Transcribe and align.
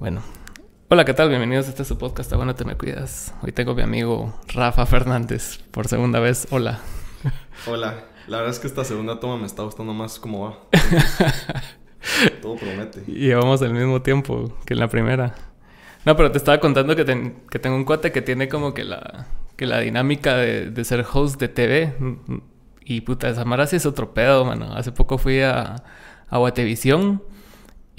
Bueno. 0.00 0.22
Hola, 0.88 1.04
¿qué 1.04 1.12
tal? 1.12 1.28
Bienvenidos 1.28 1.66
a 1.66 1.68
este 1.68 1.84
su 1.84 1.98
podcast. 1.98 2.32
Bueno, 2.32 2.54
te 2.54 2.64
me 2.64 2.74
cuidas. 2.74 3.34
Hoy 3.42 3.52
tengo 3.52 3.72
a 3.72 3.74
mi 3.74 3.82
amigo 3.82 4.34
Rafa 4.48 4.86
Fernández 4.86 5.58
por 5.72 5.88
segunda 5.88 6.20
vez. 6.20 6.48
Hola. 6.50 6.80
Hola. 7.66 8.06
La 8.26 8.38
verdad 8.38 8.54
es 8.54 8.60
que 8.60 8.66
esta 8.66 8.82
segunda 8.82 9.20
toma 9.20 9.36
me 9.36 9.44
está 9.44 9.62
gustando 9.62 9.92
más 9.92 10.18
cómo 10.18 10.48
va. 10.48 10.58
Todo 12.40 12.56
promete. 12.56 13.02
Y 13.08 13.26
llevamos 13.26 13.60
el 13.60 13.74
mismo 13.74 14.00
tiempo 14.00 14.56
que 14.64 14.72
en 14.72 14.80
la 14.80 14.88
primera. 14.88 15.34
No, 16.06 16.16
pero 16.16 16.32
te 16.32 16.38
estaba 16.38 16.60
contando 16.60 16.96
que, 16.96 17.34
que 17.50 17.58
tengo 17.58 17.76
un 17.76 17.84
cuate 17.84 18.10
que 18.10 18.22
tiene 18.22 18.48
como 18.48 18.72
que 18.72 18.84
la, 18.84 19.26
que 19.56 19.66
la 19.66 19.80
dinámica 19.80 20.34
de, 20.34 20.70
de 20.70 20.84
ser 20.86 21.04
host 21.12 21.38
de 21.38 21.48
TV. 21.48 21.94
Y 22.86 23.02
puta, 23.02 23.34
Samara 23.34 23.66
sí 23.66 23.76
es 23.76 23.84
otro 23.84 24.14
pedo, 24.14 24.46
mano. 24.46 24.72
Hace 24.72 24.92
poco 24.92 25.18
fui 25.18 25.42
a, 25.42 25.84
a 26.30 26.38
Guatevisión 26.38 27.22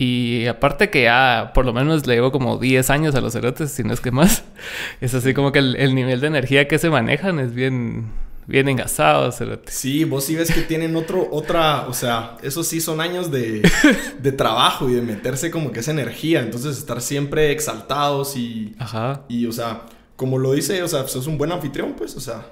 y 0.03 0.47
aparte 0.47 0.89
que 0.89 1.03
ya 1.03 1.51
por 1.53 1.63
lo 1.63 1.73
menos 1.73 2.07
le 2.07 2.15
llevo 2.15 2.31
como 2.31 2.57
10 2.57 2.89
años 2.89 3.13
a 3.13 3.21
los 3.21 3.33
cerotes, 3.33 3.69
si 3.69 3.83
no 3.83 3.93
es 3.93 4.01
que 4.01 4.09
más. 4.09 4.43
Es 4.99 5.13
así 5.13 5.35
como 5.35 5.51
que 5.51 5.59
el, 5.59 5.93
nivel 5.93 6.19
de 6.21 6.25
energía 6.25 6.67
que 6.67 6.79
se 6.79 6.89
manejan 6.89 7.37
es 7.37 7.53
bien, 7.53 8.11
bien 8.47 8.67
engasado, 8.67 9.31
cerotes. 9.31 9.75
Sí, 9.75 10.03
vos 10.03 10.23
sí 10.23 10.35
ves 10.35 10.51
que 10.51 10.61
tienen 10.61 10.95
otro, 10.95 11.27
otra, 11.29 11.87
o 11.87 11.93
sea, 11.93 12.35
esos 12.41 12.65
sí 12.65 12.81
son 12.81 12.99
años 12.99 13.29
de, 13.29 13.61
de 14.19 14.31
trabajo 14.31 14.89
y 14.89 14.93
de 14.93 15.03
meterse 15.03 15.51
como 15.51 15.71
que 15.71 15.81
esa 15.81 15.91
energía. 15.91 16.39
Entonces 16.39 16.79
estar 16.79 16.99
siempre 16.99 17.51
exaltados 17.51 18.35
y... 18.35 18.73
Ajá. 18.79 19.21
Y, 19.27 19.45
o 19.45 19.51
sea, 19.51 19.83
como 20.15 20.39
lo 20.39 20.53
dice, 20.53 20.81
o 20.81 20.87
sea, 20.87 21.07
sos 21.07 21.27
un 21.27 21.37
buen 21.37 21.51
anfitrión, 21.51 21.93
pues, 21.93 22.15
o 22.15 22.21
sea, 22.21 22.43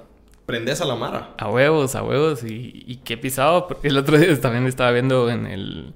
prendes 0.46 0.80
a 0.80 0.84
la 0.84 0.94
mara. 0.94 1.34
A 1.36 1.50
huevos, 1.50 1.96
a 1.96 2.04
huevos. 2.04 2.44
Y, 2.44 2.84
y 2.86 3.00
qué 3.02 3.16
pisado. 3.16 3.66
El 3.82 3.98
otro 3.98 4.18
día 4.18 4.40
también 4.40 4.68
estaba 4.68 4.92
viendo 4.92 5.28
en 5.28 5.48
el 5.48 5.94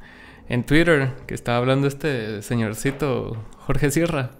en 0.48 0.64
Twitter 0.64 1.12
que 1.26 1.34
estaba 1.34 1.58
hablando 1.58 1.86
este 1.86 2.42
señorcito 2.42 3.36
Jorge 3.58 3.90
Sierra. 3.90 4.30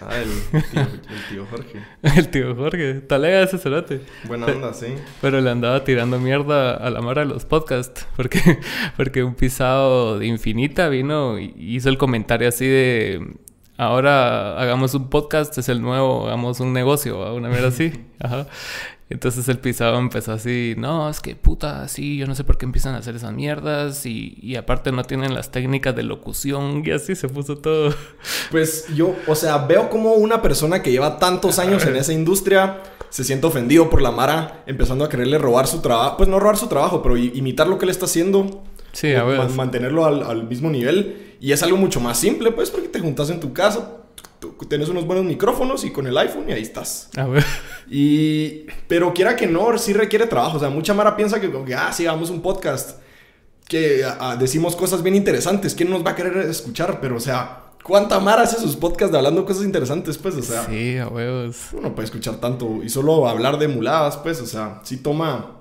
Ah, 0.00 0.16
el 0.16 0.28
tío, 1.30 1.46
Jorge. 1.50 1.82
el 2.02 2.28
tío 2.28 2.54
Jorge. 2.54 2.94
Talega 3.00 3.42
ese 3.42 3.58
cerote. 3.58 4.02
Buena 4.24 4.46
onda, 4.46 4.74
sí. 4.74 4.88
Pero 5.22 5.40
le 5.40 5.50
andaba 5.50 5.84
tirando 5.84 6.18
mierda 6.18 6.74
a 6.74 6.90
la 6.90 7.00
mara 7.00 7.22
de 7.22 7.28
los 7.28 7.44
podcasts. 7.46 8.06
Porque, 8.16 8.40
porque 8.96 9.22
un 9.24 9.34
pisado 9.34 10.18
de 10.18 10.26
Infinita 10.26 10.88
vino 10.88 11.38
y 11.38 11.54
hizo 11.56 11.88
el 11.88 11.98
comentario 11.98 12.48
así 12.48 12.66
de... 12.66 13.36
Ahora 13.78 14.58
hagamos 14.58 14.94
un 14.94 15.10
podcast, 15.10 15.56
es 15.58 15.68
el 15.68 15.82
nuevo, 15.82 16.26
hagamos 16.26 16.60
un 16.60 16.72
negocio, 16.72 17.34
una 17.34 17.48
mierda 17.48 17.68
así. 17.68 17.92
Ajá. 18.18 18.46
Entonces 19.08 19.48
el 19.48 19.58
pisado 19.58 19.98
empezó 19.98 20.32
así, 20.32 20.74
no, 20.76 21.08
es 21.08 21.20
que 21.20 21.36
puta, 21.36 21.86
sí, 21.86 22.16
yo 22.16 22.26
no 22.26 22.34
sé 22.34 22.42
por 22.42 22.58
qué 22.58 22.66
empiezan 22.66 22.94
a 22.94 22.98
hacer 22.98 23.14
esas 23.14 23.32
mierdas 23.32 24.04
y, 24.04 24.36
y, 24.42 24.56
aparte 24.56 24.90
no 24.90 25.04
tienen 25.04 25.32
las 25.32 25.52
técnicas 25.52 25.94
de 25.94 26.02
locución 26.02 26.82
y 26.84 26.90
así 26.90 27.14
se 27.14 27.28
puso 27.28 27.56
todo. 27.56 27.94
Pues 28.50 28.86
yo, 28.96 29.14
o 29.28 29.34
sea, 29.34 29.58
veo 29.58 29.90
como 29.90 30.14
una 30.14 30.42
persona 30.42 30.82
que 30.82 30.90
lleva 30.90 31.18
tantos 31.18 31.58
años 31.58 31.84
en 31.86 31.96
esa 31.96 32.12
industria 32.12 32.82
se 33.10 33.24
siente 33.24 33.46
ofendido 33.46 33.88
por 33.88 34.02
la 34.02 34.10
Mara 34.10 34.64
empezando 34.66 35.04
a 35.04 35.08
quererle 35.08 35.38
robar 35.38 35.66
su 35.66 35.80
trabajo, 35.80 36.16
pues 36.16 36.28
no 36.28 36.40
robar 36.40 36.56
su 36.56 36.66
trabajo, 36.66 37.02
pero 37.02 37.16
imitar 37.16 37.68
lo 37.68 37.78
que 37.78 37.84
él 37.84 37.90
está 37.90 38.06
haciendo. 38.06 38.64
Sí, 38.92 39.14
a 39.14 39.24
ver. 39.24 39.48
Mantenerlo 39.50 40.04
al, 40.04 40.22
al 40.22 40.48
mismo 40.48 40.68
nivel 40.68 41.36
y 41.40 41.52
es 41.52 41.62
algo 41.62 41.76
mucho 41.76 42.00
más 42.00 42.18
simple, 42.18 42.50
pues, 42.50 42.70
porque 42.70 42.88
te 42.88 43.00
juntas 43.00 43.30
en 43.30 43.40
tu 43.40 43.52
casa, 43.52 43.98
tienes 44.68 44.88
unos 44.88 45.06
buenos 45.06 45.24
micrófonos 45.24 45.84
y 45.84 45.90
con 45.90 46.06
el 46.06 46.16
iPhone 46.18 46.48
y 46.48 46.52
ahí 46.52 46.62
estás. 46.62 47.10
A 47.16 47.26
ver. 47.26 47.44
Y, 47.90 48.66
pero 48.88 49.12
quiera 49.14 49.36
que 49.36 49.46
no, 49.46 49.76
sí 49.78 49.92
requiere 49.92 50.26
trabajo. 50.26 50.56
O 50.56 50.60
sea, 50.60 50.70
mucha 50.70 50.94
Mara 50.94 51.16
piensa 51.16 51.40
que, 51.40 51.50
que 51.50 51.74
ah, 51.74 51.92
sí, 51.92 52.06
hagamos 52.06 52.30
un 52.30 52.42
podcast, 52.42 52.98
que 53.68 54.04
ah, 54.04 54.16
ah, 54.20 54.36
decimos 54.36 54.76
cosas 54.76 55.02
bien 55.02 55.14
interesantes. 55.14 55.74
¿Quién 55.74 55.90
nos 55.90 56.04
va 56.04 56.10
a 56.10 56.16
querer 56.16 56.36
escuchar? 56.38 57.00
Pero, 57.00 57.16
o 57.16 57.20
sea, 57.20 57.72
¿cuánta 57.82 58.18
Mara 58.20 58.42
hace 58.42 58.60
sus 58.60 58.76
podcasts 58.76 59.12
de 59.12 59.18
hablando 59.18 59.44
cosas 59.44 59.64
interesantes? 59.64 60.18
Pues, 60.18 60.34
o 60.36 60.42
sea. 60.42 60.66
Sí, 60.66 60.98
a 60.98 61.08
huevos. 61.08 61.68
Uno 61.72 61.94
puede 61.94 62.06
escuchar 62.06 62.36
tanto 62.36 62.82
y 62.82 62.88
solo 62.88 63.28
hablar 63.28 63.58
de 63.58 63.68
muladas, 63.68 64.16
pues, 64.16 64.40
o 64.40 64.46
sea, 64.46 64.80
sí 64.82 64.98
toma. 64.98 65.55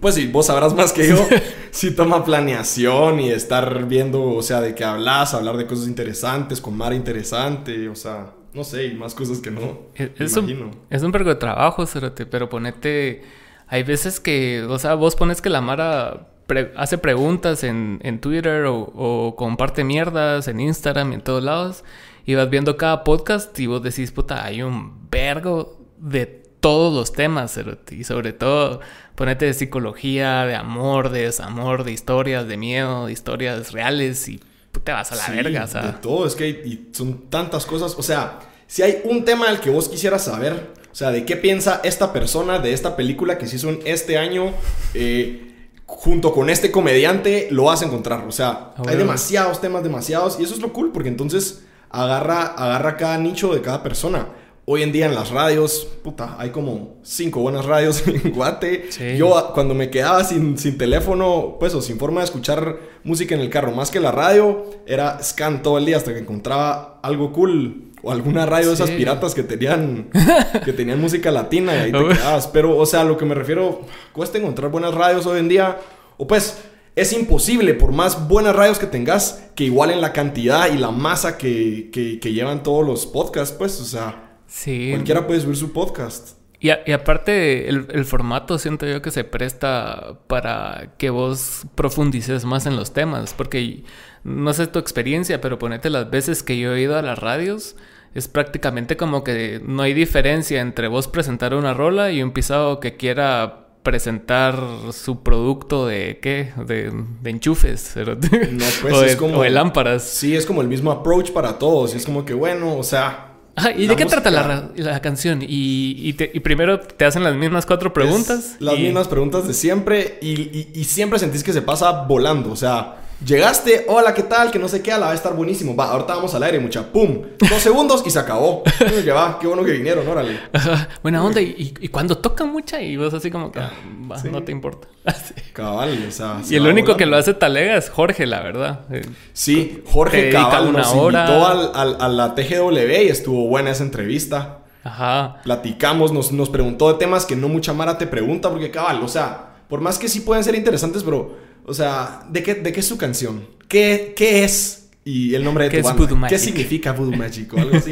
Pues 0.00 0.16
sí, 0.16 0.26
vos 0.26 0.46
sabrás 0.46 0.74
más 0.74 0.92
que 0.92 1.08
yo. 1.08 1.16
sí 1.70 1.92
toma 1.92 2.24
planeación 2.24 3.20
y 3.20 3.30
estar 3.30 3.86
viendo, 3.86 4.22
o 4.22 4.42
sea, 4.42 4.60
de 4.60 4.74
qué 4.74 4.84
hablas, 4.84 5.34
hablar 5.34 5.56
de 5.56 5.66
cosas 5.66 5.86
interesantes, 5.86 6.60
con 6.60 6.76
Mara 6.76 6.94
interesante, 6.94 7.88
o 7.88 7.94
sea 7.94 8.32
no 8.56 8.64
sé, 8.64 8.86
y 8.86 8.94
más 8.94 9.14
cosas 9.14 9.38
que 9.40 9.50
no. 9.50 9.80
Es, 9.94 10.34
un, 10.36 10.70
es 10.88 11.02
un 11.02 11.12
pergo 11.12 11.28
de 11.28 11.36
trabajo, 11.36 11.86
Cerote, 11.86 12.24
pero 12.24 12.48
ponete. 12.48 13.22
Hay 13.68 13.82
veces 13.82 14.18
que, 14.18 14.62
o 14.62 14.78
sea, 14.78 14.94
vos 14.94 15.14
pones 15.14 15.42
que 15.42 15.50
la 15.50 15.60
Mara 15.60 16.28
hace 16.74 16.96
preguntas 16.96 17.64
en, 17.64 18.00
en 18.02 18.18
Twitter 18.18 18.64
o, 18.66 19.34
comparte 19.36 19.84
mierdas 19.84 20.48
en 20.48 20.60
Instagram 20.60 21.12
y 21.12 21.14
en 21.16 21.20
todos 21.20 21.44
lados. 21.44 21.84
Y 22.24 22.34
vas 22.34 22.48
viendo 22.48 22.78
cada 22.78 23.04
podcast 23.04 23.56
y 23.60 23.66
vos 23.66 23.82
decís, 23.82 24.10
puta, 24.10 24.42
hay 24.42 24.62
un 24.62 25.10
vergo 25.10 25.78
de 25.98 26.45
todos 26.60 26.94
los 26.94 27.12
temas. 27.12 27.58
Y 27.90 28.04
sobre 28.04 28.32
todo, 28.32 28.80
ponete 29.14 29.46
de 29.46 29.54
psicología, 29.54 30.44
de 30.44 30.54
amor, 30.54 31.10
de 31.10 31.22
desamor, 31.22 31.84
de 31.84 31.92
historias, 31.92 32.46
de 32.48 32.56
miedo, 32.56 33.06
de 33.06 33.12
historias 33.12 33.72
reales 33.72 34.28
y 34.28 34.40
te 34.84 34.92
vas 34.92 35.10
a 35.12 35.16
la 35.16 35.28
verga, 35.28 35.64
o 35.64 35.66
sea. 35.66 35.82
De 35.82 35.92
todo, 35.94 36.26
es 36.26 36.34
que 36.34 36.48
y 36.48 36.88
son 36.92 37.28
tantas 37.30 37.66
cosas. 37.66 37.94
O 37.98 38.02
sea, 38.02 38.40
si 38.66 38.82
hay 38.82 39.02
un 39.04 39.24
tema 39.24 39.48
al 39.48 39.60
que 39.60 39.70
vos 39.70 39.88
quisieras 39.88 40.24
saber, 40.24 40.74
o 40.90 40.94
sea, 40.94 41.10
de 41.10 41.24
qué 41.24 41.36
piensa 41.36 41.80
esta 41.84 42.12
persona 42.12 42.58
de 42.58 42.72
esta 42.72 42.96
película 42.96 43.38
que 43.38 43.46
se 43.46 43.56
hizo 43.56 43.68
en 43.68 43.80
este 43.84 44.18
año, 44.18 44.52
eh, 44.94 45.70
junto 45.86 46.32
con 46.32 46.50
este 46.50 46.70
comediante, 46.70 47.48
lo 47.50 47.64
vas 47.64 47.82
a 47.82 47.86
encontrar. 47.86 48.26
O 48.26 48.32
sea, 48.32 48.72
hay 48.86 48.96
demasiados 48.96 49.60
temas, 49.60 49.82
demasiados, 49.82 50.38
y 50.40 50.44
eso 50.44 50.54
es 50.54 50.60
lo 50.60 50.72
cool, 50.72 50.92
porque 50.92 51.08
entonces 51.08 51.64
agarra, 51.90 52.42
agarra 52.42 52.96
cada 52.96 53.18
nicho 53.18 53.54
de 53.54 53.62
cada 53.62 53.82
persona. 53.82 54.28
Hoy 54.68 54.82
en 54.82 54.90
día 54.90 55.06
en 55.06 55.14
las 55.14 55.30
radios, 55.30 55.86
puta, 56.02 56.34
hay 56.40 56.50
como 56.50 56.96
cinco 57.04 57.38
buenas 57.38 57.64
radios 57.64 58.04
en 58.08 58.32
Guate. 58.32 58.88
Yo 59.16 59.52
cuando 59.54 59.74
me 59.74 59.90
quedaba 59.90 60.24
sin, 60.24 60.58
sin 60.58 60.76
teléfono, 60.76 61.54
pues 61.60 61.72
o 61.74 61.80
sin 61.80 62.00
forma 62.00 62.20
de 62.20 62.24
escuchar 62.24 62.80
música 63.04 63.36
en 63.36 63.42
el 63.42 63.48
carro, 63.48 63.70
más 63.70 63.92
que 63.92 64.00
la 64.00 64.10
radio, 64.10 64.64
era 64.84 65.22
scan 65.22 65.62
todo 65.62 65.78
el 65.78 65.86
día 65.86 65.96
hasta 65.96 66.12
que 66.12 66.18
encontraba 66.18 66.98
algo 67.04 67.32
cool 67.32 67.92
o 68.02 68.10
alguna 68.10 68.44
radio 68.44 68.66
de 68.66 68.74
esas 68.74 68.90
piratas 68.90 69.36
que 69.36 69.44
tenían 69.44 70.08
que 70.64 70.72
tenían 70.72 71.00
música 71.00 71.30
latina 71.30 71.72
y 71.72 71.78
ahí 71.78 71.92
te 71.92 72.08
quedabas. 72.08 72.48
Pero, 72.48 72.76
o 72.76 72.86
sea, 72.86 73.04
lo 73.04 73.16
que 73.16 73.24
me 73.24 73.36
refiero, 73.36 73.82
cuesta 74.12 74.38
encontrar 74.38 74.72
buenas 74.72 74.92
radios 74.92 75.26
hoy 75.26 75.38
en 75.38 75.48
día. 75.48 75.78
O 76.16 76.26
pues, 76.26 76.58
es 76.96 77.12
imposible, 77.12 77.74
por 77.74 77.92
más 77.92 78.26
buenas 78.26 78.56
radios 78.56 78.80
que 78.80 78.86
tengas, 78.86 79.44
que 79.54 79.62
igualen 79.62 80.00
la 80.00 80.12
cantidad 80.12 80.72
y 80.74 80.76
la 80.76 80.90
masa 80.90 81.38
que, 81.38 81.88
que, 81.92 82.18
que 82.18 82.32
llevan 82.32 82.64
todos 82.64 82.84
los 82.84 83.06
podcasts, 83.06 83.54
pues, 83.56 83.80
o 83.80 83.84
sea 83.84 84.25
Sí. 84.46 84.90
Cualquiera 84.90 85.26
puede 85.26 85.40
subir 85.40 85.56
su 85.56 85.72
podcast. 85.72 86.38
Y, 86.58 86.68
y 86.68 86.92
aparte, 86.92 87.68
el, 87.68 88.04
formato 88.04 88.58
siento 88.58 88.86
yo 88.86 89.02
que 89.02 89.10
se 89.10 89.24
presta 89.24 90.18
para 90.26 90.94
que 90.98 91.10
vos 91.10 91.66
profundices 91.74 92.44
más 92.44 92.66
en 92.66 92.76
los 92.76 92.92
temas. 92.92 93.34
Porque 93.34 93.84
no 94.24 94.52
sé 94.54 94.66
tu 94.66 94.78
experiencia, 94.78 95.40
pero 95.40 95.58
ponete 95.58 95.90
las 95.90 96.10
veces 96.10 96.42
que 96.42 96.58
yo 96.58 96.74
he 96.74 96.80
ido 96.80 96.96
a 96.96 97.02
las 97.02 97.18
radios, 97.18 97.76
es 98.14 98.28
prácticamente 98.28 98.96
como 98.96 99.22
que 99.22 99.60
no 99.64 99.82
hay 99.82 99.92
diferencia 99.92 100.60
entre 100.60 100.88
vos 100.88 101.08
presentar 101.08 101.54
una 101.54 101.74
rola 101.74 102.10
y 102.10 102.22
un 102.22 102.32
pisado 102.32 102.80
que 102.80 102.96
quiera 102.96 103.66
presentar 103.82 104.58
su 104.90 105.22
producto 105.22 105.86
de 105.86 106.18
qué? 106.20 106.52
De, 106.66 106.90
enchufes. 107.24 107.94
No, 107.96 108.64
pues 108.82 108.94
o, 108.94 109.04
es 109.04 109.16
como, 109.16 109.38
o 109.38 109.42
de 109.42 109.50
lámparas. 109.50 110.02
Sí, 110.02 110.34
es 110.34 110.44
como 110.44 110.60
el 110.60 110.66
mismo 110.66 110.90
approach 110.90 111.30
para 111.30 111.58
todos. 111.58 111.94
Y 111.94 111.98
es 111.98 112.04
como 112.04 112.24
que, 112.24 112.34
bueno, 112.34 112.76
o 112.76 112.82
sea, 112.82 113.35
¿Y 113.76 113.86
de 113.86 113.96
qué 113.96 114.04
trata 114.04 114.30
la, 114.30 115.00
canción? 115.00 115.40
Y, 115.42 116.12
primero 116.40 116.80
te 116.80 117.04
hacen 117.04 117.22
las 117.24 117.34
mismas 117.34 117.66
cuatro 117.66 117.92
preguntas. 117.92 118.56
las 118.58 118.78
mismas 118.78 119.08
preguntas 119.08 119.46
de 119.46 119.54
siempre 119.54 120.18
y, 120.20 120.68
y, 120.74 120.84
siempre 120.84 121.18
sentís 121.18 121.42
que 121.42 121.52
se 121.52 121.62
pasa 121.62 122.02
volando. 122.02 122.52
O 122.52 122.56
sea, 122.56 122.96
Llegaste, 123.24 123.86
hola, 123.88 124.12
¿qué 124.12 124.24
tal? 124.24 124.50
Que 124.50 124.58
no 124.58 124.68
sé 124.68 124.82
qué, 124.82 124.90
la 124.90 124.98
va 124.98 125.10
a 125.12 125.14
estar 125.14 125.34
buenísimo. 125.34 125.74
Va, 125.74 125.90
ahorita 125.90 126.16
vamos 126.16 126.34
al 126.34 126.42
aire, 126.42 126.60
mucha. 126.60 126.92
¡Pum! 126.92 127.22
Dos 127.38 127.62
segundos 127.62 128.02
y 128.04 128.10
se 128.10 128.18
acabó. 128.18 128.62
que 128.78 129.10
va, 129.10 129.38
qué 129.40 129.46
bueno 129.46 129.64
que 129.64 129.72
vinieron, 129.72 130.06
órale. 130.06 130.38
Buena 131.02 131.24
onda. 131.24 131.40
Y, 131.40 131.74
y, 131.80 131.88
cuando 131.88 132.18
tocan 132.18 132.52
mucha 132.52 132.80
y 132.82 132.96
vos 132.98 133.14
así 133.14 133.30
como 133.30 133.50
que, 133.50 133.60
ah, 133.60 133.72
va, 134.10 134.22
no 134.30 134.42
te 134.42 134.52
importa. 134.52 134.88
Cabal, 135.54 136.04
o 136.06 136.10
sea. 136.10 136.42
Y 136.46 136.56
el 136.56 136.66
único 136.66 136.98
que 136.98 137.06
lo 137.06 137.16
hace 137.16 137.32
talega 137.32 137.76
es 137.78 137.88
Jorge, 137.88 138.26
la 138.26 138.42
verdad. 138.42 138.80
Eh, 138.90 139.06
sí, 139.32 139.82
Jorge 139.86 140.30
Cabal 140.30 140.68
una 140.68 140.80
nos 140.80 140.92
hora. 140.92 141.20
invitó 141.20 141.46
al, 141.46 141.70
al, 141.74 141.96
a 142.00 142.08
la 142.08 142.34
TGW 142.34 143.02
y 143.04 143.08
estuvo 143.08 143.46
buena 143.46 143.70
esa 143.70 143.82
entrevista. 143.82 144.58
Ajá. 144.84 145.40
Platicamos, 145.42 146.12
nos, 146.12 146.32
nos 146.32 146.50
preguntó 146.50 146.92
de 146.92 146.98
temas 146.98 147.24
que 147.24 147.34
no 147.34 147.48
mucha 147.48 147.72
Mara 147.72 147.96
te 147.96 148.06
pregunta, 148.06 148.50
porque 148.50 148.70
cabal, 148.70 149.02
o 149.02 149.08
sea, 149.08 149.54
por 149.68 149.80
más 149.80 149.98
que 149.98 150.06
sí 150.08 150.20
pueden 150.20 150.44
ser 150.44 150.54
interesantes, 150.54 151.02
pero 151.02 151.45
o 151.66 151.74
sea, 151.74 152.24
¿de 152.30 152.42
qué, 152.42 152.54
de 152.54 152.72
qué 152.72 152.80
es 152.80 152.86
su 152.86 152.96
canción? 152.96 153.46
¿Qué, 153.68 154.14
qué 154.16 154.44
es? 154.44 154.88
Y 155.04 155.34
el 155.34 155.44
nombre 155.44 155.64
de 155.64 155.70
¿Qué 155.70 155.82
tu 155.82 155.88
es 155.88 155.96
Voodoo 155.96 156.18
¿Qué 156.28 156.38
significa 156.38 156.92
Voodoo 156.92 157.16
Magic? 157.16 157.52
O 157.52 157.58
algo 157.58 157.76
así. 157.76 157.90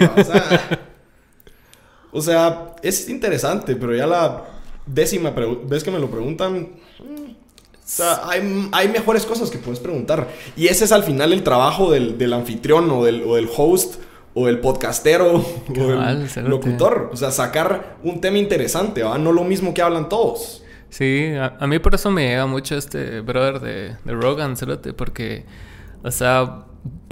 O 2.13 2.23
sea, 2.23 2.77
es 2.83 3.09
interesante, 3.09 3.75
pero 3.75 3.95
ya 3.95 4.07
la 4.07 4.45
décima 4.87 5.31
vez 5.31 5.83
que 5.83 5.91
me 5.91 5.99
lo 5.99 6.09
preguntan... 6.09 6.71
Mm, 7.01 7.31
o 7.31 7.87
sea, 7.87 8.29
hay, 8.29 8.69
hay, 8.73 8.89
mejores 8.89 9.27
cosas 9.27 9.51
que 9.51 9.59
puedes 9.59 9.81
preguntar. 9.81 10.29
Y 10.57 10.69
ese 10.69 10.85
es 10.85 10.93
al 10.93 11.03
final 11.03 11.33
el 11.33 11.43
trabajo 11.43 11.91
del, 11.91 12.17
del 12.17 12.33
anfitrión 12.33 12.91
o 12.91 13.05
del, 13.05 13.25
o 13.25 13.35
del 13.35 13.49
host 13.55 13.97
o 14.33 14.49
el 14.49 14.61
podcastero 14.61 15.37
o 15.69 15.73
Cabal, 15.73 16.29
el 16.35 16.45
locutor. 16.45 17.11
O 17.13 17.17
sea, 17.17 17.31
sacar 17.31 17.99
un 18.03 18.21
tema 18.21 18.39
interesante, 18.39 19.03
¿va? 19.03 19.19
No 19.19 19.33
lo 19.33 19.45
mismo 19.45 19.75
que 19.75 19.83
hablan 19.83 20.09
todos. 20.09 20.64
Sí, 20.95 21.33
a, 21.35 21.67
mí 21.67 21.81
por 21.81 21.97
eso 21.97 22.13
me 22.13 22.23
llega 22.23 22.47
mucho 22.47 22.77
este 22.77 23.21
brother 23.21 23.59
de, 23.59 23.97
de 24.05 24.13
Rogan, 24.13 24.57
cerote, 24.57 24.93
porque, 24.93 25.45
o 26.05 26.11
sea, 26.13 26.67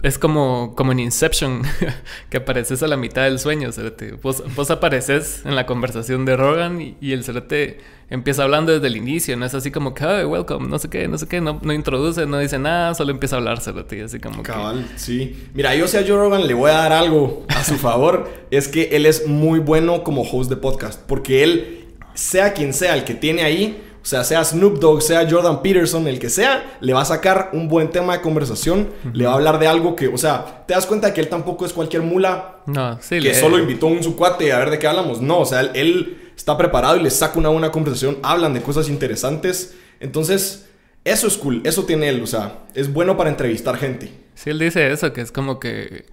es 0.05 0.19
como, 0.19 0.75
como 0.77 0.93
en 0.93 1.01
Inception, 1.01 1.63
que 2.31 2.37
apareces 2.37 2.81
a 2.85 2.87
la 2.87 2.97
mitad 2.97 3.25
del 3.25 3.41
sueño, 3.41 3.73
cerote. 3.73 4.13
Vos, 4.23 4.71
apareces 4.71 5.45
en 5.45 5.57
la 5.57 5.67
conversación 5.67 6.25
de 6.25 6.37
Rogan 6.37 6.81
y, 6.81 7.13
el 7.13 7.25
cerote 7.25 7.81
empieza 8.09 8.45
hablando 8.45 8.71
desde 8.71 8.87
el 8.87 8.97
inicio, 8.97 9.37
no 9.37 9.47
es 9.47 9.55
así 9.55 9.73
como 9.73 9.95
que, 9.95 10.05
"Hi, 10.05 10.27
welcome, 10.27 10.69
no 10.69 10.79
sé 10.79 10.89
qué, 10.89 11.09
no 11.09 11.19
sé 11.19 11.27
qué, 11.27 11.41
no, 11.41 11.61
introduce, 11.73 12.25
no 12.25 12.39
dice 12.39 12.61
nada, 12.61 12.95
solo 12.95 13.11
empieza 13.11 13.35
a 13.35 13.39
hablar, 13.41 13.61
cerote, 13.61 13.99
y 13.99 14.01
así 14.03 14.21
como. 14.21 14.45
Cabal, 14.45 14.89
sí. 14.95 15.49
Mira, 15.55 15.75
yo 15.75 15.89
si 15.89 15.97
a 15.97 16.05
Joe 16.07 16.19
Rogan 16.19 16.47
le 16.47 16.55
voy 16.55 16.71
a 16.71 16.75
dar 16.75 16.93
algo 16.93 17.45
a 17.49 17.65
su 17.65 17.75
favor, 17.79 18.31
es 18.53 18.69
que 18.69 18.91
él 18.93 19.07
es 19.07 19.27
muy 19.27 19.59
bueno 19.59 20.05
como 20.05 20.23
host 20.23 20.49
de 20.51 20.57
podcast, 20.57 21.01
porque 21.05 21.43
él, 21.43 21.82
sea 22.15 22.53
quien 22.53 22.73
sea 22.73 22.95
el 22.95 23.05
que 23.05 23.15
tiene 23.15 23.43
ahí, 23.43 23.83
o 24.03 24.05
sea, 24.05 24.25
sea 24.25 24.45
Snoop 24.45 24.79
Dogg, 24.81 25.01
sea 25.01 25.29
Jordan 25.31 25.63
Peterson, 25.63 26.09
el 26.09 26.19
que 26.19 26.29
sea, 26.29 26.77
le 26.81 26.93
va 26.93 27.03
a 27.03 27.05
sacar 27.05 27.51
un 27.53 27.69
buen 27.69 27.91
tema 27.91 28.15
de 28.17 28.21
conversación, 28.23 28.89
le 29.13 29.27
va 29.27 29.33
a 29.33 29.35
hablar 29.35 29.59
de 29.61 29.69
algo 29.69 29.95
que, 29.95 30.09
o 30.09 30.19
sea, 30.19 30.65
te 30.67 30.75
das 30.75 30.87
cuenta 30.87 31.15
que 31.15 31.21
él 31.21 31.29
tampoco 31.29 31.65
es 31.65 31.73
cualquier 31.73 32.03
mula 32.03 32.57
No, 32.67 32.99
sí, 33.01 33.17
que 33.17 33.21
le- 33.21 33.35
solo 33.35 33.59
invitó 33.61 33.87
a 33.87 33.91
un 33.91 34.03
su 34.03 34.17
cuate 34.17 34.53
a 34.53 34.59
ver 34.59 34.71
de 34.71 34.79
qué 34.81 34.89
hablamos. 34.89 35.21
No, 35.21 35.39
o 35.41 35.45
sea, 35.47 35.61
él, 35.61 35.71
él 35.75 36.33
está 36.37 36.57
preparado 36.59 36.97
y 36.97 37.03
le 37.03 37.11
saca 37.11 37.39
una 37.39 37.51
buena 37.51 37.71
conversación, 37.71 38.19
hablan 38.25 38.55
de 38.55 38.63
cosas 38.63 38.89
interesantes. 38.89 39.77
Entonces, 40.01 40.67
eso 41.05 41.29
es 41.29 41.37
cool, 41.37 41.61
eso 41.65 41.85
tiene 41.85 42.09
él, 42.09 42.21
o 42.23 42.27
sea, 42.27 42.59
es 42.75 42.93
bueno 42.93 43.17
para 43.17 43.31
entrevistar 43.31 43.77
gente. 43.77 44.13
Sí, 44.35 44.51
él 44.51 44.59
dice 44.59 44.91
eso, 44.91 45.13
que 45.13 45.21
es 45.21 45.31
como 45.31 45.61
que... 45.61 46.07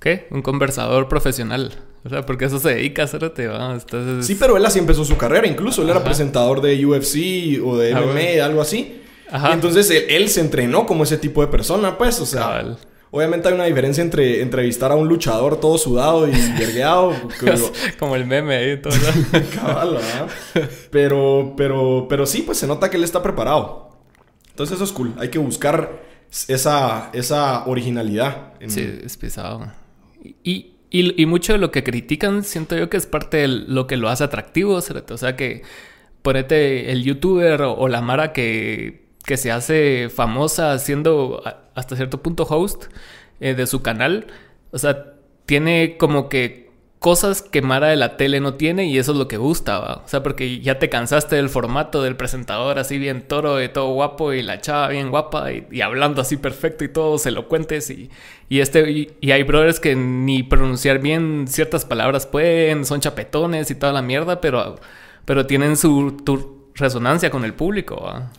¿Qué? 0.00 0.26
Un 0.30 0.42
conversador 0.42 1.08
profesional. 1.08 1.72
O 2.06 2.08
sea, 2.08 2.24
porque 2.24 2.44
eso 2.44 2.58
se 2.60 2.68
dedica 2.74 3.02
a 3.02 3.04
hacerte, 3.06 3.48
¿va? 3.48 3.74
Entonces... 3.74 4.24
Sí, 4.26 4.36
pero 4.36 4.56
él 4.56 4.64
así 4.64 4.78
empezó 4.78 5.04
su 5.04 5.16
carrera, 5.16 5.46
incluso 5.48 5.82
él 5.82 5.90
era 5.90 6.04
presentador 6.04 6.60
de 6.60 6.86
UFC 6.86 7.60
o 7.64 7.76
de 7.76 7.92
Ah, 7.94 8.00
MMA, 8.00 8.44
algo 8.44 8.60
así. 8.62 9.02
Ajá. 9.30 9.50
Y 9.50 9.52
entonces 9.54 9.90
él, 9.90 10.04
él 10.08 10.28
se 10.28 10.40
entrenó 10.40 10.86
como 10.86 11.02
ese 11.02 11.18
tipo 11.18 11.40
de 11.42 11.48
persona, 11.48 11.98
pues, 11.98 12.20
o 12.20 12.26
sea, 12.26 12.42
Cabal. 12.42 12.78
obviamente 13.10 13.48
hay 13.48 13.54
una 13.54 13.64
diferencia 13.64 14.02
entre 14.04 14.40
entrevistar 14.40 14.92
a 14.92 14.94
un 14.94 15.08
luchador 15.08 15.58
todo 15.58 15.76
sudado 15.78 16.28
y 16.28 16.30
vergueado, 16.58 17.12
como- 17.40 17.70
Como 17.98 18.14
el 18.14 18.24
meme 18.24 18.54
ahí, 18.54 18.80
todo. 18.80 18.92
¿no? 18.94 19.40
cabal, 19.60 19.94
¿verdad? 19.94 20.70
Pero, 20.92 21.54
pero, 21.56 22.06
pero 22.08 22.24
sí, 22.24 22.42
pues 22.42 22.56
se 22.58 22.68
nota 22.68 22.88
que 22.88 22.96
él 22.98 23.04
está 23.04 23.20
preparado. 23.22 23.98
Entonces 24.50 24.76
eso 24.76 24.84
es 24.84 24.92
cool, 24.92 25.12
hay 25.18 25.28
que 25.28 25.38
buscar 25.40 26.02
esa, 26.46 27.10
esa 27.12 27.66
originalidad. 27.66 28.54
en- 28.60 28.70
Sí, 28.70 28.98
es 29.04 29.16
pesado. 29.16 29.72
Y, 30.22 30.36
y, 30.44 30.75
y 31.00 31.26
mucho 31.26 31.52
de 31.52 31.58
lo 31.58 31.70
que 31.70 31.84
critican, 31.84 32.44
siento 32.44 32.76
yo 32.76 32.88
que 32.88 32.96
es 32.96 33.06
parte 33.06 33.38
de 33.38 33.48
lo 33.48 33.86
que 33.86 33.96
lo 33.96 34.08
hace 34.08 34.24
atractivo, 34.24 34.80
cerote. 34.80 35.14
O 35.14 35.18
sea 35.18 35.36
que 35.36 35.62
ponete 36.22 36.90
el 36.90 37.04
youtuber 37.04 37.62
o, 37.62 37.88
la 37.88 38.00
Mara 38.00 38.32
que, 38.32 39.06
que 39.24 39.36
se 39.36 39.52
hace 39.52 40.08
famosa 40.08 40.78
siendo 40.78 41.42
hasta 41.74 41.94
cierto 41.96 42.22
punto 42.22 42.44
host 42.44 42.86
eh, 43.40 43.54
de 43.54 43.66
su 43.66 43.82
canal. 43.82 44.26
O 44.72 44.78
sea, 44.78 45.14
tiene 45.46 45.96
como 45.98 46.28
que 46.28 46.65
cosas 47.06 47.40
que 47.40 47.62
Mara 47.62 47.86
de 47.86 47.94
la 47.94 48.16
tele 48.16 48.40
no 48.40 48.54
tiene 48.54 48.86
y 48.86 48.98
eso 48.98 49.12
es 49.12 49.18
lo 49.18 49.28
que 49.28 49.36
gusta, 49.36 49.78
¿va? 49.78 50.02
O 50.04 50.08
sea, 50.08 50.24
porque 50.24 50.58
ya 50.58 50.80
te 50.80 50.88
cansaste 50.88 51.36
del 51.36 51.48
formato 51.48 52.02
del 52.02 52.16
presentador 52.16 52.80
así 52.80 52.98
bien 52.98 53.28
toro 53.28 53.62
y 53.62 53.68
todo 53.68 53.92
guapo 53.92 54.32
y 54.32 54.42
la 54.42 54.60
chava 54.60 54.88
bien 54.88 55.10
guapa 55.10 55.52
y, 55.52 55.68
y 55.70 55.82
hablando 55.82 56.20
así 56.20 56.36
perfecto 56.36 56.82
y 56.82 56.88
todos 56.88 57.24
elocuentes 57.26 57.90
y, 57.90 58.10
y 58.48 58.58
este 58.58 58.90
y, 58.90 59.12
y 59.20 59.30
hay 59.30 59.44
brothers 59.44 59.78
que 59.78 59.94
ni 59.94 60.42
pronunciar 60.42 60.98
bien 60.98 61.44
ciertas 61.46 61.84
palabras 61.84 62.26
pueden, 62.26 62.84
son 62.84 63.00
chapetones 63.00 63.70
y 63.70 63.76
toda 63.76 63.92
la 63.92 64.02
mierda, 64.02 64.40
pero, 64.40 64.74
pero 65.24 65.46
tienen 65.46 65.76
su 65.76 66.16
tu 66.24 66.72
resonancia 66.74 67.30
con 67.30 67.44
el 67.44 67.54
público, 67.54 68.02
¿va? 68.02 68.32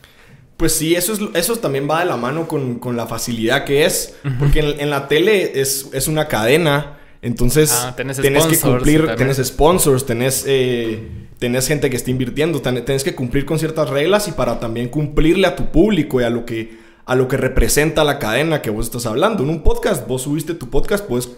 Pues 0.58 0.74
sí, 0.74 0.94
eso, 0.94 1.14
es, 1.14 1.20
eso 1.32 1.56
también 1.56 1.88
va 1.88 2.00
de 2.00 2.04
la 2.04 2.18
mano 2.18 2.46
con, 2.46 2.78
con 2.78 2.98
la 2.98 3.06
facilidad 3.06 3.64
que 3.64 3.86
es. 3.86 4.18
Porque 4.38 4.58
en, 4.58 4.78
en 4.78 4.90
la 4.90 5.08
tele 5.08 5.58
es, 5.58 5.88
es 5.94 6.06
una 6.06 6.26
cadena. 6.26 6.97
Entonces, 7.22 7.72
Ah, 7.74 7.94
tenés 7.96 8.18
tenés 8.18 8.46
que 8.46 8.54
sponsors 8.54 8.82
cumplir, 8.82 8.98
también. 9.06 9.16
tenés 9.30 9.46
sponsors, 9.48 10.06
tenés, 10.06 10.44
eh, 10.46 11.08
tenés 11.38 11.66
gente 11.66 11.90
que 11.90 11.96
está 11.96 12.10
invirtiendo, 12.10 12.60
ten- 12.62 12.84
tenés 12.84 13.02
que 13.02 13.14
cumplir 13.14 13.44
con 13.44 13.58
ciertas 13.58 13.90
reglas 13.90 14.28
y 14.28 14.32
para 14.32 14.60
también 14.60 14.88
cumplirle 14.88 15.46
a 15.48 15.56
tu 15.56 15.70
público 15.72 16.20
y 16.20 16.24
a 16.24 16.30
lo 16.30 16.44
que, 16.46 16.78
a 17.06 17.14
lo 17.16 17.26
que 17.26 17.36
representa 17.36 18.04
la 18.04 18.18
cadena 18.18 18.62
que 18.62 18.70
vos 18.70 18.86
estás 18.86 19.06
hablando. 19.06 19.42
En 19.42 19.50
un 19.50 19.62
podcast, 19.62 20.06
vos 20.06 20.22
subiste 20.22 20.54
tu 20.54 20.70
podcast, 20.70 21.04
puedes, 21.06 21.28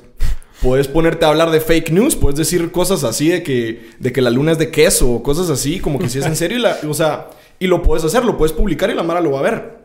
puedes 0.60 0.86
ponerte 0.88 1.24
a 1.24 1.28
hablar 1.28 1.50
de 1.50 1.60
fake 1.60 1.90
news, 1.92 2.14
puedes 2.16 2.36
decir 2.38 2.70
cosas 2.72 3.02
así 3.04 3.28
de 3.30 3.42
que, 3.42 3.88
de 3.98 4.12
que 4.12 4.20
la 4.20 4.28
luna 4.30 4.52
es 4.52 4.58
de 4.58 4.70
queso 4.70 5.10
o 5.10 5.22
cosas 5.22 5.48
así, 5.48 5.78
como 5.80 5.98
que 5.98 6.10
si 6.10 6.18
es 6.18 6.26
en 6.26 6.36
serio, 6.36 6.58
y 6.58 6.60
la- 6.60 6.76
o 6.86 6.92
sea, 6.92 7.30
y 7.58 7.66
lo 7.68 7.82
puedes 7.82 8.04
hacer, 8.04 8.24
lo 8.24 8.36
puedes 8.36 8.52
publicar 8.52 8.90
y 8.90 8.94
la 8.94 9.02
Mara 9.02 9.20
lo 9.22 9.30
va 9.32 9.38
a 9.38 9.42
ver. 9.42 9.78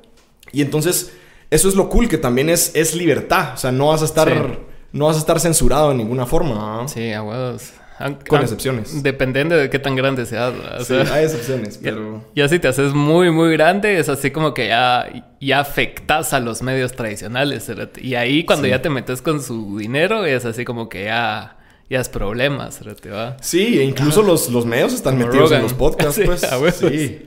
Y 0.52 0.62
entonces, 0.62 1.14
eso 1.52 1.70
es 1.70 1.76
lo 1.76 1.88
cool, 1.90 2.10
que 2.10 2.18
también 2.18 2.50
es, 2.50 2.72
es 2.74 2.96
libertad. 2.96 3.54
O 3.54 3.58
sea, 3.58 3.72
no 3.72 3.88
vas 3.88 4.02
a 4.02 4.06
estar, 4.06 4.28
Sí. 4.28 4.34
No 4.96 5.06
vas 5.08 5.16
a 5.18 5.20
estar 5.20 5.40
censurado 5.40 5.92
en 5.92 5.98
ninguna 5.98 6.26
forma. 6.26 6.88
Sí, 6.88 7.12
a 7.12 7.22
huevos. 7.22 7.74
Con 8.28 8.42
excepciones. 8.42 9.04
Dependiendo 9.04 9.56
de 9.56 9.70
qué 9.70 9.80
tan 9.80 9.96
grande 9.96 10.26
seas. 10.26 10.54
O 10.80 10.84
Sí, 10.84 10.96
sea, 11.06 11.14
hay 11.14 11.24
excepciones, 11.26 11.76
Ya, 11.82 11.92
pero... 11.92 12.26
ya 12.36 12.50
si 12.50 12.60
te 12.60 12.68
haces 12.68 12.94
muy, 12.94 13.32
muy 13.32 13.54
grande, 13.54 13.98
es 14.00 14.10
así 14.10 14.32
como 14.32 14.54
que 14.54 14.68
ya, 14.68 15.08
ya 15.40 15.60
afectas 15.62 16.34
a 16.34 16.42
los 16.42 16.62
medios 16.62 16.92
tradicionales. 16.92 17.72
Y 18.02 18.16
ahí 18.16 18.44
cuando 18.44 18.66
Sí. 18.66 18.72
ya 18.72 18.82
te 18.82 18.90
metes 18.90 19.22
con 19.22 19.42
su 19.42 19.78
dinero, 19.78 20.26
es 20.26 20.44
así 20.44 20.66
como 20.66 20.90
que 20.90 21.06
ya, 21.06 21.56
ya 21.90 22.02
es 22.02 22.10
problemas, 22.10 22.82
¿va? 23.10 23.38
Sí, 23.42 23.80
e 23.80 23.84
incluso 23.86 24.22
los, 24.24 24.50
los 24.50 24.66
medios 24.66 24.94
están 24.94 25.18
metidos 25.18 25.52
Rogan. 25.52 25.58
en 25.60 25.64
los 25.64 25.74
podcasts, 25.74 26.16
Sí, 26.22 26.24
pues. 26.26 26.44
a. 26.44 26.72
Sí. 26.74 27.26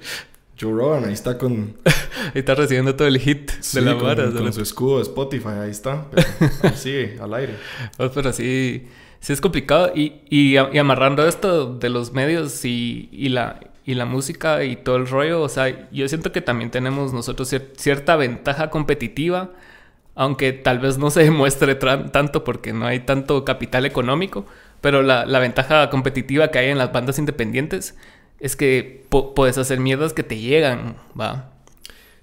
Joe 0.61 0.73
Rogan, 0.73 1.05
ahí 1.05 1.13
está 1.13 1.39
con, 1.39 1.75
Y 2.35 2.39
está 2.41 2.55
recibiendo 2.55 2.95
todo 2.97 3.07
el 3.09 3.19
hit 3.19 3.51
sí, 3.61 3.79
de 3.79 3.87
la 3.87 3.95
con- 3.95 4.05
vara. 4.07 4.31
con 4.31 4.53
su 4.53 4.61
escudo 4.63 4.97
de 4.97 5.03
Spotify, 5.03 5.49
ahí 5.63 5.71
está. 5.71 6.07
Pero 6.11 6.27
ahí 6.65 6.73
sigue, 6.77 7.19
al 7.21 7.33
aire. 7.35 7.55
Pues, 7.97 8.11
pero 8.15 8.33
sí, 8.33 8.87
sí 9.21 9.33
es 9.33 9.41
complicado. 9.41 9.93
Y, 9.95 10.15
y, 10.29 10.57
amarrando 10.57 11.27
esto 11.29 11.75
de 11.75 11.89
los 11.91 12.13
medios 12.13 12.65
y, 12.65 13.09
y 13.13 13.29
la, 13.29 13.61
y 13.87 13.95
la 13.95 14.05
música 14.05 14.65
y 14.65 14.77
todo 14.77 14.97
el 14.97 15.07
rollo, 15.07 15.43
o 15.43 15.49
sea, 15.49 15.89
yo 15.91 16.09
siento 16.09 16.33
que 16.33 16.41
también 16.41 16.71
tenemos 16.71 17.13
nosotros 17.13 17.53
cier- 17.53 17.69
cierta 17.77 18.17
ventaja 18.17 18.69
competitiva, 18.71 19.51
aunque 20.17 20.53
tal 20.53 20.81
vez 20.81 20.99
no 20.99 21.11
se 21.11 21.23
demuestre 21.23 21.77
tanto 21.77 22.43
porque 22.43 22.73
no 22.73 22.85
hay 22.87 23.01
tanto 23.01 23.45
capital 23.45 23.87
económico, 23.87 24.45
pero 24.81 25.03
la, 25.03 25.25
la 25.25 25.39
ventaja 25.39 25.89
competitiva 25.91 26.49
que 26.49 26.59
hay 26.59 26.71
en 26.71 26.79
las 26.79 26.93
bandas 26.93 27.19
independientes 27.21 27.97
es 28.41 28.57
que 28.57 29.07
puedes 29.11 29.59
hacer 29.59 29.81
mierdas 29.81 30.13
que 30.13 30.23
te 30.23 30.39
llegan, 30.39 30.97
¿va? 31.19 31.53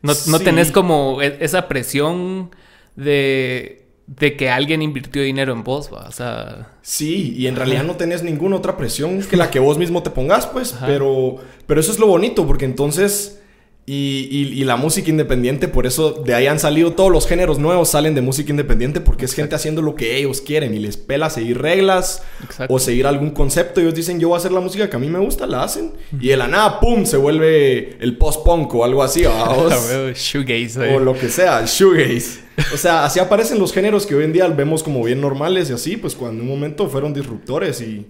No, 0.01 0.13
no 0.27 0.39
tenés 0.39 0.72
como 0.72 1.22
e- 1.22 1.38
esa 1.41 1.67
presión 1.67 2.51
de, 2.95 3.86
de 4.07 4.38
que 4.38 4.50
alguien 4.50 4.81
invirtió 4.81 5.24
dinero 5.24 5.53
en 5.53 5.63
vos, 5.63 5.89
¿va? 5.93 6.05
O 6.07 6.12
sea, 6.12 6.69
Sí, 6.81 7.34
y 7.36 7.48
en 7.48 7.55
realidad 7.55 7.84
no 7.84 7.95
tenés 7.95 8.22
ninguna 8.24 8.57
otra 8.57 8.77
presión 8.77 9.22
que 9.24 9.38
la 9.38 9.50
que 9.50 9.60
vos 9.60 9.77
mismo 9.77 10.03
te 10.03 10.12
pongas, 10.12 10.45
pues. 10.45 10.74
Ajá. 10.74 10.86
Pero, 10.86 11.38
pero 11.65 11.79
eso 11.79 11.91
es 11.91 12.00
lo 12.00 12.07
bonito, 12.07 12.45
porque 12.45 12.65
entonces. 12.65 13.41
Y, 13.87 14.27
y- 14.31 14.59
y 14.59 14.63
la 14.63 14.77
música 14.77 15.11
independiente, 15.11 15.67
por 15.67 15.85
eso 15.85 16.11
de 16.25 16.33
ahí 16.33 16.47
han 16.47 16.57
salido 16.57 16.93
todos 16.93 17.11
los 17.11 17.27
géneros 17.27 17.59
nuevos, 17.59 17.89
salen 17.89 18.15
de 18.15 18.21
música 18.21 18.49
independiente, 18.49 18.99
porque 18.99 19.25
es 19.25 19.33
gente 19.33 19.53
haciendo 19.53 19.83
lo 19.83 19.93
que 19.93 20.17
ellos 20.17 20.41
quieren 20.41 20.73
y 20.73 20.79
les 20.79 20.97
pela 20.97 21.29
seguir 21.29 21.61
reglas 21.61 22.23
Exacto. 22.43 22.73
o 22.73 22.79
seguir 22.79 23.05
algún 23.05 23.29
concepto. 23.29 23.81
Ellos 23.81 23.93
dicen, 23.93 24.19
yo 24.19 24.29
voy 24.29 24.37
a 24.37 24.39
hacer 24.39 24.51
la 24.51 24.59
música 24.59 24.89
que 24.89 24.95
a 24.95 24.99
mí 24.99 25.07
me 25.07 25.19
gusta, 25.19 25.45
la 25.45 25.61
hacen. 25.61 25.91
Y 26.19 26.29
de 26.29 26.37
la 26.37 26.47
nada, 26.47 26.79
¡pum! 26.79 27.05
se 27.05 27.17
vuelve 27.17 27.95
el 28.03 28.17
post-punk 28.17 28.73
o 28.73 28.83
algo 28.83 29.03
así, 29.03 29.21
shoegaze. 30.15 30.95
O 30.95 30.99
lo 30.99 31.13
que 31.13 31.29
sea, 31.29 31.63
shoegaze. 31.65 32.39
O 32.73 32.77
sea, 32.77 33.05
así 33.05 33.19
aparecen 33.19 33.59
los 33.59 33.73
géneros 33.73 34.05
que 34.05 34.15
hoy 34.15 34.23
en 34.23 34.33
día 34.33 34.47
vemos 34.47 34.81
como 34.81 35.03
bien 35.03 35.21
normales 35.21 35.69
y 35.69 35.73
así, 35.73 35.97
pues 35.97 36.15
cuando 36.15 36.41
en 36.41 36.49
un 36.49 36.55
momento 36.55 36.87
fueron 36.89 37.13
disruptores 37.13 37.81
y, 37.81 38.05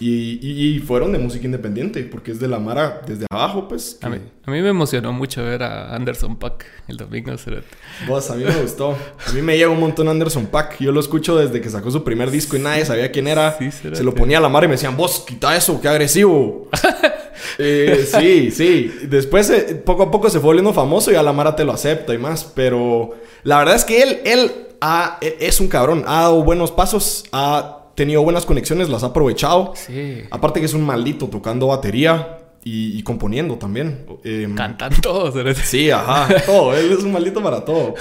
y, 0.00 0.38
y- 0.46 0.76
y 0.76 0.78
fueron 0.80 1.12
de 1.12 1.18
música 1.18 1.44
independiente, 1.46 2.02
porque 2.04 2.32
es 2.32 2.38
de 2.40 2.48
la 2.48 2.58
Mara 2.58 3.00
desde 3.06 3.26
abajo, 3.30 3.66
pues. 3.68 3.98
A 4.02 4.08
mí, 4.08 4.18
a 4.44 4.50
mí 4.50 4.60
me 4.62 4.68
emocionó 4.68 5.12
mucho 5.12 5.42
ver 5.42 5.62
a 5.62 5.94
Anderson 5.94 6.36
Pack 6.36 6.66
el 6.88 6.96
domingo. 6.96 7.32
Vos, 8.06 8.30
a 8.30 8.34
mí 8.34 8.44
me 8.44 8.54
gustó. 8.60 8.96
A 9.26 9.32
mí 9.32 9.42
me 9.42 9.56
llega 9.56 9.70
un 9.70 9.80
montón 9.80 10.08
Anderson 10.08 10.46
Pack. 10.46 10.78
Yo 10.80 10.92
lo 10.92 11.00
escucho 11.00 11.36
desde 11.36 11.60
que 11.60 11.70
sacó 11.70 11.90
su 11.90 12.04
primer 12.04 12.30
disco 12.30 12.56
y 12.56 12.60
nadie 12.60 12.84
sabía 12.84 13.10
quién 13.10 13.26
era. 13.26 13.56
Sí, 13.58 13.70
Se 13.72 14.04
lo 14.04 14.12
que- 14.14 14.20
ponía 14.20 14.38
a 14.38 14.40
la 14.40 14.48
Mara 14.48 14.66
y 14.66 14.68
me 14.68 14.74
decían, 14.74 14.96
vos, 14.96 15.24
quita 15.26 15.56
eso, 15.56 15.80
qué 15.80 15.88
agresivo. 15.88 16.68
Eh, 17.58 18.06
sí, 18.18 18.50
sí. 18.50 18.92
Después, 19.08 19.48
eh, 19.50 19.74
poco 19.84 20.04
a 20.04 20.10
poco 20.10 20.28
se 20.30 20.38
fue 20.40 20.46
volviendo 20.48 20.72
famoso 20.72 21.10
y 21.12 21.14
a 21.16 21.22
la 21.22 21.32
Mara 21.32 21.54
te 21.56 21.64
lo 21.64 21.72
acepta 21.72 22.12
y 22.14 22.18
más. 22.18 22.44
Pero 22.44 23.14
la 23.44 23.58
verdad 23.58 23.76
es 23.76 23.84
que 23.84 24.02
él, 24.02 24.20
él, 24.24 24.50
ha- 24.80 25.18
él 25.20 25.34
es 25.40 25.60
un 25.60 25.68
cabrón. 25.68 26.04
Ha 26.06 26.22
dado 26.22 26.42
buenos 26.42 26.70
pasos, 26.72 27.24
ha 27.32 27.85
tenido 27.96 28.22
buenas 28.22 28.46
conexiones, 28.46 28.88
las 28.88 29.02
ha 29.02 29.06
aprovechado. 29.06 29.72
Sí. 29.74 30.22
Aparte 30.30 30.60
que 30.60 30.66
es 30.66 30.74
un 30.74 30.84
maldito 30.84 31.26
tocando 31.28 31.66
batería 31.66 32.38
y, 32.62 32.96
y 32.96 33.02
componiendo 33.02 33.56
también. 33.56 34.06
Eh, 34.22 34.48
Cantan 34.54 34.92
todos. 35.00 35.34
Sí, 35.56 35.90
ajá, 35.90 36.28
todo. 36.46 36.76
Él 36.76 36.92
es 36.92 37.02
un 37.02 37.12
maldito 37.12 37.42
para 37.42 37.64
todo. 37.64 37.94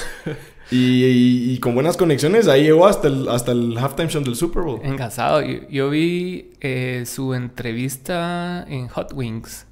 Y, 0.71 1.53
y, 1.53 1.59
con 1.59 1.75
buenas 1.75 1.95
conexiones, 1.95 2.47
ahí 2.47 2.63
llegó 2.63 2.87
hasta 2.87 3.07
el, 3.07 3.29
hasta 3.29 3.51
el 3.51 3.77
halftime 3.77 4.09
show 4.09 4.23
del 4.23 4.35
Super 4.35 4.63
Bowl. 4.63 4.79
Engasado. 4.83 5.41
Yo, 5.43 5.59
yo 5.69 5.89
vi 5.91 6.53
eh, 6.59 7.03
su 7.05 7.35
entrevista 7.35 8.65
en 8.67 8.87
Hot 8.87 9.13
Wings. 9.13 9.67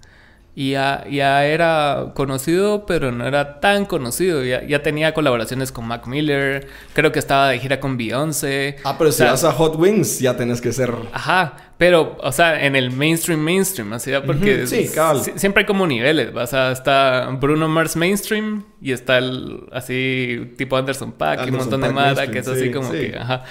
Y 0.56 0.72
ya, 0.72 1.04
ya, 1.10 1.46
era 1.46 2.12
conocido, 2.14 2.86
pero 2.86 3.12
no 3.12 3.26
era 3.26 3.60
tan 3.60 3.86
conocido. 3.86 4.44
Ya, 4.44 4.64
ya, 4.64 4.84
tenía 4.84 5.12
colaboraciones 5.14 5.72
con 5.72 5.88
Mac 5.88 6.06
Miller. 6.06 6.68
Creo 6.94 7.12
que 7.12 7.18
estaba 7.18 7.50
de 7.50 7.58
gira 7.58 7.80
con 7.80 7.98
Beyoncé. 7.98 8.76
Ah, 8.84 8.96
pero 8.98 9.12
si 9.12 9.24
vas 9.24 9.44
a 9.44 9.52
Hot 9.52 9.76
Wings, 9.78 10.20
ya 10.20 10.38
tenés 10.38 10.62
que 10.62 10.72
ser. 10.72 10.94
Ajá. 11.12 11.56
Pero, 11.80 12.18
o 12.22 12.32
sea, 12.32 12.66
en 12.66 12.76
el 12.76 12.92
mainstream, 12.92 13.40
mainstream, 13.40 13.94
así, 13.94 14.12
porque 14.26 14.68
sí, 14.68 14.88
cabal. 14.94 15.22
siempre 15.36 15.62
hay 15.62 15.66
como 15.66 15.88
niveles. 15.88 16.30
O 16.36 16.48
sea, 16.48 16.72
está 16.72 17.28
Bruno 17.42 17.68
Mars 17.68 17.96
mainstream 17.96 18.64
y 18.80 18.92
está 18.92 19.18
el 19.18 19.64
así 19.72 20.54
tipo 20.56 20.78
Anderson 20.78 21.14
Paak 21.14 21.48
y 21.48 21.50
un 21.50 21.58
montón 21.58 21.82
de 21.82 21.90
Mara 21.90 22.28
que 22.28 22.40
es 22.40 22.48
así 22.48 22.70
como 22.72 22.92
que, 22.92 23.18
ajá. 23.18 23.44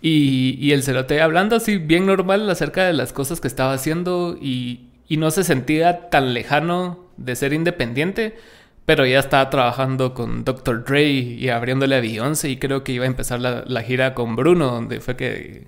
Y, 0.00 0.56
y 0.58 0.72
el 0.72 0.82
cerote 0.82 1.20
hablando 1.20 1.56
así 1.56 1.76
bien 1.76 2.06
normal 2.06 2.48
acerca 2.48 2.84
de 2.84 2.92
las 2.92 3.12
cosas 3.12 3.40
que 3.40 3.48
estaba 3.48 3.74
haciendo 3.74 4.38
y, 4.40 4.86
y 5.08 5.16
no 5.16 5.30
se 5.30 5.44
sentía 5.44 6.08
tan 6.10 6.34
lejano 6.34 7.06
de 7.16 7.36
ser 7.36 7.52
independiente, 7.52 8.36
pero 8.84 9.04
ya 9.04 9.18
estaba 9.18 9.50
trabajando 9.50 10.14
con 10.14 10.44
Dr. 10.44 10.84
Dre 10.84 11.08
y 11.08 11.48
abriéndole 11.48 11.96
a 11.96 12.00
Beyoncé 12.00 12.50
y 12.50 12.56
creo 12.56 12.84
que 12.84 12.92
iba 12.92 13.04
a 13.04 13.08
empezar 13.08 13.40
la, 13.40 13.64
la 13.66 13.82
gira 13.82 14.14
con 14.14 14.36
Bruno, 14.36 14.66
donde 14.66 15.00
fue 15.00 15.16
que 15.16 15.66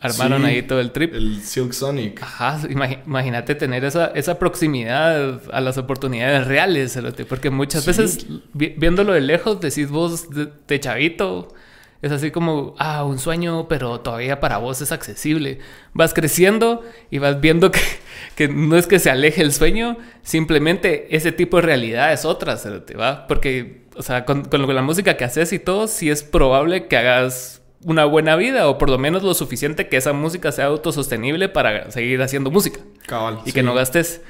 armaron 0.00 0.44
ahí 0.44 0.62
todo 0.62 0.80
el 0.80 0.92
trip. 0.92 1.14
El 1.14 1.40
Silk 1.40 1.72
Sonic. 1.72 2.22
Ajá, 2.22 2.60
imagínate 2.68 3.54
tener 3.54 3.84
esa, 3.84 4.06
esa 4.08 4.38
proximidad 4.38 5.40
a 5.52 5.60
las 5.60 5.78
oportunidades 5.78 6.46
reales, 6.46 6.98
porque 7.28 7.50
muchas 7.50 7.86
veces 7.86 8.26
viéndolo 8.52 9.12
de 9.12 9.22
lejos 9.22 9.60
decís 9.60 9.88
vos 9.88 10.28
de 10.30 10.80
chavito 10.80 11.54
es 12.02 12.10
así 12.10 12.32
como, 12.32 12.74
ah, 12.78 13.04
un 13.04 13.20
sueño, 13.20 13.68
pero 13.68 14.00
todavía 14.00 14.40
para 14.40 14.58
vos 14.58 14.82
es 14.82 14.90
accesible. 14.90 15.60
Vas 15.94 16.12
creciendo 16.12 16.82
y 17.10 17.18
vas 17.18 17.40
viendo 17.40 17.70
que, 17.70 17.80
que 18.34 18.48
no 18.48 18.76
es 18.76 18.88
que 18.88 18.98
se 18.98 19.08
aleje 19.08 19.40
el 19.40 19.52
sueño, 19.52 19.96
simplemente 20.22 21.16
ese 21.16 21.30
tipo 21.30 21.58
de 21.58 21.62
realidad 21.62 22.12
es 22.12 22.24
otra, 22.24 22.56
te 22.84 22.96
va? 22.96 23.28
Porque, 23.28 23.86
o 23.96 24.02
sea, 24.02 24.24
con, 24.24 24.44
con 24.44 24.74
la 24.74 24.82
música 24.82 25.16
que 25.16 25.24
haces 25.24 25.52
y 25.52 25.60
todo, 25.60 25.86
sí 25.86 26.10
es 26.10 26.24
probable 26.24 26.88
que 26.88 26.96
hagas 26.96 27.62
una 27.84 28.04
buena 28.04 28.34
vida 28.34 28.68
o 28.68 28.78
por 28.78 28.90
lo 28.90 28.98
menos 28.98 29.22
lo 29.22 29.34
suficiente 29.34 29.88
que 29.88 29.96
esa 29.96 30.12
música 30.12 30.50
sea 30.50 30.66
autosostenible 30.66 31.48
para 31.48 31.90
seguir 31.92 32.20
haciendo 32.20 32.50
música. 32.50 32.80
Cabal. 33.06 33.40
Y 33.44 33.52
que 33.52 33.62
no 33.62 33.74
gastes. 33.74 34.22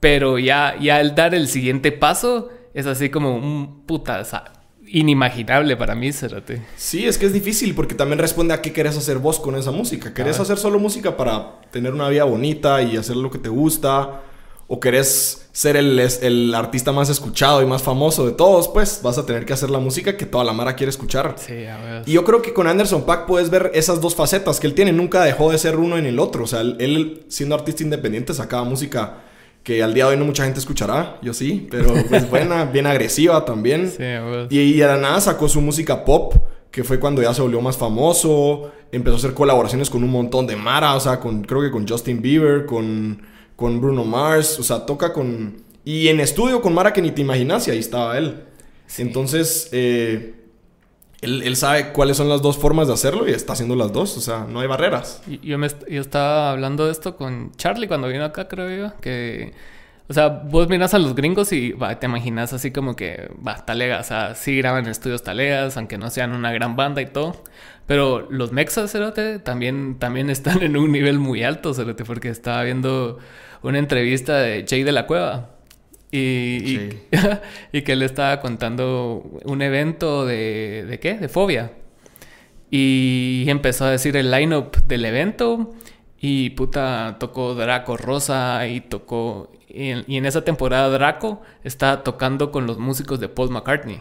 Pero 0.00 0.38
ya, 0.40 0.76
ya 0.80 1.00
el 1.00 1.14
dar 1.14 1.34
el 1.36 1.46
siguiente 1.46 1.92
paso 1.92 2.50
es 2.74 2.86
así 2.86 3.10
como 3.10 3.36
un 3.36 3.86
puta, 3.86 4.24
inimaginable 4.88 5.76
para 5.76 5.94
mí, 5.94 6.12
Cerate. 6.12 6.62
Sí, 6.76 7.06
es 7.06 7.18
que 7.18 7.26
es 7.26 7.32
difícil 7.32 7.74
porque 7.74 7.94
también 7.94 8.18
responde 8.18 8.54
a 8.54 8.62
qué 8.62 8.72
querés 8.72 8.96
hacer 8.96 9.18
vos 9.18 9.38
con 9.38 9.56
esa 9.56 9.70
música. 9.70 10.14
¿Querés 10.14 10.40
hacer 10.40 10.58
solo 10.58 10.78
música 10.78 11.16
para 11.16 11.60
tener 11.70 11.92
una 11.92 12.08
vida 12.08 12.24
bonita 12.24 12.82
y 12.82 12.96
hacer 12.96 13.16
lo 13.16 13.30
que 13.30 13.38
te 13.38 13.48
gusta? 13.48 14.22
¿O 14.68 14.80
querés 14.80 15.48
ser 15.52 15.76
el, 15.76 15.98
el 16.00 16.52
artista 16.54 16.90
más 16.90 17.08
escuchado 17.08 17.62
y 17.62 17.66
más 17.66 17.82
famoso 17.82 18.26
de 18.26 18.32
todos? 18.32 18.66
Pues 18.66 19.00
vas 19.02 19.16
a 19.16 19.24
tener 19.24 19.46
que 19.46 19.52
hacer 19.52 19.70
la 19.70 19.78
música 19.78 20.16
que 20.16 20.26
toda 20.26 20.42
la 20.42 20.52
mara 20.52 20.74
quiere 20.74 20.90
escuchar. 20.90 21.36
Sí, 21.38 21.66
a 21.66 21.76
ver. 21.76 22.02
Y 22.04 22.12
yo 22.12 22.24
creo 22.24 22.42
que 22.42 22.52
con 22.52 22.66
Anderson 22.66 23.04
Pack 23.04 23.26
puedes 23.26 23.48
ver 23.48 23.70
esas 23.74 24.00
dos 24.00 24.16
facetas 24.16 24.58
que 24.58 24.66
él 24.66 24.74
tiene. 24.74 24.92
Nunca 24.92 25.22
dejó 25.22 25.52
de 25.52 25.58
ser 25.58 25.76
uno 25.76 25.96
en 25.98 26.06
el 26.06 26.18
otro. 26.18 26.44
O 26.44 26.46
sea, 26.48 26.62
él 26.62 27.24
siendo 27.28 27.54
artista 27.54 27.84
independiente 27.84 28.34
sacaba 28.34 28.64
música 28.64 29.22
que 29.66 29.82
al 29.82 29.92
día 29.92 30.04
de 30.04 30.10
hoy 30.12 30.16
no 30.16 30.24
mucha 30.24 30.44
gente 30.44 30.60
escuchará, 30.60 31.18
yo 31.22 31.34
sí, 31.34 31.66
pero 31.68 31.92
es 31.96 32.30
buena, 32.30 32.66
bien 32.66 32.86
agresiva 32.86 33.44
también. 33.44 33.90
Sí, 33.90 34.04
y, 34.48 34.60
y 34.60 34.72
de 34.74 34.86
la 34.86 34.96
nada 34.96 35.20
sacó 35.20 35.48
su 35.48 35.60
música 35.60 36.04
pop, 36.04 36.34
que 36.70 36.84
fue 36.84 37.00
cuando 37.00 37.20
ya 37.20 37.34
se 37.34 37.42
volvió 37.42 37.60
más 37.60 37.76
famoso, 37.76 38.70
empezó 38.92 39.16
a 39.16 39.18
hacer 39.18 39.34
colaboraciones 39.34 39.90
con 39.90 40.04
un 40.04 40.10
montón 40.10 40.46
de 40.46 40.54
Mara, 40.54 40.94
o 40.94 41.00
sea, 41.00 41.18
con, 41.18 41.42
creo 41.42 41.62
que 41.62 41.72
con 41.72 41.84
Justin 41.84 42.22
Bieber, 42.22 42.64
con, 42.64 43.20
con 43.56 43.80
Bruno 43.80 44.04
Mars, 44.04 44.56
o 44.60 44.62
sea, 44.62 44.86
toca 44.86 45.12
con... 45.12 45.56
Y 45.84 46.06
en 46.06 46.20
estudio 46.20 46.62
con 46.62 46.72
Mara 46.72 46.92
que 46.92 47.02
ni 47.02 47.10
te 47.10 47.22
imaginas 47.22 47.66
y 47.66 47.72
ahí 47.72 47.78
estaba 47.78 48.16
él. 48.16 48.44
Entonces, 48.98 49.68
eh, 49.72 50.32
él, 51.22 51.56
sabe 51.56 51.92
cuáles 51.92 52.16
son 52.16 52.28
las 52.28 52.42
dos 52.42 52.58
formas 52.58 52.88
de 52.88 52.94
hacerlo 52.94 53.28
y 53.28 53.32
está 53.32 53.54
haciendo 53.54 53.74
las 53.74 53.92
dos, 53.92 54.16
o 54.16 54.20
sea, 54.20 54.46
no 54.48 54.60
hay 54.60 54.66
barreras. 54.66 55.22
Yo, 55.42 55.58
me, 55.58 55.68
yo 55.88 56.00
estaba 56.00 56.50
hablando 56.50 56.86
de 56.86 56.92
esto 56.92 57.16
con 57.16 57.52
Charlie 57.56 57.88
cuando 57.88 58.08
vino 58.08 58.24
acá, 58.24 58.48
creo 58.48 58.70
yo, 58.70 59.00
que, 59.00 59.54
o 60.08 60.12
sea, 60.12 60.28
vos 60.28 60.68
miras 60.68 60.92
a 60.94 60.98
los 60.98 61.14
gringos 61.14 61.52
y 61.52 61.74
te 61.98 62.06
imaginas 62.06 62.52
así 62.52 62.70
como 62.70 62.96
que, 62.96 63.30
va, 63.46 63.64
talega, 63.64 64.00
o 64.00 64.04
sea, 64.04 64.34
sí 64.34 64.56
graban 64.58 64.84
en 64.84 64.90
estudios 64.90 65.22
talegas, 65.22 65.76
aunque 65.76 65.96
no 65.96 66.10
sean 66.10 66.32
una 66.32 66.52
gran 66.52 66.76
banda 66.76 67.00
y 67.00 67.06
todo, 67.06 67.42
pero 67.86 68.26
los 68.30 68.52
mexas, 68.52 68.92
cerote, 68.92 69.38
también, 69.38 69.98
también 69.98 70.28
están 70.30 70.62
en 70.62 70.76
un 70.76 70.92
nivel 70.92 71.18
muy 71.18 71.42
alto, 71.42 71.72
cerote, 71.72 72.04
porque 72.04 72.28
estaba 72.28 72.62
viendo 72.62 73.18
una 73.62 73.78
entrevista 73.78 74.38
de 74.38 74.66
Jay 74.68 74.82
de 74.82 74.92
la 74.92 75.06
Cueva 75.06 75.55
y, 76.10 76.90
y, 77.72 77.82
que 77.82 77.92
él 77.92 78.02
estaba 78.02 78.40
contando 78.40 79.40
un 79.44 79.62
evento 79.62 80.24
de, 80.24 80.84
¿de 80.88 81.00
qué? 81.00 81.14
De 81.14 81.28
fobia. 81.28 81.72
Y 82.70 83.44
empezó 83.48 83.84
a 83.84 83.90
decir 83.90 84.16
el 84.16 84.30
line-up 84.30 84.76
del 84.86 85.04
evento. 85.04 85.74
Y 86.18 86.50
puta, 86.50 87.16
tocó 87.18 87.54
Draco 87.54 87.96
Rosa 87.96 88.66
y 88.66 88.80
tocó... 88.80 89.52
Y 89.68 89.90
en, 89.90 90.26
esa 90.26 90.42
temporada 90.42 90.88
Draco 90.88 91.42
estaba 91.62 92.02
tocando 92.02 92.50
con 92.50 92.66
los 92.66 92.78
músicos 92.78 93.20
de 93.20 93.28
Paul 93.28 93.50
McCartney. 93.50 94.00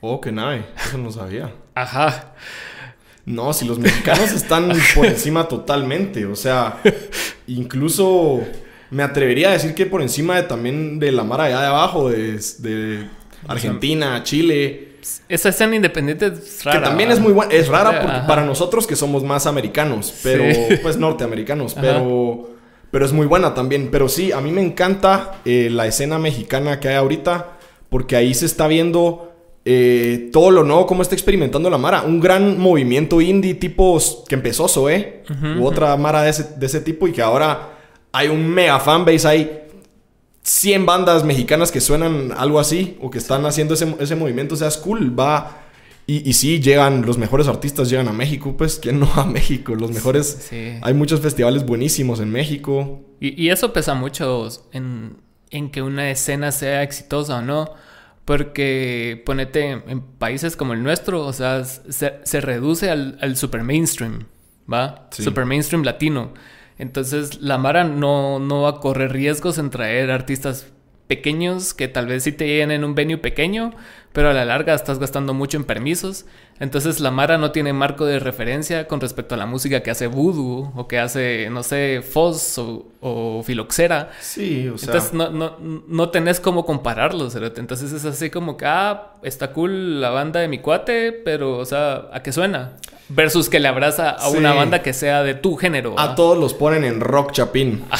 Oh, 0.00 0.20
que 0.20 0.32
nice. 0.32 0.64
Eso 0.76 0.98
no 0.98 1.12
sabía. 1.12 1.52
Ajá. 1.74 2.34
No, 3.26 3.52
si 3.52 3.66
los 3.66 3.78
mexicanos 3.78 4.32
están 4.32 4.72
por 4.94 5.06
encima 5.06 5.48
totalmente. 5.48 6.24
O 6.26 6.36
sea, 6.36 6.80
incluso 7.46 8.40
me 8.96 9.02
atrevería 9.02 9.50
a 9.50 9.52
decir 9.52 9.74
que 9.74 9.84
por 9.84 10.00
encima 10.00 10.36
de 10.36 10.44
también 10.44 10.98
de 10.98 11.12
la 11.12 11.22
mar 11.22 11.42
allá 11.42 11.60
de 11.60 11.66
abajo, 11.66 12.08
de, 12.08 13.06
Argentina, 13.46 14.22
Chile. 14.22 14.92
Esa 15.28 15.50
escena 15.50 15.76
independiente 15.76 16.28
es 16.28 16.64
rara. 16.64 16.78
Que 16.78 16.86
también 16.86 17.12
es 17.12 17.20
muy 17.20 17.34
buena. 17.34 17.52
Es 17.52 17.68
rara 17.68 18.26
para 18.26 18.46
nosotros 18.46 18.86
que 18.86 18.96
somos 18.96 19.22
más 19.22 19.46
americanos, 19.46 20.14
pero 20.22 20.44
pues 20.82 20.96
norteamericanos, 20.96 21.74
pero 21.74 22.48
pero 22.90 23.04
es 23.04 23.12
muy 23.12 23.26
buena 23.26 23.52
también. 23.52 23.90
Pero 23.92 24.08
sí, 24.08 24.32
a 24.32 24.40
mí 24.40 24.50
me 24.50 24.62
encanta 24.62 25.42
eh, 25.44 25.68
la 25.70 25.86
escena 25.86 26.18
mexicana 26.18 26.80
que 26.80 26.88
hay 26.88 26.94
ahorita, 26.94 27.58
porque 27.90 28.16
ahí 28.16 28.32
se 28.32 28.46
está 28.46 28.66
viendo 28.66 29.34
eh, 29.66 30.30
todo 30.32 30.50
lo 30.50 30.64
nuevo, 30.64 30.86
cómo 30.86 31.02
está 31.02 31.14
experimentando 31.14 31.68
la 31.68 31.76
Mara. 31.76 32.00
Un 32.00 32.18
gran 32.18 32.58
movimiento 32.58 33.20
indie 33.20 33.56
tipo 33.56 34.00
que 34.26 34.36
empezó 34.36 34.68
Zoe, 34.68 35.22
u 35.58 35.66
otra 35.66 35.94
Mara 35.98 36.22
de 36.22 36.30
ese, 36.30 36.54
de 36.56 36.64
ese 36.64 36.80
tipo 36.80 37.06
y 37.06 37.12
que 37.12 37.20
ahora 37.20 37.75
hay 38.16 38.28
un 38.28 38.48
mega 38.48 38.80
fanbase, 38.80 39.28
hay 39.28 39.62
100 40.42 40.86
bandas 40.86 41.22
mexicanas 41.22 41.70
que 41.70 41.82
suenan 41.82 42.32
algo 42.34 42.58
así 42.58 42.96
o 43.00 43.10
que 43.10 43.18
están 43.18 43.44
haciendo 43.44 43.74
ese, 43.74 44.16
movimiento, 44.16 44.54
o 44.54 44.56
sea, 44.56 44.68
es 44.68 44.78
cool, 44.78 45.18
va... 45.18 45.62
Y, 46.08 46.30
y, 46.30 46.34
sí, 46.34 46.60
llegan, 46.60 47.04
los 47.04 47.18
mejores 47.18 47.48
artistas 47.48 47.90
llegan 47.90 48.06
a 48.06 48.12
México, 48.12 48.56
pues, 48.56 48.78
¿quién 48.80 49.00
no 49.00 49.12
a 49.16 49.26
México? 49.26 49.74
Los 49.74 49.90
mejores... 49.90 50.50
Hay 50.80 50.94
muchos 50.94 51.20
festivales 51.20 51.66
buenísimos 51.66 52.20
en 52.20 52.30
México. 52.30 53.00
Y, 53.20 53.48
eso 53.48 53.72
pesa 53.72 53.94
mucho 53.94 54.48
en, 54.72 55.16
que 55.72 55.82
una 55.82 56.08
escena 56.08 56.52
sea 56.52 56.84
exitosa 56.84 57.38
o 57.38 57.42
no. 57.42 57.74
Porque 58.24 59.20
ponete 59.26 59.70
en 59.70 60.00
países 60.00 60.56
como 60.56 60.74
el 60.74 60.82
nuestro, 60.82 61.26
o 61.26 61.32
sea, 61.32 61.64
se, 61.64 62.40
reduce 62.40 62.88
al, 62.88 63.18
al, 63.20 63.36
super 63.36 63.64
mainstream, 63.64 64.26
¿va? 64.72 65.08
Super 65.10 65.44
mainstream 65.44 65.82
latino. 65.82 66.32
Entonces 66.78 67.40
la 67.40 67.58
Mara 67.58 67.84
no, 67.84 68.38
no 68.38 68.62
va 68.62 68.70
a 68.70 68.80
correr 68.80 69.12
riesgos 69.12 69.58
en 69.58 69.70
traer 69.70 70.10
artistas 70.10 70.66
pequeños 71.06 71.72
que 71.72 71.88
tal 71.88 72.06
vez 72.06 72.24
sí 72.24 72.32
te 72.32 72.46
lleguen 72.46 72.70
en 72.70 72.84
un 72.84 72.94
venue 72.94 73.18
pequeño, 73.18 73.72
pero 74.12 74.30
a 74.30 74.32
la 74.32 74.44
larga 74.44 74.74
estás 74.74 74.98
gastando 74.98 75.34
mucho 75.34 75.56
en 75.56 75.64
permisos. 75.64 76.26
Entonces 76.58 77.00
la 77.00 77.10
Mara 77.10 77.38
no 77.38 77.52
tiene 77.52 77.72
marco 77.72 78.06
de 78.06 78.18
referencia 78.18 78.88
con 78.88 79.00
respecto 79.00 79.34
a 79.34 79.38
la 79.38 79.46
música 79.46 79.82
que 79.82 79.90
hace 79.90 80.06
Voodoo 80.06 80.72
o 80.74 80.88
que 80.88 80.98
hace, 80.98 81.48
no 81.50 81.62
sé, 81.62 82.02
Foz 82.02 82.58
o, 82.58 83.42
Filoxera. 83.44 84.10
Sí, 84.20 84.68
o 84.68 84.78
sea. 84.78 84.86
Entonces 84.86 85.12
no, 85.12 85.30
no, 85.30 85.56
no 85.60 86.08
tenés 86.10 86.40
cómo 86.40 86.64
compararlos. 86.64 87.36
Entonces 87.36 87.92
es 87.92 88.04
así 88.04 88.30
como 88.30 88.56
que, 88.56 88.64
ah, 88.66 89.14
está 89.22 89.52
cool 89.52 90.00
la 90.00 90.10
banda 90.10 90.40
de 90.40 90.48
mi 90.48 90.58
cuate, 90.58 91.12
pero, 91.12 91.58
o 91.58 91.64
sea, 91.64 92.08
¿a 92.12 92.22
qué 92.22 92.32
suena? 92.32 92.72
Versus 93.08 93.48
que 93.48 93.60
le 93.60 93.68
abraza 93.68 94.10
a 94.10 94.28
una 94.30 94.52
banda 94.52 94.82
que 94.82 94.92
sea 94.92 95.22
de 95.22 95.34
tu 95.34 95.56
género. 95.56 95.98
A 95.98 96.14
todos 96.14 96.36
los 96.36 96.54
ponen 96.54 96.84
en 96.84 97.00
rock 97.00 97.32
chapín. 97.32 97.84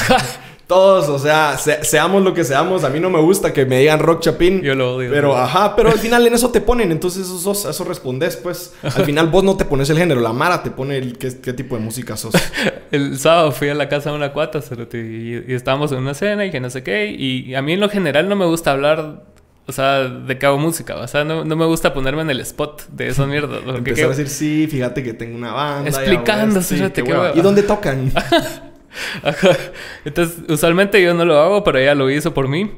Todos, 0.66 1.08
o 1.08 1.18
sea, 1.20 1.56
seamos 1.58 2.24
lo 2.24 2.34
que 2.34 2.42
seamos. 2.42 2.82
A 2.82 2.88
mí 2.88 2.98
no 2.98 3.08
me 3.08 3.20
gusta 3.20 3.52
que 3.52 3.64
me 3.64 3.78
digan 3.78 4.00
rock 4.00 4.22
chapín. 4.22 4.62
Yo 4.62 4.74
lo 4.74 4.96
odio. 4.96 5.10
Pero, 5.12 5.36
ajá, 5.36 5.76
pero 5.76 5.90
al 5.90 5.98
final 6.00 6.26
en 6.26 6.34
eso 6.34 6.50
te 6.50 6.60
ponen. 6.60 6.90
Entonces 6.90 7.30
eso, 7.30 7.52
eso 7.52 7.84
respondes, 7.84 8.34
pues. 8.34 8.74
Al 8.82 8.90
final 9.06 9.28
vos 9.28 9.44
no 9.44 9.56
te 9.56 9.64
pones 9.64 9.88
el 9.90 9.98
género. 9.98 10.20
La 10.20 10.32
Mara 10.32 10.64
te 10.64 10.72
pone 10.72 10.96
el, 10.96 11.18
qué, 11.18 11.30
tipo 11.52 11.76
de 11.76 11.82
música 11.82 12.16
sos. 12.16 12.34
el 12.90 13.16
sábado 13.16 13.52
fui 13.52 13.68
a 13.68 13.74
la 13.74 13.88
casa 13.88 14.10
de 14.10 14.16
una 14.16 14.32
cuata 14.32 14.58
y, 14.92 14.96
y 15.46 15.54
estábamos 15.54 15.92
en 15.92 15.98
una 15.98 16.14
cena 16.14 16.44
y 16.44 16.50
que 16.50 16.58
no 16.58 16.68
sé 16.68 16.82
qué. 16.82 17.12
Y 17.12 17.54
a 17.54 17.62
mí 17.62 17.74
en 17.74 17.80
lo 17.80 17.88
general 17.88 18.28
no 18.28 18.34
me 18.34 18.46
gusta 18.46 18.72
hablar 18.72 19.22
o 19.68 19.72
sea, 19.72 20.04
de 20.04 20.38
que 20.38 20.46
hago 20.46 20.58
música. 20.58 20.96
O 20.96 21.06
sea, 21.08 21.24
no, 21.24 21.44
no 21.44 21.56
me 21.56 21.64
gusta 21.66 21.92
ponerme 21.92 22.22
en 22.22 22.30
el 22.30 22.40
spot 22.40 22.86
de 22.88 23.08
esas 23.08 23.26
mierdas. 23.28 23.60
porque 23.64 23.78
Empezar 23.78 23.96
qué- 23.96 24.04
a 24.04 24.08
decir, 24.08 24.28
sí, 24.28 24.66
fíjate 24.70 25.02
que 25.02 25.12
tengo 25.12 25.36
una 25.36 25.52
banda. 25.52 25.88
Explicando, 25.88 26.60
y 26.60 26.62
fíjate 26.62 27.02
hueva. 27.02 27.32
¿Y 27.34 27.40
dónde 27.40 27.62
tocan? 27.62 28.12
Ajá. 29.22 29.50
Entonces, 30.04 30.38
usualmente 30.48 31.02
yo 31.02 31.12
no 31.14 31.24
lo 31.24 31.38
hago, 31.38 31.64
pero 31.64 31.78
ella 31.78 31.94
lo 31.94 32.10
hizo 32.10 32.32
por 32.32 32.48
mí. 32.48 32.70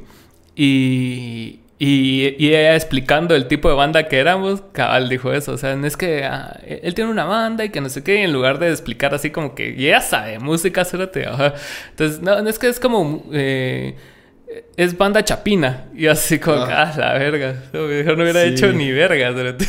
Y, 0.56 1.60
y, 1.78 2.34
y 2.38 2.48
ella 2.48 2.74
explicando 2.74 3.36
el 3.36 3.46
tipo 3.46 3.68
de 3.68 3.74
banda 3.76 4.08
que 4.08 4.18
éramos, 4.18 4.62
cabal 4.72 5.08
dijo 5.08 5.32
eso. 5.32 5.52
O 5.52 5.56
sea, 5.58 5.76
no 5.76 5.86
es 5.86 5.96
que 5.96 6.24
ah, 6.24 6.58
él 6.66 6.94
tiene 6.94 7.10
una 7.10 7.24
banda 7.24 7.64
y 7.64 7.70
que 7.70 7.80
no 7.80 7.88
sé 7.88 8.02
qué, 8.02 8.16
y 8.20 8.24
en 8.24 8.32
lugar 8.32 8.58
de 8.58 8.70
explicar 8.70 9.14
así 9.14 9.30
como 9.30 9.54
que 9.54 9.70
y 9.76 9.86
ella 9.86 10.00
sabe 10.00 10.38
música, 10.40 10.84
cérate. 10.84 11.26
Ajá. 11.26 11.54
Entonces, 11.90 12.20
no, 12.20 12.40
no 12.42 12.48
es 12.50 12.58
que 12.58 12.68
es 12.68 12.80
como. 12.80 13.24
eh, 13.32 13.94
es 14.76 14.96
banda 14.96 15.24
chapina. 15.24 15.86
Y 15.94 16.06
así 16.06 16.38
como, 16.38 16.56
Ah. 16.62 16.92
ah, 16.94 16.98
la 16.98 17.12
verga. 17.18 17.64
No, 17.72 17.90
Yo 17.90 18.16
no 18.16 18.22
hubiera 18.22 18.42
Sí. 18.44 18.48
hecho 18.48 18.72
ni 18.72 18.90
verga. 18.92 19.32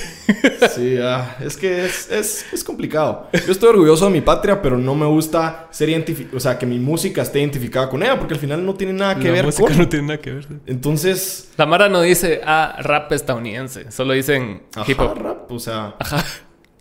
Sí, 0.75 0.98
ah, 1.01 1.36
es 1.43 1.57
que 1.57 1.86
es, 1.86 2.09
es, 2.12 2.45
es 2.53 2.63
complicado. 2.63 3.27
Yo 3.45 3.51
estoy 3.51 3.69
orgulloso 3.69 4.05
de 4.05 4.12
mi 4.12 4.21
patria, 4.21 4.62
pero 4.62 4.77
no 4.77 4.93
me 4.95 5.05
gusta 5.05 5.67
ser 5.71 5.89
identificado, 5.89 6.38
o 6.38 6.39
sea, 6.39 6.57
que 6.57 6.65
mi 6.65 6.79
música 6.79 7.21
esté 7.24 7.39
identificada 7.39 7.89
con 7.89 8.03
ella, 8.03 8.17
porque 8.19 8.36
al 8.36 8.39
final 8.39 8.65
no 8.65 8.75
tiene 8.75 8.93
nada 8.93 9.15
que 9.15 9.25
La 9.25 9.31
ver 9.33 9.45
música 9.45 9.67
con. 9.67 9.77
no 9.77 9.89
tiene 9.89 10.07
nada 10.07 10.19
que 10.19 10.31
ver. 10.31 10.48
Entonces, 10.65 11.50
La 11.57 11.65
Mara 11.65 11.89
no 11.89 12.01
dice, 12.01 12.41
ah, 12.45 12.75
rap 12.79 13.12
estadounidense. 13.12 13.91
Solo 13.91 14.13
dicen 14.13 14.63
hip 14.88 15.00
ajá, 15.00 15.12
hop. 15.12 15.17
rap, 15.17 15.51
o 15.51 15.59
sea, 15.59 15.95
Ajá. 16.00 16.24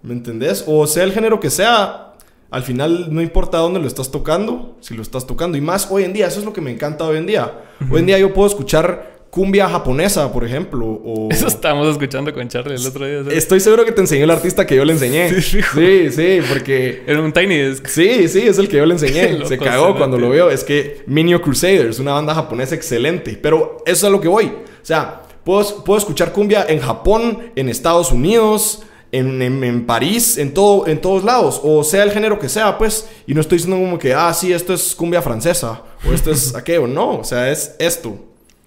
¿me 0.02 0.12
entendés? 0.12 0.64
O 0.66 0.86
sea 0.86 1.04
el 1.04 1.12
género 1.12 1.40
que 1.40 1.50
sea, 1.50 2.07
al 2.50 2.62
final 2.62 3.08
no 3.14 3.20
importa 3.20 3.58
dónde 3.58 3.80
lo 3.80 3.86
estás 3.86 4.10
tocando, 4.10 4.76
si 4.80 4.94
lo 4.94 5.02
estás 5.02 5.26
tocando. 5.26 5.58
Y 5.58 5.60
más 5.60 5.88
hoy 5.90 6.04
en 6.04 6.12
día, 6.12 6.26
eso 6.26 6.40
es 6.40 6.44
lo 6.44 6.52
que 6.52 6.60
me 6.60 6.70
encanta 6.70 7.04
hoy 7.04 7.18
en 7.18 7.26
día. 7.26 7.52
Hoy 7.90 8.00
en 8.00 8.06
día 8.06 8.18
yo 8.18 8.32
puedo 8.32 8.48
escuchar 8.48 9.18
cumbia 9.30 9.68
japonesa, 9.68 10.32
por 10.32 10.44
ejemplo, 10.44 10.86
o... 10.86 11.28
Eso 11.30 11.46
estábamos 11.46 11.88
escuchando 11.88 12.32
con 12.32 12.48
Charlie 12.48 12.76
el 12.76 12.86
otro 12.86 13.06
día. 13.06 13.22
¿sabes? 13.22 13.38
Estoy 13.38 13.60
seguro 13.60 13.84
que 13.84 13.92
te 13.92 14.00
enseñó 14.00 14.24
el 14.24 14.30
artista 14.30 14.66
que 14.66 14.74
yo 14.74 14.84
le 14.84 14.94
enseñé. 14.94 15.28
Sí, 15.40 15.60
Sí, 15.74 16.10
sí, 16.10 16.40
porque... 16.48 17.02
Era 17.06 17.20
un 17.20 17.32
Tiny 17.32 17.56
Desk. 17.56 17.86
Sí, 17.86 18.26
sí, 18.28 18.40
es 18.40 18.58
el 18.58 18.68
que 18.68 18.78
yo 18.78 18.86
le 18.86 18.94
enseñé. 18.94 19.44
Se 19.46 19.58
cagó 19.58 19.96
cuando 19.96 20.18
lo 20.18 20.30
veo. 20.30 20.50
Es 20.50 20.64
que 20.64 21.02
Minio 21.06 21.42
Crusaders, 21.42 21.98
una 21.98 22.12
banda 22.12 22.34
japonesa 22.34 22.74
excelente. 22.74 23.38
Pero 23.40 23.82
eso 23.84 23.96
es 23.96 24.04
a 24.04 24.10
lo 24.10 24.20
que 24.20 24.28
voy. 24.28 24.46
O 24.46 24.84
sea, 24.84 25.22
puedo, 25.44 25.84
puedo 25.84 25.98
escuchar 25.98 26.32
cumbia 26.32 26.64
en 26.68 26.80
Japón, 26.80 27.52
en 27.54 27.68
Estados 27.68 28.10
Unidos, 28.10 28.82
en, 29.12 29.40
en- 29.42 29.64
en 29.64 29.86
París, 29.86 30.36
en, 30.38 30.52
todo, 30.54 30.86
en 30.86 31.00
todos 31.00 31.24
lados. 31.24 31.60
O 31.64 31.82
sea 31.84 32.02
el 32.02 32.10
género 32.12 32.38
que 32.38 32.48
sea, 32.48 32.76
pues. 32.78 33.08
Y 33.26 33.34
no 33.34 33.40
estoy 33.40 33.58
diciendo 33.58 33.82
como 33.84 33.98
que, 33.98 34.14
ah, 34.14 34.32
sí, 34.34 34.52
esto 34.52 34.74
es 34.74 34.94
cumbia 34.94 35.22
francesa. 35.22 35.82
O 36.08 36.12
esto 36.12 36.30
es 36.30 36.54
aquello. 36.56 36.86
No, 36.86 37.18
o 37.18 37.24
sea, 37.24 37.50
es 37.50 37.74
esto. 37.78 38.16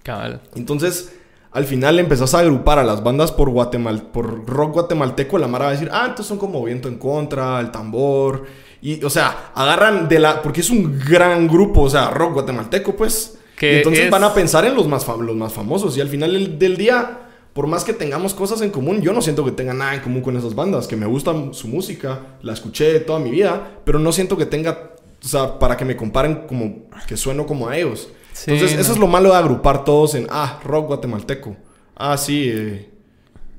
Cabal. 0.02 0.40
Entonces, 0.56 1.12
al 1.52 1.64
final 1.66 1.98
empezás 1.98 2.34
a 2.34 2.38
agrupar 2.40 2.78
a 2.78 2.84
las 2.84 3.02
bandas 3.04 3.30
por, 3.30 3.50
guatemal 3.50 4.02
por 4.10 4.46
rock 4.46 4.72
guatemalteco. 4.74 5.38
La 5.38 5.46
Mara 5.48 5.66
va 5.66 5.70
a 5.70 5.74
decir, 5.74 5.88
ah, 5.92 6.02
entonces 6.04 6.26
son 6.26 6.38
como 6.38 6.62
Viento 6.64 6.88
en 6.88 6.98
Contra, 6.98 7.60
El 7.60 7.70
Tambor. 7.70 8.44
Y, 8.80 9.04
o 9.04 9.10
sea, 9.10 9.52
agarran 9.54 10.08
de 10.08 10.18
la... 10.18 10.42
Porque 10.42 10.60
es 10.60 10.70
un 10.70 10.98
gran 10.98 11.46
grupo, 11.46 11.82
o 11.82 11.90
sea, 11.90 12.10
rock 12.10 12.32
guatemalteco, 12.34 12.96
pues. 12.96 13.38
Que 13.56 13.76
entonces 13.76 14.06
es- 14.06 14.10
van 14.10 14.24
a 14.24 14.34
pensar 14.34 14.64
en 14.64 14.74
los 14.74 14.88
más, 14.88 15.06
fam- 15.06 15.20
los 15.20 15.36
más 15.36 15.52
famosos. 15.52 15.96
Y 15.96 16.00
al 16.00 16.08
final 16.08 16.32
del, 16.32 16.58
del 16.58 16.76
día, 16.76 17.28
por 17.52 17.66
más 17.66 17.84
que 17.84 17.92
tengamos 17.92 18.34
cosas 18.34 18.62
en 18.62 18.70
común, 18.70 19.02
yo 19.02 19.12
no 19.12 19.20
siento 19.20 19.44
que 19.44 19.52
tenga 19.52 19.74
nada 19.74 19.94
en 19.94 20.00
común 20.00 20.22
con 20.22 20.36
esas 20.36 20.54
bandas. 20.54 20.86
Que 20.86 20.96
me 20.96 21.06
gusta 21.06 21.32
su 21.52 21.68
música, 21.68 22.20
la 22.42 22.52
escuché 22.52 23.00
toda 23.00 23.18
mi 23.18 23.30
vida, 23.30 23.80
pero 23.84 23.98
no 23.98 24.12
siento 24.12 24.36
que 24.36 24.46
tenga... 24.46 24.92
O 25.22 25.28
sea, 25.28 25.58
para 25.58 25.76
que 25.76 25.84
me 25.84 25.96
comparen 25.96 26.46
como... 26.48 26.88
Que 27.06 27.16
sueno 27.16 27.46
como 27.46 27.68
a 27.68 27.76
ellos. 27.76 28.08
Sí, 28.32 28.52
Entonces, 28.52 28.76
no. 28.76 28.82
eso 28.82 28.92
es 28.92 28.98
lo 28.98 29.06
malo 29.06 29.30
de 29.30 29.36
agrupar 29.36 29.84
todos 29.84 30.14
en, 30.14 30.26
ah, 30.30 30.60
rock 30.64 30.88
guatemalteco. 30.88 31.56
Ah, 31.94 32.16
sí, 32.16 32.50
eh, 32.52 32.90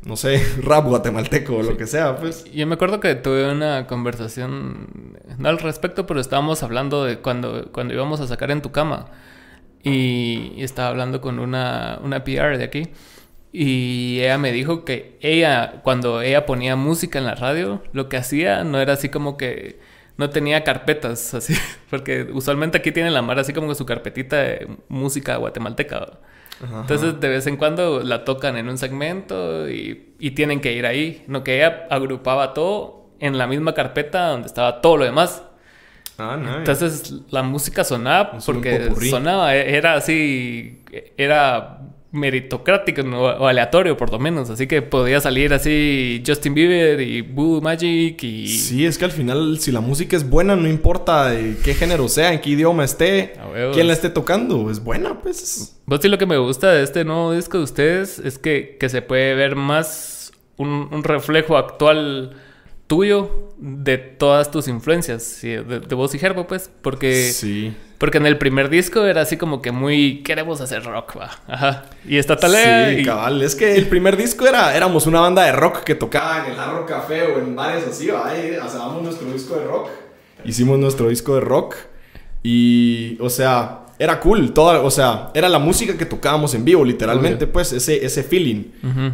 no 0.05 0.17
sé, 0.17 0.43
rap 0.61 0.85
guatemalteco 0.87 1.57
o 1.57 1.63
lo 1.63 1.77
que 1.77 1.87
sea, 1.87 2.17
pues. 2.17 2.45
Yo 2.51 2.67
me 2.67 2.75
acuerdo 2.75 2.99
que 2.99 3.15
tuve 3.15 3.51
una 3.51 3.87
conversación, 3.87 5.17
no 5.37 5.49
al 5.49 5.59
respecto, 5.59 6.05
pero 6.05 6.19
estábamos 6.19 6.63
hablando 6.63 7.05
de 7.05 7.19
cuando, 7.19 7.71
cuando 7.71 7.93
íbamos 7.93 8.19
a 8.19 8.27
sacar 8.27 8.51
en 8.51 8.61
tu 8.61 8.71
cama. 8.71 9.05
Y, 9.83 10.53
y 10.55 10.63
estaba 10.63 10.89
hablando 10.89 11.21
con 11.21 11.39
una, 11.39 11.99
una 12.03 12.23
PR 12.23 12.57
de 12.57 12.63
aquí. 12.63 12.83
Y 13.55 14.19
ella 14.21 14.39
me 14.39 14.51
dijo 14.51 14.83
que 14.83 15.15
ella, 15.21 15.81
cuando 15.83 16.21
ella 16.21 16.45
ponía 16.47 16.75
música 16.75 17.19
en 17.19 17.25
la 17.25 17.35
radio, 17.35 17.83
lo 17.93 18.09
que 18.09 18.17
hacía 18.17 18.63
no 18.63 18.79
era 18.81 18.93
así 18.93 19.09
como 19.09 19.37
que 19.37 19.79
no 20.17 20.31
tenía 20.31 20.63
carpetas, 20.63 21.33
así. 21.35 21.53
Porque 21.91 22.23
usualmente 22.33 22.79
aquí 22.79 22.91
tiene 22.91 23.11
la 23.11 23.21
mar 23.21 23.37
así 23.37 23.53
como 23.53 23.69
que 23.69 23.75
su 23.75 23.85
carpetita 23.85 24.37
de 24.37 24.67
música 24.89 25.35
guatemalteca. 25.37 26.19
Entonces, 26.61 27.19
de 27.19 27.27
vez 27.29 27.45
en 27.45 27.57
cuando 27.57 28.01
la 28.01 28.23
tocan 28.23 28.57
en 28.57 28.69
un 28.69 28.77
segmento 28.77 29.69
y, 29.69 30.13
y 30.17 30.31
tienen 30.31 30.59
que 30.61 30.73
ir 30.73 30.85
ahí. 30.85 31.23
No 31.27 31.43
que 31.43 31.57
ella 31.57 31.87
agrupaba 31.89 32.53
todo 32.53 33.09
en 33.19 33.37
la 33.37 33.47
misma 33.47 33.73
carpeta 33.73 34.29
donde 34.29 34.47
estaba 34.47 34.81
todo 34.81 34.97
lo 34.97 35.05
demás. 35.05 35.43
Ah, 36.17 36.37
nice. 36.39 36.57
Entonces, 36.57 37.13
la 37.31 37.43
música 37.43 37.83
sonaba 37.83 38.37
porque 38.45 38.87
sonaba, 39.09 39.55
e- 39.55 39.75
era 39.75 39.95
así, 39.95 40.83
era 41.17 41.79
meritocrático 42.13 43.01
¿no? 43.01 43.23
o 43.23 43.47
aleatorio 43.47 43.97
por 43.97 44.11
lo 44.11 44.19
menos. 44.19 44.49
Así 44.49 44.67
que 44.67 44.81
podía 44.81 45.19
salir 45.19 45.53
así 45.53 46.23
Justin 46.25 46.53
Bieber 46.53 47.01
y 47.01 47.21
Boo 47.21 47.59
Magic 47.59 48.23
y... 48.23 48.47
Sí, 48.47 48.85
es 48.85 48.97
que 48.97 49.05
al 49.05 49.11
final, 49.11 49.59
si 49.59 49.71
la 49.71 49.81
música 49.81 50.15
es 50.15 50.29
buena, 50.29 50.55
no 50.55 50.69
importa 50.69 51.29
de 51.31 51.57
qué 51.63 51.73
género 51.73 52.07
sea, 52.07 52.31
en 52.31 52.39
qué 52.39 52.51
idioma 52.51 52.85
esté, 52.85 53.33
quién 53.73 53.87
la 53.87 53.93
esté 53.93 54.09
tocando, 54.09 54.69
es 54.69 54.81
buena, 54.81 55.19
pues. 55.21 55.81
Vos 55.85 55.99
sí 56.01 56.07
lo 56.07 56.17
que 56.17 56.27
me 56.27 56.37
gusta 56.37 56.71
de 56.71 56.83
este 56.83 57.03
nuevo 57.03 57.33
disco 57.33 57.57
de 57.57 57.63
ustedes 57.63 58.19
es 58.19 58.37
que, 58.37 58.77
que 58.79 58.89
se 58.89 59.01
puede 59.01 59.33
ver 59.33 59.55
más 59.55 60.31
un, 60.57 60.87
un 60.91 61.03
reflejo 61.03 61.57
actual 61.57 62.35
tuyo 62.95 63.49
de 63.57 63.97
todas 63.97 64.51
tus 64.51 64.67
influencias, 64.67 65.23
sí, 65.23 65.47
de, 65.49 65.79
de 65.79 65.95
vos 65.95 66.13
y 66.13 66.19
Gerbo, 66.19 66.45
pues, 66.45 66.69
porque, 66.81 67.31
Sí. 67.31 67.73
porque 67.97 68.17
en 68.19 68.25
el 68.27 68.37
primer 68.37 68.69
disco 68.69 69.05
era 69.05 69.21
así 69.21 69.37
como 69.37 69.61
que 69.61 69.71
muy 69.71 70.21
queremos 70.23 70.61
hacer 70.61 70.83
rock, 70.83 71.17
va, 71.17 71.31
ajá, 71.47 71.85
y 72.07 72.17
está 72.17 72.35
talea 72.35 72.89
Sí, 72.89 72.97
y 73.01 73.05
cabal. 73.05 73.41
Es 73.41 73.55
que 73.55 73.75
el 73.75 73.87
primer 73.87 74.15
disco 74.17 74.45
era, 74.45 74.75
éramos 74.75 75.07
una 75.07 75.21
banda 75.21 75.43
de 75.43 75.53
rock 75.53 75.83
que 75.83 75.95
tocaba 75.95 76.45
en 76.45 76.51
el 76.53 76.59
Arro 76.59 76.85
Café 76.85 77.23
o 77.23 77.39
en 77.39 77.55
bares 77.55 77.85
así, 77.87 78.07
¿va? 78.07 78.27
Ahí 78.27 78.55
hacíamos 78.61 79.01
nuestro 79.01 79.31
disco 79.31 79.55
de 79.55 79.65
rock. 79.65 79.89
Hicimos 80.45 80.77
nuestro 80.77 81.07
disco 81.09 81.35
de 81.35 81.41
rock. 81.41 81.75
Y, 82.43 83.17
o 83.21 83.29
sea, 83.29 83.82
era 83.99 84.19
cool. 84.19 84.53
Toda, 84.53 84.81
o 84.81 84.91
sea, 84.91 85.29
era 85.33 85.49
la 85.49 85.59
música 85.59 85.97
que 85.97 86.05
tocábamos 86.05 86.53
en 86.53 86.65
vivo, 86.65 86.83
literalmente, 86.83 87.47
pues, 87.47 87.71
ese, 87.73 88.05
ese 88.05 88.23
feeling. 88.23 88.63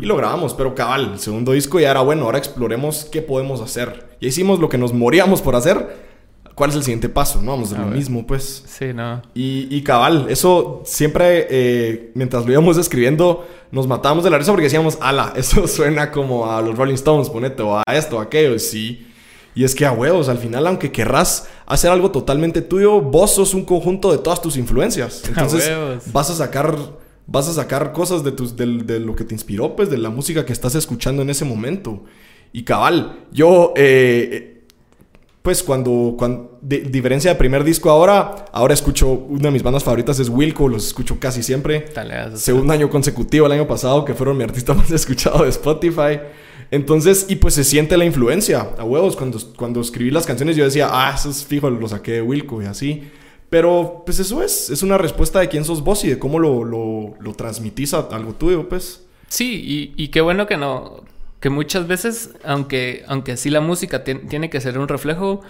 Y 0.02 0.06
lo 0.06 0.16
grabamos, 0.16 0.54
pero 0.54 0.74
cabal, 0.76 1.12
el 1.14 1.20
segundo 1.20 1.52
disco 1.52 1.80
ya 1.80 1.92
era 1.92 2.02
bueno. 2.02 2.24
Ahora 2.26 2.38
exploremos 2.38 3.06
qué 3.12 3.22
podemos 3.22 3.62
hacer. 3.62 4.10
Ya 4.22 4.28
hicimos 4.30 4.60
lo 4.60 4.70
que 4.70 4.78
nos 4.78 4.94
moríamos 4.94 5.42
por 5.42 5.56
hacer. 5.56 6.10
¿Cuál 6.56 6.72
es 6.72 6.76
el 6.76 6.84
siguiente 6.84 7.08
paso? 7.08 7.42
No 7.42 7.52
vamos 7.52 7.72
a 7.72 7.78
A 7.78 7.80
lo 7.80 7.86
ver. 7.86 7.96
mismo, 7.96 8.28
pues. 8.28 8.64
sí, 8.68 8.94
no, 8.94 9.22
Y, 9.34 9.74
y 9.74 9.82
cabal, 9.82 10.26
eso 10.30 10.82
siempre, 10.84 11.48
eh, 11.50 12.12
mientras 12.16 12.46
lo 12.46 12.52
íbamos 12.52 12.76
escribiendo, 12.78 13.48
nos 13.72 13.88
matábamos 13.88 14.26
de 14.26 14.30
la 14.30 14.38
risa 14.38 14.52
porque 14.52 14.66
decíamos, 14.66 14.98
ala, 15.00 15.32
eso 15.38 15.66
suena 15.68 16.12
como 16.12 16.52
a 16.52 16.62
los 16.62 16.78
Rolling 16.78 16.96
Stones, 16.96 17.30
ponete, 17.30 17.62
o 17.64 17.78
a 17.78 17.84
esto, 17.94 18.20
a 18.20 18.24
aquello, 18.24 18.60
sí. 18.60 19.06
Y 19.56 19.64
es 19.64 19.74
que 19.74 19.86
a 19.86 19.94
huevos, 19.94 20.28
al 20.28 20.38
final, 20.38 20.68
aunque 20.68 20.92
querrás 20.92 21.48
hacer 21.70 21.92
algo 21.92 22.12
totalmente 22.12 22.62
tuyo, 22.62 23.00
vos 23.00 23.36
sos 23.36 23.54
un 23.54 23.64
conjunto 23.64 24.12
de 24.12 24.18
todas 24.18 24.42
tus 24.42 24.58
influencias. 24.58 25.24
Entonces, 25.28 25.72
vas 26.12 26.30
a 26.30 26.36
sacar, 26.36 26.76
vas 27.26 27.48
a 27.48 27.54
sacar 27.54 27.94
cosas 27.94 28.24
de, 28.24 28.32
tus, 28.34 28.58
de, 28.58 29.00
lo 29.00 29.16
que 29.16 29.24
te 29.24 29.34
inspiró, 29.34 29.76
pues, 29.76 29.90
de 29.90 29.98
la 29.98 30.10
música 30.10 30.46
que 30.46 30.52
estás 30.52 30.76
escuchando 30.76 31.22
en 31.22 31.30
ese 31.30 31.46
momento. 31.46 32.04
Y 32.52 32.64
cabal, 32.64 33.20
yo, 33.32 33.74
eh, 33.78 34.64
pues 35.44 35.62
cuando, 35.62 36.16
cuando 36.18 36.58
de, 36.62 36.80
diferencia 36.80 37.32
de 37.32 37.36
primer 37.36 37.64
disco 37.64 37.92
ahora, 37.92 38.46
ahora 38.52 38.74
escucho, 38.74 39.08
una 39.08 39.44
de 39.44 39.52
mis 39.52 39.62
bandas 39.62 39.84
favoritas 39.84 40.20
es 40.20 40.28
Wilco, 40.28 40.68
los 40.68 40.88
escucho 40.88 41.20
casi 41.20 41.44
siempre. 41.44 41.86
Segundo 42.36 42.74
año 42.74 42.90
consecutivo 42.90 43.46
el 43.46 43.52
año 43.52 43.68
pasado, 43.68 44.04
que 44.04 44.16
fueron 44.16 44.36
mi 44.36 44.44
artista 44.44 44.74
más 44.76 44.90
escuchado 44.90 45.44
de 45.44 45.50
Spotify. 45.50 46.20
Entonces, 46.72 47.26
y 47.30 47.38
pues 47.38 47.56
se 47.56 47.64
siente 47.64 47.98
la 47.98 48.06
influencia 48.06 48.70
a 48.78 48.84
huevos. 48.84 49.16
Cuando, 49.16 49.40
cuando 49.56 49.82
escribí 49.82 50.12
las 50.12 50.26
canciones 50.26 50.56
yo 50.56 50.64
decía, 50.64 50.90
ah, 50.92 51.14
eso 51.16 51.30
es 51.30 51.44
fijo, 51.44 51.70
lo 51.70 51.88
saqué 51.88 52.14
de 52.14 52.22
Wilco 52.22 52.62
y 52.62 52.66
así. 52.66 53.04
Pero 53.50 54.04
pues 54.06 54.20
eso 54.20 54.44
es, 54.44 54.70
es 54.70 54.84
una 54.84 54.98
respuesta 55.00 55.40
de 55.40 55.50
quién 55.50 55.66
sos 55.66 55.84
vos 55.84 56.04
y 56.06 56.10
de 56.10 56.20
cómo 56.20 56.38
lo, 56.38 56.64
lo, 56.64 57.34
transmitís 57.34 57.94
a 57.96 58.02
algo 58.12 58.34
tuyo, 58.34 58.70
pues. 58.70 59.06
Sí, 59.28 59.94
y, 59.98 60.04
y 60.04 60.10
qué 60.10 60.22
bueno 60.22 60.46
que 60.46 60.58
no. 60.58 61.04
Que 61.40 61.50
muchas 61.50 61.88
veces, 61.88 62.32
aunque, 62.44 63.04
aunque 63.08 63.38
sí 63.38 63.50
la 63.50 63.62
música 63.62 64.04
tien- 64.04 64.28
tiene 64.30 64.50
que 64.52 64.62
ser 64.62 64.78
un 64.78 64.88
reflejo, 64.88 65.42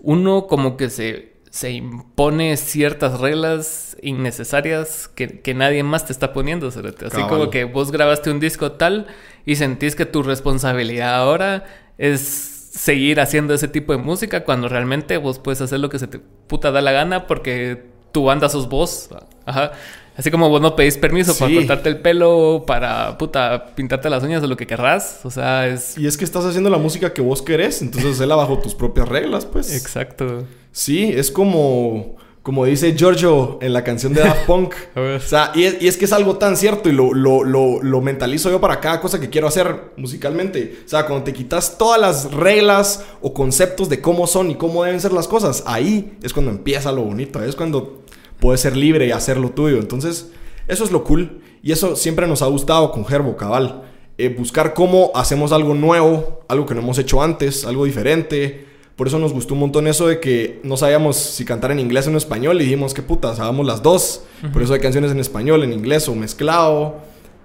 uno 0.00 0.46
como 0.46 0.76
que 0.76 0.90
se, 0.90 1.32
se 1.58 1.72
impone 1.72 2.56
ciertas 2.56 3.18
reglas 3.18 3.96
innecesarias 4.00 5.08
que, 5.08 5.40
que 5.40 5.54
nadie 5.54 5.82
más 5.82 6.06
te 6.06 6.12
está 6.12 6.32
poniendo. 6.32 6.68
Así 6.68 6.80
Cabal. 6.80 7.28
como 7.28 7.50
que 7.50 7.64
vos 7.64 7.90
grabaste 7.90 8.30
un 8.30 8.38
disco 8.38 8.72
tal 8.72 9.08
y 9.44 9.56
sentís 9.56 9.96
que 9.96 10.06
tu 10.06 10.22
responsabilidad 10.22 11.16
ahora 11.16 11.64
es 11.98 12.20
seguir 12.20 13.18
haciendo 13.18 13.54
ese 13.54 13.66
tipo 13.66 13.90
de 13.92 13.98
música 13.98 14.44
cuando 14.44 14.68
realmente 14.68 15.16
vos 15.16 15.40
puedes 15.40 15.60
hacer 15.60 15.80
lo 15.80 15.88
que 15.88 15.98
se 15.98 16.06
te 16.06 16.20
puta 16.20 16.70
da 16.70 16.80
la 16.80 16.92
gana 16.92 17.26
porque 17.26 17.86
tu 18.12 18.22
banda 18.22 18.48
sos 18.48 18.68
vos. 18.68 19.10
Ajá. 19.44 19.72
Así 20.18 20.32
como 20.32 20.48
vos 20.48 20.60
no 20.60 20.74
pedís 20.74 20.96
permiso 20.96 21.32
para 21.38 21.54
cortarte 21.54 21.88
el 21.88 22.00
pelo, 22.00 22.64
para 22.66 23.16
puta, 23.16 23.66
pintarte 23.76 24.10
las 24.10 24.24
uñas 24.24 24.42
o 24.42 24.48
lo 24.48 24.56
que 24.56 24.66
querrás. 24.66 25.20
O 25.22 25.30
sea, 25.30 25.68
es. 25.68 25.96
Y 25.96 26.08
es 26.08 26.16
que 26.16 26.24
estás 26.24 26.44
haciendo 26.44 26.68
la 26.70 26.78
música 26.78 27.14
que 27.14 27.22
vos 27.22 27.40
querés, 27.40 27.82
entonces 27.82 28.16
hacela 28.16 28.34
bajo 28.34 28.58
tus 28.58 28.74
propias 28.74 29.08
reglas, 29.08 29.46
pues. 29.46 29.72
Exacto. 29.72 30.42
Sí, 30.72 31.04
es 31.04 31.30
como, 31.30 32.16
como 32.42 32.64
dice 32.64 32.96
Giorgio 32.96 33.60
en 33.62 33.72
la 33.72 33.84
canción 33.84 34.12
de 34.12 34.22
Daft 34.22 34.44
Punk. 34.44 34.74
A 34.96 35.00
ver. 35.00 35.20
O 35.20 35.24
sea, 35.24 35.52
y 35.54 35.62
es, 35.62 35.80
y 35.80 35.86
es 35.86 35.96
que 35.96 36.06
es 36.06 36.12
algo 36.12 36.36
tan 36.36 36.56
cierto 36.56 36.88
y 36.88 36.92
lo, 36.92 37.14
lo, 37.14 37.44
lo, 37.44 37.80
lo 37.80 38.00
mentalizo 38.00 38.50
yo 38.50 38.60
para 38.60 38.80
cada 38.80 39.00
cosa 39.00 39.20
que 39.20 39.30
quiero 39.30 39.46
hacer 39.46 39.92
musicalmente. 39.96 40.80
O 40.84 40.88
sea, 40.88 41.06
cuando 41.06 41.22
te 41.26 41.32
quitas 41.32 41.78
todas 41.78 42.00
las 42.00 42.32
reglas 42.32 43.04
o 43.20 43.32
conceptos 43.32 43.88
de 43.88 44.00
cómo 44.00 44.26
son 44.26 44.50
y 44.50 44.56
cómo 44.56 44.82
deben 44.82 45.00
ser 45.00 45.12
las 45.12 45.28
cosas, 45.28 45.62
ahí 45.64 46.18
es 46.24 46.32
cuando 46.32 46.50
empieza 46.50 46.90
lo 46.90 47.02
bonito. 47.02 47.38
ahí 47.38 47.48
Es 47.48 47.54
cuando 47.54 48.02
puedes 48.40 48.60
ser 48.60 48.76
libre 48.76 49.06
y 49.06 49.10
hacer 49.10 49.36
lo 49.36 49.50
tuyo. 49.50 49.78
Entonces, 49.78 50.30
eso 50.66 50.84
es 50.84 50.90
lo 50.90 51.04
cool. 51.04 51.40
Y 51.62 51.72
eso 51.72 51.96
siempre 51.96 52.26
nos 52.26 52.42
ha 52.42 52.46
gustado 52.46 52.92
con 52.92 53.04
Gerbo, 53.04 53.36
cabal. 53.36 53.82
Eh, 54.16 54.34
buscar 54.36 54.74
cómo 54.74 55.12
hacemos 55.14 55.52
algo 55.52 55.74
nuevo, 55.74 56.40
algo 56.48 56.66
que 56.66 56.74
no 56.74 56.80
hemos 56.80 56.98
hecho 56.98 57.22
antes, 57.22 57.64
algo 57.64 57.84
diferente. 57.84 58.66
Por 58.96 59.06
eso 59.06 59.18
nos 59.18 59.32
gustó 59.32 59.54
un 59.54 59.60
montón 59.60 59.86
eso 59.86 60.08
de 60.08 60.18
que 60.18 60.60
no 60.64 60.76
sabíamos 60.76 61.16
si 61.16 61.44
cantar 61.44 61.70
en 61.70 61.78
inglés 61.78 62.06
o 62.06 62.10
en 62.10 62.16
español 62.16 62.60
y 62.60 62.64
dijimos 62.64 62.94
que 62.94 63.02
putas, 63.02 63.38
hagamos 63.38 63.64
las 63.64 63.82
dos. 63.82 64.24
Por 64.52 64.62
eso 64.62 64.74
hay 64.74 64.80
canciones 64.80 65.12
en 65.12 65.20
español, 65.20 65.62
en 65.62 65.72
inglés 65.72 66.08
o 66.08 66.16
mezclado. 66.16 66.96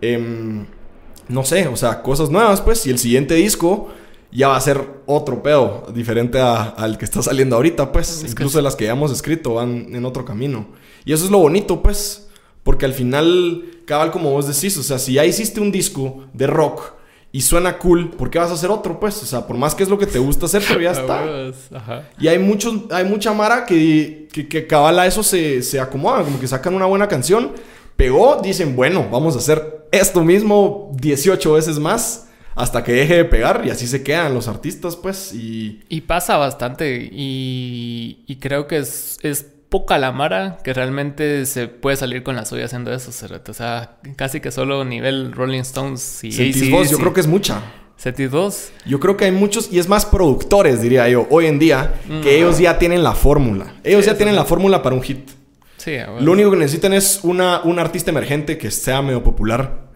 Em, 0.01 0.65
no 1.27 1.43
sé, 1.43 1.67
o 1.67 1.75
sea, 1.75 2.01
cosas 2.01 2.31
nuevas 2.31 2.59
pues. 2.61 2.87
Y 2.87 2.89
el 2.89 2.97
siguiente 2.97 3.35
disco 3.35 3.89
ya 4.35 4.47
va 4.49 4.55
a 4.57 4.61
ser 4.61 4.81
otro 5.05 5.43
pedo, 5.43 5.85
diferente 5.93 6.39
a- 6.39 6.63
al 6.63 6.97
que 6.97 7.05
está 7.05 7.21
saliendo 7.21 7.55
ahorita 7.55 7.91
pues. 7.91 8.09
Es 8.09 8.23
que 8.23 8.29
Incluso 8.31 8.57
de 8.57 8.63
las 8.63 8.75
que 8.75 8.85
ya 8.85 8.91
hemos 8.91 9.11
escrito 9.11 9.55
van 9.55 9.93
en 9.93 10.05
otro 10.05 10.25
camino. 10.25 10.67
Y 11.05 11.13
eso 11.13 11.25
es 11.25 11.31
lo 11.31 11.39
bonito 11.39 11.81
pues. 11.81 12.27
Porque 12.63 12.85
al 12.85 12.93
final, 12.93 13.63
cabal 13.85 14.11
como 14.11 14.31
vos 14.31 14.47
decís, 14.47 14.77
o 14.77 14.83
sea, 14.83 14.97
si 14.97 15.13
ya 15.13 15.25
hiciste 15.25 15.59
un 15.59 15.69
disco 15.71 16.23
de 16.33 16.47
rock 16.47 16.93
y 17.33 17.41
suena 17.41 17.77
cool, 17.77 18.11
¿por 18.11 18.29
qué 18.29 18.39
vas 18.39 18.51
a 18.51 18.53
hacer 18.53 18.69
otro 18.71 19.01
pues? 19.01 19.21
O 19.21 19.25
sea, 19.25 19.45
por 19.45 19.57
más 19.57 19.75
que 19.75 19.83
es 19.83 19.89
lo 19.89 19.97
que 19.97 20.05
te 20.07 20.17
gusta 20.19 20.45
hacer, 20.45 20.63
pero 20.65 20.79
ya 20.79 20.91
está. 20.93 21.23
Ajá. 21.77 22.09
Y 22.17 22.29
hay, 22.29 22.39
muchos, 22.39 22.73
hay 22.91 23.03
mucha 23.03 23.33
mara 23.33 23.65
que, 23.65 24.29
que, 24.31 24.47
que 24.47 24.65
cabal 24.65 24.97
a 24.99 25.05
eso 25.07 25.23
se, 25.23 25.61
se 25.61 25.79
acomoda, 25.81 26.23
como 26.23 26.39
que 26.39 26.47
sacan 26.47 26.73
una 26.73 26.85
buena 26.85 27.09
canción, 27.09 27.51
pegó, 27.97 28.39
dicen, 28.41 28.75
bueno, 28.77 29.07
vamos 29.11 29.35
a 29.35 29.39
hacer 29.39 29.87
esto 29.91 30.23
mismo 30.23 30.89
18 31.01 31.51
veces 31.53 31.79
más 31.79 32.29
hasta 32.55 32.83
que 32.83 32.93
deje 32.93 33.15
de 33.17 33.25
pegar 33.25 33.63
y 33.65 33.69
así 33.69 33.87
se 33.87 34.03
quedan 34.03 34.33
los 34.33 34.47
artistas, 34.47 34.95
pues, 34.95 35.33
y... 35.33 35.81
Y 35.89 36.01
pasa 36.01 36.37
bastante. 36.37 37.09
Y, 37.11 38.23
y 38.27 38.35
creo 38.37 38.67
que 38.67 38.77
es, 38.77 39.17
es 39.23 39.47
poca 39.69 39.97
la 39.97 40.11
mara 40.11 40.59
que 40.63 40.71
realmente 40.71 41.47
se 41.47 41.67
puede 41.67 41.97
salir 41.97 42.21
con 42.21 42.35
la 42.35 42.45
suya 42.45 42.65
haciendo 42.65 42.93
eso. 42.93 43.09
O 43.09 43.53
sea, 43.53 43.97
casi 44.15 44.39
que 44.39 44.51
solo 44.51 44.85
nivel 44.85 45.31
Rolling 45.31 45.61
Stones 45.61 46.23
y 46.23 46.31
Sentís 46.31 46.69
vos, 46.69 46.91
yo 46.91 46.99
creo 46.99 47.13
que 47.13 47.21
es 47.21 47.27
mucha. 47.27 47.59
Sentís 47.97 48.29
vos. 48.29 48.71
Yo 48.85 48.99
creo 48.99 49.17
que 49.17 49.25
hay 49.25 49.31
muchos, 49.31 49.71
y 49.71 49.79
es 49.79 49.87
más 49.87 50.05
productores, 50.05 50.81
diría 50.81 51.09
yo, 51.09 51.25
hoy 51.31 51.47
en 51.47 51.57
día, 51.57 51.93
que 52.21 52.37
ellos 52.37 52.59
ya 52.59 52.77
tienen 52.77 53.01
la 53.01 53.13
fórmula. 53.13 53.73
Ellos 53.83 54.03
Sí, 54.03 54.11
ya 54.11 54.17
tienen 54.17 54.35
sí. 54.35 54.39
la 54.39 54.45
fórmula 54.45 54.83
para 54.83 54.95
un 54.95 55.01
hit. 55.01 55.29
Sí, 55.77 55.97
a 55.97 56.05
huevos. 56.07 56.21
Lo 56.21 56.33
único 56.33 56.51
que 56.51 56.57
necesitan 56.57 56.93
es 56.93 57.21
una, 57.23 57.61
un 57.63 57.79
artista 57.79 58.11
emergente 58.11 58.57
que 58.59 58.69
sea 58.69 59.01
medio 59.01 59.23
popular 59.23 59.87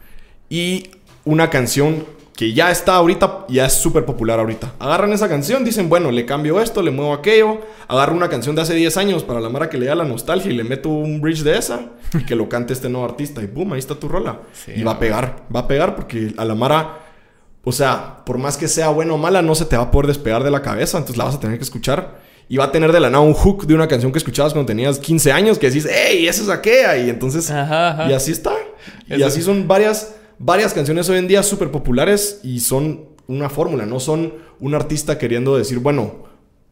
y 0.50 0.90
una 1.24 1.50
canción 1.50 2.06
que 2.38 2.54
ya 2.54 2.70
está 2.72 2.96
ahorita, 2.96 3.46
ya 3.50 3.66
es 3.66 3.74
súper 3.74 4.06
popular 4.06 4.40
ahorita. 4.40 4.72
Agarran 4.80 5.12
esa 5.12 5.28
canción, 5.28 5.66
dicen, 5.66 5.90
bueno, 5.90 6.12
le 6.12 6.24
cambio 6.26 6.62
esto, 6.62 6.82
le 6.84 6.92
muevo 6.92 7.12
aquello. 7.14 7.62
Agarro 7.90 8.16
una 8.16 8.30
canción 8.30 8.56
de 8.56 8.62
hace 8.62 8.76
10 8.76 8.96
años 8.98 9.24
para 9.24 9.42
la 9.42 9.50
mara 9.50 9.70
que 9.70 9.78
le 9.80 9.88
da 9.88 9.96
la 9.96 10.06
nostalgia 10.06 10.52
y 10.52 10.56
le 10.56 10.64
meto 10.64 10.88
un 10.90 11.20
bridge 11.20 11.42
de 11.42 11.58
esa 11.58 11.82
y 12.14 12.24
que 12.26 12.36
lo 12.36 12.48
cante 12.48 12.74
este 12.74 12.90
nuevo 12.90 13.06
artista. 13.08 13.42
Y 13.42 13.48
boom, 13.48 13.74
ahí 13.74 13.80
está 13.80 13.96
tu 13.96 14.08
rola. 14.08 14.40
Sí, 14.54 14.72
y 14.76 14.84
va 14.84 14.92
a 14.94 15.00
pegar, 15.00 15.46
va 15.54 15.62
a 15.62 15.68
pegar 15.68 15.96
porque 15.96 16.32
a 16.38 16.46
la 16.46 16.54
mara, 16.54 17.00
o 17.64 17.72
sea, 17.72 18.18
por 18.24 18.38
más 18.38 18.56
que 18.56 18.68
sea 18.68 18.90
buena 18.90 19.14
o 19.14 19.18
mala, 19.18 19.42
no 19.42 19.56
se 19.56 19.66
te 19.66 19.76
va 19.76 19.84
a 19.84 19.92
poder 19.92 20.06
despegar 20.06 20.44
de 20.44 20.52
la 20.52 20.62
cabeza, 20.62 21.00
entonces 21.00 21.18
la 21.18 21.24
vas 21.26 21.36
a 21.36 21.40
tener 21.40 21.58
que 21.58 21.64
escuchar. 21.64 22.20
Y 22.50 22.58
va 22.58 22.66
a 22.66 22.72
tener 22.72 22.92
de 22.94 23.00
la 23.00 23.10
nada 23.10 23.24
un 23.24 23.34
hook 23.34 23.66
de 23.66 23.74
una 23.74 23.88
canción 23.88 24.12
que 24.12 24.20
escuchabas 24.20 24.54
cuando 24.54 24.68
tenías 24.68 25.00
15 25.00 25.32
años 25.32 25.58
que 25.58 25.68
decís, 25.68 25.86
¡Ey, 25.88 26.28
esa 26.28 26.44
es 26.44 26.50
aquella! 26.50 26.98
Y 26.98 27.10
entonces, 27.10 27.50
Ajá, 27.52 27.90
ajá. 27.94 28.10
y 28.10 28.14
así 28.14 28.32
está. 28.32 28.52
Y 29.10 29.16
Eso- 29.16 29.26
así 29.26 29.42
son 29.42 29.68
varias, 29.68 30.14
varias 30.40 30.74
canciones 30.74 31.10
hoy 31.10 31.18
en 31.18 31.28
día 31.28 31.44
súper 31.44 31.72
populares 31.72 32.40
y 32.44 32.60
son 32.60 33.06
una 33.28 33.50
fórmula, 33.50 33.86
no 33.86 34.00
son 34.00 34.34
un 34.60 34.74
artista 34.76 35.18
queriendo 35.18 35.58
decir, 35.58 35.80
bueno, 35.80 36.26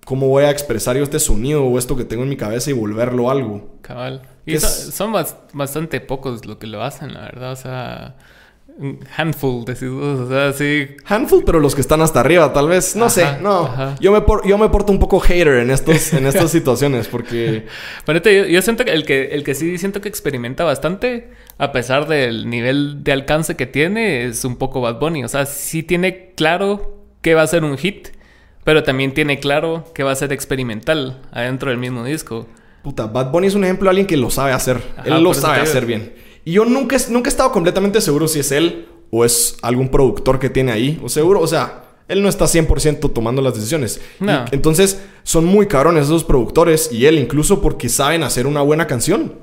¿cómo 0.06 0.28
voy 0.28 0.44
a 0.46 0.52
expresar 0.52 0.96
yo 0.98 1.04
este 1.04 1.20
sonido 1.20 1.66
o 1.66 1.78
esto 1.78 1.96
que 1.98 2.06
tengo 2.06 2.24
en 2.24 2.30
mi 2.30 2.38
cabeza 2.38 2.70
y 2.70 2.74
volverlo 2.74 3.30
algo? 3.30 3.78
Cabal. 3.82 4.22
¿Qué 4.46 4.54
Y 4.54 4.60
so- 4.60 4.68
es? 4.68 4.74
son 4.94 5.12
bas- 5.12 5.36
bastante 5.54 6.00
pocos 6.02 6.46
lo 6.46 6.60
que 6.60 6.68
lo 6.68 6.84
hacen, 6.84 7.14
la 7.14 7.22
verdad. 7.22 7.52
O 7.52 7.56
sea, 7.56 8.16
un 8.78 9.00
handful, 9.18 9.66
decís. 9.66 9.90
O 9.90 10.28
sea, 10.30 10.54
sí. 10.54 10.88
Handful, 11.06 11.44
pero 11.46 11.60
los 11.60 11.74
que 11.74 11.82
están 11.82 12.02
hasta 12.02 12.20
arriba, 12.20 12.54
tal 12.54 12.68
vez. 12.68 12.96
No 12.96 13.06
Ajá, 13.06 13.10
sé, 13.14 13.26
no. 13.42 13.66
ajá. 13.66 13.96
Yo 14.00 14.12
me, 14.12 14.22
por- 14.22 14.48
yo 14.48 14.58
me 14.58 14.70
porto 14.70 14.92
un 14.92 15.00
poco 15.00 15.20
hater 15.20 15.48
en, 15.60 15.72
estos, 15.72 16.14
en 16.14 16.28
estas 16.28 16.52
situaciones 16.52 17.08
porque... 17.08 17.66
Yo, 18.08 18.46
yo 18.46 18.62
siento 18.62 18.86
que 18.86 18.92
el, 18.92 19.04
que 19.06 19.26
el 19.32 19.44
que 19.44 19.56
sí 19.56 19.78
siento 19.80 20.02
que 20.02 20.10
experimenta 20.10 20.64
bastante, 20.64 21.32
a 21.58 21.72
pesar 21.72 22.08
del 22.08 22.50
nivel 22.50 23.04
de 23.04 23.12
alcance 23.12 23.56
que 23.56 23.66
tiene, 23.66 24.26
es 24.26 24.44
un 24.46 24.58
poco 24.58 24.82
Bad 24.82 25.00
Bunny. 25.00 25.24
O 25.24 25.28
sea, 25.28 25.46
sí 25.46 25.84
tiene 25.84 26.34
claro 26.36 27.04
que 27.22 27.34
va 27.34 27.44
a 27.44 27.48
ser 27.48 27.64
un 27.64 27.78
hit, 27.78 28.10
pero 28.64 28.84
también 28.84 29.14
tiene 29.14 29.40
claro 29.40 29.86
que 29.94 30.04
va 30.04 30.12
a 30.12 30.16
ser 30.16 30.34
experimental 30.34 31.22
adentro 31.32 31.70
del 31.70 31.80
mismo 31.80 32.04
disco. 32.04 32.48
Puta, 32.84 33.08
Bad 33.08 33.32
Bunny 33.32 33.48
es 33.48 33.56
un 33.56 33.64
ejemplo 33.64 33.86
de 33.86 33.90
alguien 33.92 34.08
que 34.08 34.18
lo 34.18 34.30
sabe 34.30 34.52
hacer. 34.52 34.82
Ajá, 34.98 35.16
él 35.16 35.24
lo 35.24 35.34
sabe 35.34 35.62
hacer 35.62 35.86
bien. 35.86 36.14
Y 36.44 36.54
yo 36.54 36.66
nunca, 36.66 36.98
nunca 37.10 37.30
he 37.30 37.32
estado 37.32 37.52
completamente 37.52 38.02
seguro 38.02 38.28
si 38.28 38.40
es 38.40 38.52
él 38.52 38.88
o 39.10 39.26
es 39.26 39.58
algún 39.62 39.90
productor 39.90 40.40
que 40.40 40.50
tiene 40.50 40.72
ahí. 40.72 41.00
O 41.04 41.10
seguro, 41.10 41.40
o 41.40 41.48
sea, 41.48 41.85
él 42.08 42.22
no 42.22 42.30
está 42.30 42.46
100% 42.46 43.14
tomando 43.14 43.42
las 43.42 43.56
decisiones. 43.56 44.00
No. 44.20 44.46
Y 44.52 44.56
entonces, 44.56 45.02
son 45.24 45.46
muy 45.46 45.66
cabrones 45.66 46.06
esos 46.06 46.24
productores 46.24 46.92
y 46.92 47.08
él 47.08 47.18
incluso 47.18 47.60
porque 47.62 47.90
saben 47.90 48.22
hacer 48.22 48.46
una 48.46 48.62
buena 48.62 48.86
canción. 48.86 49.34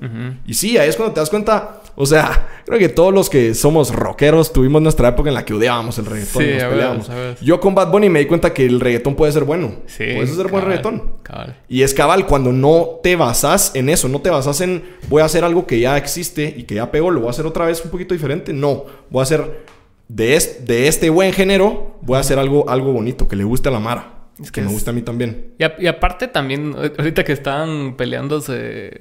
Y 0.46 0.54
sí, 0.54 0.78
ahí 0.78 0.88
es 0.88 0.96
cuando 0.96 1.12
te 1.14 1.20
das 1.20 1.28
cuenta. 1.30 1.80
O 1.96 2.06
sea, 2.06 2.48
creo 2.66 2.78
que 2.78 2.88
todos 2.88 3.12
los 3.12 3.28
que 3.28 3.54
somos 3.54 3.92
rockeros 3.94 4.52
tuvimos 4.52 4.80
nuestra 4.80 5.08
época 5.08 5.28
en 5.28 5.34
la 5.34 5.44
que 5.44 5.54
odiábamos 5.54 5.98
el 5.98 6.06
reggaetón 6.06 6.42
Sí, 6.42 6.48
y 6.48 6.52
nos 6.52 6.60
ver, 6.62 6.70
peleábamos. 6.70 7.08
ver. 7.08 7.36
Yo 7.42 7.60
con 7.60 7.74
Bad 7.74 7.90
Bunny 7.90 8.08
me 8.08 8.20
di 8.20 8.26
cuenta 8.26 8.54
que 8.54 8.64
el 8.64 8.78
reggaetón 8.80 9.16
puede 9.16 9.32
ser 9.32 9.42
bueno. 9.44 9.74
Sí. 9.86 10.04
puede 10.14 10.26
ser 10.28 10.36
buen 10.36 10.48
cabal, 10.48 10.64
reggaetón. 10.66 11.12
cabal. 11.24 11.56
Y 11.68 11.82
es 11.82 11.92
cabal, 11.94 12.26
cuando 12.26 12.52
no 12.52 13.00
te 13.02 13.16
basas 13.16 13.72
en 13.74 13.88
eso, 13.88 14.08
no 14.08 14.20
te 14.20 14.30
basas 14.30 14.60
en 14.60 14.84
voy 15.08 15.20
a 15.20 15.24
hacer 15.26 15.42
algo 15.44 15.66
que 15.66 15.80
ya 15.80 15.96
existe 15.98 16.54
y 16.56 16.62
que 16.62 16.76
ya 16.76 16.90
pegó, 16.92 17.10
lo 17.10 17.20
voy 17.20 17.26
a 17.26 17.30
hacer 17.30 17.44
otra 17.44 17.66
vez 17.66 17.84
un 17.84 17.90
poquito 17.90 18.14
diferente. 18.14 18.52
No, 18.52 18.84
voy 19.10 19.20
a 19.20 19.22
hacer 19.24 19.64
de, 20.08 20.36
es- 20.36 20.66
de 20.66 20.88
este 20.88 21.10
buen 21.10 21.32
género, 21.32 21.98
voy 22.02 22.16
a 22.16 22.20
hacer 22.20 22.38
algo, 22.38 22.68
algo 22.68 22.92
bonito, 22.92 23.28
que 23.28 23.36
le 23.36 23.44
guste 23.44 23.68
a 23.68 23.72
la 23.72 23.80
Mara. 23.80 24.18
Es 24.40 24.50
que 24.50 24.56
que 24.56 24.60
me 24.62 24.66
es- 24.68 24.72
guste 24.74 24.90
a 24.90 24.92
mí 24.92 25.02
también. 25.02 25.54
Y, 25.58 25.64
a- 25.64 25.74
y 25.78 25.86
aparte 25.86 26.28
también, 26.28 26.74
ahorita 26.76 27.24
que 27.24 27.32
estaban 27.32 27.96
peleándose 27.96 28.98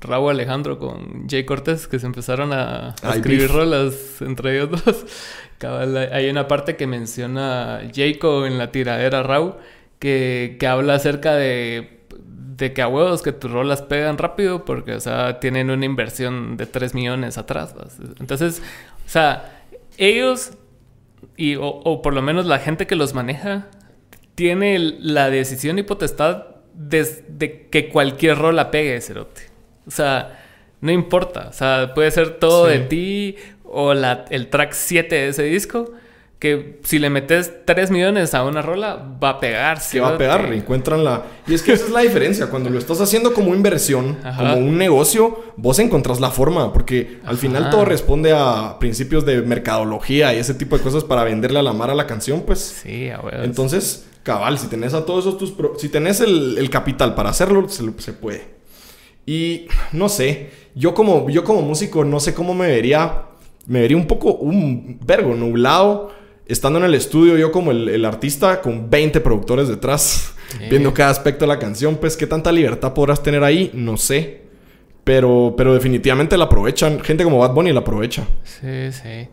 Raúl 0.00 0.30
Alejandro 0.32 0.78
con 0.78 1.28
Jay 1.28 1.44
Cortés, 1.44 1.88
que 1.88 1.98
se 1.98 2.06
empezaron 2.06 2.52
a, 2.52 2.88
a 2.90 2.94
Hay 3.02 3.16
escribir 3.18 3.42
beef. 3.48 3.52
rolas 3.52 3.94
entre 4.20 4.54
ellos 4.56 4.84
dos. 4.84 5.06
Hay- 6.12 6.28
una 6.28 6.46
parte 6.48 6.76
que 6.76 6.86
menciona 6.86 7.80
Jayco 7.94 8.44
en 8.46 8.58
la 8.58 8.70
tiradera 8.70 9.22
Raúl, 9.22 9.54
que, 9.98 10.56
que 10.60 10.66
habla 10.66 10.94
acerca 10.94 11.34
de, 11.34 12.00
de 12.56 12.72
que 12.74 12.82
a 12.82 12.88
huevos 12.88 13.22
que 13.22 13.32
tus 13.32 13.50
rolas 13.50 13.80
pegan 13.80 14.18
rápido, 14.18 14.64
porque, 14.66 14.92
o 14.94 15.00
sea, 15.00 15.40
tienen 15.40 15.70
una 15.70 15.86
inversión 15.86 16.58
de 16.58 16.66
3 16.66 16.94
millones 16.94 17.38
atrás. 17.38 17.74
¿vas? 17.74 17.96
Entonces, 18.20 18.60
o 19.06 19.08
sea, 19.08 19.53
ellos, 19.98 20.52
y, 21.36 21.56
o, 21.56 21.66
o 21.66 22.02
por 22.02 22.14
lo 22.14 22.22
menos 22.22 22.46
la 22.46 22.58
gente 22.58 22.86
que 22.86 22.96
los 22.96 23.14
maneja, 23.14 23.68
tiene 24.34 24.78
la 24.78 25.30
decisión 25.30 25.78
y 25.78 25.82
potestad 25.82 26.46
de, 26.74 27.04
de 27.28 27.68
que 27.68 27.88
cualquier 27.88 28.38
rola 28.38 28.70
pegue, 28.70 29.00
cerote. 29.00 29.42
O 29.86 29.90
sea, 29.90 30.42
no 30.80 30.90
importa. 30.92 31.48
O 31.48 31.52
sea, 31.52 31.92
puede 31.94 32.10
ser 32.10 32.38
todo 32.38 32.66
Sí. 32.68 32.72
de 32.72 32.78
ti 32.84 33.36
o 33.64 33.94
la, 33.94 34.24
el 34.30 34.48
track 34.48 34.72
7 34.72 35.14
de 35.14 35.28
ese 35.28 35.42
disco. 35.44 35.92
Que 36.44 36.78
si 36.82 36.98
le 36.98 37.08
metes 37.08 37.50
3 37.64 37.90
millones 37.90 38.34
a 38.34 38.44
una 38.44 38.60
rola, 38.60 39.02
va 39.22 39.30
a 39.30 39.40
pegar. 39.40 39.80
Que 39.90 39.98
va 39.98 40.08
a 40.10 40.18
pegar, 40.18 40.52
encuentran 40.52 41.02
la... 41.02 41.22
Y 41.46 41.54
es 41.54 41.62
que 41.62 41.72
esa 41.72 41.86
es 41.86 41.90
la 41.90 42.00
diferencia, 42.00 42.48
cuando 42.50 42.68
lo 42.68 42.78
estás 42.78 43.00
haciendo 43.00 43.32
como 43.32 43.54
inversión, 43.54 44.18
Ajá. 44.22 44.36
como 44.52 44.56
un 44.58 44.76
negocio, 44.76 45.42
vos 45.56 45.78
encontrás 45.78 46.20
la 46.20 46.28
forma, 46.30 46.70
porque 46.74 47.18
al 47.24 47.38
final 47.38 47.70
todo 47.70 47.86
responde 47.86 48.34
a 48.36 48.78
principios 48.78 49.24
de 49.24 49.40
mercadología 49.40 50.34
y 50.34 50.38
ese 50.38 50.52
tipo 50.52 50.76
de 50.76 50.82
cosas 50.82 51.02
para 51.02 51.24
venderle 51.24 51.60
a 51.60 51.62
la 51.62 51.72
Mara 51.72 51.94
la 51.94 52.06
canción, 52.06 52.42
pues... 52.42 52.58
Sí, 52.82 53.08
a 53.08 53.20
huevos. 53.20 53.42
Entonces, 53.42 54.04
cabal, 54.22 54.58
si 54.58 54.66
tenés 54.66 54.92
a 54.92 55.06
todos 55.06 55.24
esos 55.24 55.38
tus... 55.38 55.50
pro- 55.50 55.78
Si 55.78 55.88
tenés 55.88 56.20
el, 56.20 56.58
el 56.58 56.68
capital 56.68 57.14
para 57.14 57.30
hacerlo, 57.30 57.70
se, 57.70 57.84
lo- 57.84 57.94
se 57.98 58.12
puede. 58.12 58.48
Y 59.24 59.68
no 59.92 60.10
sé, 60.10 60.50
yo 60.74 60.92
como, 60.92 61.30
yo 61.30 61.42
como 61.42 61.62
músico 61.62 62.04
no 62.04 62.20
sé 62.20 62.34
cómo 62.34 62.52
me 62.52 62.66
vería... 62.66 63.22
Me 63.66 63.80
vería 63.80 63.96
un 63.96 64.06
poco, 64.06 64.34
un 64.34 64.98
vergo, 65.06 65.34
nublado, 65.34 66.12
estando 66.46 66.78
en 66.78 66.84
el 66.86 66.94
estudio 66.94 67.36
yo 67.38 67.50
como 67.52 67.70
el, 67.70 67.88
el 67.88 68.04
artista 68.04 68.60
con 68.60 68.90
20 68.90 69.20
productores 69.20 69.68
detrás, 69.68 70.30
Sí. 70.48 70.58
viendo 70.70 70.94
cada 70.94 71.10
aspecto 71.10 71.44
de 71.44 71.48
la 71.48 71.58
canción. 71.58 71.96
Pues 71.96 72.16
qué 72.16 72.26
tanta 72.26 72.52
libertad 72.52 72.92
podrás 72.94 73.22
tener 73.22 73.42
ahí, 73.42 73.70
no 73.74 73.96
sé. 73.96 74.42
Pero, 75.02 75.54
pero 75.56 75.74
definitivamente 75.74 76.36
la 76.36 76.44
aprovechan. 76.44 77.00
Gente 77.00 77.24
como 77.24 77.38
Bad 77.38 77.52
Bunny 77.54 77.72
la 77.72 77.80
aprovecha. 77.80 78.26
Sí, 78.44 78.92
sí. 78.92 79.28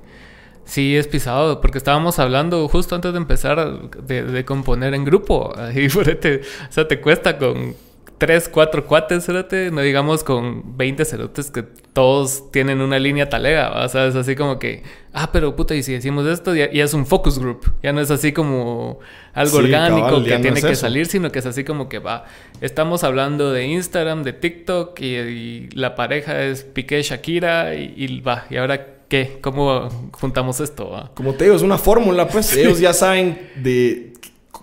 Sí, 0.65 0.95
es 0.95 1.07
pisado, 1.07 1.59
porque 1.61 1.77
estábamos 1.77 2.17
hablando 2.19 2.67
justo 2.69 2.95
antes 2.95 3.11
de 3.11 3.17
empezar 3.17 3.89
de, 4.03 4.23
de 4.23 4.45
componer 4.45 4.93
en 4.93 5.03
grupo. 5.05 5.53
Y 5.75 5.89
por 5.89 6.09
este, 6.09 6.41
o 6.69 6.71
sea, 6.71 6.87
te 6.87 6.99
cuesta 7.01 7.37
con 7.37 7.75
tres, 8.21 8.47
cuatro 8.47 8.85
cuates, 8.85 9.25
cerote, 9.25 9.71
no 9.71 9.81
digamos 9.81 10.23
con 10.23 10.77
20 10.77 11.05
cerotes 11.05 11.49
que 11.49 11.63
todos 11.63 12.51
tienen 12.51 12.79
una 12.79 12.99
línea 12.99 13.27
talega, 13.29 13.83
o 13.83 13.89
sea, 13.89 14.05
es 14.05 14.13
así 14.13 14.35
como 14.35 14.59
que, 14.59 14.83
ah, 15.11 15.31
pero 15.31 15.55
puta, 15.55 15.73
y 15.73 15.81
si 15.81 15.93
decimos 15.93 16.27
esto, 16.27 16.53
ya, 16.53 16.71
ya 16.71 16.83
es 16.83 16.93
un 16.93 17.07
focus 17.07 17.39
group, 17.39 17.73
ya 17.81 17.91
no 17.93 17.99
es 17.99 18.11
así 18.11 18.31
como 18.31 18.99
algo 19.33 19.57
Sí, 19.57 19.63
orgánico 19.63 20.05
cabal, 20.05 20.23
que 20.23 20.35
no 20.35 20.41
tiene 20.41 20.59
es 20.59 20.65
que 20.65 20.71
eso. 20.73 20.81
salir, 20.81 21.07
sino 21.07 21.31
que 21.31 21.39
es 21.39 21.47
así 21.47 21.63
como 21.63 21.89
que 21.89 21.97
va, 21.97 22.25
estamos 22.61 23.03
hablando 23.03 23.51
de 23.51 23.65
Instagram, 23.65 24.21
de 24.21 24.33
TikTok, 24.33 24.99
y, 25.01 25.05
y 25.15 25.69
la 25.71 25.95
pareja 25.95 26.43
es 26.43 26.63
Piqué, 26.63 27.01
Shakira, 27.01 27.73
y, 27.73 27.95
y 27.97 28.21
va, 28.21 28.45
y 28.51 28.57
ahora 28.57 28.85
qué, 29.07 29.39
cómo 29.41 29.89
juntamos 30.11 30.59
esto, 30.59 30.91
va? 30.91 31.09
Como 31.15 31.33
te 31.33 31.45
digo, 31.45 31.55
es 31.55 31.63
una 31.63 31.79
fórmula, 31.79 32.27
pues. 32.27 32.55
Ellos 32.55 32.79
ya 32.79 32.93
saben 32.93 33.49
de 33.55 34.13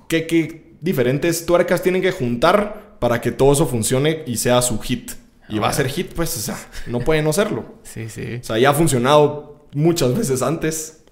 qué, 0.06 0.28
qué 0.28 0.74
diferentes 0.80 1.44
tuercas 1.44 1.82
tienen 1.82 2.02
que 2.02 2.12
juntar 2.12 2.87
para 2.98 3.20
que 3.20 3.30
todo 3.32 3.52
eso 3.52 3.66
funcione 3.66 4.22
y 4.26 4.36
sea 4.36 4.60
su 4.62 4.78
hit. 4.80 5.12
Y 5.48 5.58
va 5.58 5.68
a 5.68 5.72
ser 5.72 5.88
hit, 5.88 6.12
pues, 6.14 6.36
o 6.36 6.40
sea, 6.40 6.56
no 6.86 7.00
puede 7.00 7.22
no 7.22 7.32
serlo. 7.32 7.64
Sí, 7.84 8.08
sí. 8.08 8.38
O 8.40 8.44
sea, 8.44 8.58
ya 8.58 8.70
ha 8.70 8.74
funcionado 8.74 9.66
muchas 9.72 10.16
veces 10.16 10.42
antes. 10.42 11.04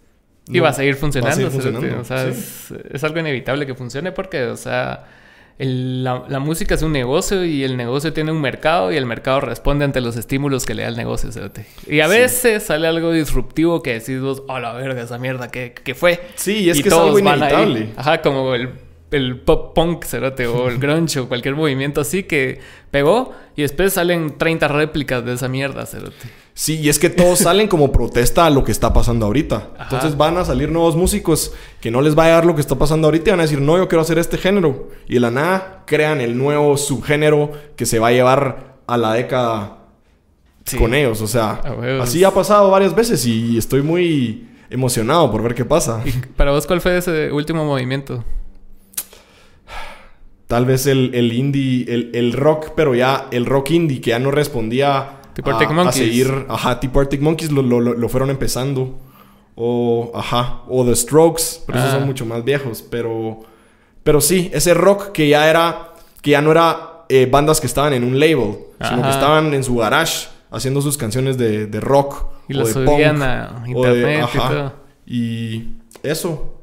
Y 0.48 0.58
No, 0.58 0.64
va 0.64 0.68
a 0.68 0.72
seguir 0.74 0.94
funcionando. 0.94 1.40
va 1.42 1.48
a 1.48 1.50
seguir 1.50 1.62
cerote. 1.62 1.88
funcionando, 1.88 2.02
O 2.02 2.04
sea, 2.04 2.32
sí. 2.32 2.74
es, 2.84 2.94
es 2.94 3.04
algo 3.04 3.18
inevitable 3.18 3.66
que 3.66 3.74
funcione 3.74 4.12
porque, 4.12 4.44
o 4.44 4.56
sea, 4.56 5.06
el- 5.58 6.04
la, 6.04 6.22
la 6.28 6.38
música 6.38 6.74
es 6.74 6.82
un 6.82 6.92
negocio 6.92 7.44
y 7.46 7.64
el 7.64 7.76
negocio 7.78 8.12
tiene 8.12 8.30
un 8.30 8.40
mercado 8.42 8.92
y 8.92 8.96
el 8.96 9.06
mercado 9.06 9.40
responde 9.40 9.86
ante 9.86 10.00
los 10.02 10.16
estímulos 10.16 10.66
que 10.66 10.74
le 10.74 10.82
da 10.82 10.88
el 10.88 10.96
negocio. 10.96 11.30
Y 11.88 12.00
a 12.00 12.04
Sí. 12.08 12.10
veces 12.10 12.62
sale 12.62 12.86
algo 12.86 13.10
disruptivo 13.10 13.82
que 13.82 13.94
decís 13.94 14.20
vos, 14.20 14.42
oh 14.48 14.58
la 14.58 14.72
verga, 14.74 15.02
esa 15.02 15.16
mierda, 15.18 15.48
¿qué, 15.50 15.72
qué 15.82 15.94
fue? 15.94 16.20
Sí, 16.34 16.58
y 16.58 16.70
es 16.70 16.78
Y 16.78 16.82
que 16.82 16.88
es 16.90 16.94
algo 16.94 17.06
todos 17.08 17.22
van 17.22 17.42
ahí. 17.42 17.52
inevitable. 17.54 17.88
Ajá, 17.96 18.20
como 18.22 18.54
el, 18.54 18.68
el 19.10 19.40
pop 19.40 19.74
punk, 19.74 20.04
cerote, 20.04 20.46
o 20.46 20.68
el 20.68 20.78
grunge, 20.80 21.20
o 21.20 21.28
cualquier 21.28 21.54
movimiento 21.54 22.00
así 22.00 22.24
que 22.24 22.60
pegó 22.90 23.32
y 23.54 23.62
después 23.62 23.92
salen 23.92 24.36
30 24.38 24.68
réplicas 24.68 25.24
de 25.24 25.34
esa 25.34 25.48
mierda, 25.48 25.86
cerote. 25.86 26.26
Sí, 26.54 26.80
y 26.80 26.88
es 26.88 26.98
que 26.98 27.10
todos 27.10 27.40
salen 27.40 27.68
como 27.68 27.92
protesta 27.92 28.46
a 28.46 28.50
lo 28.50 28.64
que 28.64 28.72
está 28.72 28.92
pasando 28.92 29.26
ahorita. 29.26 29.72
Ajá. 29.74 29.82
Entonces 29.84 30.16
van 30.16 30.38
a 30.38 30.44
salir 30.44 30.70
nuevos 30.70 30.96
músicos 30.96 31.52
que 31.80 31.90
no 31.90 32.00
les 32.00 32.16
va 32.18 32.24
a 32.24 32.28
dar 32.28 32.46
lo 32.46 32.54
que 32.54 32.62
está 32.62 32.76
pasando 32.76 33.06
ahorita 33.08 33.28
y 33.28 33.32
van 33.32 33.40
a 33.40 33.42
decir, 33.42 33.60
no, 33.60 33.76
yo 33.76 33.88
quiero 33.88 34.00
hacer 34.00 34.18
este 34.18 34.38
género. 34.38 34.88
Y 35.06 35.14
de 35.14 35.20
la 35.20 35.30
nada 35.30 35.82
crean 35.86 36.20
el 36.22 36.38
nuevo 36.38 36.76
subgénero 36.78 37.52
que 37.76 37.84
se 37.84 37.98
va 37.98 38.08
a 38.08 38.12
llevar 38.12 38.76
a 38.86 38.96
la 38.96 39.12
década 39.12 39.72
Sí. 40.64 40.78
con 40.78 40.94
ellos. 40.94 41.20
O 41.20 41.26
sea, 41.28 41.60
así 42.00 42.24
ha 42.24 42.30
pasado 42.32 42.70
varias 42.70 42.94
veces 42.94 43.24
y 43.26 43.56
estoy 43.58 43.82
muy 43.82 44.48
emocionado 44.70 45.30
por 45.30 45.42
ver 45.42 45.54
qué 45.54 45.64
pasa. 45.64 46.02
¿Y 46.04 46.10
para 46.10 46.50
vos 46.52 46.66
cuál 46.66 46.80
fue 46.80 46.96
ese 46.96 47.30
último 47.30 47.64
movimiento? 47.64 48.24
Tal 50.46 50.64
vez 50.64 50.86
el, 50.86 51.12
el 51.14 51.32
indie, 51.32 51.84
el, 51.92 52.10
el 52.14 52.32
rock, 52.32 52.70
pero 52.76 52.94
ya 52.94 53.26
el 53.32 53.46
rock 53.46 53.70
indie 53.72 54.00
que 54.00 54.10
ya 54.10 54.18
no 54.18 54.30
respondía 54.30 55.20
Tipo 55.34 55.50
a, 55.50 55.92
seguir. 55.92 56.46
Ajá, 56.48 56.80
tipo 56.80 56.98
Arctic 57.00 57.20
Monkeys 57.20 57.50
lo, 57.50 57.62
lo, 57.62 57.80
lo- 57.80 58.08
fueron 58.08 58.30
empezando. 58.30 58.98
O, 59.54 60.12
ajá, 60.14 60.62
o 60.68 60.84
The 60.84 60.94
Strokes, 60.94 61.62
pero 61.66 61.78
esos 61.78 61.90
Ah. 61.90 61.96
son 61.98 62.06
mucho 62.06 62.24
más 62.26 62.44
viejos. 62.44 62.82
Pero, 62.82 63.40
pero 64.04 64.20
sí, 64.20 64.50
ese 64.54 64.72
rock 64.74 65.12
que 65.12 65.28
ya 65.28 65.50
era, 65.50 65.94
que 66.22 66.30
ya 66.32 66.40
no 66.42 66.52
era 66.52 67.04
eh, 67.08 67.26
bandas 67.30 67.60
que 67.60 67.66
estaban 67.66 67.92
en 67.92 68.04
un 68.04 68.18
label, 68.20 68.56
sino 68.86 69.02
que 69.02 69.10
estaban 69.10 69.52
en 69.52 69.64
su 69.64 69.76
garage 69.76 70.28
haciendo 70.50 70.80
sus 70.80 70.96
canciones 70.96 71.36
de, 71.38 71.66
de 71.66 71.80
rock. 71.80 72.26
Y 72.48 72.56
o 72.56 72.64
de 72.64 72.72
subían 72.72 73.16
punk, 73.16 73.22
a 73.24 73.62
o 73.74 73.82
de- 73.86 74.12
y 74.12 74.20
ajá. 74.20 74.48
todo. 74.48 74.72
Y 75.06 75.64
eso, 76.02 76.55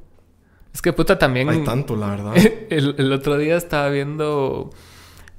Es 0.73 0.81
que 0.81 0.91
puta 0.93 1.19
también. 1.19 1.49
hay 1.49 1.63
tanto, 1.63 1.95
la 1.95 2.07
verdad. 2.09 2.33
el, 2.69 2.95
el 2.97 3.11
otro 3.11 3.37
día 3.37 3.55
estaba 3.57 3.89
viendo 3.89 4.71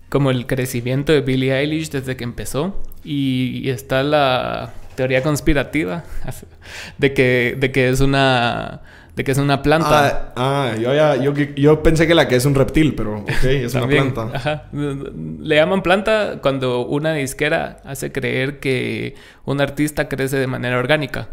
como 0.09 0.31
el 0.31 0.47
crecimiento 0.47 1.13
de 1.13 1.23
Billie 1.23 1.53
Eilish 1.53 1.91
desde 1.91 2.17
que 2.17 2.23
empezó. 2.25 2.81
Y, 3.03 3.63
y 3.65 3.71
está 3.71 4.03
la 4.03 4.73
teoría 4.95 5.23
conspirativa 5.23 6.05
de 6.99 7.13
que, 7.13 7.57
de 7.59 7.73
que 7.73 7.89
es 7.89 8.01
una. 8.01 8.83
de 9.17 9.25
que 9.25 9.33
es 9.33 9.39
una 9.39 9.61
planta. 9.63 10.33
Ah, 10.37 10.73
ah, 10.73 10.77
yo, 10.77 10.95
ya, 10.95 11.17
yo, 11.17 11.33
yo 11.35 11.83
pensé 11.83 12.07
que 12.07 12.15
la 12.15 12.29
que 12.29 12.37
es 12.37 12.45
un 12.45 12.55
reptil, 12.55 12.95
pero 12.95 13.19
ok, 13.23 13.45
es 13.45 13.75
una 13.75 13.89
planta. 13.89 14.31
ajá. 14.33 14.65
Le 14.73 15.57
llaman 15.57 15.83
planta 15.83 16.39
cuando 16.41 16.87
una 16.87 17.13
disquera 17.13 17.81
hace 17.85 18.13
creer 18.13 18.61
que 18.61 19.17
un 19.45 19.61
artista 19.61 20.09
crece 20.09 20.37
de 20.37 20.47
manera 20.47 20.79
orgánica. 20.79 21.31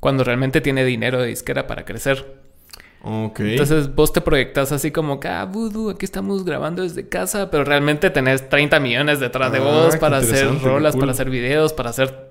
Cuando 0.00 0.24
realmente 0.24 0.60
tiene 0.60 0.84
dinero 0.84 1.20
de 1.20 1.28
disquera 1.28 1.68
para 1.68 1.84
crecer. 1.84 2.41
Ok. 3.04 3.40
Entonces 3.40 3.92
vos 3.94 4.12
te 4.12 4.20
proyectas 4.20 4.70
así 4.72 4.90
como 4.92 5.18
que, 5.18 5.28
ah, 5.28 5.44
Voodoo, 5.44 5.90
aquí 5.90 6.04
estamos 6.04 6.44
grabando 6.44 6.82
desde 6.82 7.08
casa, 7.08 7.50
pero 7.50 7.64
realmente 7.64 8.10
tenés 8.10 8.48
30 8.48 8.78
millones 8.80 9.18
detrás 9.18 9.50
de 9.50 9.58
Ah, 9.58 9.62
vos 9.62 9.96
para 9.96 10.18
hacer 10.18 10.48
rolas, 10.62 10.92
cool. 10.92 11.00
para 11.00 11.12
hacer 11.12 11.28
videos, 11.28 11.72
para 11.72 11.90
hacer 11.90 12.30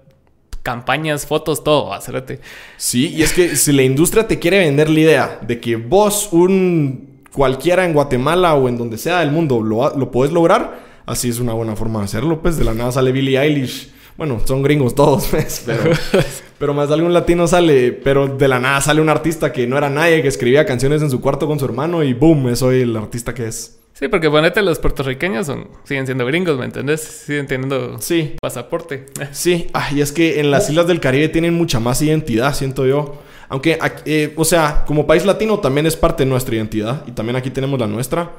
campañas, 0.64 1.26
fotos, 1.26 1.64
todo, 1.64 1.94
hacerte. 1.94 2.40
Sí, 2.78 3.10
y 3.10 3.24
es 3.24 3.34
que 3.34 3.56
si 3.56 3.74
la 3.74 3.84
industria 3.84 4.28
te 4.28 4.40
quiere 4.40 4.60
vender 4.60 4.90
la 4.90 5.00
idea 5.00 5.40
de 5.42 5.60
que 5.60 5.76
vos, 5.76 6.30
un 6.32 7.22
cualquiera 7.34 7.86
en 7.86 7.94
Guatemala 7.94 8.54
o 8.56 8.68
en 8.70 8.78
donde 8.78 8.98
sea 8.98 9.20
del 9.22 9.32
mundo, 9.32 9.62
lo, 9.62 9.98
lo 9.98 10.12
podés 10.12 10.32
lograr, 10.32 10.80
así 11.06 11.30
es 11.30 11.40
una 11.40 11.54
buena 11.54 11.76
forma 11.76 12.00
de 12.00 12.06
hacerlo. 12.06 12.42
Pues 12.42 12.58
de 12.58 12.64
la 12.64 12.74
nada 12.74 12.92
sale 12.92 13.12
Billie 13.12 13.40
Eilish. 13.40 13.92
Bueno, 14.18 14.40
son 14.46 14.62
gringos 14.62 14.94
todos, 14.94 15.28
pues, 15.32 15.64
pero, 15.66 15.84
pero 16.62 16.74
más 16.74 16.88
de 16.88 16.94
algún 16.94 17.12
latino 17.14 17.46
sale. 17.48 17.92
Pero 17.92 18.28
de 18.28 18.48
la 18.48 18.60
nada 18.60 18.80
sale 18.80 19.02
un 19.02 19.10
artista 19.10 19.52
que 19.52 19.68
no 19.68 19.78
era 19.78 19.90
nadie, 19.90 20.22
que 20.22 20.30
escribía 20.30 20.66
canciones 20.66 21.02
en 21.02 21.10
su 21.12 21.20
cuarto 21.20 21.48
con 21.48 21.60
su 21.60 21.66
hermano 21.66 22.04
y 22.04 22.14
boom, 22.14 22.48
es 22.50 22.62
hoy 22.62 22.82
el 22.84 22.96
artista 22.96 23.34
que 23.34 23.48
es. 23.48 23.80
Sí, 23.94 24.08
porque 24.08 24.30
ponete, 24.30 24.62
los 24.62 24.80
puertorriqueños 24.80 25.46
son, 25.46 25.68
siguen 25.84 26.06
siendo 26.06 26.26
gringos, 26.26 26.58
¿me 26.58 26.66
entendés? 26.66 27.02
Siguen 27.02 27.46
teniendo 27.48 28.00
Sí, 28.00 28.36
pasaporte. 28.42 29.06
Sí, 29.32 29.68
ah, 29.74 29.90
y 29.94 30.02
es 30.02 30.12
que 30.12 30.40
en 30.40 30.50
las 30.50 30.70
islas 30.70 30.88
del 30.88 31.00
Caribe 31.00 31.28
tienen 31.28 31.54
mucha 31.54 31.80
más 31.80 32.02
identidad, 32.02 32.54
siento 32.56 32.86
yo. 32.88 33.22
Aunque, 33.50 33.78
eh, 34.06 34.34
o 34.38 34.46
sea, 34.46 34.86
como 34.88 35.06
país 35.06 35.26
latino 35.26 35.60
también 35.60 35.86
es 35.86 35.98
parte 35.98 36.24
de 36.24 36.30
nuestra 36.30 36.56
identidad 36.56 37.04
y 37.06 37.12
también 37.12 37.36
aquí 37.36 37.50
tenemos 37.50 37.80
la 37.80 37.88
nuestra. 37.88 38.32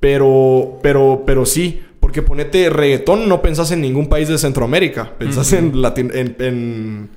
Pero, 0.00 0.78
pero, 0.82 1.22
pero 1.26 1.44
sí, 1.44 1.82
porque 2.00 2.22
ponete 2.22 2.70
reggaetón, 2.70 3.28
no 3.28 3.42
pensás 3.42 3.72
en 3.72 3.80
ningún 3.80 4.08
país 4.08 4.28
de 4.28 4.38
Centroamérica, 4.38 5.12
pensás 5.18 5.52
en, 5.52 5.72
Latin- 5.82 6.12
en, 6.14 6.36
en, 6.38 7.10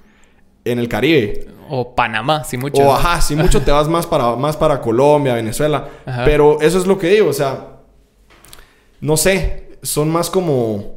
en 0.66 0.80
el 0.80 0.88
Caribe. 0.88 1.48
O 1.70 1.96
Panamá, 1.96 2.44
si 2.44 2.58
mucho. 2.58 2.82
O 2.82 2.94
ajá, 2.94 3.22
si 3.22 3.36
mucho 3.36 3.62
te 3.62 3.72
vas 3.72 3.88
más 3.88 4.06
para, 4.06 4.36
más 4.36 4.58
para 4.58 4.82
Colombia, 4.82 5.36
Venezuela. 5.36 5.88
Ajá. 6.06 6.26
Pero 6.26 6.60
eso 6.62 6.78
es 6.78 6.86
lo 6.86 6.98
que 6.98 7.08
digo, 7.08 7.30
o 7.30 7.34
sea, 7.34 7.78
no 9.00 9.18
sé, 9.18 9.78
son 9.82 10.10
más 10.10 10.30
como, 10.30 10.96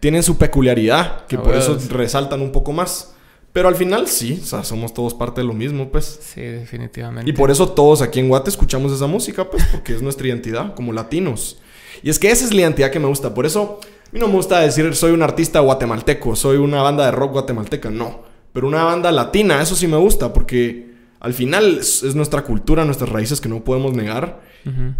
tienen 0.00 0.22
su 0.22 0.36
peculiaridad, 0.36 1.26
que 1.26 1.36
Ah, 1.36 1.42
por 1.42 1.54
eso 1.54 1.78
resaltan 1.90 2.40
un 2.40 2.52
poco 2.52 2.72
más. 2.72 3.14
Pero 3.52 3.68
al 3.68 3.76
final 3.76 4.08
sí, 4.08 4.40
o 4.42 4.44
sea, 4.44 4.64
somos 4.64 4.92
todos 4.92 5.14
parte 5.14 5.40
de 5.40 5.46
lo 5.46 5.52
mismo, 5.52 5.88
pues. 5.88 6.18
Sí, 6.20 6.40
definitivamente. 6.40 7.30
Y 7.30 7.32
por 7.32 7.52
eso 7.52 7.68
todos 7.68 8.02
aquí 8.02 8.18
en 8.18 8.28
Guate 8.28 8.50
escuchamos 8.50 8.90
esa 8.92 9.06
música, 9.06 9.48
pues, 9.48 9.64
porque 9.70 9.94
es 9.94 10.02
nuestra 10.02 10.26
identidad 10.26 10.74
como 10.74 10.92
latinos. 10.92 11.58
Y 12.02 12.10
es 12.10 12.18
que 12.18 12.32
esa 12.32 12.44
es 12.44 12.52
la 12.52 12.62
identidad 12.62 12.90
que 12.90 12.98
me 12.98 13.06
gusta. 13.06 13.32
Por 13.32 13.46
eso, 13.46 13.78
a 13.82 14.08
mí 14.10 14.18
no 14.18 14.26
me 14.26 14.34
gusta 14.34 14.58
decir 14.58 14.92
soy 14.96 15.12
un 15.12 15.22
artista 15.22 15.60
guatemalteco, 15.60 16.34
soy 16.34 16.56
una 16.56 16.82
banda 16.82 17.04
de 17.06 17.12
rock 17.12 17.32
guatemalteca, 17.32 17.90
no. 17.90 18.33
Pero 18.54 18.66
una 18.68 18.84
banda 18.84 19.12
latina, 19.12 19.60
eso 19.60 19.74
sí 19.76 19.86
me 19.86 19.98
gusta, 19.98 20.32
porque 20.32 20.94
al 21.20 21.34
final 21.34 21.78
es, 21.80 22.02
es 22.02 22.14
nuestra 22.14 22.42
cultura, 22.42 22.84
nuestras 22.86 23.10
raíces 23.10 23.40
que 23.42 23.48
no 23.50 23.62
podemos 23.64 23.92
negar. 23.94 24.40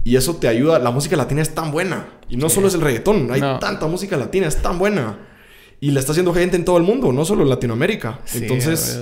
Y 0.05 0.17
eso 0.17 0.37
te 0.37 0.47
ayuda. 0.47 0.79
La 0.79 0.91
música 0.91 1.17
latina 1.17 1.41
es 1.41 1.55
tan 1.55 1.71
buena. 1.73 2.07
Y 2.29 2.37
no 2.37 2.51
solo 2.51 2.69
es 2.69 2.75
el 2.75 2.83
reggaetón, 2.83 3.31
hay 3.31 3.41
No. 3.41 3.59
tanta 3.59 3.87
música 3.87 4.17
latina, 4.19 4.47
es 4.47 4.61
tan 4.61 4.79
buena. 4.79 5.19
Y 5.81 5.91
la 5.93 6.01
está 6.01 6.13
haciendo 6.13 6.35
gente 6.35 6.57
en 6.57 6.65
todo 6.67 6.77
el 6.77 6.83
mundo, 6.83 7.13
no 7.13 7.25
solo 7.25 7.45
en 7.45 7.49
Latinoamérica. 7.49 8.21
Sí, 8.25 8.39
Entonces, 8.43 9.01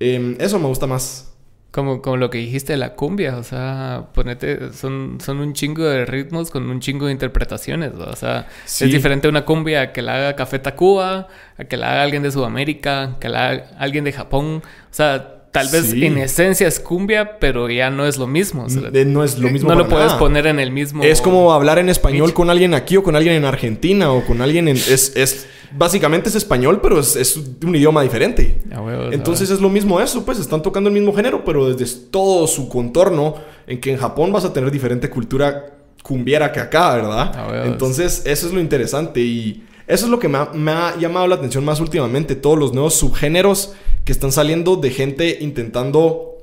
em, 0.00 0.34
eso 0.40 0.58
me 0.58 0.66
gusta 0.66 0.86
más. 0.88 1.31
Como, 1.72 2.02
como 2.02 2.18
lo 2.18 2.28
que 2.30 2.36
dijiste 2.38 2.74
de 2.74 2.78
la 2.78 2.94
cumbia, 2.94 3.36
o 3.38 3.42
sea, 3.42 4.04
ponete, 4.12 4.72
son, 4.74 5.18
son 5.24 5.38
un 5.38 5.54
chingo 5.54 5.84
de 5.84 6.04
ritmos 6.04 6.50
con 6.50 6.68
un 6.68 6.80
chingo 6.80 7.06
de 7.06 7.12
interpretaciones, 7.12 7.94
¿no? 7.94 8.04
o 8.04 8.14
sea, 8.14 8.46
Sí. 8.66 8.84
es 8.84 8.92
diferente 8.92 9.26
una 9.26 9.44
cumbia 9.46 9.80
a 9.80 9.92
que 9.92 10.02
la 10.02 10.16
haga 10.16 10.36
Café 10.36 10.58
Tacuba, 10.58 11.28
a 11.56 11.64
que 11.64 11.78
la 11.78 11.92
haga 11.92 12.02
alguien 12.02 12.22
de 12.22 12.30
Sudamérica, 12.30 13.16
que 13.20 13.30
la 13.30 13.48
haga 13.48 13.70
alguien 13.78 14.04
de 14.04 14.12
Japón, 14.12 14.62
o 14.62 14.94
sea, 14.94 15.41
tal 15.52 15.68
vez 15.68 15.90
Sí. 15.90 16.04
en 16.04 16.18
esencia 16.18 16.66
es 16.66 16.80
cumbia, 16.80 17.38
pero 17.38 17.70
ya 17.70 17.90
no 17.90 18.06
es 18.06 18.16
lo 18.16 18.26
mismo, 18.26 18.64
o 18.64 18.68
sea, 18.70 18.90
no 18.90 19.22
es 19.22 19.38
lo 19.38 19.50
mismo. 19.50 19.68
no 19.68 19.74
lo 19.76 19.88
puedes 19.88 20.12
poner 20.14 20.46
en 20.46 20.58
el 20.58 20.72
mismo... 20.72 21.04
Es 21.04 21.20
como 21.20 21.52
hablar 21.52 21.78
en 21.78 21.88
español 21.90 22.32
con 22.32 22.50
alguien 22.50 22.74
aquí 22.74 22.96
o 22.96 23.02
con 23.02 23.14
alguien 23.14 23.36
en 23.36 23.44
Argentina 23.44 24.10
o 24.10 24.24
con 24.24 24.40
alguien 24.40 24.66
en... 24.68 24.76
Es, 24.76 25.12
es, 25.14 25.46
básicamente 25.76 26.30
es 26.30 26.34
español, 26.34 26.80
pero 26.82 26.98
es, 26.98 27.16
es 27.16 27.36
un 27.36 27.76
idioma 27.76 28.02
diferente. 28.02 28.60
Huevos, 28.70 29.12
Entonces 29.12 29.50
es 29.50 29.60
lo 29.60 29.68
mismo 29.68 30.00
eso, 30.00 30.24
pues 30.24 30.38
están 30.38 30.62
tocando 30.62 30.88
el 30.88 30.94
mismo 30.94 31.14
género, 31.14 31.44
pero 31.44 31.72
desde 31.72 32.00
todo 32.10 32.46
su 32.46 32.68
contorno, 32.70 33.36
en 33.66 33.78
que 33.78 33.92
en 33.92 33.98
Japón 33.98 34.32
vas 34.32 34.46
a 34.46 34.52
tener 34.52 34.70
diferente 34.70 35.10
cultura 35.10 35.66
cumbiera 36.02 36.50
que 36.50 36.60
acá, 36.60 36.94
¿verdad? 36.96 37.66
Entonces 37.66 38.22
eso 38.24 38.46
es 38.46 38.52
lo 38.52 38.60
interesante 38.60 39.20
y 39.20 39.64
Eso 39.92 40.06
es 40.06 40.10
lo 40.10 40.18
que 40.18 40.28
me 40.28 40.38
ha, 40.38 40.50
me 40.54 40.70
ha 40.70 40.96
llamado 40.98 41.26
la 41.26 41.34
atención 41.34 41.64
más 41.64 41.78
últimamente. 41.80 42.34
Todos 42.34 42.58
los 42.58 42.72
nuevos 42.72 42.94
subgéneros 42.94 43.74
que 44.04 44.12
están 44.12 44.32
saliendo 44.32 44.76
de 44.76 44.90
gente 44.90 45.38
intentando 45.40 46.38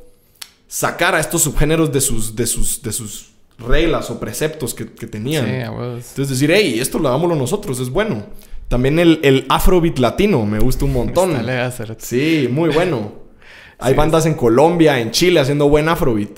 sacar 0.68 1.16
a 1.16 1.20
estos 1.20 1.42
subgéneros 1.42 1.92
de 1.92 2.00
sus, 2.00 2.36
de 2.36 2.46
sus, 2.46 2.84
de 2.84 2.92
sus 2.92 3.32
reglas 3.58 4.12
o 4.12 4.20
preceptos 4.20 4.76
que, 4.76 4.92
que 4.92 5.08
tenían. 5.08 5.46
Sí. 5.46 5.52
Entonces 5.52 6.30
decir, 6.30 6.52
hey, 6.54 6.78
esto 6.80 7.00
lo 7.00 7.10
hagámoslo 7.10 7.36
nosotros, 7.36 7.80
es 7.80 7.90
bueno. 7.90 8.24
También 8.68 9.00
el, 9.00 9.20
el 9.24 9.46
afrobeat 9.50 9.98
latino 9.98 10.46
me 10.46 10.60
gusta 10.60 10.86
un 10.86 10.94
montón. 10.94 11.36
Sí, 11.98 12.48
muy 12.52 12.70
bueno. 12.70 13.14
Hay 13.80 13.94
Sí, 13.94 13.98
bandas 13.98 14.26
en 14.28 14.36
Colombia, 14.36 15.00
en 15.00 15.10
Chile 15.10 15.40
haciendo 15.40 15.68
buen 15.68 15.90
afrobeat. 15.90 16.38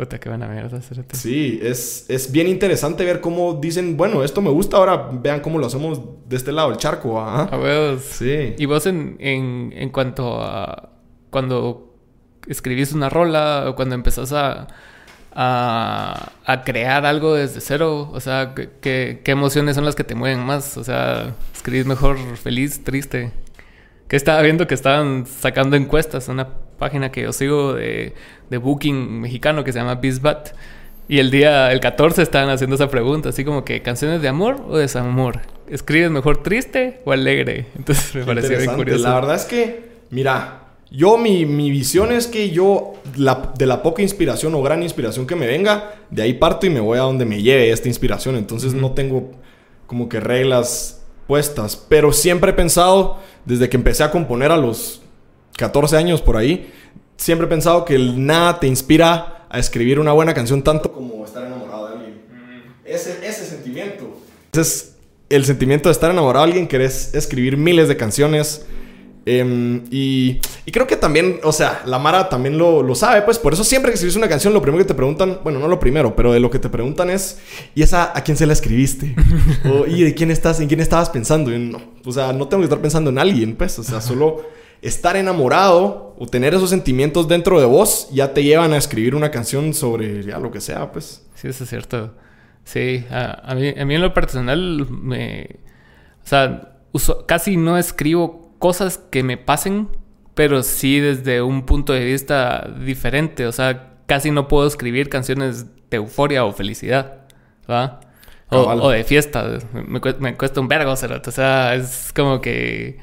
Puta, 0.00 0.18
qué 0.18 0.30
buena 0.30 0.48
mierda. 0.48 0.80
Sí, 1.12 1.60
es, 1.62 2.06
es 2.08 2.32
bien 2.32 2.46
interesante 2.46 3.04
ver 3.04 3.20
cómo 3.20 3.52
dicen, 3.60 3.98
bueno, 3.98 4.24
esto 4.24 4.40
me 4.40 4.48
gusta, 4.48 4.78
ahora 4.78 5.10
vean 5.12 5.40
cómo 5.40 5.58
lo 5.58 5.66
hacemos 5.66 6.00
de 6.26 6.36
este 6.36 6.52
lado 6.52 6.70
del 6.70 6.78
charco. 6.78 7.20
A 7.20 7.42
Ajá. 7.42 7.58
huevos. 7.58 8.00
Sí. 8.02 8.54
Y 8.56 8.64
vos 8.64 8.86
en, 8.86 9.16
en, 9.20 9.74
en 9.76 9.90
cuanto 9.90 10.40
a 10.42 10.88
cuando 11.28 11.94
escribís 12.48 12.92
una 12.94 13.10
rola 13.10 13.66
o 13.68 13.76
cuando 13.76 13.94
empezás 13.94 14.32
a, 14.32 14.68
a, 15.32 16.32
a 16.46 16.62
crear 16.64 17.04
algo 17.04 17.34
desde 17.34 17.60
cero, 17.60 18.10
o 18.12 18.20
sea, 18.20 18.54
¿qué- 18.54 18.70
¿qué, 18.80 19.20
qué 19.22 19.30
emociones 19.32 19.76
son 19.76 19.84
las 19.84 19.94
que 19.96 20.04
te 20.04 20.14
mueven 20.14 20.40
más? 20.40 20.76
O 20.78 20.84
sea, 20.84 21.34
escribís 21.54 21.84
mejor 21.84 22.16
feliz, 22.42 22.82
triste. 22.84 23.32
Que 24.08 24.16
estaba 24.16 24.40
viendo 24.42 24.66
que 24.66 24.74
estaban 24.74 25.26
sacando 25.26 25.76
encuestas, 25.76 26.28
una 26.28 26.48
página 26.80 27.12
que 27.12 27.22
yo 27.22 27.32
sigo 27.32 27.74
de, 27.74 28.14
de 28.50 28.56
booking 28.58 29.20
mexicano 29.20 29.62
que 29.62 29.72
se 29.72 29.78
llama 29.78 29.94
Bizbat. 29.94 30.48
Y 31.08 31.18
el 31.18 31.30
día, 31.30 31.70
el 31.72 31.80
14, 31.80 32.22
estaban 32.22 32.50
haciendo 32.50 32.74
esa 32.76 32.88
pregunta, 32.88 33.28
así 33.28 33.44
como 33.44 33.64
que 33.64 33.82
canciones 33.82 34.22
de 34.22 34.28
amor 34.28 34.64
o 34.68 34.76
desamor. 34.76 35.40
¿Escribes 35.68 36.10
mejor 36.10 36.42
triste 36.42 37.00
o 37.04 37.12
alegre? 37.12 37.66
Entonces 37.76 38.14
me 38.14 38.20
Qué 38.22 38.26
pareció 38.26 38.58
bien 38.58 38.74
curioso. 38.76 39.02
La 39.04 39.14
verdad 39.14 39.34
es 39.36 39.44
que, 39.44 39.90
mira, 40.10 40.62
yo 40.90 41.16
mi, 41.18 41.46
mi 41.46 41.70
visión 41.70 42.12
es 42.12 42.26
que 42.28 42.50
yo, 42.50 42.94
la- 43.16 43.52
de 43.58 43.66
la 43.66 43.82
poca 43.82 44.02
inspiración 44.02 44.54
o 44.54 44.62
gran 44.62 44.82
inspiración 44.84 45.26
que 45.26 45.34
me 45.36 45.46
venga, 45.48 45.94
de 46.10 46.22
ahí 46.22 46.34
parto 46.34 46.66
y 46.66 46.70
me 46.70 46.80
voy 46.80 46.98
a 46.98 47.02
donde 47.02 47.24
me 47.24 47.42
lleve 47.42 47.70
esta 47.72 47.88
inspiración. 47.88 48.36
Entonces 48.36 48.72
no 48.72 48.92
tengo 48.92 49.32
como 49.88 50.08
que 50.08 50.20
reglas 50.20 51.02
puestas. 51.26 51.74
Pero 51.76 52.12
siempre 52.12 52.50
he 52.52 52.54
pensado, 52.54 53.18
desde 53.44 53.68
que 53.68 53.76
empecé 53.76 54.04
a 54.04 54.12
componer 54.12 54.52
a 54.52 54.56
los 54.56 55.02
14 55.60 55.96
años 55.96 56.22
por 56.22 56.38
ahí, 56.38 56.72
siempre 57.18 57.46
he 57.46 57.50
pensado 57.50 57.84
que 57.84 57.94
el 57.94 58.24
nada 58.24 58.58
te 58.58 58.66
inspira 58.66 59.46
a 59.50 59.58
escribir 59.58 60.00
una 60.00 60.12
buena 60.12 60.32
canción 60.32 60.62
tanto 60.62 60.90
como 60.90 61.22
estar 61.24 61.44
enamorado 61.44 61.88
de 61.88 61.92
alguien. 61.96 62.14
Ese, 62.84 63.18
ese 63.26 63.44
sentimiento. 63.44 64.18
Ese 64.52 64.60
es 64.62 64.96
el 65.28 65.44
sentimiento 65.44 65.90
de 65.90 65.92
estar 65.92 66.10
enamorado 66.10 66.46
de 66.46 66.52
alguien, 66.52 66.66
querés 66.66 67.14
escribir 67.14 67.58
miles 67.58 67.88
de 67.88 67.96
canciones. 67.96 68.64
em, 69.26 69.84
y, 69.90 70.40
y 70.64 70.72
creo 70.72 70.86
que 70.86 70.96
también, 70.96 71.40
o 71.44 71.52
sea, 71.52 71.82
la 71.84 71.98
Mara 71.98 72.30
también 72.30 72.56
lo, 72.56 72.82
lo 72.82 72.94
sabe, 72.94 73.20
pues 73.20 73.38
por 73.38 73.52
eso 73.52 73.64
siempre 73.64 73.90
que 73.90 73.96
escribes 73.96 74.16
una 74.16 74.28
canción, 74.30 74.54
lo 74.54 74.62
primero 74.62 74.82
que 74.82 74.88
te 74.88 74.94
preguntan, 74.94 75.40
bueno, 75.44 75.58
no 75.58 75.68
lo 75.68 75.78
primero, 75.78 76.16
pero 76.16 76.32
de 76.32 76.40
lo 76.40 76.50
que 76.50 76.58
te 76.58 76.70
preguntan 76.70 77.10
es, 77.10 77.36
¿y 77.74 77.82
esa 77.82 78.16
a 78.16 78.24
quién 78.24 78.38
se 78.38 78.46
la 78.46 78.54
escribiste? 78.54 79.14
o, 79.70 79.86
¿Y 79.86 80.04
de 80.04 80.14
quién 80.14 80.30
estás, 80.30 80.58
en 80.60 80.68
quién 80.68 80.80
estabas 80.80 81.10
pensando? 81.10 81.54
Y 81.54 81.58
no, 81.58 81.82
o 82.02 82.12
sea, 82.12 82.32
no 82.32 82.48
tengo 82.48 82.62
que 82.62 82.64
estar 82.64 82.80
pensando 82.80 83.10
en 83.10 83.18
alguien, 83.18 83.56
pues, 83.56 83.78
o 83.78 83.84
sea, 83.84 84.00
solo 84.00 84.42
estar 84.82 85.16
enamorado 85.16 86.14
o 86.18 86.26
tener 86.26 86.54
esos 86.54 86.70
sentimientos 86.70 87.28
dentro 87.28 87.60
de 87.60 87.66
vos 87.66 88.08
ya 88.12 88.32
te 88.34 88.42
llevan 88.42 88.72
a 88.72 88.76
escribir 88.76 89.14
una 89.14 89.30
canción 89.30 89.74
sobre 89.74 90.22
ya 90.22 90.38
lo 90.38 90.50
que 90.50 90.60
sea, 90.60 90.90
pues. 90.92 91.26
Sí, 91.34 91.48
eso 91.48 91.64
es 91.64 91.70
cierto. 91.70 92.14
Sí, 92.64 93.04
a, 93.10 93.50
a 93.50 93.54
mí, 93.54 93.68
a 93.78 93.84
mí 93.84 93.94
en 93.94 94.00
lo 94.02 94.14
personal 94.14 94.86
me... 94.90 95.60
O 96.22 96.26
sea, 96.26 96.74
uso- 96.92 97.26
casi 97.26 97.56
no 97.56 97.78
escribo 97.78 98.54
cosas 98.58 98.98
que 98.98 99.22
me 99.22 99.36
pasen, 99.38 99.88
pero 100.34 100.62
sí 100.62 101.00
desde 101.00 101.42
un 101.42 101.64
punto 101.66 101.92
de 101.92 102.04
vista 102.04 102.70
diferente. 102.84 103.46
O 103.46 103.52
sea, 103.52 103.94
casi 104.06 104.30
no 104.30 104.46
puedo 104.48 104.66
escribir 104.66 105.08
canciones 105.08 105.66
de 105.90 105.96
euforia 105.96 106.44
o 106.44 106.52
felicidad, 106.52 107.22
¿va? 107.68 108.00
O, 108.50 108.62
Cabal. 108.64 108.80
o 108.82 108.90
de 108.90 109.04
fiesta. 109.04 109.58
Me, 109.72 110.00
me 110.20 110.36
cuesta 110.36 110.60
un 110.60 110.68
vergo. 110.68 110.92
O 110.92 110.96
sea, 111.30 111.74
es 111.74 112.12
como 112.14 112.40
que 112.40 112.98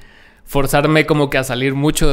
forzarme 0.47 1.05
como 1.05 1.29
que 1.29 1.37
a 1.37 1.43
salir 1.43 1.75
mucho 1.75 2.07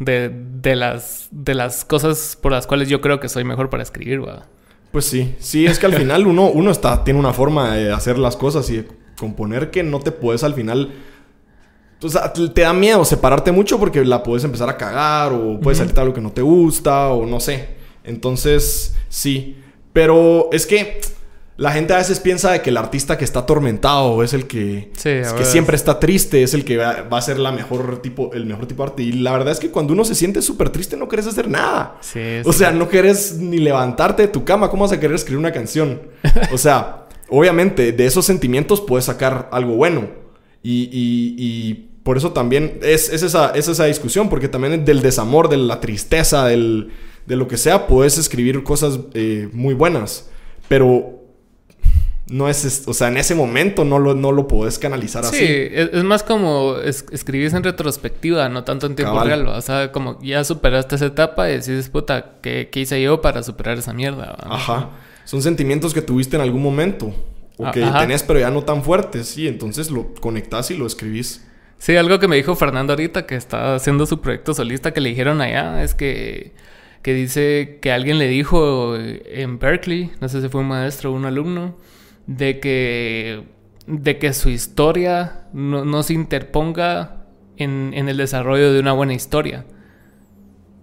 de, 0.00 0.28
de 0.28 0.76
las, 0.76 1.28
de 1.30 1.54
las 1.54 1.84
cosas 1.84 2.36
por 2.40 2.52
las 2.52 2.66
cuales 2.66 2.88
yo 2.88 3.00
creo 3.00 3.20
que 3.20 3.28
soy 3.28 3.44
mejor 3.44 3.70
para 3.70 3.82
escribir, 3.82 4.26
¿va? 4.26 4.46
Pues 4.90 5.04
sí, 5.04 5.36
sí, 5.38 5.66
es 5.66 5.78
que 5.78 5.86
al 5.86 5.94
final 5.94 6.26
uno, 6.26 6.46
uno 6.46 6.72
está, 6.72 7.04
tiene 7.04 7.20
una 7.20 7.32
forma 7.32 7.76
de 7.76 7.92
hacer 7.92 8.18
las 8.18 8.36
cosas 8.36 8.68
y 8.70 8.78
de 8.78 8.88
componer 9.16 9.70
que 9.70 9.84
no 9.84 10.00
te 10.00 10.10
puedes 10.10 10.42
al 10.42 10.54
final. 10.54 10.92
O 12.02 12.08
sea, 12.08 12.32
te 12.32 12.62
da 12.62 12.72
miedo 12.72 13.04
separarte 13.04 13.52
mucho 13.52 13.78
porque 13.78 14.04
la 14.04 14.24
puedes 14.24 14.42
empezar 14.42 14.68
a 14.68 14.76
cagar 14.76 15.32
o 15.32 15.60
puedes 15.60 15.78
salirte 15.78 16.00
algo 16.00 16.14
que 16.14 16.20
no 16.20 16.32
te 16.32 16.42
gusta 16.42 17.10
o 17.10 17.24
no 17.24 17.38
sé. 17.38 17.68
Entonces, 18.02 18.96
sí. 19.08 19.58
Pero 19.92 20.48
es 20.50 20.66
que 20.66 21.00
la 21.60 21.72
gente 21.72 21.92
a 21.92 21.98
veces 21.98 22.20
piensa 22.20 22.52
de 22.52 22.62
que 22.62 22.70
el 22.70 22.78
artista 22.78 23.18
que 23.18 23.24
está 23.24 23.40
atormentado 23.40 24.22
es 24.22 24.32
el 24.32 24.46
que, 24.46 24.90
Sí, 24.96 25.10
es 25.10 25.32
que 25.34 25.44
siempre 25.44 25.76
está 25.76 26.00
triste, 26.00 26.42
es 26.42 26.54
el 26.54 26.64
que 26.64 26.78
va, 26.78 27.02
va 27.02 27.18
a 27.18 27.22
ser 27.22 27.38
la 27.38 27.52
mejor 27.52 28.00
tipo, 28.00 28.32
el 28.32 28.46
mejor 28.46 28.64
tipo 28.66 28.82
de 28.82 28.88
arte. 28.90 29.02
Y 29.02 29.12
la 29.12 29.32
verdad 29.32 29.52
es 29.52 29.60
que 29.60 29.70
cuando 29.70 29.92
uno 29.92 30.02
se 30.04 30.14
siente 30.14 30.40
súper 30.40 30.70
triste 30.70 30.96
no 30.96 31.06
quieres 31.06 31.26
hacer 31.26 31.48
nada. 31.50 31.98
Sí, 32.00 32.18
O 32.46 32.52
sí. 32.54 32.60
sea, 32.60 32.70
no 32.72 32.88
quieres 32.88 33.36
ni 33.36 33.58
levantarte 33.58 34.22
de 34.22 34.28
tu 34.28 34.42
cama. 34.42 34.70
¿Cómo 34.70 34.84
vas 34.84 34.92
a 34.92 34.98
querer 34.98 35.14
escribir 35.14 35.38
una 35.38 35.52
canción? 35.52 36.00
O 36.50 36.56
sea, 36.56 37.06
obviamente 37.28 37.92
de 37.92 38.06
esos 38.06 38.24
sentimientos 38.24 38.80
puedes 38.80 39.04
sacar 39.04 39.50
algo 39.52 39.74
bueno. 39.76 40.08
Y, 40.62 40.84
y- 40.92 41.34
y 41.38 41.74
por 42.02 42.16
eso 42.16 42.32
también 42.32 42.78
es, 42.82 43.10
es 43.12 43.22
esa, 43.22 43.50
es 43.50 43.68
esa 43.68 43.84
discusión, 43.84 44.30
porque 44.30 44.48
también 44.48 44.86
del 44.86 45.02
desamor, 45.02 45.50
de 45.50 45.58
la 45.58 45.78
tristeza, 45.80 46.46
del, 46.46 46.90
de 47.26 47.36
lo 47.36 47.46
que 47.48 47.58
sea, 47.58 47.86
puedes 47.86 48.16
escribir 48.16 48.62
cosas 48.62 48.98
eh, 49.12 49.50
muy 49.52 49.74
buenas. 49.74 50.30
Pero 50.68 51.19
no 52.30 52.48
es, 52.48 52.84
o 52.86 52.94
sea, 52.94 53.08
en 53.08 53.16
ese 53.16 53.34
momento 53.34 53.84
no 53.84 53.98
lo, 53.98 54.14
no 54.14 54.30
lo 54.32 54.46
puedes 54.48 54.78
canalizar 54.78 55.24
Sí, 55.24 55.36
así. 55.36 55.44
es, 55.44 55.90
es 55.92 56.04
más 56.04 56.22
como 56.22 56.76
es- 56.78 57.04
escribís 57.10 57.52
en 57.54 57.62
retrospectiva, 57.64 58.48
no 58.48 58.64
tanto 58.64 58.86
en 58.86 58.94
tiempo 58.94 59.14
Cabal. 59.14 59.28
real. 59.28 59.48
O 59.48 59.60
sea, 59.60 59.90
como 59.92 60.18
ya 60.22 60.44
superaste 60.44 60.94
esa 60.94 61.06
etapa 61.06 61.50
y 61.50 61.58
decís, 61.58 61.88
puta, 61.88 62.36
¿qué, 62.40 62.68
qué 62.72 62.80
hice 62.80 63.02
yo 63.02 63.20
para 63.20 63.42
superar 63.42 63.76
esa 63.78 63.92
mierda? 63.92 64.36
va?" 64.40 64.54
Ajá. 64.54 64.90
Son 65.24 65.42
sentimientos 65.42 65.92
que 65.92 66.02
tuviste 66.02 66.36
en 66.36 66.42
algún 66.42 66.62
momento. 66.62 67.12
O 67.56 67.66
Ah, 67.66 67.72
que 67.72 67.84
ajá. 67.84 68.00
tenés, 68.00 68.22
pero 68.22 68.40
ya 68.40 68.50
no 68.50 68.62
tan 68.62 68.82
fuertes. 68.82 69.26
Sí, 69.28 69.46
entonces 69.46 69.90
lo 69.90 70.14
conectás 70.14 70.70
y 70.70 70.76
lo 70.76 70.86
escribís. 70.86 71.44
Sí, 71.78 71.96
algo 71.96 72.18
que 72.18 72.28
me 72.28 72.36
dijo 72.36 72.54
Fernando 72.56 72.92
ahorita 72.92 73.26
que 73.26 73.34
está 73.36 73.74
haciendo 73.74 74.06
su 74.06 74.20
proyecto 74.20 74.54
solista 74.54 74.92
que 74.92 75.00
le 75.00 75.08
dijeron 75.10 75.40
allá 75.40 75.82
es 75.82 75.94
que, 75.94 76.52
que 77.02 77.12
dice 77.14 77.78
que 77.82 77.90
alguien 77.92 78.18
le 78.18 78.28
dijo 78.28 78.94
en 78.96 79.58
Berkeley, 79.58 80.10
no 80.20 80.28
sé 80.28 80.40
si 80.42 80.48
fue 80.48 80.60
un 80.62 80.68
maestro 80.68 81.10
o 81.10 81.14
un 81.14 81.24
alumno, 81.24 81.76
de 82.36 82.60
que, 82.60 83.42
de 83.88 84.18
que 84.18 84.32
su 84.32 84.50
historia 84.50 85.48
no, 85.52 85.84
no 85.84 86.02
se 86.04 86.12
interponga 86.14 87.24
en, 87.56 87.90
en 87.94 88.08
el 88.08 88.16
desarrollo 88.18 88.72
de 88.72 88.78
una 88.78 88.92
buena 88.92 89.14
historia. 89.14 89.64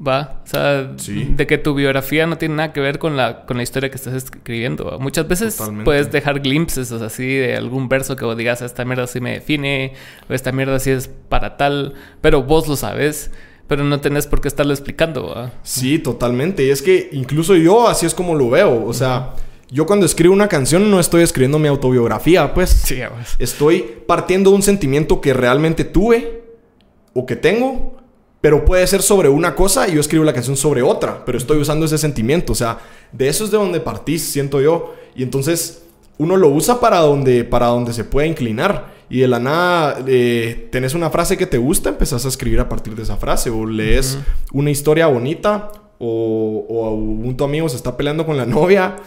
¿Va? 0.05 0.41
O 0.43 0.47
sea, 0.47 0.93
Sí. 0.97 1.25
de 1.35 1.47
que 1.47 1.57
tu 1.57 1.73
biografía 1.73 2.27
no 2.27 2.37
tiene 2.37 2.55
nada 2.55 2.71
que 2.73 2.81
ver 2.81 2.99
con 2.99 3.17
la, 3.17 3.45
con 3.47 3.57
la 3.57 3.63
historia 3.63 3.89
que 3.89 3.95
estás 3.95 4.13
escribiendo. 4.13 4.85
¿va? 4.85 4.97
Muchas 4.99 5.27
veces 5.27 5.55
Totalmente. 5.57 5.85
puedes 5.85 6.11
dejar 6.11 6.41
glimpses, 6.41 6.91
o 6.91 6.97
sea, 6.99 7.07
así 7.07 7.25
de 7.25 7.55
algún 7.55 7.89
verso 7.89 8.15
que 8.15 8.23
vos 8.25 8.37
digas, 8.37 8.61
esta 8.61 8.85
mierda 8.85 9.07
sí 9.07 9.21
me 9.21 9.31
define, 9.31 9.93
o 10.29 10.33
esta 10.33 10.51
mierda 10.51 10.77
sí 10.79 10.91
es 10.91 11.07
para 11.29 11.57
tal, 11.57 11.95
pero 12.21 12.43
vos 12.43 12.67
lo 12.67 12.75
sabes, 12.75 13.31
pero 13.67 13.83
no 13.85 13.99
tenés 13.99 14.27
por 14.27 14.39
qué 14.39 14.49
estarlo 14.49 14.71
explicando. 14.73 15.49
Sí, 15.63 15.97
totalmente. 15.97 16.63
Y 16.65 16.69
es 16.69 16.83
que 16.83 17.09
incluso 17.13 17.55
yo 17.55 17.87
así 17.87 18.05
es 18.05 18.13
como 18.13 18.35
lo 18.35 18.49
veo. 18.51 18.85
O 18.85 18.93
sea, 18.93 19.33
yo 19.69 19.85
cuando 19.85 20.05
escribo 20.05 20.33
una 20.33 20.47
canción 20.47 20.89
no 20.89 20.99
estoy 20.99 21.23
escribiendo 21.23 21.59
mi 21.59 21.67
autobiografía, 21.67 22.53
pues. 22.53 22.69
Sí, 22.69 22.99
pues. 23.13 23.35
Estoy 23.39 23.81
partiendo 24.05 24.51
de 24.51 24.55
un 24.55 24.63
sentimiento 24.63 25.19
que 25.19 25.33
realmente 25.33 25.83
tuve 25.83 26.43
o 27.13 27.25
que 27.25 27.35
tengo, 27.35 27.97
pero 28.39 28.63
puede 28.63 28.85
ser 28.87 29.01
sobre 29.01 29.29
una 29.29 29.55
cosa 29.55 29.87
y 29.87 29.95
yo 29.95 29.99
escribo 29.99 30.23
la 30.23 30.33
canción 30.33 30.55
sobre 30.55 30.81
otra, 30.81 31.25
pero 31.25 31.37
estoy 31.37 31.57
usando 31.57 31.85
ese 31.85 31.97
sentimiento. 31.97 32.53
O 32.53 32.55
sea, 32.55 32.79
de 33.11 33.27
eso 33.27 33.43
es 33.43 33.51
de 33.51 33.57
donde 33.57 33.79
partís, 33.79 34.23
siento 34.23 34.61
yo. 34.61 34.93
Y 35.15 35.23
entonces 35.23 35.83
uno 36.17 36.37
lo 36.37 36.49
usa 36.49 36.79
para 36.79 36.99
donde, 36.99 37.43
para 37.43 37.67
donde 37.67 37.91
se 37.91 38.05
puede 38.05 38.27
inclinar. 38.27 38.95
Y 39.09 39.19
de 39.19 39.27
la 39.27 39.39
nada 39.39 39.99
eh, 40.05 40.67
tenés 40.71 40.93
una 40.93 41.09
frase 41.09 41.37
que 41.37 41.47
te 41.47 41.57
gusta, 41.57 41.89
empezás 41.89 42.25
a 42.25 42.27
escribir 42.27 42.59
a 42.59 42.69
partir 42.69 42.95
de 42.95 43.03
esa 43.03 43.17
frase. 43.17 43.49
O 43.49 43.65
lees 43.65 44.17
una 44.53 44.71
historia 44.71 45.07
bonita. 45.07 45.71
O, 45.99 46.65
o 46.69 46.93
un 46.93 47.35
tu 47.35 47.43
amigo 47.43 47.67
se 47.69 47.75
está 47.75 47.97
peleando 47.97 48.23
con 48.25 48.37
la 48.37 48.45
novia 48.45 48.97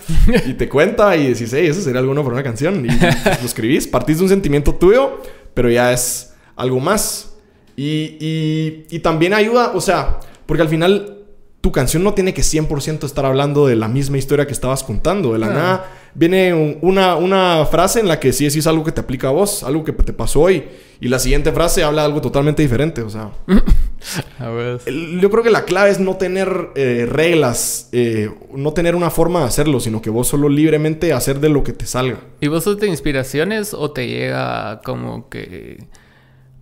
y 0.46 0.54
te 0.54 0.68
cuenta 0.68 1.16
y 1.16 1.28
decís, 1.28 1.52
hey, 1.52 1.66
eso 1.68 1.80
sería 1.80 2.00
algo 2.00 2.10
bueno 2.12 2.24
para 2.24 2.34
una 2.34 2.42
canción. 2.42 2.84
Y 2.84 2.88
pues, 2.96 3.40
lo 3.40 3.46
escribís, 3.46 3.86
partís 3.86 4.18
de 4.18 4.24
un 4.24 4.28
sentimiento 4.28 4.74
tuyo, 4.74 5.20
pero 5.54 5.70
ya 5.70 5.92
es 5.92 6.34
algo 6.56 6.80
más. 6.80 7.34
Y, 7.76 8.16
y- 8.20 8.86
y 8.90 8.98
también 8.98 9.34
ayuda, 9.34 9.70
o 9.74 9.80
sea, 9.80 10.18
porque 10.46 10.62
al 10.62 10.68
final 10.68 11.18
tu 11.60 11.70
canción 11.72 12.02
no 12.02 12.12
tiene 12.14 12.34
que 12.34 12.42
100% 12.42 13.04
estar 13.04 13.24
hablando 13.24 13.66
de 13.66 13.76
la 13.76 13.86
misma 13.86 14.18
historia 14.18 14.46
que 14.46 14.52
estabas 14.52 14.82
contando. 14.82 15.32
De 15.34 15.38
la 15.38 15.46
Ah. 15.46 15.50
nada, 15.50 15.90
viene 16.14 16.52
un- 16.54 16.78
una, 16.82 17.14
una 17.16 17.64
frase 17.66 18.00
en 18.00 18.08
la 18.08 18.18
que 18.18 18.32
sí 18.32 18.46
decís 18.46 18.66
algo 18.66 18.82
que 18.82 18.90
te 18.92 19.00
aplica 19.00 19.28
a 19.28 19.30
vos, 19.30 19.62
algo 19.62 19.84
que 19.84 19.92
te 19.92 20.12
pasó 20.12 20.40
hoy. 20.40 20.64
Y 21.00 21.06
la 21.08 21.18
siguiente 21.20 21.52
frase 21.52 21.84
habla 21.84 22.02
de 22.02 22.06
algo 22.06 22.20
totalmente 22.20 22.62
diferente. 22.62 23.02
O 23.02 23.10
sea, 23.10 23.30
A 24.38 24.48
ver. 24.48 24.80
el- 24.86 25.20
yo 25.20 25.30
creo 25.30 25.42
que 25.42 25.50
la 25.50 25.64
clave 25.64 25.90
es 25.90 26.00
no 26.00 26.16
tener 26.16 26.70
eh, 26.74 27.06
reglas, 27.08 27.88
eh, 27.92 28.30
no 28.54 28.72
tener 28.72 28.94
una 28.96 29.10
forma 29.10 29.40
de 29.40 29.46
hacerlo, 29.46 29.80
sino 29.80 30.00
que 30.02 30.10
vos 30.10 30.28
solo 30.28 30.48
libremente 30.48 31.12
hacer 31.12 31.40
de 31.40 31.48
lo 31.50 31.62
que 31.64 31.72
te 31.72 31.86
salga. 31.86 32.18
¿Y 32.40 32.48
vos 32.48 32.64
sos 32.64 32.78
de 32.78 32.86
inspiraciones 32.88 33.74
o 33.74 33.90
te 33.92 34.08
llega 34.08 34.80
como 34.84 35.28
que 35.28 35.84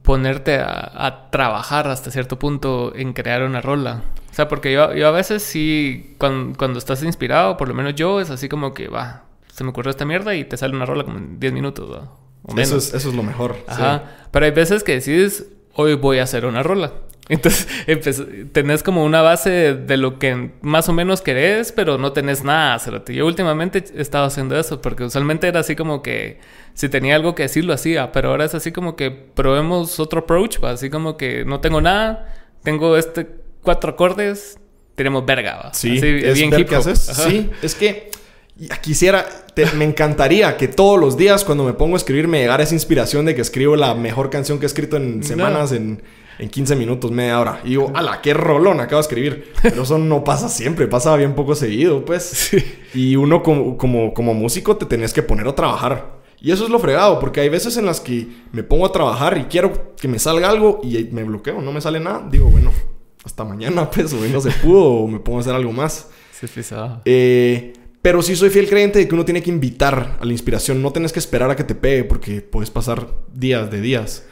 ponerte 0.02 0.56
a, 0.58 0.90
a 1.06 1.30
trabajar 1.30 1.88
hasta 1.88 2.10
cierto 2.10 2.38
punto 2.38 2.92
en 2.94 3.12
crear 3.12 3.42
una 3.42 3.60
rola? 3.60 4.02
O 4.30 4.34
sea, 4.34 4.48
porque 4.48 4.72
yo, 4.72 4.94
yo 4.94 5.08
a 5.08 5.10
veces 5.10 5.42
sí, 5.42 6.14
cuando, 6.18 6.56
cuando 6.56 6.78
estás 6.78 7.02
inspirado, 7.02 7.56
por 7.56 7.68
lo 7.68 7.74
menos 7.74 7.94
yo, 7.94 8.20
es 8.20 8.30
así 8.30 8.48
como 8.48 8.72
que 8.72 8.88
va, 8.88 9.24
se 9.52 9.64
me 9.64 9.70
ocurrió 9.70 9.90
esta 9.90 10.04
mierda 10.04 10.34
y 10.34 10.44
te 10.44 10.56
sale 10.56 10.76
una 10.76 10.86
rola 10.86 11.04
como 11.04 11.18
en 11.18 11.40
10 11.40 11.52
minutos 11.52 11.90
¿va? 11.90 12.12
o 12.44 12.54
menos. 12.54 12.68
Eso 12.68 12.76
es, 12.78 12.94
eso 12.94 13.08
es 13.10 13.14
lo 13.16 13.22
mejor. 13.22 13.56
sí. 13.68 13.82
Pero 14.30 14.44
hay 14.46 14.52
veces 14.52 14.84
que 14.84 14.92
decides, 14.92 15.46
hoy 15.78 15.94
voy 15.94 16.18
a 16.18 16.24
hacer 16.24 16.44
una 16.44 16.62
rola. 16.62 16.92
Entonces, 17.28 17.68
empe- 17.86 18.50
tenés 18.52 18.82
como 18.82 19.04
una 19.04 19.20
base 19.22 19.50
de, 19.50 19.74
de 19.74 19.96
lo 19.98 20.18
que 20.18 20.50
más 20.62 20.88
o 20.88 20.92
menos 20.94 21.20
querés, 21.20 21.72
pero 21.72 21.98
no 21.98 22.12
tenés 22.12 22.42
nada. 22.42 22.78
cerote. 22.78 23.14
Yo 23.14 23.26
últimamente 23.26 23.84
he 23.94 24.00
estado 24.00 24.24
haciendo 24.24 24.58
eso, 24.58 24.80
porque 24.80 25.04
usualmente 25.04 25.46
era 25.46 25.60
así 25.60 25.76
como 25.76 26.02
que 26.02 26.38
si 26.74 26.88
tenía 26.88 27.16
algo 27.16 27.34
que 27.34 27.42
decir, 27.44 27.64
lo 27.66 27.74
hacía. 27.74 28.12
Pero 28.12 28.30
ahora 28.30 28.46
es 28.46 28.54
así 28.54 28.72
como 28.72 28.96
que 28.96 29.10
probemos 29.10 30.00
otro 30.00 30.20
approach, 30.20 30.56
¿va? 30.64 30.70
así 30.70 30.88
como 30.90 31.16
que 31.18 31.44
no 31.44 31.60
tengo 31.60 31.80
nada, 31.82 32.34
tengo 32.62 32.96
este 32.96 33.26
cuatro 33.62 33.90
acordes, 33.90 34.58
tenemos 34.94 35.26
verga. 35.26 35.56
¿va? 35.66 35.74
Sí, 35.74 35.98
Así, 35.98 36.06
es 36.06 36.34
bien 36.34 36.48
ver 36.50 36.60
hip 36.60 36.70
hop. 36.72 36.78
haces. 36.78 37.10
Ajá. 37.10 37.28
Sí, 37.28 37.50
es 37.62 37.74
que 37.74 38.10
quisiera, 38.82 39.26
te- 39.54 39.70
me 39.72 39.84
encantaría 39.84 40.56
que 40.56 40.68
todos 40.68 40.98
los 40.98 41.16
días 41.16 41.44
cuando 41.44 41.64
me 41.64 41.72
pongo 41.74 41.94
a 41.94 41.98
escribir 41.98 42.28
me 42.28 42.40
llegara 42.40 42.62
esa 42.62 42.74
inspiración 42.74 43.24
de 43.26 43.34
que 43.34 43.40
escribo 43.42 43.76
la 43.76 43.94
mejor 43.94 44.30
canción 44.30 44.58
que 44.58 44.66
he 44.66 44.68
escrito 44.68 44.96
en 44.96 45.22
semanas, 45.22 45.72
en, 45.72 46.02
en 46.38 46.48
15 46.48 46.76
minutos, 46.76 47.10
media 47.10 47.40
hora. 47.40 47.60
Y 47.64 47.70
digo, 47.70 47.92
ala, 47.94 48.20
qué 48.20 48.34
rolón 48.34 48.80
acabo 48.80 48.96
de 48.96 49.02
escribir. 49.02 49.52
Pero 49.62 49.82
eso 49.82 49.98
no 49.98 50.24
pasa 50.24 50.48
siempre, 50.48 50.86
pasa 50.88 51.14
bien 51.16 51.34
poco 51.34 51.54
seguido, 51.54 52.04
pues. 52.04 52.50
Y 52.94 53.16
uno 53.16 53.42
como, 53.42 53.76
como, 53.76 54.12
como 54.14 54.34
músico 54.34 54.76
te 54.76 54.86
tenés 54.86 55.12
que 55.12 55.22
poner 55.22 55.46
a 55.46 55.54
trabajar. 55.54 56.18
Y 56.40 56.52
eso 56.52 56.64
es 56.64 56.70
lo 56.70 56.78
fregado, 56.78 57.18
porque 57.18 57.40
hay 57.40 57.48
veces 57.48 57.76
en 57.76 57.86
las 57.86 58.00
que 58.00 58.28
me 58.52 58.62
pongo 58.62 58.86
a 58.86 58.92
trabajar 58.92 59.36
y 59.38 59.44
quiero 59.44 59.96
que 59.96 60.06
me 60.06 60.20
salga 60.20 60.48
algo 60.48 60.80
y 60.84 61.08
me 61.10 61.24
bloqueo, 61.24 61.60
no 61.60 61.72
me 61.72 61.80
sale 61.80 61.98
nada. 61.98 62.26
Digo, 62.30 62.46
bueno, 62.48 62.70
hasta 63.24 63.42
mañana, 63.44 63.90
pues, 63.90 64.12
o 64.12 64.20
hoy 64.20 64.28
no 64.30 64.40
se 64.40 64.50
pudo, 64.52 64.84
o 64.84 65.08
me 65.08 65.18
pongo 65.18 65.38
a 65.38 65.40
hacer 65.40 65.54
algo 65.54 65.72
más. 65.72 66.08
Sí. 66.32 66.46
Eh, 67.06 67.72
pero 68.08 68.22
sí 68.22 68.34
soy 68.36 68.48
fiel 68.48 68.66
creyente 68.66 69.00
de 69.00 69.06
que 69.06 69.14
uno 69.14 69.26
tiene 69.26 69.42
que 69.42 69.50
invitar 69.50 70.16
a 70.18 70.24
la 70.24 70.32
inspiración. 70.32 70.80
No 70.80 70.92
tenés 70.92 71.12
que 71.12 71.18
esperar 71.18 71.50
a 71.50 71.56
que 71.56 71.62
te 71.62 71.74
pegue 71.74 72.04
porque 72.04 72.40
puedes 72.40 72.70
pasar 72.70 73.06
días 73.34 73.70
de 73.70 73.82
días. 73.82 74.24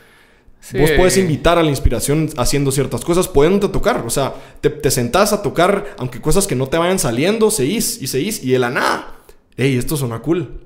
Sí. 0.60 0.78
Vos 0.78 0.92
puedes 0.92 1.18
invitar 1.18 1.58
a 1.58 1.62
la 1.62 1.68
inspiración 1.68 2.30
haciendo 2.38 2.72
ciertas 2.72 3.04
cosas, 3.04 3.28
pudiéndote 3.28 3.70
tocar. 3.70 4.02
O 4.06 4.08
sea, 4.08 4.32
te, 4.62 4.70
te 4.70 4.90
sentás 4.90 5.34
a 5.34 5.42
tocar, 5.42 5.94
aunque 5.98 6.22
cosas 6.22 6.46
que 6.46 6.54
no 6.54 6.68
te 6.68 6.78
vayan 6.78 6.98
saliendo, 6.98 7.50
seguís 7.50 8.00
y 8.00 8.06
seguís. 8.06 8.42
Y 8.42 8.52
de 8.52 8.58
la 8.60 8.70
nada, 8.70 9.18
hey, 9.58 9.76
esto 9.76 9.98
suena 9.98 10.20
cool. 10.20 10.58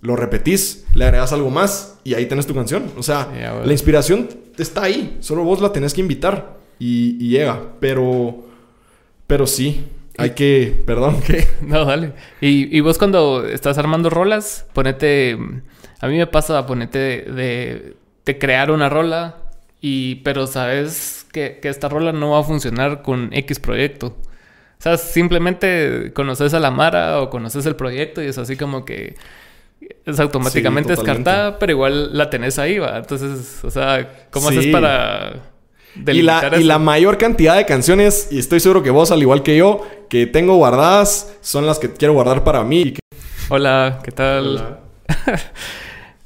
Lo 0.00 0.16
repetís, 0.16 0.84
le 0.94 1.04
agregas 1.04 1.32
algo 1.32 1.50
más 1.50 1.98
y 2.02 2.14
ahí 2.14 2.26
tenés 2.26 2.48
tu 2.48 2.56
canción. 2.56 2.90
O 2.96 3.04
sea, 3.04 3.26
bueno. 3.26 3.66
la 3.66 3.72
inspiración 3.72 4.30
está 4.58 4.82
ahí. 4.82 5.18
Solo 5.20 5.44
vos 5.44 5.60
la 5.60 5.72
tenés 5.72 5.94
que 5.94 6.00
invitar 6.00 6.58
y, 6.80 7.24
y 7.24 7.28
llega. 7.28 7.74
Pero, 7.78 8.46
pero 9.28 9.46
sí, 9.46 9.84
hay 10.18 10.30
que, 10.30 10.82
perdón, 10.86 11.20
que... 11.26 11.46
No, 11.62 11.84
dale. 11.86 12.12
Y, 12.40 12.76
y 12.76 12.80
vos 12.80 12.98
cuando 12.98 13.46
estás 13.46 13.78
armando 13.78 14.10
rolas, 14.10 14.66
ponete... 14.74 15.38
A 16.00 16.06
mí 16.08 16.16
me 16.18 16.26
pasa 16.28 16.66
ponete 16.66 16.98
de, 16.98 17.22
de, 17.32 17.96
de 18.24 18.38
crear 18.38 18.70
una 18.70 18.88
rola, 18.88 19.36
y, 19.80 20.16
pero 20.16 20.46
sabes 20.46 21.26
que, 21.32 21.58
que 21.62 21.68
esta 21.68 21.88
rola 21.88 22.12
no 22.12 22.30
va 22.32 22.40
a 22.40 22.44
funcionar 22.44 23.02
con 23.02 23.30
X 23.32 23.58
proyecto. 23.60 24.08
O 24.08 24.82
sea, 24.82 24.96
simplemente 24.96 26.12
conoces 26.14 26.54
a 26.54 26.60
la 26.60 26.70
Mara 26.70 27.20
o 27.20 27.30
conoces 27.30 27.66
el 27.66 27.74
proyecto 27.74 28.22
y 28.22 28.26
es 28.26 28.38
así 28.38 28.56
como 28.56 28.84
que 28.84 29.16
es 30.06 30.20
automáticamente 30.20 30.94
Sí, 30.94 30.96
descartada, 30.96 31.58
pero 31.58 31.72
igual 31.72 32.16
la 32.16 32.30
tenés 32.30 32.58
ahí, 32.60 32.78
va. 32.78 32.98
Entonces, 32.98 33.64
o 33.64 33.70
sea, 33.70 34.28
¿cómo 34.30 34.50
Sí. 34.50 34.58
haces 34.58 34.72
para... 34.72 35.42
Y 36.06 36.22
la, 36.22 36.52
y 36.58 36.64
la 36.64 36.78
mayor 36.78 37.18
cantidad 37.18 37.56
de 37.56 37.66
canciones, 37.66 38.28
y 38.30 38.38
estoy 38.38 38.60
seguro 38.60 38.82
que 38.82 38.90
vos, 38.90 39.10
al 39.10 39.20
igual 39.20 39.42
que 39.42 39.56
yo, 39.56 39.82
que 40.08 40.26
tengo 40.26 40.54
guardadas, 40.56 41.32
son 41.40 41.66
las 41.66 41.78
que 41.78 41.90
quiero 41.92 42.14
guardar 42.14 42.44
para 42.44 42.62
mí. 42.64 42.80
y 42.82 42.92
que- 42.92 43.00
Hola, 43.48 44.00
¿qué 44.04 44.12
tal? 44.12 44.78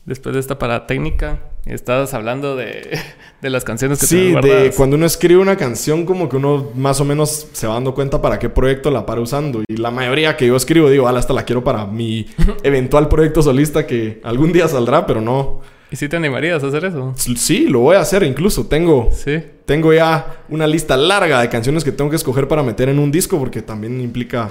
Después 0.04 0.34
de 0.34 0.40
esta 0.40 0.58
parada 0.58 0.86
técnica, 0.86 1.38
estabas 1.64 2.12
hablando 2.12 2.56
de, 2.56 2.98
de 3.40 3.50
las 3.50 3.62
canciones 3.64 4.00
que 4.00 4.06
Sí, 4.06 4.32
de 4.42 4.72
cuando 4.76 4.96
uno 4.96 5.06
escribe 5.06 5.40
una 5.40 5.56
canción, 5.56 6.04
como 6.04 6.28
que 6.28 6.36
uno 6.36 6.70
más 6.74 7.00
o 7.00 7.04
menos 7.04 7.46
se 7.52 7.66
va 7.68 7.74
dando 7.74 7.94
cuenta 7.94 8.20
para 8.20 8.38
qué 8.40 8.48
proyecto 8.48 8.90
la 8.90 9.06
para 9.06 9.20
usando. 9.20 9.62
Y 9.68 9.76
la 9.76 9.90
mayoría 9.92 10.36
que 10.36 10.46
yo 10.48 10.56
escribo, 10.56 10.90
digo, 10.90 11.06
ala, 11.06 11.20
esta 11.20 11.32
la 11.32 11.44
quiero 11.44 11.62
para 11.62 11.86
mi 11.86 12.26
eventual 12.64 13.08
proyecto 13.08 13.42
solista 13.42 13.86
que 13.86 14.20
algún 14.24 14.52
día 14.52 14.66
saldrá, 14.68 15.06
pero 15.06 15.20
no. 15.20 15.60
¿Y 15.92 15.96
si 15.96 16.08
te 16.08 16.16
animarías 16.16 16.64
a 16.64 16.68
hacer 16.68 16.86
eso? 16.86 17.12
Sí, 17.16 17.66
lo 17.68 17.80
voy 17.80 17.96
a 17.96 18.00
hacer 18.00 18.22
incluso. 18.22 18.66
Tengo, 18.66 19.10
Sí. 19.12 19.42
tengo 19.66 19.92
ya 19.92 20.38
una 20.48 20.66
lista 20.66 20.96
larga 20.96 21.40
de 21.42 21.50
canciones 21.50 21.84
que 21.84 21.92
tengo 21.92 22.08
que 22.08 22.16
escoger 22.16 22.48
para 22.48 22.62
meter 22.62 22.88
en 22.88 22.98
un 22.98 23.12
disco 23.12 23.38
porque 23.38 23.60
también 23.60 24.00
implica... 24.00 24.46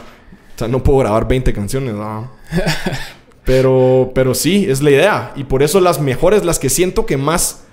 O 0.56 0.60
sea, 0.60 0.68
no 0.68 0.84
puedo 0.84 1.00
grabar 1.00 1.28
20 1.28 1.52
canciones, 1.54 1.96
¿no? 1.96 2.30
Pero, 3.44 4.12
pero 4.14 4.36
sí, 4.36 4.68
es 4.70 4.84
la 4.84 4.92
idea. 4.92 5.34
Y 5.36 5.46
por 5.46 5.64
eso 5.64 5.82
las 5.82 6.00
mejores, 6.00 6.46
las 6.46 6.60
que 6.60 6.70
siento 6.70 7.08
que 7.08 7.18
más 7.18 7.64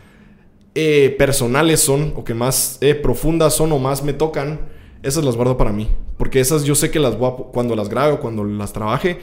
eh, 0.74 1.14
personales 1.18 1.80
son, 1.80 2.14
o 2.16 2.24
que 2.24 2.32
más 2.32 2.78
eh, 2.80 2.94
profundas 2.94 3.54
son, 3.54 3.70
o 3.72 3.78
más 3.78 4.02
me 4.02 4.14
tocan, 4.14 4.60
esas 5.02 5.24
las 5.24 5.36
guardo 5.36 5.58
para 5.58 5.70
mí. 5.70 5.90
Porque 6.16 6.40
esas 6.40 6.64
yo 6.64 6.74
sé 6.74 6.90
que 6.90 6.98
las 6.98 7.18
voy 7.18 7.30
a, 7.30 7.34
cuando 7.52 7.76
las 7.76 7.90
grabe 7.90 8.14
o 8.14 8.20
cuando 8.20 8.44
las 8.44 8.72
trabaje, 8.72 9.18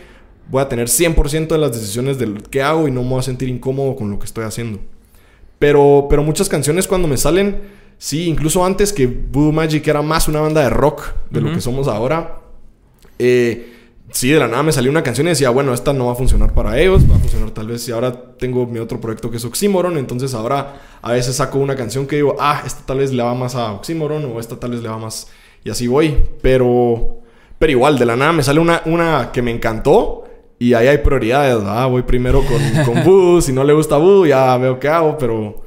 voy 0.50 0.62
a 0.62 0.70
tener 0.70 0.88
100% 0.88 1.48
de 1.48 1.58
las 1.58 1.72
decisiones 1.72 2.18
de 2.18 2.28
lo 2.28 2.42
que 2.42 2.62
hago 2.62 2.88
y 2.88 2.92
no 2.92 3.04
me 3.04 3.10
voy 3.10 3.20
a 3.20 3.24
sentir 3.24 3.50
incómodo 3.50 3.96
con 3.96 4.10
lo 4.12 4.20
que 4.20 4.26
estoy 4.26 4.46
haciendo. 4.46 4.80
Pero, 5.60 6.08
pero 6.10 6.24
muchas 6.24 6.50
canciones 6.50 6.88
cuando 6.88 7.08
me 7.08 7.18
salen, 7.18 7.62
sí, 7.98 8.28
incluso 8.28 8.66
antes 8.66 8.92
que 8.94 9.08
Voodoo 9.08 9.52
Magic 9.52 9.88
era 9.88 10.02
más 10.02 10.28
una 10.28 10.42
banda 10.42 10.62
de 10.62 10.70
rock 10.70 11.14
de 11.30 11.42
lo 11.42 11.54
que 11.54 11.62
somos 11.62 11.88
ahora, 11.88 12.42
eh, 13.18 13.74
sí, 14.12 14.30
de 14.30 14.40
la 14.40 14.48
nada 14.48 14.64
me 14.64 14.72
salió 14.72 14.92
una 14.92 15.02
canción 15.02 15.28
y 15.28 15.30
decía, 15.30 15.50
bueno, 15.50 15.74
esta 15.74 15.94
no 15.94 16.08
va 16.08 16.12
a 16.12 16.16
funcionar 16.16 16.54
para 16.54 16.80
ellos, 16.80 17.10
va 17.10 17.16
a 17.16 17.20
funcionar 17.20 17.52
tal 17.52 17.68
vez 17.68 17.84
si 17.84 17.92
ahora 17.92 18.12
tengo 18.38 18.68
mi 18.68 18.80
otro 18.80 19.00
proyecto 19.00 19.32
que 19.32 19.38
es 19.38 19.46
Oxymoron, 19.46 19.98
entonces 19.98 20.34
ahora 20.34 20.82
a 21.02 21.14
veces 21.14 21.38
saco 21.38 21.58
una 21.58 21.76
canción 21.76 22.06
que 22.06 22.18
digo, 22.18 22.36
ah, 22.40 22.62
esta 22.66 22.86
tal 22.86 22.98
vez 22.98 23.14
le 23.14 23.24
va 23.24 23.34
más 23.34 23.56
a 23.56 23.72
Oxymoron 23.74 24.26
o 24.26 24.40
esta 24.40 24.60
tal 24.60 24.72
vez 24.72 24.82
le 24.82 24.90
va 24.90 24.98
más... 24.98 25.28
Y 25.64 25.70
así 25.70 25.88
voy, 25.88 26.16
pero... 26.42 27.22
Pero 27.58 27.72
igual, 27.72 27.98
de 27.98 28.06
la 28.06 28.18
nada 28.18 28.34
me 28.34 28.44
sale 28.44 28.60
una, 28.60 28.82
una 28.86 29.32
que 29.32 29.42
me 29.42 29.50
encantó 29.50 30.25
y 30.60 30.74
ahí 30.74 30.88
hay 30.88 30.98
prioridades, 31.00 31.64
ah, 31.66 31.86
voy 31.88 32.04
primero 32.04 32.44
con, 32.44 32.86
con 32.86 33.04
Voodoo, 33.04 33.42
si 33.42 33.52
no 33.54 33.64
le 33.64 33.74
gusta 33.74 33.98
Voodoo 33.98 34.26
ya 34.26 34.58
veo 34.58 34.80
qué 34.80 34.88
hago, 34.88 35.18
pero... 35.18 35.64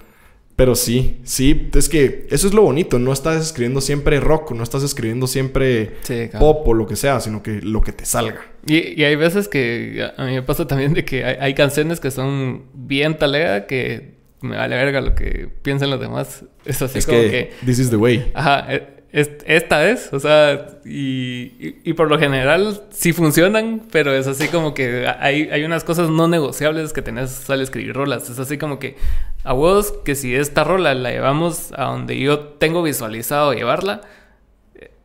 Pero 0.57 0.75
sí, 0.75 1.21
sí, 1.23 1.71
es 1.73 1.89
que 1.89 2.27
eso 2.31 2.49
es 2.49 2.53
lo 2.53 2.63
bonito, 2.63 2.99
no 2.99 3.13
estás 3.13 3.41
escribiendo 3.41 3.81
siempre 3.81 4.19
rock, 4.19 4.51
no 4.51 4.65
estás 4.65 4.83
escribiendo 4.83 5.29
siempre 5.29 5.93
Sí, 6.03 6.29
cabrón. 6.33 6.41
pop 6.41 6.67
o 6.67 6.75
lo 6.75 6.85
que 6.85 6.97
sea, 6.97 7.21
sino 7.21 7.45
que 7.45 7.61
lo 7.63 7.81
que 7.81 7.93
te 7.93 8.05
salga. 8.05 8.41
Y, 8.67 9.01
y 9.01 9.05
hay 9.05 9.15
veces 9.15 9.47
que 9.47 10.05
a 10.17 10.25
mí 10.25 10.33
me 10.33 10.43
pasa 10.43 10.67
también 10.67 10.95
de 10.95 11.05
que 11.05 11.25
hay, 11.25 11.37
hay 11.39 11.55
canciones 11.55 12.01
que 12.01 12.11
son 12.11 12.65
bien 12.75 13.17
talega 13.19 13.69
que 13.69 14.17
me 14.41 14.57
vale 14.57 14.75
verga 14.75 15.01
lo 15.01 15.15
que 15.15 15.49
piensan 15.63 15.91
los 15.91 16.01
demás. 16.01 16.45
Es 16.65 16.83
así 16.83 16.99
es 16.99 17.07
como 17.07 17.21
que, 17.21 17.31
que... 17.31 17.51
this 17.65 17.79
is 17.79 17.91
the 17.91 17.97
way. 17.97 18.29
Ajá, 18.35 18.67
e- 18.69 18.77
es- 18.79 18.83
esta 19.11 19.89
es, 19.89 20.13
o 20.13 20.21
sea, 20.21 20.67
y, 20.85 21.53
y- 21.59 21.81
y 21.85 21.93
por 21.95 22.09
lo 22.11 22.19
general 22.19 22.83
sí 22.91 23.13
funcionan, 23.15 23.83
pero 23.91 24.13
es 24.13 24.27
así 24.27 24.49
como 24.49 24.75
que 24.75 25.07
hay, 25.19 25.49
hay 25.51 25.65
unas 25.65 25.83
cosas 25.85 26.11
no 26.11 26.29
negociables 26.29 26.93
que 26.93 27.01
tenés 27.01 27.49
al 27.49 27.63
escribir 27.63 27.95
rolas. 27.95 28.29
Es 28.29 28.39
así 28.39 28.59
como 28.59 28.79
que 28.79 28.97
a 29.45 29.55
vos, 29.55 29.95
que 30.05 30.15
si 30.15 30.35
esta 30.35 30.63
rola 30.65 30.93
la 30.95 31.11
llevamos 31.11 31.73
a 31.77 31.85
donde 31.87 32.19
yo 32.19 32.39
tengo 32.41 32.83
visualizado 32.83 33.55
llevarla, 33.55 34.03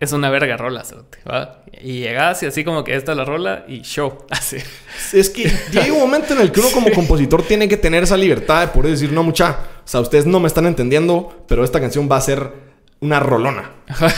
es 0.02 0.12
una 0.12 0.30
verga 0.30 0.58
rola, 0.58 0.84
¿va? 1.30 1.64
Y 1.82 2.00
llegás 2.02 2.44
y 2.44 2.46
así 2.46 2.66
como 2.66 2.84
que 2.84 2.94
esta 2.96 3.14
es 3.14 3.18
la 3.18 3.24
rola 3.24 3.64
y 3.70 3.84
show, 3.84 4.18
así. 4.32 4.58
Es 5.14 5.30
que 5.30 5.50
llega 5.72 5.94
un 5.94 6.00
momento 6.02 6.34
en 6.34 6.42
el 6.42 6.52
que 6.52 6.60
uno 6.60 6.70
como 6.74 6.92
compositor 6.94 7.42
tiene 7.44 7.70
que 7.70 7.78
tener 7.78 8.04
esa 8.04 8.18
libertad 8.18 8.60
de 8.62 8.68
poder 8.68 8.92
decir, 8.92 9.14
no, 9.14 9.24
mucha, 9.24 9.52
o 9.86 9.88
sea, 9.88 10.02
ustedes 10.02 10.26
no 10.26 10.42
me 10.42 10.48
están 10.48 10.66
entendiendo, 10.66 11.46
pero 11.48 11.64
esta 11.64 11.80
canción 11.80 12.10
va 12.12 12.18
a 12.18 12.22
ser 12.22 12.73
una 13.04 13.20
rolona. 13.20 13.72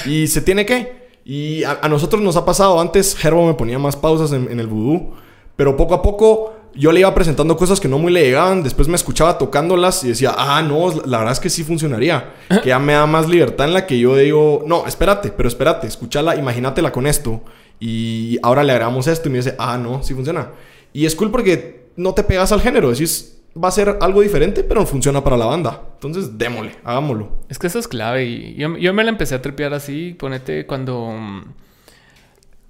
Y 0.05 0.27
se 0.27 0.41
tiene 0.41 0.65
que. 0.65 1.05
Y 1.25 1.63
a, 1.63 1.79
a 1.81 1.89
nosotros 1.89 2.21
nos 2.21 2.35
ha 2.35 2.45
pasado 2.45 2.79
antes, 2.79 3.15
Gerbo 3.15 3.45
me 3.45 3.55
ponía 3.55 3.79
más 3.79 3.95
pausas 3.95 4.31
en, 4.31 4.49
en 4.51 4.59
el 4.59 4.67
vudú, 4.67 5.13
pero 5.55 5.75
poco 5.75 5.95
a 5.95 6.01
poco 6.01 6.53
yo 6.75 6.91
le 6.91 6.99
iba 6.99 7.15
presentando 7.15 7.55
cosas 7.55 7.79
que 7.79 7.87
no 7.87 7.97
muy 7.97 8.11
le 8.11 8.21
llegaban, 8.21 8.61
después 8.61 8.87
me 8.87 8.95
escuchaba 8.95 9.37
tocándolas 9.37 10.03
y 10.03 10.09
decía, 10.09 10.35
ah, 10.37 10.61
no, 10.61 10.91
la 11.05 11.19
verdad 11.19 11.31
es 11.31 11.39
que 11.39 11.49
sí 11.49 11.63
funcionaría, 11.63 12.33
que 12.61 12.69
ya 12.69 12.79
me 12.79 12.93
da 12.93 13.05
más 13.05 13.29
libertad 13.29 13.67
en 13.67 13.73
la 13.73 13.87
que 13.87 13.97
yo 13.97 14.15
digo, 14.17 14.63
no, 14.67 14.85
espérate, 14.85 15.31
pero 15.31 15.47
espérate, 15.47 15.87
escúchala, 15.87 16.35
imagínatela 16.35 16.91
con 16.91 17.07
esto 17.07 17.41
y 17.79 18.37
ahora 18.43 18.63
le 18.63 18.73
agregamos 18.73 19.07
esto 19.07 19.29
y 19.29 19.31
me 19.31 19.37
dice, 19.37 19.55
ah, 19.57 19.77
no, 19.77 20.03
sí 20.03 20.13
funciona. 20.13 20.51
Y 20.93 21.05
es 21.05 21.15
cool 21.15 21.31
porque 21.31 21.89
no 21.95 22.13
te 22.13 22.23
pegas 22.23 22.51
al 22.51 22.61
género. 22.61 22.89
Decís, 22.89 23.34
va 23.61 23.69
a 23.69 23.71
ser 23.71 23.97
algo 24.01 24.21
diferente, 24.21 24.63
pero 24.63 24.85
funciona 24.85 25.23
para 25.23 25.37
la 25.37 25.45
banda. 25.45 25.81
Entonces, 25.93 26.37
démosle, 26.37 26.71
hagámoslo. 26.83 27.39
Es 27.49 27.59
que 27.59 27.67
eso 27.67 27.79
es 27.79 27.87
clave. 27.87 28.25
Y 28.25 28.55
yo, 28.55 28.77
yo 28.77 28.93
me 28.93 29.03
la 29.03 29.09
empecé 29.09 29.35
a 29.35 29.41
tripear 29.41 29.73
así, 29.73 30.15
ponete 30.17 30.65
cuando. 30.65 31.43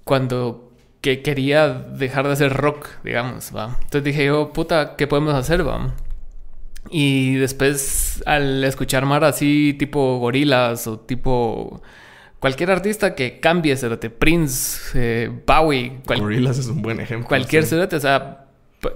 Cuando 0.04 0.72
que 1.00 1.22
quería 1.22 1.68
dejar 1.68 2.26
de 2.26 2.32
hacer 2.32 2.52
rock, 2.52 2.88
digamos, 3.04 3.52
va. 3.54 3.76
Entonces 3.82 4.04
dije 4.04 4.26
yo, 4.26 4.52
puta, 4.52 4.96
¿qué 4.96 5.06
podemos 5.06 5.34
hacer, 5.34 5.66
va? 5.66 5.94
Y 6.90 7.34
después, 7.36 8.22
al 8.26 8.64
escuchar 8.64 9.06
más 9.06 9.22
así, 9.22 9.74
tipo 9.78 10.18
gorilas 10.18 10.86
o 10.86 10.98
tipo 11.00 11.80
cualquier 12.40 12.70
artista 12.70 13.14
que 13.14 13.40
cambie, 13.40 13.76
cerote, 13.76 14.10
Prince, 14.10 14.90
eh, 14.94 15.30
Bowie, 15.46 16.00
cual, 16.06 16.20
Gorilas 16.20 16.58
es 16.58 16.66
un 16.68 16.82
buen 16.82 17.00
ejemplo. 17.00 17.28
Cualquier 17.28 17.66
sí. 17.66 17.74
o 17.76 18.00
sea, 18.00 18.45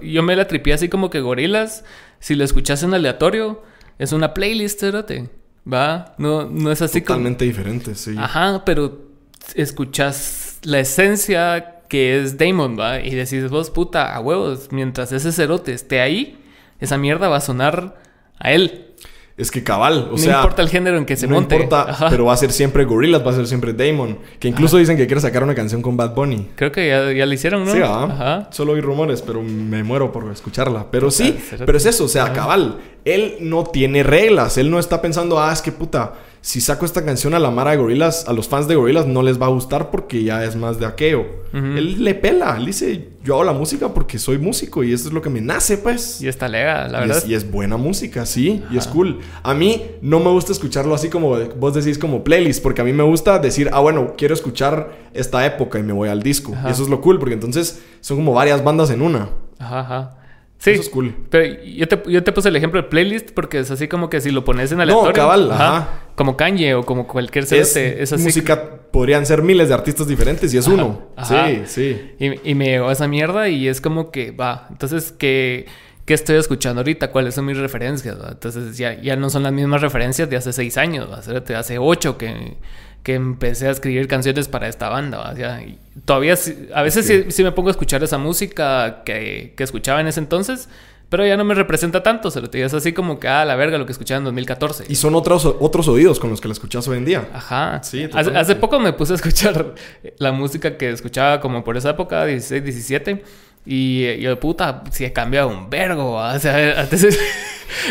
yo 0.01 0.23
me 0.23 0.35
la 0.35 0.47
tripié 0.47 0.73
así 0.73 0.89
como 0.89 1.09
que 1.09 1.21
Gorilas, 1.21 1.83
si 2.19 2.35
lo 2.35 2.43
escuchas 2.43 2.83
en 2.83 2.93
aleatorio, 2.93 3.63
es 3.99 4.13
una 4.13 4.33
playlist, 4.33 4.79
cerote, 4.79 5.29
¿va? 5.71 6.15
No, 6.17 6.45
no 6.45 6.71
es 6.71 6.81
así 6.81 7.01
Totalmente 7.01 7.45
diferente, 7.45 7.95
sí. 7.95 8.15
Ajá, 8.17 8.63
pero 8.65 9.09
escuchas 9.55 10.59
la 10.63 10.79
esencia 10.79 11.81
que 11.89 12.19
es 12.19 12.37
Damon, 12.37 12.79
¿va? 12.79 13.01
Y 13.01 13.13
decís 13.13 13.49
vos, 13.49 13.69
puta, 13.69 14.15
a 14.15 14.19
huevos, 14.21 14.69
mientras 14.71 15.11
ese 15.11 15.31
cerote 15.31 15.73
esté 15.73 15.99
ahí, 15.99 16.39
esa 16.79 16.97
mierda 16.97 17.27
va 17.27 17.37
a 17.37 17.41
sonar 17.41 18.01
a 18.39 18.51
él. 18.53 18.90
Es 19.37 19.49
que 19.49 19.63
cabal, 19.63 20.09
o 20.11 20.17
sea... 20.17 20.33
No 20.33 20.37
importa 20.39 20.61
el 20.61 20.69
género 20.69 20.97
en 20.97 21.05
que 21.05 21.15
se 21.15 21.27
no 21.27 21.35
monte. 21.35 21.55
No 21.55 21.63
importa, 21.63 21.89
Ajá. 21.91 22.09
pero 22.09 22.25
va 22.25 22.33
a 22.33 22.37
ser 22.37 22.51
siempre 22.51 22.83
Gorillaz, 22.85 23.25
va 23.25 23.31
a 23.31 23.35
ser 23.35 23.47
siempre 23.47 23.73
Damon. 23.73 24.17
Que 24.39 24.47
incluso 24.47 24.75
Ajá. 24.75 24.81
dicen 24.81 24.97
que 24.97 25.07
quiere 25.07 25.21
sacar 25.21 25.43
una 25.43 25.55
canción 25.55 25.81
con 25.81 25.97
Bad 25.97 26.13
Bunny. 26.13 26.49
Creo 26.55 26.71
que 26.71 26.87
ya, 26.87 27.11
ya 27.11 27.25
la 27.25 27.33
hicieron, 27.33 27.65
¿no? 27.65 27.71
Sí, 27.71 27.79
Ajá. 27.81 28.49
Solo 28.51 28.73
oí 28.73 28.81
rumores, 28.81 29.21
pero 29.21 29.41
me 29.41 29.83
muero 29.83 30.11
por 30.11 30.29
escucharla. 30.31 30.87
Pero 30.91 31.09
sí, 31.11 31.37
pero 31.65 31.77
es 31.77 31.85
eso, 31.85 32.05
o 32.05 32.09
sea, 32.09 32.33
cabal. 32.33 32.77
Él 33.05 33.37
no 33.39 33.63
tiene 33.63 34.03
reglas. 34.03 34.57
Él 34.57 34.69
no 34.69 34.79
está 34.79 35.01
pensando, 35.01 35.39
ah, 35.39 35.51
es 35.51 35.61
que 35.61 35.71
puta 35.71 36.13
si 36.41 36.59
saco 36.59 36.85
esta 36.85 37.05
canción 37.05 37.35
a 37.35 37.39
la 37.39 37.51
Mara 37.51 37.71
de 37.71 37.77
Gorilas, 37.77 38.27
a 38.27 38.33
los 38.33 38.47
fans 38.47 38.67
de 38.67 38.75
Gorilas 38.75 39.05
no 39.05 39.21
les 39.21 39.39
va 39.39 39.45
a 39.45 39.49
gustar 39.49 39.91
porque 39.91 40.23
ya 40.23 40.43
es 40.43 40.55
más 40.55 40.79
de 40.79 40.87
aquello. 40.87 41.21
Uh 41.53 41.57
-huh. 41.57 41.77
Él 41.77 42.03
le 42.03 42.15
pela, 42.15 42.57
él 42.57 42.65
dice, 42.65 43.09
yo 43.23 43.35
hago 43.35 43.43
la 43.43 43.53
música 43.53 43.93
porque 43.93 44.17
soy 44.17 44.39
músico 44.39 44.83
y 44.83 44.91
esto 44.91 45.09
es 45.09 45.13
lo 45.13 45.21
que 45.21 45.29
me 45.29 45.39
nace, 45.39 45.77
pues. 45.77 46.19
Y 46.19 46.27
está 46.27 46.47
lega, 46.47 46.87
la 46.87 46.97
y 46.97 47.01
verdad. 47.01 47.17
Es, 47.19 47.27
y 47.29 47.35
es 47.35 47.49
buena 47.51 47.77
música, 47.77 48.25
sí, 48.25 48.63
Ajá. 48.65 48.73
y 48.73 48.77
es 48.79 48.87
cool. 48.87 49.19
A 49.43 49.53
mí 49.53 49.83
no 50.01 50.19
me 50.19 50.31
gusta 50.31 50.51
escucharlo 50.51 50.95
así 50.95 51.09
como 51.09 51.37
vos 51.59 51.73
decís 51.75 51.99
como 51.99 52.23
playlist, 52.23 52.63
porque 52.63 52.81
a 52.81 52.85
mí 52.85 52.93
me 52.93 53.03
gusta 53.03 53.37
decir, 53.37 53.69
ah, 53.71 53.79
bueno, 53.79 54.15
quiero 54.17 54.33
escuchar 54.33 54.91
esta 55.13 55.45
época 55.45 55.77
y 55.77 55.83
me 55.83 55.93
voy 55.93 56.09
al 56.09 56.23
disco. 56.23 56.53
Y 56.67 56.71
eso 56.71 56.81
es 56.81 56.89
lo 56.89 57.01
cool, 57.01 57.19
porque 57.19 57.35
entonces 57.35 57.83
son 57.99 58.17
como 58.17 58.33
varias 58.33 58.63
bandas 58.63 58.89
en 58.89 59.03
una. 59.03 59.29
Ajá, 59.59 59.79
ajá. 59.81 60.17
Sí, 60.61 60.69
Eso 60.69 60.81
es 60.83 60.89
cool. 60.89 61.15
Pero 61.31 61.59
yo 61.63 61.87
te, 61.87 62.03
yo 62.05 62.23
te 62.23 62.31
puse 62.31 62.49
el 62.49 62.55
ejemplo 62.55 62.79
de 62.79 62.87
playlist 62.87 63.31
porque 63.31 63.57
es 63.57 63.71
así 63.71 63.87
como 63.87 64.11
que 64.11 64.21
si 64.21 64.29
lo 64.29 64.45
pones 64.45 64.71
en 64.71 64.79
aleatorio. 64.79 65.09
No, 65.09 65.13
cabal, 65.13 65.51
ajá. 65.51 65.77
ajá. 65.77 65.89
Como 66.13 66.37
Kanye 66.37 66.75
o 66.75 66.83
como 66.83 67.07
cualquier 67.07 67.45
es, 67.45 67.75
es 67.75 68.13
así. 68.13 68.23
Música, 68.23 68.69
podrían 68.91 69.25
ser 69.25 69.41
miles 69.41 69.69
de 69.69 69.73
artistas 69.73 70.07
diferentes 70.07 70.53
y 70.53 70.59
es 70.59 70.67
ajá, 70.67 70.75
uno. 70.75 71.07
Sí, 71.23 71.63
sí. 71.65 72.11
Y, 72.19 72.51
y, 72.51 72.53
me 72.53 72.65
llegó 72.65 72.91
esa 72.91 73.07
mierda 73.07 73.49
y 73.49 73.67
es 73.67 73.81
como 73.81 74.11
que, 74.11 74.29
va, 74.29 74.67
entonces, 74.69 75.11
¿qué, 75.11 75.65
qué 76.05 76.13
estoy 76.13 76.37
escuchando 76.37 76.81
ahorita? 76.81 77.09
¿Cuáles 77.09 77.33
son 77.33 77.45
mis 77.45 77.57
referencias? 77.57 78.21
¿va? 78.21 78.29
Entonces 78.29 78.77
ya, 78.77 79.01
ya 79.01 79.15
no 79.15 79.31
son 79.31 79.41
las 79.41 79.53
mismas 79.53 79.81
referencias 79.81 80.29
de 80.29 80.37
hace 80.37 80.53
seis 80.53 80.77
años, 80.77 81.09
¿va? 81.11 81.57
hace 81.57 81.79
ocho 81.79 82.19
que 82.19 82.57
que 83.03 83.15
empecé 83.15 83.67
a 83.67 83.71
escribir 83.71 84.07
canciones 84.07 84.47
para 84.47 84.67
esta 84.67 84.89
banda. 84.89 85.31
O 85.31 85.35
sea, 85.35 85.61
y 85.61 85.79
todavía, 86.05 86.35
a 86.73 86.81
veces 86.81 87.05
sí. 87.05 87.23
Sí, 87.23 87.31
sí. 87.31 87.43
me 87.43 87.51
pongo 87.51 87.69
a 87.69 87.71
escuchar 87.71 88.03
esa 88.03 88.17
música 88.17 89.03
que, 89.03 89.53
que, 89.57 89.63
escuchaba 89.63 90.01
en 90.01 90.07
ese 90.07 90.19
entonces, 90.19 90.69
pero 91.09 91.25
ya 91.25 91.35
no 91.35 91.43
me 91.43 91.55
representa 91.55 92.03
tanto. 92.03 92.29
Es 92.29 92.73
así 92.73 92.93
como 92.93 93.19
que, 93.19 93.27
ah, 93.27 93.43
la 93.43 93.55
verga, 93.55 93.77
lo 93.77 93.85
que 93.85 93.91
escuchaba 93.91 94.19
en 94.19 94.25
2014. 94.25 94.85
Y 94.87 94.95
son 94.95 95.15
otros, 95.15 95.45
otros 95.45 95.87
oídos 95.87 96.19
con 96.19 96.29
los 96.29 96.39
que 96.41 96.47
la 96.47 96.53
escuchas 96.53 96.87
hoy 96.87 96.97
en 96.97 97.05
día. 97.05 97.27
Ajá. 97.33 97.81
Sí, 97.83 98.07
hace, 98.13 98.37
hace, 98.37 98.55
poco 98.55 98.79
me 98.79 98.93
puse 98.93 99.13
a 99.13 99.15
escuchar 99.15 99.73
la 100.17 100.31
música 100.31 100.77
que 100.77 100.91
escuchaba 100.91 101.41
como 101.41 101.63
por 101.63 101.77
esa 101.77 101.91
época, 101.91 102.25
16, 102.25 102.63
17. 102.63 103.23
Y 103.65 104.19
yo, 104.19 104.39
puta, 104.39 104.83
si 104.91 105.05
he 105.05 105.13
cambiado 105.13 105.49
un 105.49 105.69
vergo. 105.69 106.13
O 106.15 106.39
sea, 106.39 106.81
antes, 106.81 107.19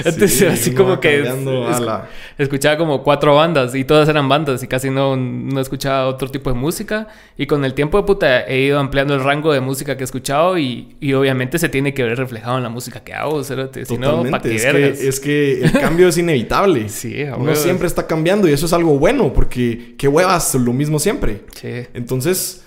antes 0.05 0.35
sí, 0.35 0.45
así 0.45 0.75
como 0.75 0.99
que 0.99 1.21
es, 1.21 1.45
la... 1.81 2.09
escuchaba 2.39 2.77
como 2.77 3.05
cuatro 3.05 3.37
bandas 3.37 3.77
y 3.77 3.85
todas 3.85 4.09
eran 4.09 4.29
bandas 4.29 4.63
y 4.65 4.67
casi 4.67 4.91
no, 4.91 5.17
no 5.17 5.61
escuchaba 5.61 6.09
otro 6.09 6.29
tipo 6.29 6.51
de 6.51 6.59
música. 6.59 7.07
Y 7.37 7.47
con 7.47 7.65
el 7.65 7.75
tiempo, 7.75 8.05
puta, 8.05 8.45
he 8.47 8.63
ido 8.63 8.81
ampliando 8.81 9.15
el 9.15 9.23
rango 9.23 9.53
de 9.53 9.61
música 9.61 9.97
que 9.97 10.03
he 10.03 10.05
escuchado 10.05 10.59
y, 10.59 10.97
y 10.99 11.13
obviamente 11.13 11.57
se 11.59 11.69
tiene 11.69 11.95
que 11.95 12.03
ver 12.03 12.19
reflejado 12.19 12.57
en 12.57 12.65
la 12.65 12.69
música 12.71 13.05
que 13.05 13.15
hago. 13.15 13.45
Si 13.45 13.55
no, 13.97 14.25
¿pa 14.25 14.41
qué 14.41 14.57
es, 14.57 14.65
vergas? 14.65 14.99
que, 14.99 15.09
es 15.09 15.21
que 15.21 15.61
el 15.63 15.73
cambio 15.73 16.09
es 16.09 16.19
inevitable. 16.19 16.89
sí, 16.89 17.23
Uno 17.37 17.55
siempre 17.55 17.87
está 17.87 18.09
cambiando 18.09 18.49
y 18.49 18.53
eso 18.53 18.67
es 18.67 18.73
algo 18.73 18.99
bueno 18.99 19.33
porque 19.33 19.95
qué 19.97 20.09
huevas, 20.09 20.53
lo 20.57 20.73
mismo 20.73 20.99
siempre. 20.99 21.43
Sí. 21.55 21.87
Entonces 21.95 22.65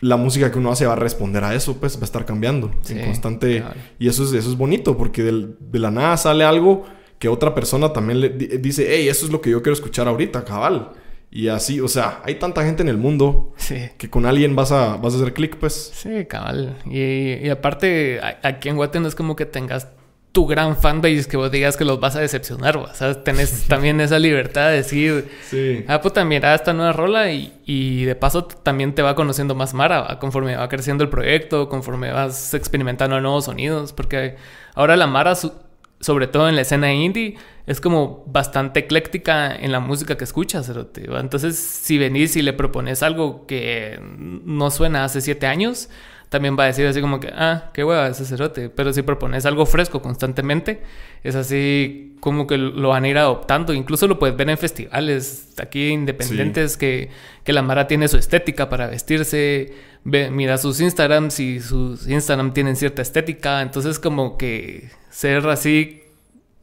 la 0.00 0.16
música 0.16 0.50
que 0.50 0.58
uno 0.58 0.70
hace 0.72 0.86
va 0.86 0.94
a 0.94 0.96
responder 0.96 1.44
a 1.44 1.54
eso, 1.54 1.76
pues 1.78 1.96
va 1.96 2.02
a 2.02 2.04
estar 2.04 2.24
cambiando 2.24 2.70
Sí, 2.82 2.94
en 2.98 3.04
constante. 3.04 3.60
claro. 3.60 3.74
Y 3.98 4.08
eso 4.08 4.24
es, 4.24 4.32
eso 4.32 4.50
es 4.50 4.56
bonito, 4.56 4.96
porque 4.96 5.22
del- 5.22 5.56
de 5.60 5.78
la 5.78 5.90
nada 5.90 6.16
sale 6.16 6.44
algo 6.44 6.84
que 7.18 7.28
otra 7.28 7.54
persona 7.54 7.92
también 7.92 8.20
le 8.20 8.30
di- 8.30 8.46
dice, 8.58 8.86
hey, 8.88 9.08
eso 9.08 9.26
es 9.26 9.32
lo 9.32 9.40
que 9.42 9.50
yo 9.50 9.62
quiero 9.62 9.74
escuchar 9.74 10.08
ahorita, 10.08 10.44
cabal. 10.44 10.92
Y 11.30 11.46
así, 11.48 11.78
o 11.80 11.86
sea, 11.86 12.22
hay 12.24 12.36
tanta 12.36 12.64
gente 12.64 12.82
en 12.82 12.88
el 12.88 12.96
mundo 12.96 13.52
Sí. 13.56 13.76
que 13.98 14.08
con 14.10 14.26
alguien 14.26 14.56
vas 14.56 14.72
a, 14.72 14.96
vas 14.96 15.12
a 15.14 15.16
hacer 15.18 15.32
clic, 15.34 15.56
pues. 15.56 15.92
Sí, 15.94 16.24
cabal. 16.26 16.78
Y, 16.86 17.34
y 17.34 17.48
aparte, 17.50 18.20
aquí 18.42 18.68
en 18.68 18.76
Guate 18.76 18.98
no 19.00 19.06
es 19.06 19.14
como 19.14 19.36
que 19.36 19.44
tengas 19.46 19.86
tu 20.32 20.46
gran 20.46 20.76
fanbase 20.76 21.26
que 21.28 21.36
vos 21.36 21.50
digas 21.50 21.76
que 21.76 21.84
los 21.84 21.98
vas 21.98 22.14
a 22.14 22.20
decepcionar, 22.20 22.76
o 22.76 22.86
sea, 22.94 23.24
tenés 23.24 23.64
también 23.68 24.00
esa 24.00 24.18
libertad 24.18 24.68
de 24.70 24.76
decir, 24.76 25.28
Sí. 25.48 25.84
ah, 25.88 26.00
puta, 26.00 26.24
mira 26.24 26.54
esta 26.54 26.72
nueva 26.72 26.92
rola 26.92 27.32
y, 27.32 27.52
y 27.66 28.04
de 28.04 28.14
paso 28.14 28.44
también 28.44 28.94
te 28.94 29.02
va 29.02 29.14
conociendo 29.16 29.54
más 29.56 29.74
Mara, 29.74 30.02
¿va? 30.02 30.18
conforme 30.20 30.54
va 30.54 30.68
creciendo 30.68 31.02
el 31.02 31.10
proyecto, 31.10 31.68
conforme 31.68 32.12
vas 32.12 32.54
experimentando 32.54 33.20
nuevos 33.20 33.46
sonidos, 33.46 33.92
porque 33.92 34.36
ahora 34.74 34.96
la 34.96 35.08
Mara, 35.08 35.34
sobre 35.34 36.26
todo 36.28 36.48
en 36.48 36.54
la 36.54 36.62
escena 36.62 36.92
indie, 36.92 37.36
es 37.66 37.80
como 37.80 38.24
bastante 38.26 38.80
ecléctica 38.80 39.54
en 39.54 39.72
la 39.72 39.80
música 39.80 40.16
que 40.16 40.24
escuchas, 40.24 40.70
entonces 40.96 41.56
si 41.56 41.98
venís 41.98 42.36
y 42.36 42.42
le 42.42 42.52
propones 42.52 43.02
algo 43.02 43.46
que 43.46 43.98
no 44.00 44.70
suena 44.70 45.04
hace 45.04 45.20
siete 45.20 45.46
años, 45.46 45.88
también 46.30 46.56
va 46.56 46.62
a 46.62 46.66
decir 46.68 46.86
así 46.86 47.00
como 47.00 47.18
que, 47.18 47.28
ah, 47.34 47.70
qué 47.74 47.84
hueva 47.84 48.06
ese 48.06 48.24
cerote. 48.24 48.70
Pero 48.70 48.92
si 48.92 49.02
propones 49.02 49.44
algo 49.46 49.66
fresco 49.66 50.00
constantemente, 50.00 50.80
es 51.24 51.34
así 51.34 52.16
como 52.20 52.46
que 52.46 52.56
lo 52.56 52.90
van 52.90 53.02
a 53.02 53.08
ir 53.08 53.18
adoptando. 53.18 53.74
Incluso 53.74 54.06
lo 54.06 54.20
puedes 54.20 54.36
ver 54.36 54.48
en 54.48 54.56
festivales 54.56 55.52
aquí 55.60 55.88
independientes 55.88 56.76
que, 56.76 57.10
que 57.42 57.52
la 57.52 57.62
Mara 57.62 57.88
tiene 57.88 58.06
su 58.06 58.16
estética 58.16 58.68
para 58.68 58.86
vestirse. 58.86 59.74
Ve, 60.04 60.30
mira 60.30 60.56
sus 60.56 60.80
Instagrams 60.80 61.40
y 61.40 61.58
sus 61.58 62.06
Instagram 62.06 62.54
tienen 62.54 62.76
cierta 62.76 63.02
estética. 63.02 63.60
Entonces 63.60 63.98
como 63.98 64.38
que 64.38 64.88
ser 65.10 65.44
así 65.48 66.04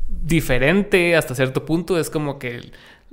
diferente 0.08 1.18
hasta 1.18 1.36
cierto 1.36 1.66
punto 1.66 2.00
es 2.00 2.10
como 2.10 2.40
que 2.40 2.56
el, 2.56 2.72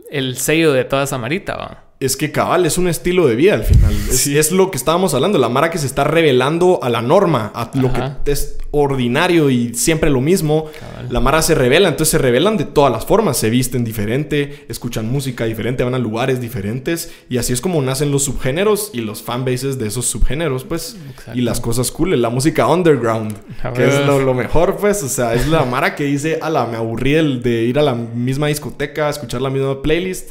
el 0.09 0.37
sello 0.37 0.73
de 0.73 0.85
toda 0.85 1.03
esa 1.03 1.19
marita, 1.19 1.57
¿va? 1.57 1.85
Es 2.05 2.17
que 2.17 2.31
cabal, 2.33 2.67
es 2.67 2.79
un 2.79 2.89
estilo 2.89 3.27
de 3.27 3.35
vida 3.37 3.55
al 3.55 3.65
final. 3.65 3.93
Es, 4.11 4.19
Sí. 4.21 4.37
es 4.39 4.53
lo 4.53 4.71
que 4.71 4.77
estábamos 4.77 5.15
hablando. 5.15 5.39
La 5.39 5.49
Mara 5.49 5.71
que 5.71 5.79
se 5.79 5.87
está 5.87 6.05
revelando 6.05 6.81
a 6.83 6.89
la 6.91 7.03
norma, 7.03 7.51
a 7.55 7.71
lo 7.75 7.93
que 7.93 8.31
es 8.31 8.57
ordinario 8.71 9.51
y 9.51 9.75
siempre 9.75 10.11
lo 10.11 10.21
mismo. 10.21 10.67
Cabal. 10.79 11.09
La 11.11 11.21
Mara 11.21 11.43
se 11.43 11.55
revela, 11.55 11.89
entonces 11.89 12.11
se 12.11 12.19
revelan 12.19 12.57
de 12.57 12.65
todas 12.65 12.93
las 12.93 13.07
formas. 13.07 13.37
Se 13.37 13.51
visten 13.51 13.85
diferente, 13.85 14.67
escuchan 14.69 15.11
música 15.11 15.45
diferente, 15.45 15.85
van 15.85 15.95
a 15.95 15.99
lugares 15.99 16.41
diferentes. 16.41 17.11
Y 17.29 17.39
así 17.39 17.53
es 17.53 17.61
como 17.61 17.81
nacen 17.83 18.11
los 18.11 18.25
subgéneros 18.25 18.91
y 18.93 19.01
los 19.01 19.23
fanbases 19.23 19.79
de 19.79 19.87
esos 19.87 20.07
subgéneros, 20.07 20.65
pues. 20.65 20.97
Exacto. 21.11 21.39
Y 21.39 21.43
las 21.43 21.61
cosas 21.61 21.91
cool, 21.91 22.21
la 22.21 22.31
música 22.31 22.67
underground, 22.67 23.37
que 23.75 23.87
es 23.87 24.07
lo, 24.07 24.19
lo 24.21 24.35
mejor, 24.35 24.77
pues. 24.77 25.03
O 25.03 25.09
sea, 25.09 25.35
es 25.35 25.47
la 25.49 25.65
Mara 25.65 25.95
que 25.95 26.05
dice, 26.05 26.39
ala, 26.43 26.67
me 26.67 26.77
aburrí 26.77 27.13
del- 27.13 27.43
de 27.43 27.63
ir 27.65 27.79
a 27.79 27.83
la 27.83 27.95
misma 27.95 28.49
discoteca, 28.49 29.09
escuchar 29.09 29.41
la 29.41 29.51
misma 29.51 29.81
playlist. 29.83 30.31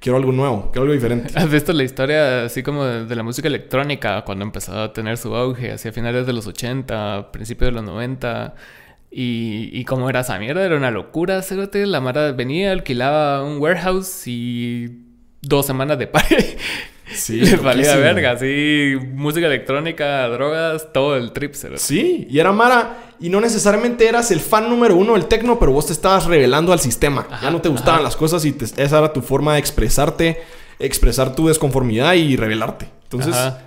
Quiero 0.00 0.16
algo 0.16 0.32
nuevo, 0.32 0.70
quiero 0.72 0.82
algo 0.82 0.94
diferente. 0.94 1.30
¿Has 1.38 1.50
visto 1.50 1.74
la 1.74 1.84
historia 1.84 2.44
así 2.44 2.62
como 2.62 2.84
de, 2.84 3.14
la 3.14 3.22
música 3.22 3.48
electrónica 3.48 4.24
cuando 4.24 4.44
empezó 4.44 4.80
a 4.80 4.92
tener 4.94 5.18
su 5.18 5.36
auge 5.36 5.72
hacia 5.72 5.92
finales 5.92 6.26
de 6.26 6.32
los 6.32 6.46
80, 6.46 7.30
principios 7.32 7.68
de 7.68 7.72
los 7.72 7.84
90? 7.84 8.54
Y, 9.10 9.68
y 9.72 9.84
cómo 9.84 10.08
era 10.08 10.20
esa 10.20 10.38
mierda, 10.38 10.64
era 10.64 10.76
una 10.76 10.90
locura, 10.90 11.42
cerote. 11.42 11.84
La 11.84 12.00
Mara 12.00 12.32
venía, 12.32 12.72
alquilaba 12.72 13.44
un 13.44 13.60
warehouse 13.60 14.26
y 14.26 15.04
dos 15.42 15.66
semanas 15.66 15.98
de 15.98 16.06
party. 16.06 16.34
Sí, 17.12 17.40
Les 17.40 17.60
valía 17.62 17.96
verga, 17.96 18.32
así, 18.32 18.94
música 19.14 19.46
electrónica, 19.46 20.28
drogas, 20.28 20.92
todo 20.92 21.16
el 21.16 21.32
trip, 21.32 21.54
cerote. 21.54 21.80
Sí, 21.80 22.26
y 22.30 22.38
era 22.38 22.52
Mara. 22.52 23.14
Y 23.20 23.28
no 23.28 23.40
necesariamente 23.40 24.08
eras 24.08 24.30
el 24.30 24.40
fan 24.40 24.70
número 24.70 24.96
uno 24.96 25.14
del 25.14 25.26
tecno, 25.26 25.58
pero 25.58 25.72
vos 25.72 25.86
te 25.86 25.92
estabas 25.92 26.26
revelando 26.26 26.72
al 26.72 26.80
sistema. 26.80 27.26
ya 27.42 27.50
no 27.50 27.60
te 27.60 27.68
gustaban 27.68 27.96
ajá. 27.96 28.04
las 28.04 28.16
cosas 28.16 28.44
y 28.44 28.52
te- 28.52 28.64
esa 28.64 28.98
era 28.98 29.12
tu 29.12 29.20
forma 29.22 29.54
de 29.54 29.58
expresarte, 29.60 30.38
expresar 30.78 31.34
tu 31.34 31.48
desconformidad 31.48 32.14
y 32.14 32.36
revelarte. 32.36 32.88
Entonces, 33.02 33.34
Ajá. 33.34 33.58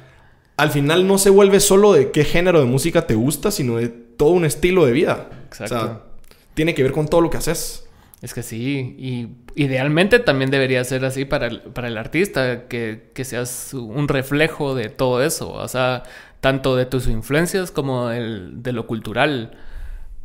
al 0.58 0.72
final 0.72 1.06
no 1.06 1.18
se 1.18 1.30
vuelve 1.30 1.60
solo 1.60 1.94
de 1.94 2.12
qué 2.12 2.24
género 2.24 2.60
de 2.60 2.66
música 2.66 3.06
te 3.06 3.14
gusta, 3.16 3.52
sino 3.52 3.76
de 3.78 3.90
todo 3.90 4.30
un 4.30 4.46
estilo 4.46 4.86
de 4.86 4.92
vida. 4.94 5.30
Exacto. 5.48 5.76
O 5.76 5.80
sea, 5.80 6.00
tiene 6.54 6.74
que 6.74 6.82
ver 6.84 6.92
con 6.94 7.08
todo 7.08 7.22
lo 7.22 7.30
que 7.30 7.38
haces. 7.38 7.86
Es 8.24 8.34
que 8.34 8.42
sí, 8.42 8.96
y 8.98 9.28
idealmente 9.62 10.18
también 10.18 10.50
debería 10.50 10.82
ser 10.86 11.04
así 11.04 11.26
para 11.26 11.48
el, 11.48 11.60
para 11.60 11.90
el 11.90 11.98
artista, 11.98 12.70
que, 12.70 13.12
que, 13.14 13.26
seas 13.26 13.74
un 13.74 14.08
reflejo 14.08 14.76
de 14.76 14.88
todo 14.88 15.22
eso, 15.22 15.52
o 15.52 15.68
sea, 15.68 16.04
tanto 16.40 16.78
de 16.78 16.86
tus 16.86 17.10
influencias 17.10 17.70
como 17.70 18.12
el, 18.12 18.64
de 18.64 18.72
lo 18.72 18.88
cultural, 18.88 19.58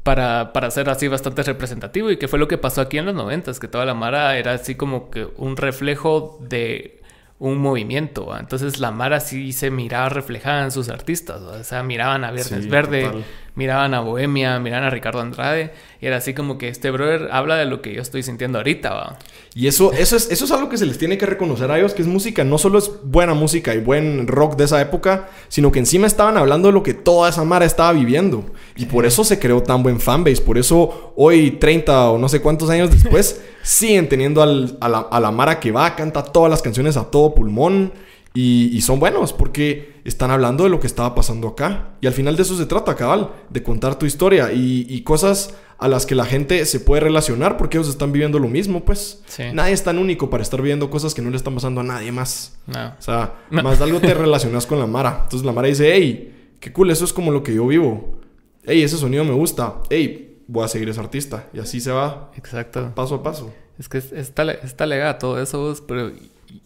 para, 0.04 0.52
para 0.52 0.70
ser 0.70 0.88
así 0.90 1.08
bastante 1.08 1.42
representativo, 1.42 2.12
y 2.12 2.18
que 2.18 2.28
fue 2.28 2.38
lo 2.38 2.46
que 2.46 2.56
pasó 2.56 2.82
aquí 2.82 2.98
en 2.98 3.06
los 3.06 3.16
noventas, 3.16 3.58
que 3.58 3.66
toda 3.66 3.84
la 3.84 3.94
Mara 3.94 4.38
era 4.38 4.52
así 4.52 4.76
como 4.76 5.10
que 5.10 5.26
un 5.36 5.56
reflejo 5.56 6.38
de 6.40 7.02
un 7.40 7.58
movimiento. 7.58 8.36
Entonces 8.38 8.80
la 8.80 8.90
Mara 8.90 9.20
sí 9.20 9.52
se 9.52 9.70
miraba 9.70 10.08
reflejada 10.08 10.64
en 10.64 10.72
sus 10.72 10.88
artistas. 10.88 11.40
O 11.40 11.62
sea, 11.62 11.82
miraban 11.84 12.24
a 12.24 12.32
Viernes 12.32 12.68
Verde, 12.68 13.08
miraban 13.54 13.94
a 13.94 14.00
Bohemia, 14.00 14.58
miraban 14.58 14.84
a 14.84 14.90
Ricardo 14.90 15.20
Andrade. 15.20 15.72
Y 16.00 16.06
era 16.06 16.16
así 16.16 16.34
como 16.34 16.58
que 16.58 16.68
este 16.68 16.90
brother 16.90 17.28
habla 17.30 17.56
de 17.56 17.64
lo 17.64 17.80
que 17.80 17.94
yo 17.94 18.02
estoy 18.02 18.24
sintiendo 18.24 18.58
ahorita, 18.58 18.92
¿va? 18.92 19.18
Y 19.54 19.68
eso, 19.68 19.92
eso, 19.92 20.16
es, 20.16 20.30
eso 20.30 20.44
es 20.44 20.50
algo 20.50 20.68
que 20.68 20.78
se 20.78 20.86
les 20.86 20.98
tiene 20.98 21.16
que 21.16 21.26
reconocer 21.26 21.70
a 21.70 21.78
ellos, 21.78 21.94
que 21.94 22.02
es 22.02 22.08
música. 22.08 22.42
No 22.42 22.58
solo 22.58 22.78
es 22.78 22.90
buena 23.04 23.34
música 23.34 23.72
y 23.74 23.78
buen 23.78 24.26
rock 24.26 24.56
de 24.56 24.64
esa 24.64 24.80
época, 24.80 25.28
sino 25.48 25.70
que 25.70 25.78
encima 25.78 26.08
estaban 26.08 26.36
hablando 26.36 26.68
de 26.68 26.74
lo 26.74 26.82
que 26.82 26.94
toda 26.94 27.28
esa 27.30 27.44
Mara 27.44 27.64
estaba 27.64 27.92
viviendo. 27.92 28.46
Y 28.76 28.86
por 28.86 29.06
eso 29.06 29.22
se 29.22 29.38
creó 29.38 29.62
tan 29.62 29.84
buen 29.84 30.00
fanbase. 30.00 30.42
Por 30.42 30.58
eso 30.58 31.12
hoy, 31.16 31.52
30 31.52 32.10
o 32.10 32.18
no 32.18 32.28
sé 32.28 32.40
cuántos 32.40 32.68
años 32.70 32.90
después, 32.90 33.40
siguen 33.62 34.08
teniendo 34.08 34.42
a, 34.42 34.46
la, 34.46 34.98
a 34.98 35.20
la 35.20 35.30
Mara 35.30 35.60
que 35.60 35.72
va, 35.72 35.94
canta 35.96 36.22
todas 36.22 36.50
las 36.50 36.62
canciones 36.62 36.96
a 36.96 37.10
todo 37.10 37.34
pulmón. 37.34 37.92
Y, 38.40 38.80
son 38.82 39.00
buenos 39.00 39.32
porque 39.32 39.94
están 40.04 40.30
hablando 40.30 40.62
de 40.62 40.70
lo 40.70 40.78
que 40.78 40.86
estaba 40.86 41.12
pasando 41.12 41.48
acá. 41.48 41.88
Y 42.00 42.06
al 42.06 42.12
final 42.12 42.36
de 42.36 42.42
eso 42.42 42.56
se 42.56 42.66
trata, 42.66 42.94
cabal, 42.94 43.32
de 43.50 43.64
contar 43.64 43.98
tu 43.98 44.06
historia 44.06 44.52
y, 44.52 45.00
cosas 45.02 45.56
a 45.78 45.88
las 45.88 46.06
que 46.06 46.14
la 46.14 46.24
gente 46.24 46.64
se 46.64 46.78
puede 46.78 47.00
relacionar 47.00 47.56
porque 47.56 47.78
ellos 47.78 47.88
están 47.88 48.12
viviendo 48.12 48.38
lo 48.38 48.46
mismo, 48.46 48.84
pues. 48.84 49.24
Nadie 49.52 49.72
es 49.72 49.82
tan 49.82 49.98
único 49.98 50.30
para 50.30 50.44
estar 50.44 50.62
viviendo 50.62 50.88
cosas 50.88 51.14
que 51.14 51.22
no 51.22 51.30
le 51.30 51.36
están 51.36 51.54
pasando 51.54 51.80
a 51.80 51.84
nadie 51.84 52.12
más. 52.12 52.58
O 52.68 53.02
sea, 53.02 53.34
más 53.50 53.78
de 53.78 53.84
algo 53.84 53.98
te 53.98 54.14
relacionas 54.14 54.66
con 54.66 54.78
la 54.78 54.86
Mara. 54.86 55.22
Entonces 55.24 55.44
la 55.44 55.52
Mara 55.52 55.66
dice, 55.66 55.92
hey, 55.92 56.52
qué 56.60 56.72
cool, 56.72 56.90
eso 56.92 57.04
es 57.04 57.12
como 57.12 57.32
lo 57.32 57.42
que 57.42 57.54
yo 57.54 57.66
vivo. 57.66 58.20
Hey, 58.64 58.82
ese 58.82 58.98
sonido 58.98 59.24
me 59.24 59.32
gusta. 59.32 59.80
Hey, 59.90 60.27
voy 60.48 60.64
a 60.64 60.68
seguir 60.68 60.88
ese 60.88 60.98
artista. 60.98 61.46
Y 61.52 61.60
así 61.60 61.80
se 61.80 61.92
va. 61.92 62.32
Exacto. 62.36 62.90
Paso 62.94 63.16
a 63.16 63.22
paso. 63.22 63.54
Es 63.78 63.88
que 63.88 63.98
está, 63.98 64.50
está 64.50 64.86
legado 64.86 65.16
todo 65.18 65.40
eso, 65.40 65.76
pero 65.86 66.10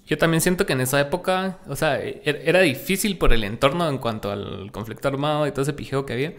yo 0.07 0.17
también 0.17 0.41
siento 0.41 0.65
que 0.65 0.73
en 0.73 0.81
esa 0.81 0.99
época, 1.01 1.59
o 1.69 1.77
sea, 1.77 2.01
e-, 2.01 2.23
era 2.25 2.61
difícil 2.61 3.19
por 3.19 3.35
el 3.35 3.45
entorno 3.45 3.89
en 3.89 3.99
cuanto 3.99 4.31
al 4.31 4.73
conflicto 4.73 5.09
armado 5.09 5.47
y 5.47 5.51
todo 5.51 5.63
ese 5.63 5.75
pijeo 5.75 6.07
que 6.07 6.15
había. 6.15 6.33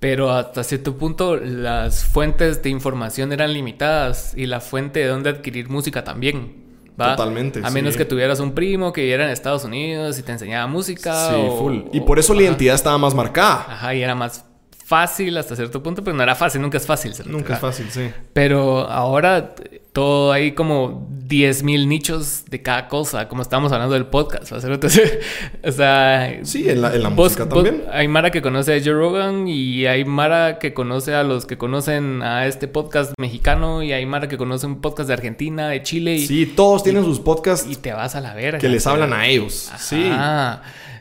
Pero 0.00 0.30
hasta 0.30 0.62
cierto 0.62 0.96
punto 0.96 1.36
las 1.36 2.04
fuentes 2.04 2.62
de 2.62 2.70
información 2.70 3.32
eran 3.32 3.52
limitadas 3.52 4.32
y 4.36 4.46
la 4.46 4.60
fuente 4.60 5.00
de 5.00 5.06
dónde 5.06 5.30
adquirir 5.30 5.70
música 5.70 6.04
también. 6.04 6.68
¿va? 7.00 7.16
Totalmente. 7.16 7.60
A 7.64 7.70
menos 7.70 7.96
que 7.96 8.04
tuvieras 8.04 8.38
un 8.38 8.52
primo 8.52 8.92
que 8.92 9.00
viviera 9.00 9.24
en 9.24 9.30
Estados 9.30 9.64
Unidos 9.64 10.18
y 10.18 10.22
te 10.22 10.32
enseñaba 10.32 10.68
música. 10.68 11.30
Sí, 11.30 11.40
full. 11.58 11.80
Y 11.92 12.00
por 12.00 12.18
eso 12.20 12.32
la 12.34 12.42
identidad 12.42 12.76
estaba 12.76 12.96
más 12.96 13.14
marcada. 13.14 13.66
Ajá, 13.68 13.94
y 13.94 14.02
era 14.02 14.14
más 14.14 14.44
fácil 14.88 15.36
hasta 15.36 15.54
cierto 15.54 15.82
punto, 15.82 16.02
pero 16.02 16.16
no 16.16 16.22
era 16.22 16.34
fácil, 16.34 16.62
nunca 16.62 16.78
es 16.78 16.86
fácil. 16.86 17.12
Nunca 17.26 17.54
es 17.54 17.60
fácil, 17.60 17.90
sí. 17.90 18.08
Pero 18.32 18.88
ahora 18.88 19.54
todo 19.92 20.32
hay 20.32 20.52
como 20.52 21.06
10.000 21.28 21.86
nichos 21.86 22.44
de 22.48 22.62
cada 22.62 22.88
cosa, 22.88 23.28
como 23.28 23.42
estábamos 23.42 23.70
hablando 23.72 23.92
del 23.92 24.06
podcast. 24.06 24.50
o 24.52 25.72
sea, 25.72 26.38
sí, 26.42 26.70
en 26.70 26.80
la, 26.80 26.94
en 26.94 27.02
la 27.02 27.10
música 27.10 27.46
también. 27.46 27.84
hay 27.92 28.08
Mara 28.08 28.30
que 28.30 28.40
conoce 28.40 28.74
a 28.74 28.80
Joe 28.82 28.94
Rogan 28.94 29.46
y 29.46 29.84
hay 29.84 30.06
Mara 30.06 30.58
que 30.58 30.72
conoce 30.72 31.14
a 31.14 31.22
los 31.22 31.44
que 31.44 31.58
conocen 31.58 32.22
a 32.22 32.46
este 32.46 32.66
podcast 32.66 33.12
mexicano 33.20 33.82
y 33.82 33.92
hay 33.92 34.06
Mara 34.06 34.26
que 34.26 34.38
conoce 34.38 34.66
un 34.66 34.80
podcast 34.80 35.08
de 35.08 35.14
Argentina, 35.14 35.68
de 35.68 35.82
Chile. 35.82 36.14
Y, 36.14 36.26
sí, 36.26 36.46
todos 36.46 36.82
tienen 36.82 37.04
sus 37.04 37.20
podcasts. 37.20 37.68
Y 37.70 37.76
te 37.76 37.92
vas 37.92 38.14
a 38.14 38.22
la 38.22 38.32
verga. 38.32 38.58
Que 38.58 38.70
les 38.70 38.86
hablan 38.86 39.12
a 39.12 39.26
ellos. 39.26 39.70
Sí. 39.78 40.10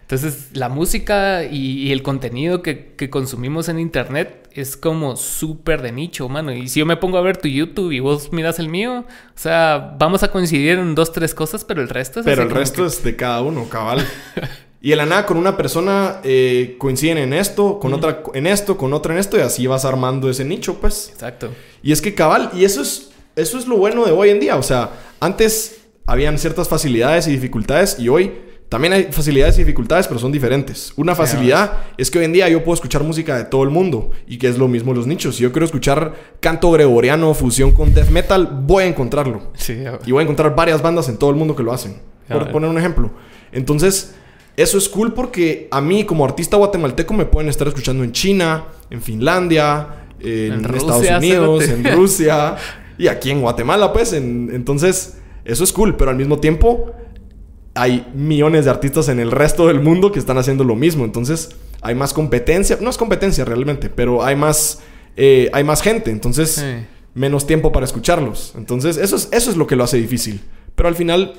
Entonces, 0.09 0.51
la 0.53 0.69
música 0.69 1.43
y, 1.43 1.91
el 1.91 2.01
contenido 2.01 2.61
que, 2.61 2.95
consumimos 3.09 3.67
en 3.67 3.77
internet 3.77 4.47
es 4.53 4.77
como 4.77 5.17
súper 5.17 5.81
de 5.81 5.91
nicho, 5.91 6.29
mano. 6.29 6.53
Y 6.53 6.69
si 6.69 6.79
yo 6.79 6.85
me 6.85 6.95
pongo 6.95 7.17
a 7.17 7.21
ver 7.21 7.35
tu 7.35 7.49
YouTube 7.49 7.91
y 7.91 7.99
vos 7.99 8.31
miras 8.31 8.57
el 8.59 8.69
mío, 8.69 8.99
o 8.99 9.37
sea, 9.37 9.95
vamos 9.99 10.23
a 10.23 10.31
coincidir 10.31 10.79
en 10.79 10.95
dos, 10.95 11.11
tres 11.11 11.35
cosas, 11.35 11.65
pero 11.65 11.81
el 11.81 11.89
resto 11.89 12.21
es... 12.21 12.25
Pero 12.25 12.43
el 12.43 12.49
resto 12.49 12.85
es 12.85 13.03
de 13.03 13.17
cada 13.17 13.41
uno, 13.41 13.67
cabal. 13.67 14.07
y 14.81 14.93
en 14.93 14.97
la 14.99 15.05
nada, 15.05 15.25
con 15.25 15.35
una 15.35 15.57
persona 15.57 16.21
eh, 16.23 16.77
coinciden 16.77 17.17
en 17.17 17.33
esto, 17.33 17.77
con 17.77 17.93
otra 17.93 18.23
en 18.33 18.47
esto, 18.47 18.77
con 18.77 18.93
otra 18.93 19.13
en 19.13 19.19
esto, 19.19 19.35
y 19.35 19.41
así 19.41 19.67
vas 19.67 19.83
armando 19.83 20.29
ese 20.29 20.45
nicho, 20.45 20.79
pues. 20.79 21.09
Exacto. 21.11 21.49
Y 21.83 21.91
es 21.91 22.01
que 22.01 22.15
cabal, 22.15 22.51
y 22.53 22.63
eso 22.63 22.81
es, 22.81 23.11
eso 23.35 23.57
es 23.57 23.67
lo 23.67 23.75
bueno 23.75 24.05
de 24.05 24.13
hoy 24.13 24.29
en 24.29 24.39
día. 24.39 24.55
O 24.55 24.63
sea, 24.63 24.91
antes 25.19 25.81
habían 26.05 26.39
ciertas 26.39 26.69
facilidades 26.69 27.27
y 27.27 27.31
dificultades 27.31 27.99
y 27.99 28.07
hoy 28.07 28.46
también 28.69 28.93
hay 28.93 29.03
facilidades 29.11 29.55
y 29.55 29.59
dificultades, 29.59 30.07
pero 30.07 30.19
son 30.19 30.31
diferentes. 30.31 30.91
Una 30.97 31.15
facilidad 31.15 31.85
es 31.97 32.11
que 32.11 32.19
hoy 32.19 32.25
en 32.25 32.33
día 32.33 32.49
yo 32.49 32.63
puedo 32.65 32.73
escuchar 32.73 33.01
música 33.01 33.37
de 33.37 33.45
todo 33.45 33.63
el 33.63 33.69
mundo 33.69 34.11
y 34.27 34.37
que 34.37 34.49
es 34.49 34.57
lo 34.57 34.67
mismo 34.67 34.93
los 34.93 35.07
nichos. 35.07 35.37
Si 35.37 35.43
yo 35.43 35.53
quiero 35.53 35.65
escuchar 35.65 36.13
canto 36.41 36.69
gregoriano, 36.71 37.33
fusión 37.33 37.71
con 37.71 37.93
death 37.93 38.09
metal, 38.09 38.63
voy 38.65 38.83
a 38.83 38.87
encontrarlo. 38.87 39.51
y 40.05 40.11
voy 40.11 40.19
a 40.19 40.23
encontrar 40.23 40.53
varias 40.53 40.81
bandas 40.81 41.07
en 41.07 41.17
todo 41.17 41.29
el 41.29 41.37
mundo 41.37 41.55
que 41.55 41.63
lo 41.63 41.71
hacen. 41.71 41.95
Por 42.27 42.51
poner 42.51 42.69
un 42.69 42.77
ejemplo. 42.77 43.11
Entonces, 43.53 44.15
eso 44.57 44.77
es 44.77 44.89
cool 44.89 45.13
porque 45.13 45.69
a 45.71 45.79
mí 45.79 46.03
como 46.03 46.25
artista 46.25 46.57
guatemalteco 46.57 47.13
me 47.13 47.25
pueden 47.25 47.49
estar 47.49 47.69
escuchando 47.69 48.03
en 48.03 48.11
China, 48.11 48.65
en 48.89 49.01
Finlandia, 49.01 50.07
en, 50.19 50.65
Estados 50.75 51.09
Unidos, 51.09 51.69
en 51.69 51.85
Rusia 51.95 52.57
y 52.97 53.07
aquí 53.07 53.31
en 53.31 53.39
Guatemala, 53.39 53.93
pues. 53.93 54.11
entonces, 54.11 55.19
eso 55.45 55.63
es 55.63 55.71
cool, 55.71 55.95
pero 55.95 56.11
al 56.11 56.17
mismo 56.17 56.39
tiempo 56.39 56.91
hay 57.77 58.07
millones 58.13 58.65
de 58.65 58.71
artistas 58.71 59.09
en 59.09 59.19
el 59.19 59.31
resto 59.31 59.67
del 59.67 59.79
mundo 59.79 60.11
que 60.11 60.19
están 60.19 60.37
haciendo 60.37 60.63
lo 60.63 60.75
mismo. 60.75 61.05
Entonces 61.05 61.55
hay 61.81 61.95
más 61.95 62.13
competencia. 62.13 62.77
No 62.81 62.89
es 62.89 62.97
competencia 62.97 63.45
realmente, 63.45 63.89
pero 63.89 64.23
hay 64.23 64.35
más, 64.35 64.79
eh, 65.15 65.49
hay 65.53 65.63
más 65.63 65.81
gente. 65.81 66.11
Entonces 66.11 66.63
menos 67.13 67.47
tiempo 67.47 67.71
para 67.71 67.85
escucharlos. 67.85 68.53
Entonces 68.57 68.97
eso 68.97 69.15
es, 69.15 69.29
eso 69.31 69.51
es 69.51 69.57
lo 69.57 69.67
que 69.67 69.75
lo 69.75 69.83
hace 69.83 69.97
difícil. 69.97 70.41
Pero 70.75 70.89
al 70.89 70.95
final 70.95 71.33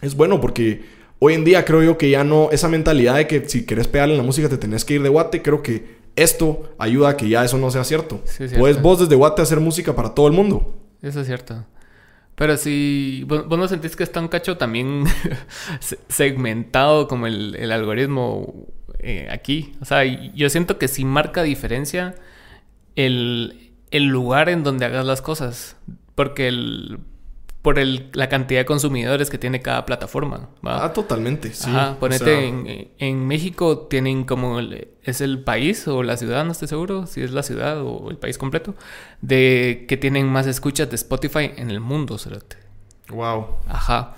es 0.00 0.14
bueno 0.14 0.40
porque 0.40 0.84
hoy 1.18 1.34
en 1.34 1.44
día 1.44 1.64
creo 1.64 1.82
yo 1.82 1.98
que 1.98 2.10
ya 2.10 2.24
no... 2.24 2.50
Esa 2.52 2.68
mentalidad 2.68 3.16
de 3.16 3.26
que 3.26 3.48
si 3.48 3.64
quieres 3.66 3.88
pegarle 3.88 4.14
en 4.14 4.18
la 4.18 4.24
música 4.24 4.48
te 4.48 4.58
tenés 4.58 4.84
que 4.84 4.94
ir 4.94 5.02
de 5.02 5.08
Guate. 5.08 5.42
Creo 5.42 5.62
que 5.62 6.04
esto 6.16 6.70
ayuda 6.78 7.10
a 7.10 7.16
que 7.16 7.28
ya 7.28 7.44
eso 7.44 7.58
no 7.58 7.70
sea 7.70 7.84
cierto. 7.84 8.22
Puedes 8.58 8.80
vos 8.80 9.00
desde 9.00 9.16
Guate 9.16 9.42
hacer 9.42 9.60
música 9.60 9.94
para 9.94 10.14
todo 10.14 10.26
el 10.26 10.32
mundo. 10.32 10.74
Eso 11.02 11.20
es 11.20 11.26
cierto. 11.26 11.64
Pero 12.34 12.56
si 12.56 13.24
vos, 13.26 13.46
no 13.46 13.68
sentís 13.68 13.96
que 13.96 14.02
está 14.02 14.20
un 14.20 14.28
cacho 14.28 14.56
también 14.56 15.04
segmentado 16.08 17.06
como 17.06 17.26
el, 17.26 17.70
algoritmo 17.70 18.66
eh, 18.98 19.28
aquí. 19.30 19.74
O 19.80 19.84
sea, 19.84 20.04
yo 20.04 20.50
siento 20.50 20.78
que 20.78 20.88
sí 20.88 21.04
marca 21.04 21.42
diferencia 21.42 22.14
el, 22.96 23.72
el 23.90 24.04
lugar 24.06 24.48
en 24.48 24.64
donde 24.64 24.86
hagas 24.86 25.06
las 25.06 25.22
cosas. 25.22 25.76
Porque 26.14 26.48
el, 26.48 26.98
por 27.64 27.78
el, 27.78 28.10
la 28.12 28.28
cantidad 28.28 28.60
de 28.60 28.66
consumidores 28.66 29.30
que 29.30 29.38
tiene 29.38 29.62
cada 29.62 29.86
plataforma. 29.86 30.50
Ah, 30.64 30.92
totalmente, 30.92 31.54
sí. 31.54 31.70
ponete, 31.98 32.92
en, 32.98 33.26
México 33.26 33.86
tienen 33.88 34.24
como, 34.24 34.60
es 34.60 35.22
el 35.22 35.42
país 35.42 35.88
o 35.88 36.02
la 36.02 36.18
ciudad, 36.18 36.44
no 36.44 36.52
estoy 36.52 36.68
seguro 36.68 37.06
si 37.06 37.22
es 37.22 37.30
la 37.30 37.42
ciudad 37.42 37.80
o 37.80 38.10
el 38.10 38.18
país 38.18 38.36
completo, 38.36 38.74
de 39.22 39.86
que 39.88 39.96
tienen 39.96 40.26
más 40.26 40.46
escuchas 40.46 40.90
de 40.90 40.96
Spotify 40.96 41.52
en 41.56 41.70
el 41.70 41.80
mundo, 41.80 42.18
cerote. 42.18 42.58
Wow. 43.08 43.46
Ajá. 43.66 44.16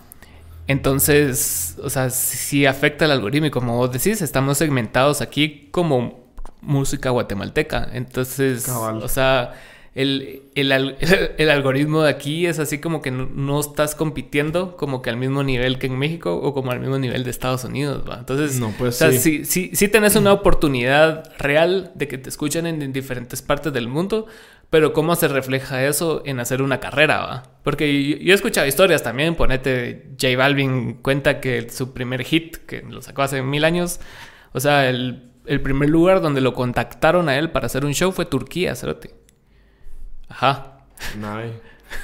Entonces, 0.67 1.77
o 1.85 1.89
sea, 1.89 2.11
sí 2.11 2.67
afecta 2.67 3.05
el 3.05 3.13
algoritmo 3.13 3.47
y 3.47 3.51
como 3.53 3.77
vos 3.77 3.93
decís, 3.93 4.23
estamos 4.23 4.59
segmentados 4.59 5.21
aquí 5.21 5.69
como 5.71 6.33
música 6.63 7.11
guatemalteca. 7.11 7.91
Entonces, 7.93 8.69
o 8.69 9.07
sea 9.07 9.55
el, 9.97 10.43
el, 11.39 11.51
algoritmo 11.51 12.03
de 12.03 12.11
aquí 12.11 12.47
es 12.47 12.59
así 12.59 12.79
como 12.79 13.01
que 13.01 13.11
no, 13.11 13.59
estás 13.59 13.95
compitiendo 13.95 14.77
como 14.77 15.01
que 15.01 15.09
al 15.09 15.17
mismo 15.17 15.43
nivel 15.43 15.79
que 15.79 15.87
en 15.87 15.99
México 15.99 16.37
o 16.37 16.53
como 16.53 16.71
al 16.71 16.81
mismo 16.81 16.99
nivel 16.99 17.25
de 17.25 17.31
Estados 17.31 17.65
Unidos, 17.65 18.05
¿va? 18.09 18.19
Entonces, 18.19 18.61
no, 18.61 18.75
pues, 18.77 18.97
sí. 18.97 19.45
sí, 19.47 19.89
tenés 19.89 20.15
una 20.15 20.35
oportunidad 20.35 21.33
real 21.39 21.93
de 21.95 22.09
que 22.09 22.19
te 22.19 22.29
escuchen 22.29 22.67
en, 22.67 22.93
diferentes 22.93 23.41
partes 23.41 23.73
del 23.73 23.89
mundo, 23.89 24.27
pero 24.69 24.93
¿cómo 24.93 25.17
se 25.17 25.29
refleja 25.29 25.83
eso 25.87 26.23
en 26.27 26.41
hacer 26.41 26.61
una 26.61 26.79
carrera, 26.79 27.21
va? 27.21 27.43
Porque 27.63 28.19
yo, 28.23 28.33
he 28.33 28.35
escuchado 28.35 28.67
historias 28.67 29.03
también, 29.03 29.35
ponete, 29.35 30.11
J 30.21 30.37
Balvin 30.37 30.99
cuenta 31.01 31.41
que 31.41 31.71
su 31.71 31.95
primer 31.95 32.23
hit, 32.23 32.59
que 32.67 32.83
lo 32.83 33.01
sacó 33.01 33.23
hace 33.23 33.41
mil 33.41 33.65
años, 33.65 34.01
o 34.53 34.61
sea, 34.61 34.91
el, 34.91 35.31
el 35.47 35.63
primer 35.63 35.89
lugar 35.89 36.21
donde 36.21 36.43
lo 36.43 36.53
contactaron 36.53 37.31
a 37.31 37.39
él 37.39 37.51
para 37.51 37.65
hacer 37.65 37.87
un 37.87 37.95
show 37.95 38.13
fue 38.13 38.27
Turquía, 38.27 38.75
cerote. 38.75 39.26
Ajá. 40.29 40.73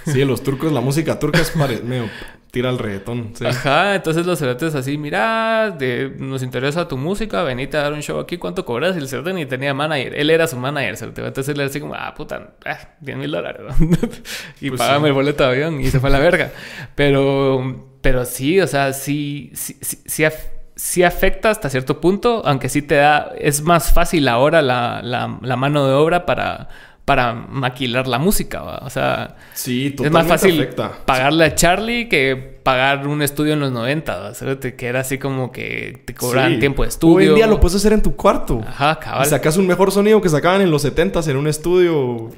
Sí, 0.06 0.24
los 0.24 0.42
turcos, 0.42 0.72
la 0.72 0.80
música 0.80 1.18
turca 1.18 1.40
es 1.40 1.54
medio 1.84 2.08
tira 2.50 2.68
el 2.68 2.78
reggaetón. 2.78 3.30
sí. 3.34 3.46
Ajá, 3.46 3.94
entonces 3.94 4.26
los 4.26 4.38
cerotes 4.38 4.74
así, 4.74 4.98
mira, 4.98 5.70
de, 5.70 6.12
nos 6.18 6.42
interesa 6.42 6.86
tu 6.86 6.98
música, 6.98 7.42
venite 7.42 7.78
a 7.78 7.82
dar 7.84 7.94
un 7.94 8.02
show 8.02 8.20
aquí, 8.20 8.36
¿cuánto 8.36 8.66
cobras? 8.66 8.94
Y 8.94 8.98
el 8.98 9.08
cerote 9.08 9.32
ni 9.32 9.46
tenía 9.46 9.72
manager, 9.72 10.14
él 10.14 10.28
era 10.28 10.46
su 10.46 10.58
manager, 10.58 10.98
cerote. 10.98 11.24
Entonces 11.26 11.54
él 11.54 11.60
era 11.60 11.70
así 11.70 11.80
como, 11.80 11.94
ah, 11.94 12.12
puta, 12.14 12.50
ah, 12.66 12.76
10 13.00 13.16
mil 13.16 13.30
dólares. 13.30 13.62
¿no? 13.80 13.96
y 14.60 14.68
Pues 14.68 14.78
pagame 14.78 15.04
sí. 15.04 15.06
el 15.06 15.12
boleto 15.14 15.44
de 15.44 15.48
avión 15.48 15.80
y 15.80 15.86
se 15.86 15.98
fue 15.98 16.10
a 16.10 16.12
la 16.12 16.18
verga. 16.18 16.50
Pero, 16.94 17.96
pero 18.02 18.26
sí, 18.26 18.60
o 18.60 18.66
sea, 18.66 18.92
sí, 18.92 19.50
sí, 19.54 19.78
sí, 19.80 19.98
sí 20.04 20.22
af- 20.24 20.50
sí 20.76 21.02
afecta 21.04 21.48
hasta 21.48 21.70
cierto 21.70 22.02
punto, 22.02 22.42
aunque 22.44 22.68
sí 22.68 22.82
te 22.82 22.96
da, 22.96 23.32
es 23.38 23.62
más 23.62 23.94
fácil 23.94 24.28
ahora 24.28 24.60
la, 24.60 25.00
la, 25.02 25.38
la 25.40 25.56
mano 25.56 25.86
de 25.86 25.94
obra 25.94 26.26
para, 26.26 26.68
para 27.04 27.32
maquilar 27.34 28.06
la 28.06 28.18
música, 28.18 28.62
¿va? 28.62 28.78
o 28.84 28.88
sea... 28.90 29.36
Sí, 29.54 29.94
Es 30.02 30.10
más 30.12 30.26
fácil 30.26 30.54
afecta. 30.60 30.92
pagarle 31.04 31.44
a 31.46 31.54
Charlie 31.54 32.08
que 32.08 32.36
pagar 32.62 33.06
un 33.08 33.22
estudio 33.22 33.54
en 33.54 33.60
los 33.60 33.72
90, 33.72 34.16
¿va? 34.18 34.34
Cerote, 34.34 34.76
que 34.76 34.86
era 34.86 35.00
así 35.00 35.18
como 35.18 35.50
que 35.50 36.00
te 36.04 36.14
cobraban 36.14 36.54
Sí. 36.54 36.58
tiempo 36.60 36.82
de 36.84 36.88
estudio. 36.90 37.16
Hoy 37.16 37.26
en 37.26 37.34
día 37.34 37.46
lo 37.48 37.58
puedes 37.58 37.74
hacer 37.76 37.92
en 37.92 38.02
tu 38.02 38.14
cuarto. 38.14 38.60
Ajá, 38.66 38.98
Y 39.00 39.04
cabal. 39.04 39.26
sacas 39.26 39.56
un 39.56 39.66
mejor 39.66 39.90
sonido 39.90 40.20
que 40.20 40.28
sacaban 40.28 40.60
en 40.60 40.70
los 40.70 40.84
70s 40.84 41.26
en 41.28 41.36
un 41.36 41.48
estudio. 41.48 41.96
O 42.00 42.30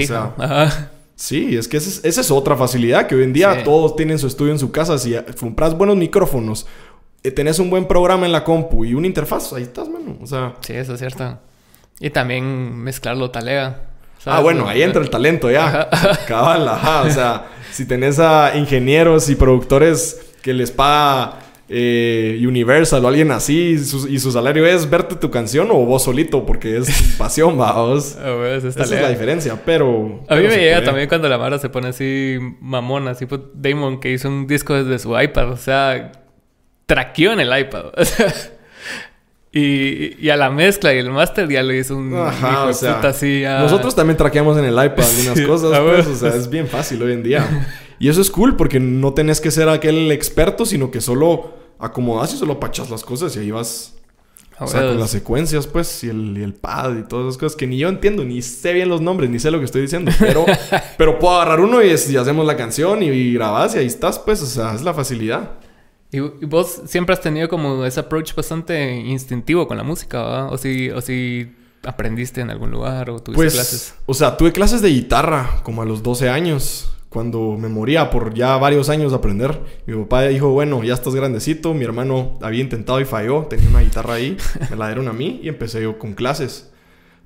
sea, 0.00 0.34
Ajá. 0.38 0.90
sí, 1.16 1.56
es 1.56 1.66
que 1.66 1.76
esa 1.78 1.88
es, 1.88 2.04
esa 2.04 2.20
es 2.20 2.30
otra 2.30 2.56
facilidad 2.56 3.08
que 3.08 3.16
hoy 3.16 3.24
en 3.24 3.32
día 3.32 3.54
Sí. 3.56 3.60
todos 3.64 3.96
tienen 3.96 4.20
su 4.20 4.28
estudio 4.28 4.52
en 4.52 4.58
su 4.60 4.70
casa. 4.70 4.98
Si 4.98 5.16
compras 5.40 5.76
buenos 5.76 5.96
micrófonos, 5.96 6.66
eh, 7.24 7.32
tenés 7.32 7.58
un 7.58 7.70
buen 7.70 7.86
programa 7.88 8.24
en 8.24 8.30
la 8.30 8.44
compu 8.44 8.84
y 8.84 8.94
una 8.94 9.08
interfaz, 9.08 9.52
ahí 9.52 9.64
estás, 9.64 9.88
mano. 9.88 10.16
O 10.22 10.26
sea, 10.26 10.54
Sí, 10.60 10.74
eso 10.74 10.94
es 10.94 11.00
cierto. 11.00 11.38
Y 11.98 12.10
también 12.10 12.76
mezclarlo 12.76 13.30
talega. 13.32 13.80
Ah, 14.24 14.40
bueno, 14.40 14.68
ahí 14.68 14.82
entra 14.82 15.02
el 15.02 15.10
talento 15.10 15.50
ya. 15.50 15.88
Cabal, 16.28 16.68
ajá. 16.68 17.02
O 17.02 17.10
sea, 17.10 17.46
si 17.72 17.86
tenés 17.86 18.18
a 18.18 18.56
ingenieros 18.56 19.28
y 19.28 19.36
productores 19.36 20.20
que 20.42 20.54
les 20.54 20.70
paga 20.70 21.40
eh, 21.68 22.40
Universal 22.46 23.04
o 23.04 23.08
alguien 23.08 23.32
así 23.32 23.70
y 23.70 23.78
su, 23.78 24.08
y 24.08 24.20
su 24.20 24.30
salario 24.30 24.64
es 24.66 24.88
verte 24.88 25.16
tu 25.16 25.30
canción 25.30 25.68
o 25.70 25.74
vos 25.84 26.04
solito 26.04 26.46
porque 26.46 26.76
es 26.78 27.14
pasión, 27.18 27.60
va. 27.60 27.72
vos. 27.72 28.16
Ah, 28.22 28.34
güey, 28.36 28.56
eso 28.56 28.68
es 28.68 28.76
Esa 28.76 28.94
es 28.94 29.02
la 29.02 29.10
diferencia, 29.10 29.60
pero... 29.64 30.24
A 30.28 30.36
mí 30.36 30.42
pero 30.42 30.48
me 30.48 30.56
llega 30.56 30.76
puede. 30.76 30.86
también 30.86 31.08
cuando 31.08 31.28
la 31.28 31.38
Mara 31.38 31.58
se 31.58 31.68
pone 31.68 31.88
así 31.88 32.38
mamona, 32.60 33.12
así 33.12 33.26
tipo 33.26 33.50
Damon 33.54 34.00
que 34.00 34.12
hizo 34.12 34.28
un 34.28 34.46
disco 34.46 34.74
desde 34.74 34.98
su 34.98 35.18
iPad, 35.20 35.50
o 35.50 35.56
sea, 35.56 36.12
traqueó 36.86 37.32
en 37.32 37.40
el 37.40 37.58
iPad. 37.58 37.86
o 37.96 38.04
sea, 38.04 38.32
y, 39.58 40.16
y 40.20 40.30
a 40.30 40.36
la 40.36 40.50
mezcla 40.50 40.92
y 40.94 40.98
el 40.98 41.10
master 41.10 41.48
ya 41.48 41.62
lo 41.62 41.72
hizo 41.72 41.96
un 41.96 42.14
Ajá, 42.14 42.50
hijo 42.52 42.62
o 42.64 42.66
de 42.68 42.74
sea, 42.74 42.96
puta 42.96 43.08
así. 43.08 43.42
nosotros 43.44 43.94
también 43.94 44.16
traqueamos 44.16 44.56
en 44.58 44.64
el 44.64 44.72
iPad 44.74 45.04
algunas 45.04 45.38
Sí, 45.38 45.44
cosas, 45.44 45.78
pues, 45.80 46.06
o 46.06 46.14
sea, 46.14 46.34
es 46.36 46.48
bien 46.50 46.66
fácil 46.66 47.02
hoy 47.02 47.12
en 47.12 47.22
día. 47.22 47.68
Y 47.98 48.10
eso 48.10 48.20
es 48.20 48.30
cool 48.30 48.56
porque 48.56 48.78
no 48.78 49.14
tenés 49.14 49.40
que 49.40 49.50
ser 49.50 49.70
aquel 49.70 50.12
experto, 50.12 50.66
sino 50.66 50.90
que 50.90 51.00
solo 51.00 51.54
acomodas 51.78 52.34
y 52.34 52.36
solo 52.36 52.60
pachas 52.60 52.90
las 52.90 53.02
cosas 53.02 53.34
y 53.36 53.38
ahí 53.40 53.50
vas... 53.50 53.94
O 54.58 54.66
sea, 54.66 54.82
con 54.86 54.98
las 55.00 55.10
secuencias, 55.10 55.66
pues, 55.66 56.04
y 56.04 56.08
el, 56.10 56.36
y 56.38 56.42
el 56.42 56.52
pad 56.54 56.96
y 56.98 57.02
todas 57.08 57.26
esas 57.26 57.38
cosas 57.38 57.56
que 57.56 57.66
ni 57.66 57.78
yo 57.78 57.88
entiendo, 57.90 58.22
ni 58.24 58.40
sé 58.42 58.72
bien 58.74 58.88
los 58.90 59.00
nombres, 59.02 59.28
ni 59.30 59.38
sé 59.38 59.50
lo 59.50 59.58
que 59.58 59.64
estoy 59.66 59.82
diciendo, 59.82 60.10
pero, 60.18 60.44
pero 60.98 61.18
puedo 61.18 61.36
agarrar 61.36 61.60
uno 61.60 61.82
y, 61.82 61.88
es- 61.90 62.10
y 62.10 62.16
hacemos 62.18 62.46
la 62.46 62.56
canción 62.56 63.02
y, 63.02 63.06
y 63.08 63.32
grabás 63.34 63.74
y 63.74 63.78
ahí 63.78 63.86
estás, 63.86 64.18
pues, 64.18 64.42
o 64.42 64.46
sea, 64.46 64.74
es 64.74 64.82
la 64.82 64.92
facilidad. 64.94 65.52
Y, 66.12 66.18
y 66.18 66.44
vos 66.46 66.82
siempre 66.86 67.12
has 67.14 67.20
tenido 67.20 67.48
como 67.48 67.84
ese 67.84 68.00
approach 68.00 68.34
bastante 68.34 68.94
instintivo 68.96 69.66
con 69.66 69.76
la 69.76 69.82
música, 69.82 70.22
¿verdad? 70.22 70.52
O 70.52 70.58
si, 70.58 70.90
o 70.90 71.00
si 71.00 71.52
aprendiste 71.84 72.40
en 72.40 72.50
algún 72.50 72.70
lugar 72.70 73.10
o 73.10 73.18
tuviste 73.20 73.34
Pues, 73.34 73.54
clases. 73.54 73.94
o 74.06 74.14
sea, 74.14 74.36
tuve 74.36 74.52
clases 74.52 74.82
de 74.82 74.88
guitarra 74.90 75.60
como 75.62 75.82
a 75.82 75.84
los 75.84 76.02
12 76.02 76.28
años, 76.28 76.90
cuando 77.08 77.56
me 77.58 77.68
moría 77.68 78.10
por 78.10 78.34
ya 78.34 78.56
varios 78.56 78.88
años 78.88 79.12
de 79.12 79.16
aprender. 79.18 79.60
Mi 79.86 79.94
papá 79.96 80.22
dijo, 80.24 80.48
bueno, 80.50 80.82
ya 80.84 80.94
estás 80.94 81.14
grandecito, 81.14 81.72
mi 81.74 81.84
hermano 81.84 82.38
había 82.42 82.60
intentado 82.60 83.00
y 83.00 83.04
falló, 83.04 83.42
tenía 83.44 83.68
una 83.68 83.80
guitarra 83.80 84.14
ahí, 84.14 84.36
me 84.70 84.76
la 84.76 84.86
dieron 84.88 85.08
a 85.08 85.12
mí 85.12 85.40
y 85.42 85.48
empecé 85.48 85.82
yo 85.82 85.98
con 85.98 86.14
clases. 86.14 86.70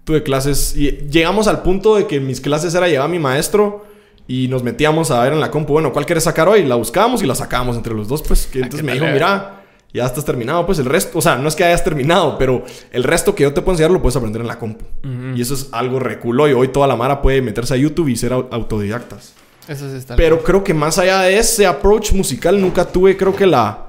Tuve 0.05 0.23
clases 0.23 0.75
y 0.77 0.91
llegamos 1.11 1.47
al 1.49 1.63
punto 1.63 1.97
de 1.97 2.07
que 2.07 2.21
mis 2.21 2.41
clases 2.41 2.75
era 2.75 2.89
llevar 2.89 3.07
a 3.07 3.11
mi 3.11 3.19
maestro 3.19 3.85
y 4.33 4.47
nos 4.49 4.63
metíamos 4.63 5.11
a 5.11 5.23
ver 5.25 5.33
en 5.33 5.41
la 5.41 5.51
compu, 5.51 5.73
bueno, 5.73 5.93
¿cuál 5.93 6.07
quieres 6.07 6.23
sacar 6.25 6.47
hoy? 6.49 6.65
La 6.65 6.77
buscábamos 6.77 7.21
y 7.23 7.27
la 7.27 7.35
sacábamos 7.35 7.77
entre 7.77 7.95
los 7.95 8.07
dos, 8.07 8.23
pues, 8.23 8.47
que 8.47 8.61
Ah, 8.61 8.63
entonces 8.65 8.85
me 8.87 8.93
dijo, 8.93 9.07
mira, 9.07 9.63
ya 9.93 10.07
estás 10.07 10.25
terminado, 10.25 10.65
pues 10.67 10.79
el 10.79 10.85
resto, 10.85 11.19
o 11.19 11.21
sea, 11.21 11.35
no 11.35 11.49
es 11.49 11.57
que 11.57 11.65
hayas 11.65 11.83
terminado, 11.83 12.39
pero 12.39 12.65
el 12.93 13.03
resto 13.03 13.35
que 13.35 13.43
yo 13.43 13.53
te 13.53 13.61
puedo 13.61 13.73
enseñar 13.73 13.91
lo 13.91 14.01
puedes 14.01 14.15
aprender 14.17 14.41
en 14.43 14.47
la 14.47 14.57
compu. 14.57 14.85
Ujú. 15.05 15.37
Y 15.37 15.41
eso 15.43 15.55
es 15.55 15.69
algo 15.73 15.99
reculo 15.99 16.49
y 16.49 16.53
hoy 16.53 16.69
toda 16.69 16.87
la 16.87 16.95
mara 16.95 17.21
puede 17.23 17.43
meterse 17.43 17.75
a 17.75 17.77
YouTube 17.77 18.07
y 18.09 18.17
ser 18.17 18.31
au- 18.33 18.47
autodidactas. 18.53 19.35
Eso 19.67 19.91
sí 19.91 19.97
está 19.97 20.15
Pero 20.15 20.43
creo 20.45 20.63
que 20.63 20.75
más 20.75 20.99
allá 20.99 21.23
de 21.23 21.37
ese 21.37 21.67
approach 21.67 22.13
musical 22.13 22.61
nunca 22.61 22.85
tuve, 22.85 23.17
creo 23.17 23.35
que 23.35 23.47
la... 23.47 23.87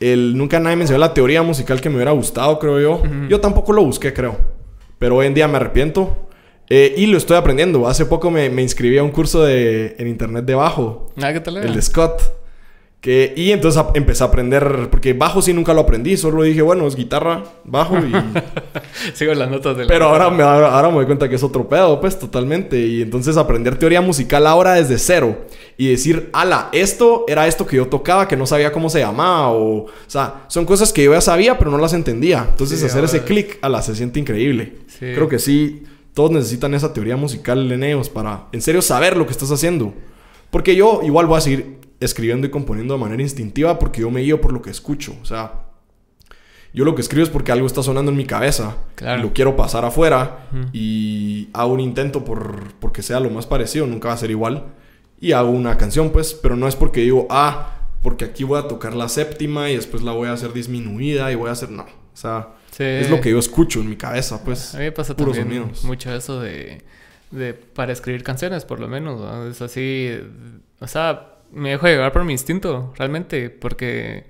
El, 0.00 0.36
nunca 0.36 0.58
nadie 0.58 0.76
me 0.76 0.82
enseñó 0.82 0.98
la 0.98 1.12
teoría 1.14 1.42
musical 1.42 1.80
que 1.80 1.90
me 1.90 1.96
hubiera 1.96 2.10
gustado, 2.12 2.58
creo 2.58 2.80
yo. 2.80 3.02
Yo 3.28 3.38
tampoco 3.40 3.72
lo 3.72 3.84
busqué, 3.84 4.12
creo. 4.14 4.36
Pero 4.98 5.16
hoy 5.16 5.26
en 5.26 5.34
día 5.34 5.46
me 5.46 5.56
arrepiento. 5.58 6.28
Eh, 6.70 6.94
y 6.96 7.06
lo 7.06 7.18
estoy 7.18 7.36
aprendiendo. 7.36 7.86
Hace 7.88 8.06
poco 8.06 8.30
me, 8.30 8.48
me 8.48 8.62
inscribí 8.62 8.96
a 8.96 9.02
un 9.02 9.10
curso 9.10 9.42
de, 9.42 9.96
en 9.98 10.06
internet 10.06 10.44
de 10.44 10.54
bajo. 10.54 11.12
Ah, 11.20 11.32
¿qué 11.32 11.40
tal? 11.40 11.56
era? 11.56 11.66
El 11.66 11.74
de 11.74 11.82
Scott. 11.82 12.20
Que, 13.00 13.32
y 13.34 13.50
entonces 13.50 13.80
a- 13.80 13.92
empecé 13.94 14.22
a 14.22 14.26
aprender, 14.26 14.88
porque 14.90 15.14
bajo 15.14 15.40
sí 15.40 15.54
nunca 15.54 15.72
lo 15.72 15.80
aprendí, 15.80 16.18
solo 16.18 16.42
dije, 16.42 16.60
bueno, 16.60 16.86
es 16.86 16.96
guitarra, 16.96 17.44
bajo 17.64 17.96
y... 17.96 18.12
Sigo 19.14 19.32
las 19.32 19.50
notas 19.50 19.74
de 19.78 19.84
la... 19.84 19.88
Pero 19.88 20.04
ahora 20.10 20.28
me, 20.28 20.42
ahora, 20.42 20.74
ahora 20.76 20.88
me 20.90 20.96
doy 20.96 21.06
cuenta 21.06 21.26
que 21.26 21.36
es 21.36 21.42
otro 21.42 21.66
pedo, 21.66 21.98
pues, 21.98 22.18
totalmente. 22.18 22.78
Y 22.78 23.00
entonces 23.00 23.38
aprender 23.38 23.78
teoría 23.78 24.02
musical 24.02 24.46
ahora 24.46 24.74
desde 24.74 24.98
cero. 24.98 25.46
Y 25.78 25.88
decir, 25.88 26.28
ala, 26.34 26.68
esto 26.72 27.24
era 27.26 27.46
esto 27.48 27.66
que 27.66 27.76
yo 27.78 27.86
tocaba, 27.88 28.28
que 28.28 28.36
no 28.36 28.44
sabía 28.46 28.70
cómo 28.70 28.90
se 28.90 28.98
llamaba. 29.00 29.48
O, 29.52 29.84
o 29.86 29.90
sea, 30.06 30.44
son 30.48 30.66
cosas 30.66 30.92
que 30.92 31.02
yo 31.02 31.14
ya 31.14 31.22
sabía, 31.22 31.56
pero 31.58 31.70
no 31.70 31.78
las 31.78 31.94
entendía. 31.94 32.46
Entonces 32.50 32.80
Sí, 32.80 32.84
hacer 32.86 33.02
ese 33.04 33.22
clic, 33.24 33.56
ala, 33.62 33.80
se 33.80 33.94
siente 33.96 34.20
increíble. 34.20 34.74
Sí. 34.88 35.06
Creo 35.14 35.26
que 35.26 35.38
sí, 35.38 35.84
todos 36.14 36.30
necesitan 36.30 36.74
esa 36.74 36.92
teoría 36.92 37.16
musical 37.16 37.70
en 37.70 37.82
ellos 37.82 38.08
para, 38.08 38.48
en 38.52 38.62
serio, 38.62 38.82
saber 38.82 39.16
lo 39.16 39.26
que 39.26 39.32
estás 39.32 39.50
haciendo. 39.50 39.94
Porque 40.50 40.74
yo 40.74 41.00
igual 41.02 41.26
voy 41.26 41.38
a 41.38 41.40
seguir 41.40 41.78
escribiendo 42.00 42.46
y 42.46 42.50
componiendo 42.50 42.94
de 42.94 43.00
manera 43.00 43.22
instintiva 43.22 43.78
porque 43.78 44.00
yo 44.00 44.10
me 44.10 44.22
guío 44.22 44.40
por 44.40 44.52
lo 44.52 44.62
que 44.62 44.70
escucho. 44.70 45.14
O 45.22 45.24
sea, 45.24 45.66
yo 46.72 46.84
lo 46.84 46.94
que 46.94 47.02
escribo 47.02 47.22
es 47.22 47.30
porque 47.30 47.52
algo 47.52 47.66
está 47.66 47.82
sonando 47.82 48.10
en 48.10 48.16
mi 48.16 48.24
cabeza. 48.24 48.76
Claro. 48.94 49.20
Y 49.20 49.22
lo 49.22 49.32
quiero 49.32 49.56
pasar 49.56 49.84
afuera. 49.84 50.48
Y 50.72 51.48
hago 51.52 51.72
un 51.72 51.80
intento 51.80 52.24
por 52.24 52.74
porque 52.80 53.02
sea 53.02 53.20
lo 53.20 53.30
más 53.30 53.46
parecido. 53.46 53.86
Nunca 53.86 54.08
va 54.08 54.14
a 54.14 54.18
ser 54.18 54.30
igual. 54.30 54.66
Y 55.20 55.32
hago 55.32 55.50
una 55.50 55.76
canción, 55.76 56.10
pues. 56.10 56.34
Pero 56.34 56.56
no 56.56 56.66
es 56.66 56.76
porque 56.76 57.00
digo, 57.00 57.26
ah, 57.30 57.88
porque 58.02 58.24
aquí 58.24 58.44
voy 58.44 58.58
a 58.58 58.68
tocar 58.68 58.94
la 58.94 59.08
séptima 59.08 59.70
y 59.70 59.76
después 59.76 60.02
la 60.02 60.12
voy 60.12 60.28
a 60.28 60.32
hacer 60.32 60.52
disminuida 60.52 61.30
y 61.30 61.34
voy 61.34 61.48
a 61.48 61.52
hacer... 61.52 61.70
No. 61.70 61.82
O 61.82 62.16
sea, 62.16 62.54
Sí. 62.80 62.86
es 62.86 63.10
lo 63.10 63.20
que 63.20 63.30
yo 63.30 63.38
escucho 63.38 63.80
en 63.80 63.90
mi 63.90 63.96
cabeza, 63.96 64.42
pues. 64.42 64.74
A 64.74 64.78
mí 64.78 64.84
me 64.84 64.92
pasa 64.92 65.14
puros 65.14 65.36
también 65.36 65.62
sonidos. 65.64 65.84
mucho 65.84 66.14
eso 66.14 66.40
de, 66.40 66.82
de... 67.30 67.52
Para 67.52 67.92
escribir 67.92 68.22
canciones, 68.22 68.64
por 68.64 68.80
lo 68.80 68.88
menos. 68.88 69.20
¿no? 69.20 69.46
Es 69.48 69.60
así... 69.60 70.18
O 70.80 70.86
sea, 70.86 71.34
me 71.52 71.70
dejo 71.70 71.86
llevar 71.86 72.12
por 72.12 72.24
mi 72.24 72.32
instinto, 72.32 72.94
realmente. 72.96 73.50
Porque... 73.50 74.24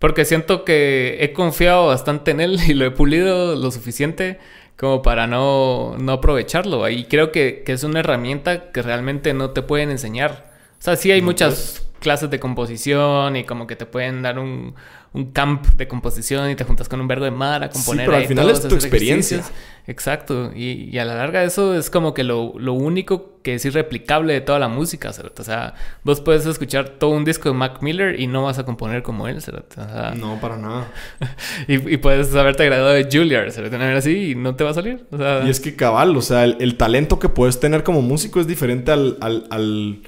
Porque 0.00 0.24
siento 0.24 0.64
que 0.64 1.18
he 1.20 1.32
confiado 1.32 1.86
bastante 1.86 2.32
en 2.32 2.40
él 2.40 2.58
y 2.68 2.74
lo 2.74 2.84
he 2.84 2.90
pulido 2.90 3.54
lo 3.54 3.70
suficiente 3.70 4.38
como 4.76 5.02
para 5.02 5.26
no, 5.26 5.96
no 5.98 6.12
aprovecharlo. 6.12 6.88
Y 6.88 7.04
creo 7.04 7.30
que, 7.32 7.62
que 7.64 7.72
es 7.72 7.84
una 7.84 8.00
herramienta 8.00 8.70
que 8.72 8.82
realmente 8.82 9.34
no 9.34 9.50
te 9.50 9.62
pueden 9.62 9.90
enseñar. 9.90 10.52
O 10.78 10.82
sea, 10.82 10.96
sí 10.96 11.10
hay 11.12 11.20
No, 11.20 11.26
muchas 11.26 11.87
clases 11.98 12.30
de 12.30 12.38
composición 12.40 13.36
y 13.36 13.44
como 13.44 13.66
que 13.66 13.76
te 13.76 13.86
pueden 13.86 14.22
dar 14.22 14.38
un, 14.38 14.74
un 15.12 15.32
camp 15.32 15.64
de 15.76 15.88
composición 15.88 16.50
y 16.50 16.54
te 16.54 16.64
juntas 16.64 16.88
con 16.88 17.00
un 17.00 17.08
vergo 17.08 17.24
de 17.24 17.30
mar 17.30 17.62
a 17.64 17.66
Sí, 17.68 17.74
componer. 17.74 18.06
pero 18.06 18.16
al 18.18 18.26
final 18.26 18.50
es 18.50 18.66
tu 18.66 18.74
experiencia. 18.74 19.38
ejercicios. 19.38 19.62
Exacto. 19.86 20.52
Y, 20.54 20.90
y 20.92 20.98
a 20.98 21.04
la 21.06 21.14
larga 21.14 21.42
eso 21.44 21.74
es 21.74 21.88
como 21.88 22.12
que 22.12 22.22
lo, 22.24 22.52
lo 22.58 22.74
único 22.74 23.40
que 23.42 23.54
es 23.54 23.64
irreplicable 23.64 24.34
de 24.34 24.40
toda 24.42 24.58
la 24.58 24.68
música, 24.68 25.12
¿cierto? 25.14 25.40
O 25.40 25.44
sea, 25.44 25.74
vos 26.04 26.20
puedes 26.20 26.44
escuchar 26.44 26.90
todo 26.90 27.10
un 27.10 27.24
disco 27.24 27.48
de 27.48 27.54
Mac 27.54 27.78
Miller 27.80 28.20
y 28.20 28.26
no 28.26 28.42
vas 28.42 28.58
a 28.58 28.64
componer 28.66 29.02
como 29.02 29.26
él, 29.28 29.40
¿cierto? 29.40 29.80
O 29.80 29.84
sea, 29.88 30.12
No, 30.14 30.38
para 30.40 30.58
nada. 30.58 30.88
y, 31.68 31.94
y 31.94 31.96
puedes 31.96 32.34
haberte 32.34 32.66
graduado 32.66 32.92
de 32.92 33.04
Juilliard, 33.10 33.50
¿cierto? 33.50 33.74
Una 33.76 33.96
así 33.96 34.32
y 34.32 34.34
no 34.34 34.54
te 34.56 34.64
va 34.64 34.70
a 34.70 34.74
salir. 34.74 35.06
O 35.10 35.16
sea, 35.16 35.42
Y 35.46 35.48
es 35.50 35.58
que 35.60 35.74
cabal, 35.74 36.14
o 36.16 36.20
sea, 36.22 36.44
el, 36.44 36.58
el 36.60 36.76
talento 36.76 37.18
que 37.18 37.30
puedes 37.30 37.58
tener 37.58 37.82
como 37.82 38.02
músico 38.02 38.40
es 38.40 38.46
diferente 38.46 38.92
al, 38.92 39.16
al- 39.22 39.46
al- 39.50 40.02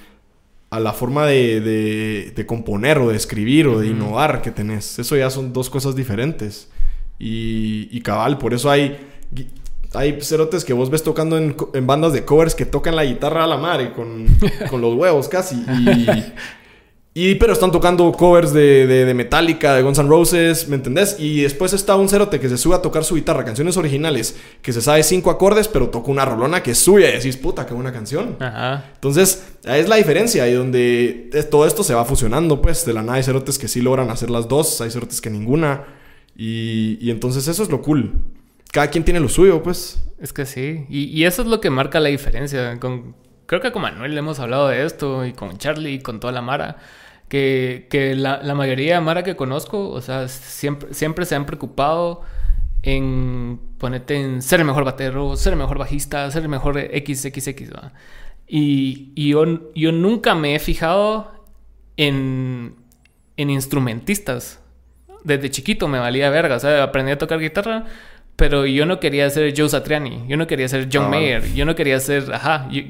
a 0.70 0.78
la 0.80 0.92
forma 0.92 1.26
de, 1.26 1.60
de- 1.60 2.32
de 2.34 2.46
componer 2.46 2.98
o 2.98 3.08
de 3.10 3.16
escribir 3.16 3.66
o 3.66 3.80
de 3.80 3.88
innovar 3.88 4.40
que 4.40 4.50
tenés. 4.52 4.98
Eso 4.98 5.16
ya 5.16 5.28
son 5.30 5.52
dos 5.52 5.68
cosas 5.68 5.96
diferentes. 5.96 6.68
Y, 7.18 7.88
y 7.90 8.00
cabal, 8.02 8.38
por 8.38 8.54
eso 8.54 8.70
hay, 8.70 8.96
hay 9.94 10.18
cerotes 10.22 10.64
que 10.64 10.72
vos 10.72 10.88
ves 10.88 11.02
tocando 11.02 11.36
en 11.36 11.86
bandas 11.86 12.12
de 12.12 12.24
covers 12.24 12.54
que 12.54 12.64
tocan 12.66 12.94
la 12.96 13.04
guitarra 13.04 13.44
a 13.44 13.46
la 13.46 13.56
madre 13.58 13.92
con, 13.92 14.26
con 14.70 14.80
los 14.80 14.94
huevos 14.94 15.28
casi. 15.28 15.56
Y, 15.56 16.06
Y, 17.12 17.34
pero 17.34 17.52
están 17.52 17.72
tocando 17.72 18.12
covers 18.12 18.52
de, 18.52 18.86
de, 18.86 19.04
de, 19.04 19.14
Metallica, 19.14 19.74
de 19.74 19.82
Guns 19.82 19.98
N' 19.98 20.08
Roses, 20.08 20.68
¿me 20.68 20.76
entendés? 20.76 21.16
Y 21.18 21.42
después 21.42 21.72
está 21.72 21.96
un 21.96 22.08
cerote 22.08 22.38
que 22.38 22.48
se 22.48 22.56
sube 22.56 22.76
a 22.76 22.82
tocar 22.82 23.02
su 23.02 23.16
guitarra, 23.16 23.44
canciones 23.44 23.76
originales, 23.76 24.38
que 24.62 24.72
se 24.72 24.80
sabe 24.80 25.02
cinco 25.02 25.30
acordes, 25.30 25.66
pero 25.66 25.90
toca 25.90 26.08
una 26.08 26.24
rolona 26.24 26.62
que 26.62 26.70
es 26.70 26.78
suya 26.78 27.10
y 27.10 27.14
decís, 27.14 27.36
puta, 27.36 27.66
qué 27.66 27.74
buena 27.74 27.92
canción. 27.92 28.36
Ajá. 28.38 28.84
Entonces, 28.94 29.44
ahí 29.64 29.80
es 29.80 29.88
la 29.88 29.96
diferencia 29.96 30.46
y 30.46 30.52
donde 30.52 31.30
todo 31.50 31.66
esto 31.66 31.82
se 31.82 31.94
va 31.94 32.04
fusionando, 32.04 32.62
pues, 32.62 32.86
de 32.86 32.92
la 32.92 33.02
nada 33.02 33.14
hay 33.14 33.24
cerotes 33.24 33.58
que 33.58 33.66
sí 33.66 33.80
logran 33.80 34.08
hacer 34.10 34.30
las 34.30 34.46
dos, 34.46 34.80
hay 34.80 34.92
cerotes 34.92 35.20
que 35.20 35.30
ninguna. 35.30 35.86
Y, 36.36 36.96
y 37.00 37.10
entonces 37.10 37.48
eso 37.48 37.64
es 37.64 37.70
lo 37.70 37.82
cool. 37.82 38.22
Cada 38.70 38.86
quien 38.86 39.02
tiene 39.02 39.18
lo 39.18 39.28
suyo, 39.28 39.64
pues. 39.64 40.00
Es 40.20 40.32
que 40.32 40.46
sí. 40.46 40.86
Y, 40.88 41.06
y 41.06 41.24
eso 41.24 41.42
es 41.42 41.48
lo 41.48 41.60
que 41.60 41.70
marca 41.70 41.98
la 41.98 42.08
diferencia. 42.08 42.78
Con, 42.78 43.16
creo 43.46 43.60
que 43.60 43.72
con 43.72 43.82
Manuel 43.82 44.16
hemos 44.16 44.38
hablado 44.38 44.68
de 44.68 44.86
esto 44.86 45.26
y 45.26 45.32
con 45.32 45.58
Charlie 45.58 45.94
y 45.94 45.98
con 45.98 46.20
toda 46.20 46.32
la 46.32 46.40
Mara 46.40 46.76
que, 47.30 47.86
que 47.88 48.16
la, 48.16 48.42
la, 48.42 48.54
mayoría 48.54 48.96
de 48.96 49.00
Mara 49.00 49.22
que 49.22 49.36
conozco, 49.36 49.88
o 49.88 50.00
sea, 50.00 50.26
siempre, 50.26 50.92
siempre 50.92 51.24
se 51.24 51.36
han 51.36 51.46
preocupado 51.46 52.22
en 52.82 53.60
ponerte 53.78 54.20
en 54.20 54.42
ser 54.42 54.58
el 54.58 54.66
mejor 54.66 54.84
batero, 54.84 55.36
ser 55.36 55.52
el 55.52 55.60
mejor 55.60 55.78
bajista, 55.78 56.28
ser 56.32 56.42
el 56.42 56.48
mejor 56.48 56.76
XXX, 56.76 57.72
¿va? 57.72 57.92
Y, 58.48 59.12
y 59.14 59.28
yo, 59.30 59.72
yo, 59.76 59.92
nunca 59.92 60.34
me 60.34 60.56
he 60.56 60.58
fijado 60.58 61.46
en, 61.96 62.74
en 63.36 63.50
instrumentistas. 63.50 64.60
Desde 65.22 65.50
chiquito 65.50 65.86
me 65.86 66.00
valía 66.00 66.30
verga, 66.30 66.56
o 66.56 66.58
sea, 66.60 66.82
aprendí 66.82 67.12
a 67.12 67.18
tocar 67.18 67.38
guitarra, 67.38 67.84
pero 68.34 68.66
yo 68.66 68.86
no 68.86 68.98
quería 68.98 69.30
ser 69.30 69.54
Joe 69.56 69.68
Satriani, 69.68 70.24
yo 70.26 70.36
no 70.36 70.48
quería 70.48 70.66
ser 70.66 70.88
John 70.92 71.04
ah, 71.04 71.10
Mayer, 71.10 71.54
yo 71.54 71.64
no 71.64 71.76
quería 71.76 72.00
ser, 72.00 72.32
ajá, 72.34 72.68
yo, 72.72 72.82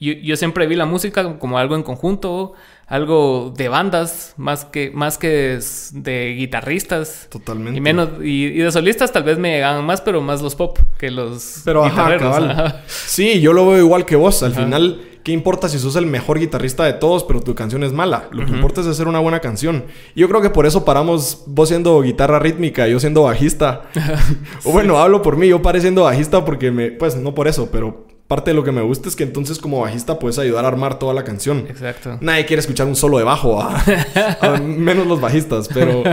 yo, 0.00 0.14
yo, 0.14 0.36
siempre 0.36 0.66
vi 0.66 0.76
la 0.76 0.86
música 0.86 1.38
como 1.38 1.58
algo 1.58 1.76
en 1.76 1.82
conjunto, 1.82 2.54
algo 2.86 3.52
de 3.54 3.68
bandas, 3.68 4.34
más 4.38 4.64
que, 4.64 4.90
más 4.90 5.18
que 5.18 5.60
de 5.92 6.34
guitarristas. 6.38 7.28
Totalmente. 7.30 7.76
Y 7.76 7.80
menos, 7.80 8.08
y, 8.22 8.46
y, 8.46 8.58
de 8.58 8.72
solistas 8.72 9.12
tal 9.12 9.24
vez 9.24 9.38
me 9.38 9.52
llegaban 9.52 9.84
más, 9.84 10.00
pero 10.00 10.22
más 10.22 10.40
los 10.40 10.56
pop 10.56 10.78
que 10.98 11.10
los 11.10 11.60
pero, 11.66 11.84
ajá. 11.84 12.82
Sí, 12.86 13.40
yo 13.40 13.52
lo 13.52 13.68
veo 13.68 13.78
igual 13.78 14.06
que 14.06 14.16
vos. 14.16 14.42
Al 14.42 14.52
ajá. 14.52 14.64
final, 14.64 15.02
¿qué 15.22 15.32
importa 15.32 15.68
si 15.68 15.78
sos 15.78 15.94
el 15.96 16.06
mejor 16.06 16.38
guitarrista 16.38 16.84
de 16.84 16.94
todos, 16.94 17.24
pero 17.24 17.40
tu 17.42 17.54
canción 17.54 17.84
es 17.84 17.92
mala? 17.92 18.28
Lo 18.32 18.44
que 18.44 18.50
uh 18.50 18.54
-huh. 18.54 18.56
importa 18.56 18.80
es 18.80 18.86
hacer 18.86 19.06
una 19.06 19.20
buena 19.20 19.40
canción. 19.40 19.84
Y 20.14 20.20
yo 20.20 20.28
creo 20.28 20.40
que 20.40 20.50
por 20.50 20.66
eso 20.66 20.84
paramos, 20.84 21.44
vos 21.46 21.68
siendo 21.68 22.00
guitarra 22.00 22.38
rítmica, 22.38 22.88
yo 22.88 22.98
siendo 22.98 23.22
bajista. 23.22 23.82
o 24.64 24.72
bueno, 24.72 24.98
hablo 24.98 25.20
por 25.20 25.36
mí, 25.36 25.46
yo 25.46 25.60
paré 25.60 25.80
siendo 25.80 26.04
bajista 26.04 26.44
porque 26.44 26.70
me, 26.70 26.90
pues 26.90 27.16
no 27.16 27.34
por 27.34 27.46
eso, 27.46 27.68
pero 27.70 28.09
parte 28.30 28.52
de 28.52 28.54
lo 28.54 28.62
que 28.62 28.70
me 28.70 28.80
gusta 28.80 29.08
es 29.08 29.16
que 29.16 29.24
entonces 29.24 29.58
como 29.58 29.80
bajista 29.80 30.20
puedes 30.20 30.38
ayudar 30.38 30.64
a 30.64 30.68
armar 30.68 31.00
toda 31.00 31.12
la 31.12 31.24
canción. 31.24 31.66
Exacto. 31.68 32.16
Nadie 32.20 32.46
quiere 32.46 32.60
escuchar 32.60 32.86
un 32.86 32.94
solo 32.94 33.18
de 33.18 33.24
bajo, 33.24 33.60
a, 33.60 33.74
a 34.40 34.60
menos 34.60 35.08
los 35.08 35.20
bajistas, 35.20 35.66
pero, 35.66 36.04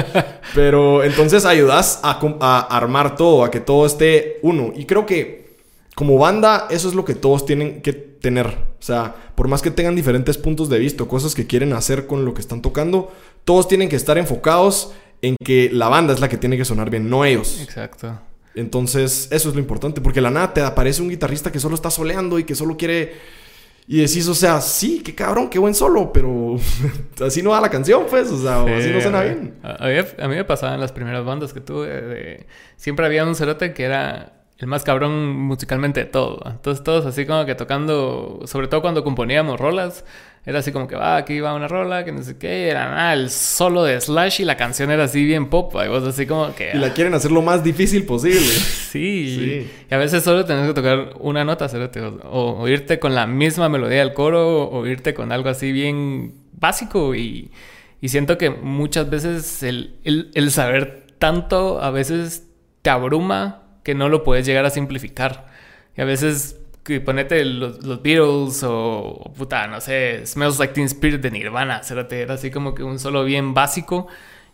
pero 0.55 1.03
entonces 1.03 1.45
ayudas 1.45 1.99
a, 2.01 2.19
a, 2.39 2.59
armar 2.75 3.17
todo, 3.17 3.43
a 3.43 3.51
que 3.51 3.59
todo 3.59 3.85
esté 3.85 4.39
uno. 4.41 4.73
Y 4.75 4.85
creo 4.85 5.05
que 5.05 5.57
como 5.93 6.17
banda 6.17 6.65
eso 6.71 6.89
es 6.89 6.95
lo 6.95 7.05
que 7.05 7.13
todos 7.13 7.45
tienen 7.45 7.83
que 7.83 7.93
tener. 7.93 8.47
O 8.47 8.81
sea, 8.81 9.13
por 9.35 9.47
más 9.47 9.61
que 9.61 9.69
tengan 9.69 9.95
diferentes 9.95 10.39
puntos 10.39 10.69
de 10.69 10.79
vista, 10.79 11.05
cosas 11.05 11.35
que 11.35 11.45
quieren 11.45 11.71
hacer 11.71 12.07
con 12.07 12.25
lo 12.25 12.33
que 12.33 12.41
están 12.41 12.63
tocando, 12.63 13.11
todos 13.45 13.67
tienen 13.67 13.89
que 13.89 13.95
estar 13.95 14.17
enfocados 14.17 14.91
en 15.21 15.35
que 15.45 15.69
la 15.71 15.87
banda 15.87 16.15
es 16.15 16.19
la 16.19 16.29
que 16.29 16.37
tiene 16.37 16.57
que 16.57 16.65
sonar 16.65 16.89
bien, 16.89 17.11
no 17.11 17.25
ellos. 17.25 17.61
Exacto. 17.61 18.19
Entonces, 18.57 19.27
eso 19.31 19.49
es 19.49 19.55
lo 19.55 19.61
importante, 19.61 20.01
porque 20.01 20.19
la 20.19 20.31
nada 20.31 20.53
te 20.53 20.61
aparece 20.61 21.01
un 21.01 21.09
guitarrista 21.09 21.51
que 21.51 21.59
solo 21.59 21.75
está 21.75 21.91
soleando 21.91 22.39
y 22.39 22.43
que 22.43 22.55
solo 22.55 22.75
quiere... 22.75 23.13
Y 23.89 23.99
decís, 24.01 24.27
o 24.27 24.35
sea, 24.35 24.59
sí, 24.59 25.01
qué 25.01 25.15
cabrón, 25.15 25.49
qué 25.49 25.59
buen 25.59 25.73
solo, 25.73 26.11
pero 26.11 26.57
así 27.25 27.41
no 27.41 27.51
da 27.51 27.61
la 27.61 27.69
canción, 27.69 28.05
pues, 28.09 28.29
o 28.29 28.41
sea, 28.41 28.65
sí, 28.65 28.71
así 28.71 28.89
no 28.89 28.99
suena 28.99 29.21
bien. 29.21 29.53
A, 29.63 29.85
a, 29.85 30.27
mí 30.27 30.35
me 30.35 30.43
pasaba 30.43 30.73
en 30.73 30.81
las 30.81 30.91
primeras 30.91 31.23
bandas 31.23 31.53
que 31.53 31.61
tuve, 31.61 31.87
de... 31.87 32.47
siempre 32.75 33.05
había 33.05 33.23
un 33.23 33.33
cerote 33.33 33.73
que 33.73 33.83
era 33.83 34.36
el 34.57 34.67
más 34.67 34.83
cabrón 34.83 35.35
musicalmente 35.35 36.01
de 36.01 36.05
todo. 36.07 36.41
Entonces 36.45 36.83
todos 36.83 37.05
así 37.05 37.25
como 37.25 37.45
que 37.45 37.55
tocando, 37.55 38.41
sobre 38.45 38.67
todo 38.67 38.81
cuando 38.81 39.03
componíamos 39.03 39.59
rolas, 39.59 40.03
era 40.47 40.59
así 40.59 40.71
como 40.71 40.87
que 40.87 40.95
va, 40.95 41.15
ah, 41.15 41.17
aquí 41.17 41.41
va 41.41 41.53
una 41.53 41.67
rola, 41.67 42.05
que 42.05 42.13
no 42.13 42.23
sé 42.23 42.37
qué, 42.37 42.69
era 42.69 42.89
nada, 42.89 43.13
el 43.13 43.29
solo 43.29 43.83
de 43.83 43.99
Slash 43.99 44.41
y 44.41 44.45
la 44.45 44.55
canción 44.55 44.89
era 44.89 45.03
así 45.03 45.25
bien 45.25 45.49
pop, 45.49 45.75
y 45.83 45.89
vos 45.89 46.05
así 46.05 46.25
como 46.25 46.55
que... 46.55 46.71
Y 46.73 46.77
la 46.77 46.93
quieren 46.93 47.13
hacer 47.13 47.31
lo 47.31 47.41
más 47.41 47.65
difícil 47.65 48.05
posible. 48.05 48.39
sí, 48.39 49.35
sí, 49.35 49.69
y 49.91 49.93
a 49.93 49.97
veces 49.97 50.23
solo 50.23 50.45
tenés 50.45 50.67
que 50.67 50.73
tocar 50.73 51.15
una 51.19 51.43
nota, 51.43 51.65
o, 51.65 52.29
o, 52.29 52.61
o, 52.61 52.67
irte 52.69 52.97
con 52.97 53.13
la 53.13 53.27
misma 53.27 53.67
melodía 53.67 53.99
del 53.99 54.13
coro, 54.13 54.69
o 54.69 54.87
irte 54.87 55.13
con 55.13 55.33
algo 55.33 55.49
así 55.49 55.73
bien 55.73 56.33
básico, 56.53 57.13
y, 57.13 57.51
y 57.99 58.07
siento 58.07 58.37
que 58.37 58.49
muchas 58.49 59.09
veces 59.09 59.63
el, 59.63 59.97
el, 60.05 60.31
el 60.33 60.49
saber 60.51 61.07
tanto 61.19 61.81
a 61.81 61.91
veces 61.91 62.47
te 62.83 62.89
abruma 62.89 63.66
que 63.87 63.95
no 63.95 64.09
lo 64.09 64.21
puedes 64.21 64.45
llegar 64.45 64.65
a 64.65 64.69
simplificar. 64.69 65.45
Y 65.95 66.01
a 66.01 66.03
veces 66.03 66.57
ponete 67.05 67.45
los, 67.45 67.85
los, 67.85 68.01
Beatles 68.01 68.61
o, 68.63 68.73
o, 68.73 69.33
puta, 69.33 69.65
no 69.67 69.79
sé, 69.79 70.25
Smells 70.25 70.59
Like 70.59 70.73
Teen 70.73 70.87
Spirit 70.87 71.21
de 71.21 71.31
Nirvana, 71.31 71.81
cérate, 71.83 72.21
era 72.21 72.33
así 72.33 72.51
como 72.51 72.75
que 72.75 72.83
un 72.83 72.99
solo 72.99 73.23
bien 73.23 73.53
básico 73.53 74.07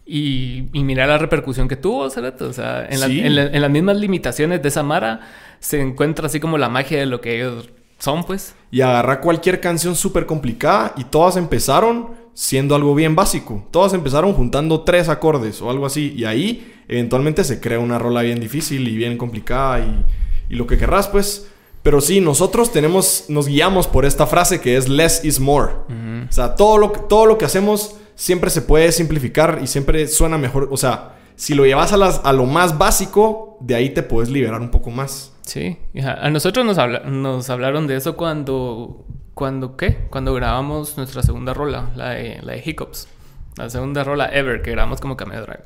y, 0.06 0.66
y 0.72 0.84
mira 0.84 1.08
la 1.08 1.18
repercusión 1.18 1.68
que 1.68 1.76
tuvo, 1.76 2.12
cérate, 2.12 2.44
o 2.44 2.54
sea, 2.54 2.86
en, 2.86 3.00
sí. 3.00 3.00
la, 3.00 3.28
en, 3.28 3.36
la, 3.36 3.44
en, 3.46 3.62
las 3.62 3.72
mismas 3.72 3.98
limitaciones 3.98 4.62
de 4.62 4.68
esa 4.68 4.84
Mara 4.84 5.22
se 5.60 5.82
encuentra 5.82 6.28
así 6.28 6.40
como 6.40 6.60
la 6.60 6.70
magia 6.70 7.00
de 7.00 7.08
lo 7.08 7.22
que 7.22 7.38
ellos 7.38 7.72
son, 7.98 8.24
pues. 8.24 8.54
Y 8.70 8.82
agarra 8.82 9.20
cualquier 9.20 9.60
canción 9.60 9.96
súper 9.96 10.28
complicada 10.28 10.94
y 10.96 11.06
todas 11.06 11.38
empezaron 11.38 12.12
siendo 12.36 12.76
algo 12.76 12.94
bien 12.94 13.16
básico. 13.16 13.68
Todas 13.72 13.94
empezaron 13.94 14.34
juntando 14.34 14.82
tres 14.82 15.10
acordes 15.10 15.60
o 15.60 15.72
algo 15.72 15.88
así 15.88 16.14
y 16.16 16.26
ahí 16.26 16.73
eventualmente 16.88 17.44
se 17.44 17.60
crea 17.60 17.80
una 17.80 18.00
rola 18.00 18.22
bien 18.22 18.40
difícil 18.40 18.88
y 18.88 18.96
bien 18.96 19.18
complicada 19.18 19.80
y, 19.80 20.06
y 20.50 20.56
lo 20.56 20.68
que 20.68 20.78
querrás, 20.78 21.08
pues. 21.08 21.48
Pero 21.84 22.00
sí, 22.00 22.22
nosotros 22.22 22.72
tenemos, 22.72 23.26
nos 23.28 23.48
guiamos 23.48 23.88
por 23.88 24.06
esta 24.06 24.26
frase 24.26 24.62
que 24.62 24.78
es 24.78 24.88
less 24.88 25.24
is 25.26 25.40
more. 25.40 25.74
Uh 25.90 25.92
-huh. 25.92 26.30
O 26.30 26.32
sea, 26.32 26.56
todo 26.56 26.78
lo, 26.78 26.92
todo 26.92 27.26
lo 27.26 27.38
que 27.38 27.46
hacemos 27.46 27.98
siempre 28.16 28.50
se 28.50 28.62
puede 28.62 28.92
simplificar 28.92 29.60
y 29.62 29.68
siempre 29.68 30.08
suena 30.08 30.38
mejor. 30.38 30.70
O 30.72 30.78
sea, 30.78 31.16
si 31.36 31.54
lo 31.54 31.66
llevas 31.66 31.92
a, 31.92 31.98
las, 31.98 32.22
a 32.24 32.32
lo 32.32 32.46
más 32.46 32.78
básico, 32.78 33.58
de 33.60 33.76
ahí 33.76 33.90
te 33.90 34.04
puedes 34.04 34.30
liberar 34.30 34.62
un 34.62 34.72
poco 34.72 34.92
más. 34.92 35.34
Sí, 35.42 35.78
a 36.02 36.30
nosotros 36.30 36.66
nos, 36.66 36.78
habla, 36.78 37.00
nos 37.02 37.50
hablaron 37.50 37.86
de 37.86 37.98
eso 37.98 38.16
cuando, 38.16 39.06
cuando, 39.34 39.76
¿qué? 39.76 40.08
Cuando 40.10 40.34
grabamos 40.34 40.96
nuestra 40.96 41.22
segunda 41.22 41.54
rola, 41.54 41.92
la 41.96 42.12
de, 42.12 42.40
la 42.42 42.54
de 42.54 42.64
Hiccups. 42.64 43.10
La 43.58 43.70
segunda 43.70 44.04
rola 44.04 44.30
ever 44.34 44.62
que 44.62 44.72
grabamos 44.72 45.02
como 45.02 45.18
Cameo 45.18 45.42
Drive. 45.42 45.64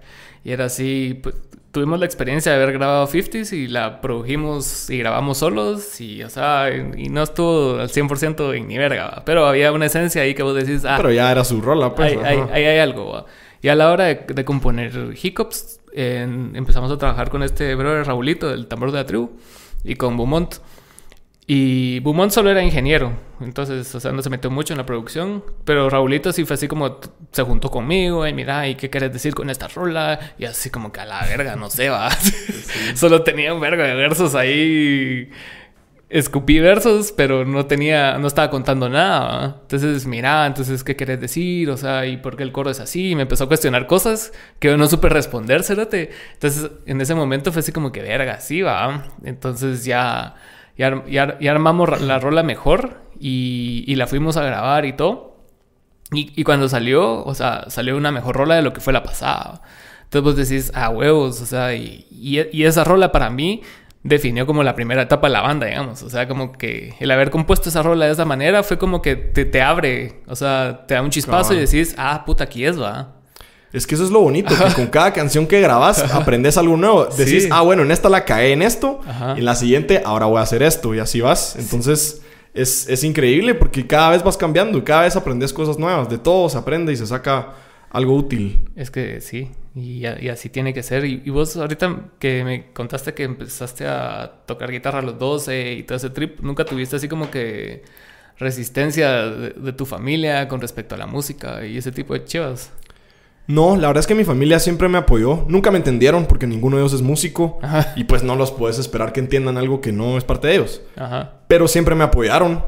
Y 0.47 0.53
era 0.53 0.63
así, 0.63 1.19
pues, 1.21 1.35
tuvimos 1.73 1.99
la 1.99 2.05
experiencia 2.05 2.53
de 2.53 2.63
haber 2.63 2.71
grabado 2.71 3.05
50s 3.05 3.51
y 3.51 3.67
la 3.67 3.99
produjimos 3.99 4.89
y 4.89 4.97
grabamos 4.97 5.39
solos 5.39 5.99
y, 5.99 6.23
o 6.23 6.29
sea, 6.29 6.69
y, 6.69 7.09
no 7.09 7.21
estuvo 7.21 7.81
al 7.81 7.89
100% 7.89 8.55
en 8.55 8.69
ni 8.69 8.77
verga, 8.77 9.23
pero 9.25 9.45
había 9.45 9.73
una 9.73 9.87
esencia 9.87 10.21
ahí 10.21 10.33
que 10.33 10.43
vos 10.43 10.55
decís, 10.55 10.85
ah, 10.85 10.93
pero 10.95 11.11
ya 11.11 11.29
era 11.33 11.43
su 11.43 11.59
rola, 11.59 11.93
pues. 11.93 12.13
Ahí 12.13 12.19
hay, 12.23 12.39
hay, 12.53 12.63
hay, 12.63 12.79
algo. 12.79 13.11
¿va? 13.11 13.25
Y 13.61 13.67
a 13.67 13.75
la 13.75 13.91
hora 13.91 14.05
de, 14.05 14.25
de 14.25 14.45
componer 14.45 15.13
Hiccups, 15.21 15.81
eh, 15.91 16.25
empezamos 16.53 16.89
a 16.93 16.97
trabajar 16.97 17.29
con 17.29 17.43
este 17.43 17.75
brother 17.75 18.07
Raulito, 18.07 18.47
del 18.47 18.67
tambor 18.67 18.93
de 18.93 18.99
la 18.99 19.05
tribu, 19.05 19.31
y 19.83 19.95
con 19.95 20.15
Beaumont. 20.15 20.55
Y 21.49 22.01
Beaumont 22.01 22.29
solo 22.29 22.51
era 22.51 22.61
ingeniero, 22.61 23.13
entonces, 23.39 23.95
o 23.95 24.01
sea, 24.01 24.11
no 24.11 24.21
se 24.21 24.29
metió 24.29 24.51
mucho 24.51 24.73
en 24.73 24.79
la 24.79 24.85
producción, 24.85 25.45
pero 25.63 25.89
Raulito 25.89 26.33
sí 26.33 26.43
fue 26.43 26.55
así 26.55 26.67
como 26.67 26.99
se 27.31 27.41
juntó 27.43 27.71
conmigo, 27.71 28.27
y 28.27 28.33
mira, 28.33 28.67
¿y 28.67 28.75
qué 28.75 28.89
quieres 28.89 29.13
decir 29.13 29.33
con 29.33 29.49
esta 29.49 29.69
rola? 29.69 30.19
Y 30.37 30.43
así 30.43 30.69
como 30.69 30.91
que 30.91 30.99
a 30.99 31.05
la 31.05 31.21
verga, 31.25 31.55
no 31.55 31.69
sé, 31.69 31.87
va. 31.87 32.11
Sí. 32.11 32.33
solo 32.95 33.23
tenía 33.23 33.53
un 33.53 33.61
vergo 33.61 33.81
de 33.81 33.93
versos 33.95 34.35
ahí. 34.35 35.29
Escupí 36.09 36.59
versos, 36.59 37.13
pero 37.13 37.45
no 37.45 37.65
tenía, 37.65 38.17
no 38.17 38.27
estaba 38.27 38.49
contando 38.49 38.89
nada. 38.89 39.37
¿va? 39.37 39.59
Entonces, 39.61 40.05
mira, 40.05 40.45
entonces, 40.47 40.83
¿qué 40.83 40.97
querés 40.97 41.21
decir? 41.21 41.69
O 41.69 41.77
sea, 41.77 42.05
¿y 42.05 42.17
por 42.17 42.35
qué 42.35 42.43
el 42.43 42.51
coro 42.51 42.71
es 42.71 42.81
así? 42.81 43.11
Y 43.11 43.15
me 43.15 43.21
empezó 43.21 43.45
a 43.45 43.47
cuestionar 43.47 43.87
cosas 43.87 44.33
que 44.59 44.67
yo 44.67 44.77
no 44.77 44.87
supe 44.87 45.07
responder, 45.07 45.63
cérate. 45.63 46.11
Entonces, 46.33 46.71
en 46.85 46.99
ese 46.99 47.15
momento 47.15 47.53
fue 47.53 47.61
así 47.61 47.71
como 47.71 47.93
que 47.93 48.01
verga, 48.01 48.41
sí, 48.41 48.61
va. 48.61 49.05
Entonces 49.23 49.85
ya 49.85 50.35
y, 50.77 50.83
ar 50.83 51.03
y, 51.07 51.17
ar 51.17 51.37
y 51.39 51.47
armamos 51.47 52.01
la 52.01 52.19
rola 52.19 52.43
mejor 52.43 53.01
y, 53.19 53.83
y, 53.87 53.95
la 53.95 54.07
fuimos 54.07 54.37
a 54.37 54.43
grabar 54.43 54.85
y 54.85 54.93
todo. 54.93 55.35
Y, 56.11 56.43
cuando 56.45 56.69
salió, 56.69 57.25
o 57.25 57.35
sea, 57.35 57.65
salió 57.69 57.97
una 57.97 58.11
mejor 58.11 58.37
rola 58.37 58.55
de 58.55 58.61
lo 58.61 58.71
que 58.71 58.79
fue 58.79 58.93
la 58.93 59.03
pasada. 59.03 59.61
Entonces 60.03 60.23
vos 60.23 60.35
decís, 60.37 60.71
ah, 60.73 60.89
huevos, 60.89 61.41
o 61.41 61.45
sea, 61.45 61.75
y, 61.75 62.05
esa 62.63 62.85
rola 62.85 63.11
para 63.11 63.29
mí 63.29 63.61
definió 64.03 64.45
como 64.45 64.63
la 64.63 64.73
primera 64.73 65.01
etapa 65.01 65.27
de 65.27 65.33
la 65.33 65.41
banda, 65.41 65.67
digamos. 65.67 66.03
O 66.03 66.09
sea, 66.09 66.29
como 66.29 66.53
que 66.53 66.95
el 67.01 67.11
haber 67.11 67.29
compuesto 67.29 67.67
esa 67.67 67.83
rola 67.83 68.05
de 68.05 68.13
esa 68.13 68.23
manera 68.23 68.63
fue 68.63 68.77
como 68.77 69.01
que 69.01 69.17
te, 69.17 69.43
te 69.43 69.61
abre, 69.61 70.21
o 70.27 70.35
sea, 70.37 70.85
te 70.87 70.93
da 70.93 71.01
un 71.01 71.09
chispazo 71.09 71.53
y 71.53 71.57
decís, 71.57 71.93
ah, 71.97 72.23
puta, 72.25 72.45
aquí 72.45 72.63
es, 72.63 72.81
va. 72.81 73.16
Es 73.73 73.85
que 73.85 73.95
eso 73.95 74.03
es 74.05 74.11
lo 74.11 74.21
bonito, 74.21 74.55
que 74.55 74.73
con 74.73 74.87
cada 74.87 75.11
canción 75.11 75.45
que 75.45 75.59
grabas 75.59 75.99
aprendes 76.13 76.57
algo 76.57 76.77
nuevo. 76.77 77.05
Decís, 77.05 77.43
sí. 77.43 77.49
ah, 77.51 77.61
bueno, 77.61 77.83
en 77.83 77.91
esta 77.91 78.09
la 78.09 78.23
caí 78.23 78.53
en 78.53 78.61
esto, 78.61 79.01
Ajá. 79.05 79.35
en 79.37 79.43
la 79.43 79.55
siguiente 79.55 80.01
ahora 80.05 80.25
voy 80.25 80.39
a 80.39 80.41
hacer 80.41 80.63
esto 80.63 80.95
y 80.95 80.99
así 80.99 81.19
vas. 81.19 81.55
Entonces, 81.57 82.21
es, 82.53 82.87
es 82.89 83.03
increíble 83.03 83.53
porque 83.55 83.85
cada 83.85 84.11
vez 84.11 84.23
vas 84.23 84.37
cambiando 84.37 84.77
y 84.77 84.81
cada 84.81 85.03
vez 85.03 85.15
aprendes 85.15 85.53
cosas 85.53 85.77
nuevas. 85.77 86.09
De 86.09 86.17
todo 86.17 86.49
se 86.49 86.57
aprende 86.57 86.93
y 86.93 86.95
se 86.95 87.05
saca 87.05 87.53
algo 87.91 88.15
útil. 88.15 88.69
Es 88.75 88.89
que 88.89 89.21
sí, 89.21 89.51
y, 89.75 90.05
así 90.05 90.49
tiene 90.49 90.73
que 90.73 90.81
ser. 90.81 91.05
Y, 91.05 91.21
y 91.25 91.29
vos 91.29 91.55
ahorita 91.57 92.11
que 92.19 92.43
me 92.43 92.71
contaste 92.73 93.13
que 93.13 93.23
empezaste 93.23 93.85
a 93.85 94.31
tocar 94.45 94.71
guitarra 94.71 94.99
a 94.99 95.01
los 95.03 95.19
12 95.19 95.73
y 95.73 95.83
todo 95.83 95.97
ese 95.97 96.09
trip, 96.09 96.39
¿nunca 96.39 96.65
tuviste 96.65 96.95
así 96.95 97.07
como 97.07 97.29
que 97.29 97.83
resistencia 98.39 99.29
de, 99.29 99.49
de 99.49 99.73
tu 99.73 99.85
familia 99.85 100.47
con 100.47 100.61
respecto 100.61 100.95
a 100.95 100.97
la 100.97 101.07
música 101.07 101.65
y 101.65 101.77
ese 101.77 101.91
tipo 101.91 102.13
de 102.13 102.23
chivas? 102.25 102.71
No, 103.47 103.77
la 103.77 103.87
verdad 103.87 104.01
es 104.01 104.07
que 104.07 104.15
mi 104.15 104.25
familia 104.25 104.59
siempre 104.59 104.89
me 104.89 104.97
apoyó. 104.97 105.45
Nunca 105.47 105.71
me 105.71 105.77
entendieron 105.77 106.25
porque 106.25 106.47
ninguno 106.47 106.75
de 106.77 106.83
ellos 106.83 106.93
es 106.93 107.01
músico. 107.01 107.59
Ajá. 107.61 107.93
Y 107.95 108.03
pues 108.03 108.21
no 108.23 108.35
los 108.35 108.51
puedes 108.51 108.77
esperar 108.77 109.13
que 109.13 109.21
entiendan 109.21 109.57
algo 109.57 109.79
que 109.79 109.91
no 109.93 110.17
es 110.17 110.23
parte 110.25 110.47
de 110.49 110.55
ellos. 110.55 110.81
Ajá. 110.97 111.33
Pero 111.47 111.67
siempre 111.69 111.95
me 111.95 112.03
apoyaron. 112.03 112.63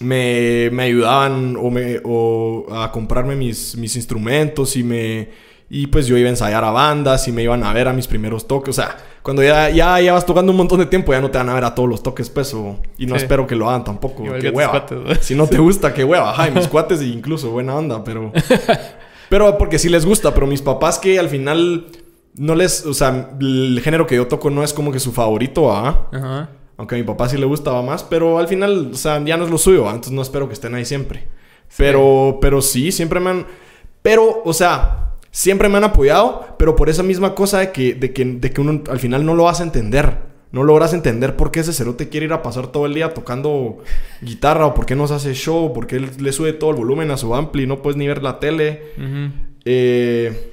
Me, 0.00 0.70
me 0.72 0.84
ayudaban 0.84 1.56
o 1.60 1.70
me, 1.70 2.00
o 2.04 2.66
a 2.72 2.90
comprarme 2.90 3.36
mis, 3.36 3.76
mis 3.76 3.96
instrumentos 3.96 4.76
y 4.76 4.82
me... 4.82 5.28
Y 5.72 5.86
pues 5.86 6.06
yo 6.08 6.16
iba 6.16 6.26
a 6.26 6.30
ensayar 6.30 6.64
a 6.64 6.70
bandas 6.72 7.28
y 7.28 7.32
me 7.32 7.42
iban 7.44 7.62
a 7.62 7.72
ver 7.72 7.86
a 7.86 7.92
mis 7.92 8.08
primeros 8.08 8.48
toques. 8.48 8.70
O 8.70 8.82
sea, 8.82 8.96
cuando 9.22 9.42
ya, 9.44 9.68
ya, 9.70 10.00
ya 10.00 10.14
vas 10.14 10.26
tocando 10.26 10.50
un 10.50 10.56
montón 10.58 10.80
de 10.80 10.86
tiempo, 10.86 11.12
ya 11.12 11.20
no 11.20 11.30
te 11.30 11.38
van 11.38 11.48
a 11.48 11.54
ver 11.54 11.62
a 11.64 11.74
todos 11.76 11.88
los 11.88 12.02
toques, 12.02 12.28
pues. 12.30 12.52
o- 12.54 12.80
y 12.98 13.06
no 13.06 13.14
Sí. 13.16 13.22
espero 13.22 13.46
que 13.46 13.54
lo 13.54 13.68
hagan 13.68 13.84
tampoco. 13.84 14.24
Igual 14.24 14.40
qué 14.40 14.48
hueva. 14.50 14.70
cuates, 14.72 14.98
¿no? 14.98 15.14
Si 15.20 15.34
no 15.36 15.46
te 15.46 15.58
gusta, 15.60 15.92
qué 15.94 16.02
hueva. 16.02 16.30
Ajá, 16.30 16.48
y 16.48 16.52
mis 16.52 16.66
cuates 16.66 17.02
incluso, 17.02 17.50
buena 17.50 17.74
onda, 17.76 18.02
pero... 18.02 18.32
Pero 19.30 19.56
porque 19.56 19.78
sí 19.78 19.88
les 19.88 20.04
gusta, 20.04 20.34
pero 20.34 20.46
mis 20.46 20.60
papás 20.60 20.98
que 20.98 21.18
al 21.18 21.28
final 21.28 21.86
no 22.34 22.54
les... 22.56 22.84
O 22.84 22.92
sea, 22.92 23.30
el 23.40 23.80
género 23.82 24.06
que 24.06 24.16
yo 24.16 24.26
toco 24.26 24.50
no 24.50 24.62
es 24.62 24.74
como 24.74 24.90
que 24.92 24.98
su 24.98 25.12
favorito, 25.12 25.72
¿ah? 25.72 26.08
Ajá. 26.12 26.50
Aunque 26.76 26.96
a 26.96 26.98
mi 26.98 27.04
papá 27.04 27.28
sí 27.28 27.38
le 27.38 27.46
gustaba 27.46 27.80
más, 27.80 28.02
pero 28.02 28.38
al 28.38 28.48
final, 28.48 28.90
o 28.92 28.96
sea, 28.96 29.22
ya 29.24 29.36
no 29.36 29.44
es 29.44 29.50
lo 29.50 29.58
suyo, 29.58 29.84
¿va? 29.84 29.90
entonces 29.90 30.12
no 30.12 30.22
espero 30.22 30.48
que 30.48 30.54
estén 30.54 30.74
ahí 30.74 30.84
siempre. 30.84 31.28
Pero, 31.76 32.38
pero 32.40 32.60
sí, 32.60 32.90
siempre 32.90 33.20
me 33.20 33.30
han... 33.30 33.46
Pero, 34.02 34.42
o 34.44 34.52
sea, 34.52 35.14
siempre 35.30 35.68
me 35.68 35.76
han 35.76 35.84
apoyado, 35.84 36.56
pero 36.58 36.74
por 36.74 36.88
esa 36.88 37.02
misma 37.04 37.34
cosa 37.34 37.60
de 37.60 37.70
que, 37.70 37.94
de 37.94 38.12
que, 38.12 38.24
de 38.24 38.50
que 38.50 38.60
uno 38.60 38.82
al 38.90 38.98
final 38.98 39.24
no 39.24 39.34
lo 39.34 39.44
vas 39.44 39.60
a 39.60 39.62
entender. 39.62 40.29
No 40.52 40.64
logras 40.64 40.92
entender 40.94 41.36
por 41.36 41.50
qué 41.50 41.60
ese 41.60 41.72
cerote 41.72 42.08
quiere 42.08 42.26
ir 42.26 42.32
a 42.32 42.42
pasar 42.42 42.68
todo 42.68 42.86
el 42.86 42.94
día 42.94 43.14
tocando 43.14 43.78
guitarra, 44.20 44.66
o 44.66 44.74
por 44.74 44.86
qué 44.86 44.96
nos 44.96 45.10
hace 45.10 45.34
show, 45.34 45.72
por 45.72 45.86
qué 45.86 45.96
él 45.96 46.10
le 46.18 46.32
sube 46.32 46.52
todo 46.52 46.70
el 46.70 46.76
volumen 46.76 47.10
a 47.10 47.16
su 47.16 47.34
ampli 47.34 47.62
y 47.62 47.66
no 47.66 47.82
puedes 47.82 47.96
ni 47.96 48.08
ver 48.08 48.22
la 48.22 48.40
tele. 48.40 48.82
Eh, 49.64 50.52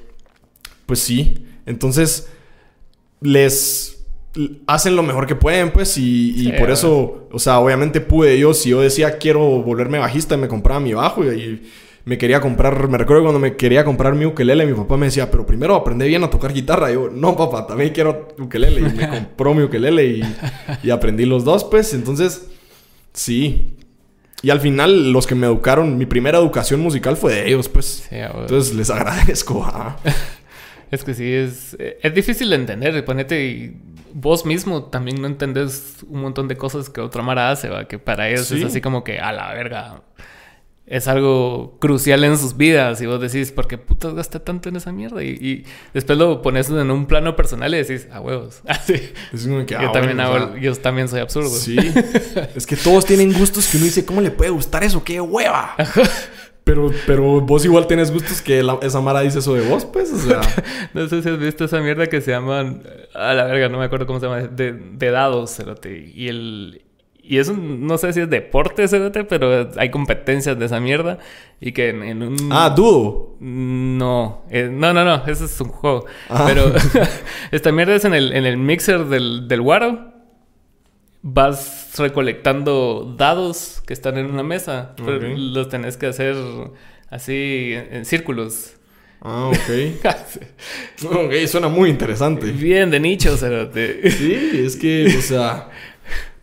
pues 0.86 1.00
sí. 1.00 1.44
Entonces, 1.66 2.28
les 3.20 4.06
hacen 4.66 4.94
lo 4.94 5.02
mejor 5.02 5.26
que 5.26 5.34
pueden, 5.34 5.72
pues, 5.72 5.98
y, 5.98 6.30
y 6.30 6.44
Sí, 6.44 6.52
por 6.58 6.70
eso, 6.70 7.28
o 7.32 7.38
sea, 7.38 7.58
obviamente 7.58 8.00
pude 8.00 8.38
yo, 8.38 8.54
si 8.54 8.70
yo 8.70 8.80
decía 8.80 9.18
quiero 9.18 9.40
volverme 9.62 9.98
bajista, 9.98 10.36
me 10.36 10.48
compraba 10.48 10.78
mi 10.80 10.94
bajo 10.94 11.24
y, 11.24 11.28
y 11.36 11.70
me 12.08 12.16
quería 12.16 12.40
comprar, 12.40 12.88
me 12.88 12.96
recuerdo 12.96 13.22
cuando 13.24 13.38
me 13.38 13.54
quería 13.54 13.84
comprar 13.84 14.14
mi 14.14 14.24
ukelele, 14.24 14.64
mi 14.64 14.72
papá 14.72 14.96
me 14.96 15.06
decía, 15.06 15.30
pero 15.30 15.44
primero 15.44 15.74
aprende 15.74 16.06
bien 16.06 16.24
a 16.24 16.30
tocar 16.30 16.54
guitarra. 16.54 16.90
Y 16.90 16.94
yo, 16.94 17.10
no, 17.10 17.36
papá, 17.36 17.66
también 17.66 17.92
quiero 17.92 18.28
ukelele. 18.38 18.80
Y 18.80 18.94
me 18.94 19.08
compró 19.10 19.52
mi 19.52 19.62
ukelele 19.62 20.06
y, 20.06 20.22
y 20.82 20.88
aprendí 20.88 21.26
los 21.26 21.44
dos, 21.44 21.64
pues, 21.64 21.92
entonces, 21.92 22.48
sí. 23.12 23.76
Y 24.40 24.48
al 24.48 24.60
final, 24.60 25.12
los 25.12 25.26
que 25.26 25.34
me 25.34 25.46
educaron, 25.46 25.98
mi 25.98 26.06
primera 26.06 26.38
educación 26.38 26.80
musical 26.80 27.18
fue 27.18 27.34
de 27.34 27.48
ellos, 27.48 27.68
pues. 27.68 28.06
Sí. 28.08 28.16
Entonces 28.16 28.74
les 28.74 28.88
agradezco. 28.88 29.66
Es 30.90 31.04
que 31.04 31.12
sí, 31.12 31.30
es, 31.30 31.76
eh, 31.78 31.98
es 32.02 32.14
difícil 32.14 32.48
de 32.48 32.56
entender. 32.56 33.04
Ponete 33.04 33.44
y 33.44 33.76
vos 34.14 34.46
mismo 34.46 34.84
también 34.84 35.20
no 35.20 35.26
entendés 35.26 35.96
un 36.08 36.22
montón 36.22 36.48
de 36.48 36.56
cosas 36.56 36.88
que 36.88 37.02
otra 37.02 37.22
Mara 37.22 37.50
hace, 37.50 37.68
¿va? 37.68 37.86
Que 37.86 37.98
para 37.98 38.30
ellos 38.30 38.46
Sí. 38.46 38.56
es 38.56 38.64
así 38.64 38.80
como 38.80 39.04
que, 39.04 39.18
a 39.18 39.30
la 39.32 39.52
verga, 39.52 40.00
es 40.90 41.06
algo 41.08 41.76
crucial 41.80 42.24
en 42.24 42.36
sus 42.38 42.56
vidas. 42.56 43.00
Y 43.00 43.06
vos 43.06 43.20
decís, 43.20 43.52
¿por 43.52 43.66
qué 43.68 43.78
putas 43.78 44.14
gasté 44.14 44.40
tanto 44.40 44.68
en 44.68 44.76
esa 44.76 44.92
mierda? 44.92 45.22
Y, 45.22 45.28
y 45.30 45.64
después 45.94 46.18
lo 46.18 46.42
pones 46.42 46.68
en 46.70 46.90
un 46.90 47.06
plano 47.06 47.36
personal 47.36 47.74
y 47.74 47.78
decís, 47.78 48.08
a 48.12 48.20
huevos. 48.20 48.62
Así. 48.66 48.94
Es 49.32 49.46
como 49.46 49.64
que, 49.66 49.74
yo, 49.74 49.80
ah, 49.88 49.92
también 49.92 50.16
bueno, 50.16 50.30
o 50.30 50.34
hago- 50.36 50.52
sea, 50.52 50.60
yo 50.62 50.74
también 50.76 51.08
soy 51.08 51.20
absurdo. 51.20 51.50
Sí. 51.50 51.76
es 52.56 52.66
que 52.66 52.76
todos 52.76 53.04
tienen 53.06 53.32
gustos 53.32 53.66
que 53.68 53.76
uno 53.76 53.86
dice, 53.86 54.04
¿cómo 54.04 54.20
le 54.20 54.30
puede 54.30 54.50
gustar 54.50 54.82
eso? 54.84 55.02
¡Qué 55.04 55.20
hueva! 55.20 55.74
Pero, 56.64 56.90
pero 57.06 57.40
vos 57.40 57.64
igual 57.64 57.86
tienes 57.86 58.10
gustos 58.10 58.42
que 58.42 58.62
la- 58.62 58.78
esa 58.82 59.00
Mara 59.00 59.20
dice 59.22 59.38
eso 59.38 59.54
de 59.54 59.66
vos, 59.66 59.86
pues, 59.86 60.12
o 60.12 60.18
sea. 60.18 60.40
No 60.94 61.08
sé 61.08 61.22
si 61.22 61.28
has 61.30 61.38
visto 61.38 61.64
esa 61.64 61.80
mierda 61.80 62.06
que 62.08 62.20
se 62.20 62.30
llaman. 62.30 62.82
A 63.14 63.32
la 63.32 63.44
verga, 63.44 63.68
no 63.70 63.78
me 63.78 63.84
acuerdo 63.86 64.06
cómo 64.06 64.20
se 64.20 64.26
llama. 64.26 64.42
De, 64.42 64.72
de 64.72 65.10
dados, 65.10 65.54
cerote. 65.56 66.12
Y 66.14 66.28
el. 66.28 66.82
Y 67.30 67.36
eso 67.36 67.52
no 67.54 67.98
sé 67.98 68.14
si 68.14 68.20
es 68.22 68.30
deporte, 68.30 68.88
cerote, 68.88 69.22
pero 69.24 69.70
hay 69.76 69.90
competencias 69.90 70.58
de 70.58 70.64
esa 70.64 70.80
mierda. 70.80 71.18
Y 71.60 71.72
que 71.72 71.90
en, 71.90 72.02
en 72.02 72.22
un. 72.22 72.36
Ah, 72.50 72.70
dudo. 72.70 73.36
No, 73.38 74.44
eh, 74.50 74.70
no, 74.72 74.94
no, 74.94 75.04
no, 75.04 75.26
ese 75.26 75.44
es 75.44 75.60
un 75.60 75.68
juego. 75.68 76.06
Ah. 76.30 76.44
Pero 76.46 76.72
esta 77.50 77.70
mierda 77.70 77.94
es 77.96 78.06
en 78.06 78.14
el, 78.14 78.32
en 78.32 78.46
el 78.46 78.56
mixer 78.56 79.04
del, 79.04 79.46
del 79.46 79.60
Waro. 79.60 80.14
Vas 81.20 81.92
recolectando 81.98 83.14
dados 83.18 83.82
que 83.86 83.92
están 83.92 84.16
en 84.16 84.26
una 84.30 84.42
mesa. 84.42 84.94
pero 84.96 85.16
Ok. 85.18 85.24
los 85.36 85.68
tenés 85.68 85.98
que 85.98 86.06
hacer 86.06 86.34
así 87.10 87.72
en, 87.74 87.94
en 87.94 88.04
círculos. 88.06 88.72
Ah, 89.20 89.50
ok. 89.50 90.06
ok, 91.12 91.34
suena 91.46 91.68
muy 91.68 91.90
interesante. 91.90 92.52
Bien 92.52 92.90
de 92.90 93.00
nicho, 93.00 93.36
cerote. 93.36 94.10
Sí, 94.12 94.62
es 94.64 94.76
que, 94.76 95.14
o 95.18 95.20
sea. 95.20 95.68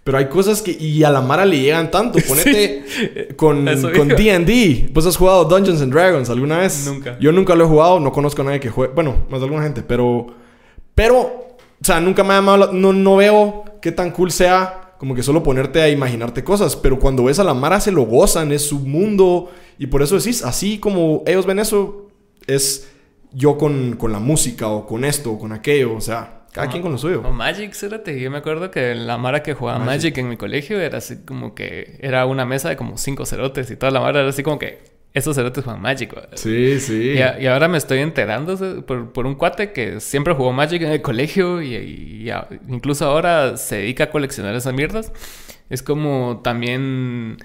Pero 0.05 0.19
hay 0.19 0.27
cosas 0.27 0.61
que. 0.61 0.71
Y 0.71 1.03
a 1.03 1.09
la 1.09 1.19
Mara 1.19 1.45
le 1.45 1.59
llegan 1.59 1.89
tanto. 1.89 2.19
Ponete 2.27 2.85
eh, 3.01 3.33
con. 3.35 3.65
DD. 3.65 4.93
¿Vos 4.93 5.03
has 5.07 5.17
jugado 5.17 5.45
Dungeons 5.45 5.81
and 5.81 5.91
Dragons 5.91 6.29
alguna 6.29 6.59
vez? 6.59 6.85
Nunca. 6.85 7.17
Yo 7.19 7.31
nunca 7.31 7.55
lo 7.55 7.65
he 7.65 7.67
jugado. 7.67 7.99
No 7.99 8.11
conozco 8.11 8.43
a 8.43 8.45
nadie 8.45 8.59
que 8.59 8.69
juegue. 8.69 8.93
Bueno, 8.93 9.25
más 9.31 9.39
de 9.39 9.45
alguna 9.47 9.63
gente. 9.63 9.81
Pero. 9.81 10.27
Pero. 10.93 11.17
O 11.81 11.83
sea, 11.83 11.99
nunca 11.99 12.23
me 12.23 12.33
ha 12.33 12.37
llamado. 12.37 12.57
la- 12.57 12.71
No, 12.71 12.93
no 12.93 13.15
veo 13.15 13.63
qué 13.81 13.91
tan 13.91 14.11
cool 14.11 14.29
sea. 14.31 14.93
Como 14.99 15.15
que 15.15 15.23
solo 15.23 15.41
ponerte 15.41 15.81
a 15.81 15.89
imaginarte 15.89 16.43
cosas. 16.43 16.75
Pero 16.75 16.99
cuando 16.99 17.23
ves 17.23 17.39
a 17.39 17.43
la 17.43 17.55
Mara 17.55 17.79
se 17.79 17.91
lo 17.91 18.03
gozan. 18.03 18.51
Es 18.51 18.61
su 18.67 18.77
mundo. 18.81 19.49
Y 19.79 19.87
por 19.87 20.03
eso 20.03 20.15
decís, 20.17 20.43
así 20.43 20.77
como 20.77 21.23
ellos 21.25 21.47
ven 21.47 21.57
eso, 21.57 22.09
es 22.45 22.89
yo 23.33 23.57
con, 23.57 23.95
con 23.95 24.11
la 24.11 24.19
música 24.19 24.67
o 24.67 24.85
con 24.85 25.03
esto 25.03 25.31
o 25.31 25.39
con 25.39 25.51
aquello. 25.51 25.95
O 25.95 26.01
sea, 26.01 26.44
cada 26.55 26.67
quien 26.69 26.81
con 26.81 26.91
lo 26.91 26.97
suyo. 26.97 27.21
O 27.25 27.31
Magic, 27.31 27.73
cérate. 27.73 28.19
Yo 28.19 28.31
me 28.31 28.37
acuerdo 28.39 28.71
que 28.71 28.95
la 28.95 29.17
mara 29.19 29.43
que 29.43 29.53
jugaba 29.53 29.77
Magic. 29.79 29.91
Magic. 30.13 30.17
en 30.17 30.29
mi 30.29 30.37
colegio 30.37 30.79
era 30.79 30.97
así 30.97 31.17
como 31.25 31.53
que... 31.53 31.97
Era 32.01 32.25
una 32.25 32.45
mesa 32.45 32.69
de 32.69 32.75
como 32.77 32.97
cinco 32.97 33.25
cerotes 33.25 33.69
y 33.69 33.75
toda 33.75 33.91
la 33.91 33.99
mara 33.99 34.21
era 34.21 34.29
así 34.29 34.41
como 34.41 34.57
que... 34.57 34.95
Esos 35.13 35.35
cerotes 35.37 35.63
juegan 35.63 35.81
Magic, 35.81 36.13
¿va? 36.13 36.27
Sí, 36.35 36.77
sí. 36.81 37.11
Y, 37.15 37.21
a- 37.21 37.39
y 37.39 37.47
ahora 37.47 37.69
me 37.69 37.77
estoy 37.77 37.99
enterando 37.99 38.57
por, 38.85 39.13
por 39.13 39.25
un 39.25 39.35
cuate 39.35 39.71
que 39.71 40.01
siempre 40.01 40.33
jugó 40.33 40.51
Magic 40.51 40.81
en 40.81 40.91
el 40.91 41.01
colegio 41.01 41.61
y, 41.61 41.73
y 41.75 42.29
a- 42.31 42.47
incluso 42.67 43.05
ahora 43.05 43.55
se 43.55 43.77
dedica 43.77 44.05
a 44.05 44.09
coleccionar 44.09 44.53
esas 44.55 44.73
mierdas. 44.73 45.13
Es 45.69 45.81
como 45.83 46.41
también 46.43 47.37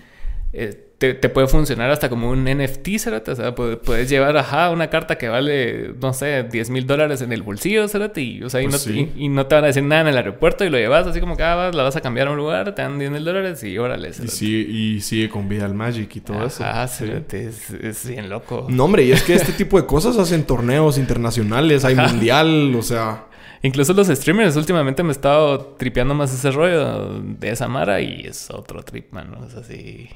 eh, 0.52 0.89
te, 1.00 1.14
te 1.14 1.30
puede 1.30 1.46
funcionar 1.46 1.90
hasta 1.90 2.10
como 2.10 2.28
un 2.28 2.44
NFT, 2.44 2.98
cerote. 2.98 3.30
O 3.30 3.34
sea, 3.34 3.54
pu- 3.54 3.78
puedes 3.80 4.10
llevar, 4.10 4.36
ajá, 4.36 4.68
una 4.70 4.90
carta 4.90 5.16
que 5.16 5.28
vale, 5.30 5.94
no 5.98 6.12
sé, 6.12 6.42
10 6.44 6.68
mil 6.68 6.86
dólares 6.86 7.22
en 7.22 7.32
el 7.32 7.42
bolsillo, 7.42 7.88
cerote. 7.88 8.20
Y, 8.20 8.42
o 8.42 8.50
sea, 8.50 8.60
y, 8.60 8.64
Pues 8.68 8.86
no, 8.86 8.92
sí. 8.92 9.10
y- 9.16 9.24
y 9.24 9.28
no 9.30 9.46
te 9.46 9.54
van 9.54 9.64
a 9.64 9.68
decir 9.68 9.82
nada 9.82 10.02
en 10.02 10.08
el 10.08 10.16
aeropuerto 10.18 10.62
y 10.62 10.68
lo 10.68 10.76
llevas 10.76 11.06
así 11.06 11.18
como 11.18 11.38
que 11.38 11.42
ah, 11.42 11.54
vas, 11.54 11.74
la 11.74 11.84
vas 11.84 11.96
a 11.96 12.02
cambiar 12.02 12.28
a 12.28 12.32
un 12.32 12.36
lugar, 12.36 12.74
te 12.74 12.82
dan 12.82 12.98
10 12.98 13.10
mil 13.10 13.24
dólares 13.24 13.64
y 13.64 13.78
órale, 13.78 14.10
Y 14.10 14.28
sigue, 14.28 14.70
y 14.70 15.00
sigue 15.00 15.30
con 15.30 15.48
vida 15.48 15.64
el 15.64 15.72
Magic 15.72 16.14
y 16.16 16.20
todo 16.20 16.44
eso. 16.44 16.62
Sí. 16.86 17.04
cerote, 17.06 17.46
es, 17.48 17.70
es 17.70 18.06
bien 18.06 18.28
loco. 18.28 18.66
No, 18.68 18.84
hombre, 18.84 19.02
y 19.04 19.12
es 19.12 19.22
que 19.22 19.32
este 19.34 19.52
tipo 19.52 19.80
de 19.80 19.86
cosas 19.86 20.18
hacen 20.18 20.44
torneos 20.44 20.98
internacionales, 20.98 21.84
hay 21.86 21.94
mundial, 21.94 22.74
o 22.76 22.82
sea. 22.82 23.24
Incluso 23.62 23.92
los 23.94 24.06
streamers 24.08 24.54
últimamente 24.56 25.02
me 25.02 25.08
he 25.08 25.12
estado 25.12 25.58
tripeando 25.78 26.14
más 26.14 26.32
ese 26.32 26.50
rollo 26.50 27.20
de 27.22 27.50
esa 27.50 27.68
mara 27.68 28.00
y 28.00 28.22
es 28.26 28.50
otro 28.50 28.82
trip, 28.82 29.12
mano. 29.12 29.44
Es 29.46 29.54
así. 29.54 30.08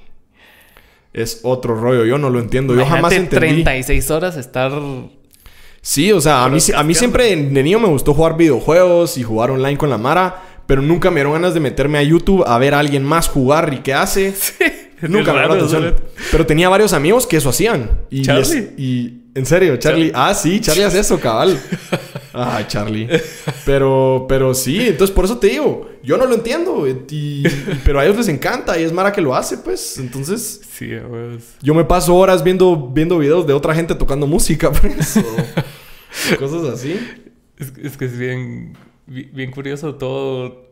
Es 1.14 1.40
otro 1.44 1.74
rollo, 1.80 2.04
yo 2.04 2.18
no 2.18 2.28
lo 2.28 2.40
entiendo. 2.40 2.74
Yo 2.74 2.84
jamás 2.84 3.12
entendí. 3.12 3.62
36 3.62 4.10
horas 4.10 4.36
estar. 4.36 4.72
Sí, 5.80 6.12
o 6.12 6.20
sea, 6.20 6.44
a 6.44 6.48
mí, 6.48 6.58
a 6.74 6.82
mí 6.82 6.94
siempre 6.94 7.34
de 7.36 7.62
niño 7.62 7.78
me 7.78 7.88
gustó 7.88 8.12
jugar 8.14 8.36
videojuegos 8.36 9.16
y 9.16 9.22
jugar 9.22 9.50
online 9.50 9.78
con 9.78 9.90
la 9.90 9.96
Mara, 9.98 10.42
pero 10.66 10.82
nunca 10.82 11.10
me 11.10 11.16
dieron 11.16 11.34
ganas 11.34 11.54
de 11.54 11.60
meterme 11.60 11.98
a 11.98 12.02
YouTube 12.02 12.42
a 12.46 12.58
ver 12.58 12.74
a 12.74 12.80
alguien 12.80 13.04
más 13.04 13.28
jugar 13.28 13.72
y 13.74 13.78
qué 13.78 13.94
hace. 13.94 14.34
Nunca 15.02 15.34
me 15.34 15.40
la 15.40 15.52
atención. 15.54 15.94
Pero 16.30 16.46
tenía 16.46 16.68
varios 16.70 16.94
amigos 16.94 17.26
que 17.26 17.36
eso 17.36 17.50
hacían. 17.50 17.90
Y 18.08 18.22
Charlie. 18.22 18.40
es- 18.58 18.78
y 18.78 19.14
en 19.34 19.44
serio, 19.44 19.76
Charlie. 19.76 20.10
Ah, 20.14 20.32
sí, 20.32 20.60
Charlie 20.60 20.84
hace 20.84 21.00
eso, 21.00 21.20
cabal. 21.20 21.60
Ay, 22.35 22.64
Charlie. 22.68 23.09
Pero, 23.64 24.26
pero 24.28 24.55
sí, 24.55 24.89
entonces 24.89 25.14
por 25.14 25.24
eso 25.24 25.39
te 25.39 25.47
digo, 25.49 25.89
yo 26.03 26.16
no 26.18 26.26
lo 26.26 26.35
entiendo. 26.35 26.87
y- 26.89 27.45
pero 27.85 28.01
a 28.01 28.05
ellos 28.05 28.16
les 28.16 28.28
encanta 28.28 28.78
y 28.78 28.82
es 28.82 28.93
Mara 28.93 29.12
que 29.12 29.20
lo 29.20 29.35
hace, 29.35 29.59
pues. 29.59 29.99
Entonces, 29.99 30.61
Sí, 30.72 30.91
pues. 31.09 31.57
yo 31.62 31.74
me 31.74 31.85
paso 31.85 32.14
horas 32.16 32.43
viendo, 32.43 32.76
viendo 32.93 33.18
videos 33.18 33.47
de 33.47 33.53
otra 33.53 33.74
gente 33.74 33.95
tocando 33.95 34.26
música, 34.26 34.72
pues. 34.72 35.16
o 35.16 36.37
cosas 36.39 36.64
así. 36.74 36.99
Es, 37.59 37.72
es 37.82 37.97
que 37.97 38.07
es 38.07 38.18
bien, 38.18 38.76
bi- 39.07 39.30
bien 39.32 39.51
curioso 39.53 39.95
todo. 39.95 40.64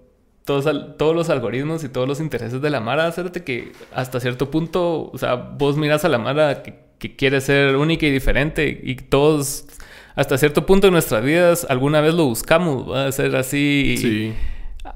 todos, 0.45 0.65
todos 0.99 1.15
los 1.15 1.31
algoritmos 1.31 1.85
y 1.85 1.89
todos 1.89 2.09
los 2.09 2.19
intereses 2.21 2.61
de 2.61 2.71
la 2.71 2.81
Mara, 2.81 3.07
hacerte 3.07 3.45
que 3.45 3.71
hasta 3.95 4.19
cierto 4.19 4.51
punto, 4.51 5.11
o 5.13 5.17
sea, 5.19 5.37
vos 5.37 5.77
miras 5.77 6.05
a 6.05 6.09
la 6.09 6.19
Mara 6.19 6.65
que, 6.65 6.75
que 6.99 7.15
quiere 7.15 7.41
ser 7.41 7.77
única 7.77 8.05
y 8.07 8.11
diferente 8.11 8.81
y 8.83 8.97
todos, 8.97 9.65
hasta 10.15 10.39
cierto 10.39 10.67
punto 10.67 10.89
en 10.89 10.93
nuestras 10.93 11.25
vidas, 11.25 11.67
alguna 11.69 12.01
vez 12.01 12.15
lo 12.15 12.25
buscamos, 12.27 12.91
va 12.91 13.07
a 13.07 13.13
ser 13.13 13.35
así. 13.37 13.97
Sí. 13.99 14.35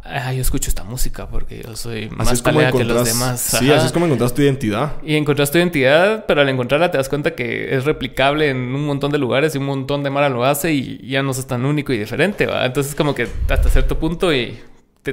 Ah, 0.02 0.32
yo 0.32 0.40
escucho 0.40 0.68
esta 0.68 0.82
música 0.82 1.28
porque 1.28 1.62
yo 1.64 1.76
soy 1.76 2.04
Así 2.04 2.14
más 2.16 2.32
es 2.32 2.42
como 2.42 2.58
talea 2.58 2.72
que 2.72 2.84
los 2.84 3.04
demás. 3.04 3.40
Sí, 3.40 3.70
así 3.70 3.86
es 3.86 3.92
como 3.92 4.06
encontrás 4.06 4.34
tu 4.34 4.42
identidad. 4.42 4.94
Y 5.04 5.14
encontrás 5.14 5.52
tu 5.52 5.58
identidad, 5.58 6.24
pero 6.26 6.40
al 6.40 6.48
encontrarla 6.48 6.90
te 6.90 6.98
das 6.98 7.08
cuenta 7.08 7.36
que 7.36 7.74
es 7.74 7.84
replicable 7.84 8.50
en 8.50 8.56
un 8.56 8.84
montón 8.84 9.12
de 9.12 9.18
lugares 9.18 9.54
y 9.54 9.58
un 9.58 9.64
montón 9.64 10.02
de 10.02 10.10
Mara 10.10 10.28
lo 10.28 10.44
hace 10.44 10.72
y 10.72 11.06
ya 11.06 11.22
no 11.22 11.32
sos 11.34 11.46
tan 11.46 11.64
único 11.64 11.92
y 11.92 11.98
diferente, 11.98 12.46
¿va? 12.46 12.66
Entonces 12.66 12.96
como 12.96 13.14
que 13.14 13.28
hasta 13.48 13.68
cierto 13.68 13.98
punto 13.98 14.34
y 14.34 14.58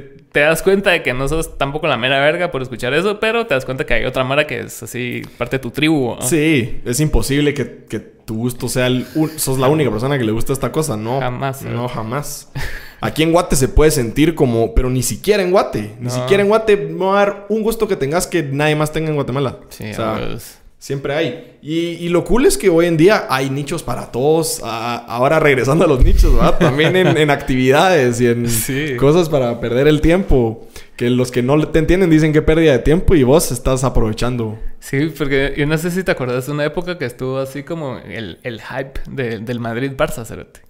te 0.32 0.40
das 0.40 0.62
cuenta 0.62 0.90
de 0.90 1.02
que 1.02 1.14
no 1.14 1.28
sos 1.28 1.56
tampoco 1.56 1.86
la 1.86 1.96
mera 1.96 2.18
verga 2.20 2.50
por 2.50 2.62
escuchar 2.62 2.92
eso, 2.94 3.20
pero 3.20 3.46
te 3.46 3.54
das 3.54 3.64
cuenta 3.64 3.86
que 3.86 3.94
hay 3.94 4.04
otra 4.04 4.24
Mara 4.24 4.46
que 4.46 4.60
es 4.60 4.82
así 4.82 5.22
parte 5.38 5.56
de 5.56 5.60
tu 5.62 5.70
tribu. 5.70 6.16
Sí, 6.20 6.80
es 6.84 7.00
imposible 7.00 7.54
que, 7.54 7.84
que 7.88 8.00
tu 8.00 8.36
gusto 8.36 8.68
sea 8.68 8.86
el... 8.88 9.06
un- 9.14 9.30
sos 9.38 9.58
la 9.58 9.68
única 9.68 9.90
persona 9.90 10.18
que 10.18 10.24
le 10.24 10.32
gusta 10.32 10.52
esta 10.52 10.72
cosa. 10.72 10.96
No. 10.96 11.20
Jamás, 11.20 11.62
¿eh? 11.62 11.68
No, 11.70 11.88
jamás. 11.88 12.50
Aquí 13.00 13.22
en 13.22 13.32
Guate 13.32 13.54
se 13.56 13.68
puede 13.68 13.90
sentir 13.90 14.34
como... 14.34 14.74
Pero 14.74 14.88
ni 14.90 15.02
siquiera 15.02 15.42
en 15.42 15.50
Guate. 15.50 15.94
Ni 16.00 16.06
No. 16.06 16.10
siquiera 16.10 16.42
en 16.42 16.48
Guate 16.48 16.76
me 16.76 17.04
va 17.04 17.12
a 17.22 17.24
dar 17.26 17.46
un 17.50 17.62
gusto 17.62 17.86
que 17.86 17.96
tengas 17.96 18.26
que 18.26 18.42
nadie 18.42 18.76
más 18.76 18.92
tenga 18.92 19.10
en 19.10 19.14
Guatemala. 19.14 19.58
Sí, 19.68 19.90
o 19.90 19.94
sea, 19.94 20.16
pues, 20.18 20.58
siempre 20.84 21.14
hay. 21.14 21.56
Y, 21.62 21.76
y 22.04 22.08
lo 22.10 22.24
cool 22.24 22.44
es 22.44 22.58
que 22.58 22.68
hoy 22.68 22.84
en 22.84 22.98
día 22.98 23.24
hay 23.30 23.48
nichos 23.48 23.82
para 23.82 24.12
todos. 24.12 24.60
A- 24.62 24.96
ahora 24.98 25.40
regresando 25.40 25.86
a 25.86 25.88
los 25.88 26.04
nichos, 26.04 26.34
¿verdad? 26.34 26.58
También 26.60 26.94
en, 26.94 27.16
en 27.16 27.30
actividades 27.30 28.20
y 28.20 28.26
en 28.26 28.48
Sí. 28.50 28.96
cosas 28.98 29.30
para 29.30 29.60
perder 29.60 29.88
el 29.88 30.02
tiempo. 30.02 30.66
Que 30.96 31.08
los 31.08 31.30
que 31.30 31.42
no 31.42 31.58
te 31.68 31.78
entienden 31.78 32.10
dicen 32.10 32.32
que 32.34 32.42
pérdida 32.42 32.72
de 32.72 32.78
tiempo 32.80 33.14
y 33.14 33.22
vos 33.22 33.50
estás 33.50 33.82
aprovechando. 33.82 34.58
Sí, 34.78 35.10
porque 35.16 35.54
yo 35.56 35.66
no 35.66 35.78
sé 35.78 35.90
si 35.90 36.04
te 36.04 36.10
acuerdas 36.12 36.46
de 36.46 36.52
una 36.52 36.64
época 36.66 36.98
que 36.98 37.06
estuvo 37.06 37.38
así 37.38 37.62
como 37.62 37.96
el, 37.98 38.38
el 38.42 38.60
hype 38.60 39.00
de- 39.10 39.38
del 39.38 39.58
Madrid-Barça, 39.60 40.24
cerote. 40.26 40.60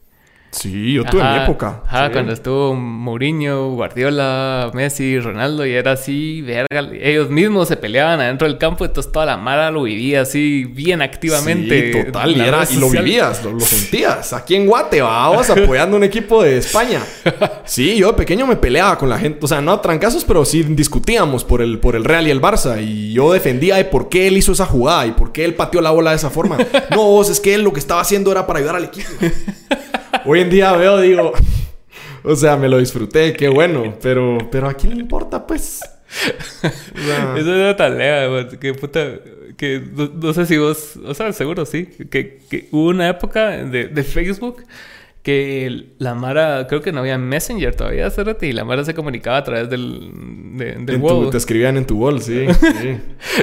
Sí, 0.55 0.92
yo 0.94 1.05
tuve 1.05 1.22
mi 1.22 1.36
época. 1.42 1.82
Ajá, 1.86 2.07
Sí. 2.07 2.12
cuando 2.12 2.32
estuvo 2.32 2.74
Mourinho, 2.74 3.70
Guardiola, 3.72 4.70
Messi, 4.72 5.18
Ronaldo, 5.18 5.66
y 5.66 5.72
era 5.72 5.92
así, 5.92 6.42
verga. 6.42 6.88
Ellos 7.00 7.28
mismos 7.28 7.68
se 7.68 7.76
peleaban 7.76 8.20
adentro 8.20 8.46
del 8.46 8.57
campo, 8.57 8.84
entonces 8.84 9.11
toda 9.12 9.26
la 9.26 9.36
mara 9.36 9.70
lo 9.70 9.82
vivía 9.82 10.20
así, 10.22 10.64
bien 10.64 11.02
activamente. 11.02 11.92
Sí, 11.92 12.05
total. 12.05 12.30
Y, 12.36 12.40
era- 12.40 12.64
y 12.70 12.76
lo 12.76 12.88
vivías, 12.88 13.42
lo, 13.44 13.52
lo 13.52 13.61
sentías. 13.61 14.32
Aquí 14.32 14.55
en 14.55 14.66
Guate, 14.66 15.02
vamos 15.02 15.50
apoyando 15.50 15.96
un 15.96 16.05
equipo 16.05 16.42
de 16.42 16.59
España. 16.59 17.00
Sí, 17.66 17.96
yo 17.96 18.09
de 18.09 18.12
pequeño 18.14 18.46
me 18.46 18.57
peleaba 18.57 18.96
con 18.98 19.09
la 19.09 19.18
gente. 19.18 19.38
O 19.42 19.48
sea, 19.48 19.61
no 19.62 19.72
a 19.72 19.80
trancazos, 19.82 20.24
pero 20.24 20.44
sí 20.44 20.62
discutíamos 20.62 21.44
por 21.44 21.62
el, 21.62 21.78
por 21.80 21.96
el 21.96 22.05
Real 22.05 22.26
y 22.26 22.30
el 22.30 22.40
Barça. 22.40 22.80
Y 22.80 23.12
yo 23.14 23.32
defendía 23.32 23.76
de 23.76 23.84
por 23.86 24.09
qué 24.11 24.28
él 24.28 24.36
hizo 24.36 24.52
esa 24.52 24.66
jugada 24.66 25.07
y 25.07 25.12
por 25.12 25.32
qué 25.32 25.44
él 25.46 25.55
pateó 25.55 25.80
la 25.80 25.90
bola 25.90 26.11
de 26.11 26.16
esa 26.16 26.30
forma. 26.30 26.59
No, 26.90 26.98
vos, 27.05 27.30
es 27.30 27.40
que 27.40 27.55
él 27.55 27.62
lo 27.62 27.72
que 27.72 27.80
estaba 27.80 28.00
haciendo 28.02 28.30
era 28.30 28.46
para 28.46 28.59
ayudar 28.59 28.76
al 28.76 28.84
equipo. 28.84 29.09
Hoy 30.25 30.41
en 30.41 30.51
día 30.51 30.72
veo, 30.72 31.01
digo... 31.01 31.33
O 32.27 32.35
sea, 32.35 32.57
me 32.57 32.70
lo 32.70 32.79
disfruté, 32.79 33.35
qué 33.35 33.51
bueno. 33.51 33.99
Pero, 34.01 34.39
pero 34.51 34.66
¿a 34.66 34.72
quién 34.72 34.95
le 34.95 35.01
importa, 35.01 35.47
pues? 35.47 35.83
Eso 37.37 37.55
era 37.55 37.77
talea, 37.77 38.29
güey, 38.29 38.49
que 38.59 38.72
puta, 38.72 39.18
que 39.59 39.83
no, 39.95 40.07
no 40.09 40.33
sé 40.33 40.47
si 40.47 40.57
vos, 40.57 40.97
o 41.05 41.12
sea, 41.12 41.35
seguro 41.35 41.66
sí, 41.66 41.85
que, 41.85 42.39
que 42.49 42.68
hubo 42.70 42.89
una 42.89 43.11
época 43.11 43.51
de, 43.51 43.89
de 43.89 44.03
Facebook 44.05 44.64
que 45.25 45.95
la 45.99 46.14
Mara, 46.14 46.66
creo 46.68 46.83
que 46.83 46.93
no 46.93 47.01
había 47.01 47.16
Messenger 47.16 47.75
todavía, 47.75 48.11
cerote, 48.11 48.47
y 48.47 48.53
la 48.53 48.62
Mara 48.66 48.85
se 48.85 48.93
comunicaba 48.93 49.39
a 49.39 49.43
través 49.43 49.70
del, 49.70 50.11
de- 50.59 50.75
del 50.75 50.87
tu- 51.01 51.07
huevo. 51.07 51.31
te 51.31 51.39
escribían 51.39 51.79
en 51.79 51.87
tu 51.87 51.97
bol, 51.97 52.20
sí. 52.20 52.45
sí. 52.61 52.99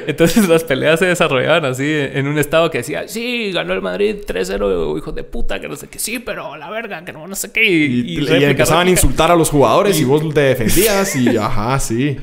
Entonces 0.05 0.47
las 0.47 0.63
peleas 0.63 0.99
se 0.99 1.07
desarrollaban 1.07 1.65
así 1.65 1.83
en 1.91 2.27
un 2.27 2.37
estado 2.37 2.69
que 2.69 2.77
decía, 2.77 3.07
sí, 3.07 3.51
ganó 3.51 3.73
el 3.73 3.81
Madrid 3.81 4.17
3-0, 4.27 4.95
hijo 4.95 5.11
de 5.11 5.23
puta, 5.23 5.59
que 5.59 5.67
no 5.67 5.75
sé 5.75 5.87
qué, 5.89 5.97
sí, 5.97 6.19
pero 6.19 6.55
la 6.55 6.69
verga, 6.69 7.03
que 7.03 7.13
no, 7.13 7.27
no 7.27 7.33
sé 7.33 7.51
qué. 7.51 7.63
Y, 7.63 8.19
Y, 8.19 8.43
empezaban 8.43 8.85
a 8.85 8.91
insultar 8.91 9.31
a 9.31 9.35
los 9.35 9.49
jugadores 9.49 9.99
y, 9.99 10.03
vos 10.03 10.21
te 10.35 10.41
defendías 10.41 11.15
y 11.15 11.29
ajá, 11.35 11.79
sí. 11.79 12.15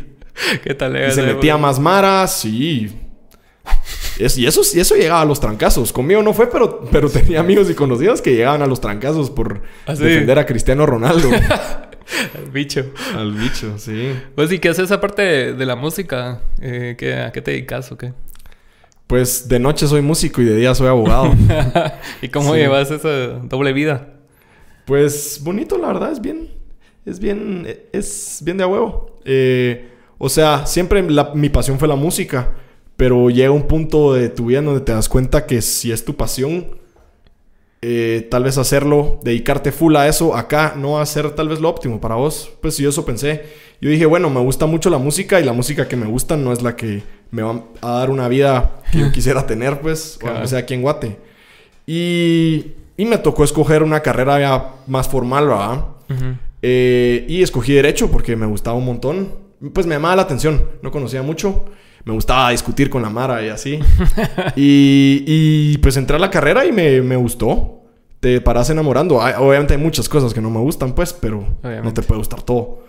¿Qué 0.63 0.73
tal? 0.73 0.97
Y 1.05 1.11
se 1.11 1.23
metía 1.23 1.57
más 1.59 1.81
maras, 1.81 2.39
sí. 2.41 2.93
Es- 4.19 4.37
y, 4.39 4.47
eso, 4.47 4.63
y 4.75 4.81
eso 4.81 4.95
llegaba 4.97 5.21
a 5.23 5.25
los 5.25 5.41
trancazos. 5.41 5.93
Conmigo 5.93 6.23
no 6.23 6.35
fue, 6.35 6.51
pero, 6.51 6.81
pero 6.91 7.09
tenía 7.09 7.41
amigos 7.41 7.71
y 7.71 7.75
conocidos 7.75 8.21
que 8.21 8.35
llegaban 8.35 8.63
a 8.63 8.67
los 8.67 8.81
trancazos 8.81 9.31
por 9.31 9.63
¿Ah, 9.87 9.95
sí? 9.97 10.03
defender 10.05 10.39
a 10.39 10.47
Cristiano 10.47 10.87
Ronaldo. 10.87 11.31
Bicho. 12.53 12.87
Al 13.15 13.33
bicho, 13.33 13.79
sí. 13.79 14.13
Pues, 14.35 14.51
¿y 14.51 14.59
qué 14.59 14.71
haces 14.71 14.91
aparte 14.91 15.23
de, 15.23 15.53
de 15.53 15.67
la 15.67 15.77
música? 15.77 16.41
Eh, 16.61 16.97
¿qué, 16.99 17.15
¿A 17.15 17.33
qué 17.33 17.43
te 17.43 17.51
dedicas 17.51 17.93
o 17.93 17.99
qué? 17.99 18.13
Pues 19.07 19.49
de 19.49 19.59
noche 19.59 19.87
soy 19.87 20.01
músico 20.03 20.41
y 20.41 20.45
de 20.47 20.57
día 20.57 20.75
soy 20.75 20.89
abogado. 20.89 21.35
¿Y 22.23 22.29
cómo 22.29 22.55
Sí. 22.55 22.61
llevas 22.61 22.91
esa 22.91 23.09
doble 23.43 23.73
vida? 23.73 24.15
Pues 24.87 25.41
bonito, 25.43 25.77
la 25.79 25.89
verdad, 25.89 26.13
es 26.13 26.21
bien. 26.21 26.49
Es 27.05 27.21
bien. 27.21 27.67
Es 27.93 28.41
bien 28.43 28.57
de 28.57 28.65
a 28.65 28.67
huevo. 28.67 29.19
Eh, 29.25 29.89
o 30.19 30.29
sea, 30.31 30.67
siempre 30.67 31.03
la- 31.11 31.33
mi 31.35 31.51
pasión 31.51 31.79
fue 31.79 31.89
la 31.89 31.95
música. 31.97 32.53
Pero 32.99 33.31
llega 33.31 33.53
un 33.53 33.63
punto 33.63 34.13
de 34.13 34.29
tu 34.29 34.47
vida 34.47 34.61
donde 34.61 34.81
te 34.83 34.93
das 34.93 35.09
cuenta 35.09 35.47
que 35.47 35.63
si 35.63 35.91
es 35.93 36.05
tu 36.05 36.15
pasión, 36.17 36.67
eh, 37.81 38.27
tal 38.29 38.43
vez 38.43 38.59
hacerlo, 38.59 39.21
dedicarte 39.23 39.71
full 39.71 39.95
a 39.97 40.09
eso, 40.09 40.37
acá 40.37 40.75
no 40.77 40.93
va 40.93 41.03
a 41.03 41.07
ser 41.07 41.31
tal 41.31 41.49
vez 41.49 41.61
lo 41.61 41.69
óptimo 41.69 42.01
para 42.01 42.17
vos. 42.17 42.51
Pues 42.61 42.77
yo 42.77 42.91
eso 42.91 43.05
pensé. 43.07 43.45
Yo 43.81 43.89
dije, 43.89 44.05
bueno, 44.05 44.29
me 44.31 44.41
gusta 44.41 44.67
mucho 44.67 44.91
la 44.91 44.99
música 44.99 45.41
y 45.41 45.45
la 45.45 45.53
música 45.53 45.87
que 45.87 45.95
me 45.97 46.07
gusta 46.07 46.37
no 46.37 46.53
es 46.53 46.61
la 46.61 46.75
que 46.75 47.05
me 47.31 47.43
va 47.43 47.63
a 47.83 47.91
dar 47.93 48.11
una 48.11 48.27
vida 48.29 48.81
que 48.91 48.99
yo 48.99 49.13
quisiera 49.13 49.47
tener, 49.47 49.81
pues, 49.81 50.17
o 50.17 50.19
Claro. 50.19 50.35
aunque 50.35 50.49
sea 50.49 50.59
aquí 50.59 50.75
en 50.75 50.83
Guate. 50.83 51.17
Y, 51.87 52.73
y 52.97 53.05
me 53.05 53.19
tocó 53.19 53.45
escoger 53.45 53.85
una 53.85 54.01
carrera 54.01 54.41
ya 54.41 54.73
más 54.89 55.09
formal, 55.09 55.47
¿verdad? 55.47 55.85
Eh, 56.63 57.25
y 57.29 57.43
escogí 57.43 57.73
Derecho 57.75 58.11
porque 58.11 58.35
me 58.35 58.47
gustaba 58.47 58.77
un 58.77 58.85
montón. 58.87 59.29
Pues 59.73 59.87
me 59.87 59.95
llamaba 59.95 60.17
la 60.17 60.23
atención. 60.23 60.65
No 60.83 60.91
conocía 60.91 61.23
mucho. 61.23 61.65
Me 62.09 62.15
gustaba 62.15 62.49
discutir 62.53 62.89
con 62.89 63.03
la 63.03 63.11
Mara 63.11 63.45
y 63.45 63.51
así. 63.51 63.79
y, 64.57 65.25
y, 65.27 65.77
pues 65.79 65.95
entré 65.99 66.17
a 66.17 66.19
la 66.19 66.31
carrera 66.31 66.65
y 66.65 66.73
me, 66.73 67.03
me 67.03 67.17
gustó. 67.17 67.83
Te 68.19 68.41
paras 68.41 68.71
enamorando. 68.71 69.21
Hay- 69.23 69.35
obviamente 69.39 69.75
hay 69.75 69.79
muchas 69.81 70.09
cosas 70.09 70.33
que 70.33 70.41
no 70.41 70.49
me 70.49 70.59
gustan, 70.59 70.95
pues, 70.95 71.13
pero 71.13 71.45
no 71.63 71.93
te 71.93 72.01
puede 72.01 72.19
gustar 72.19 72.41
todo. 72.41 72.85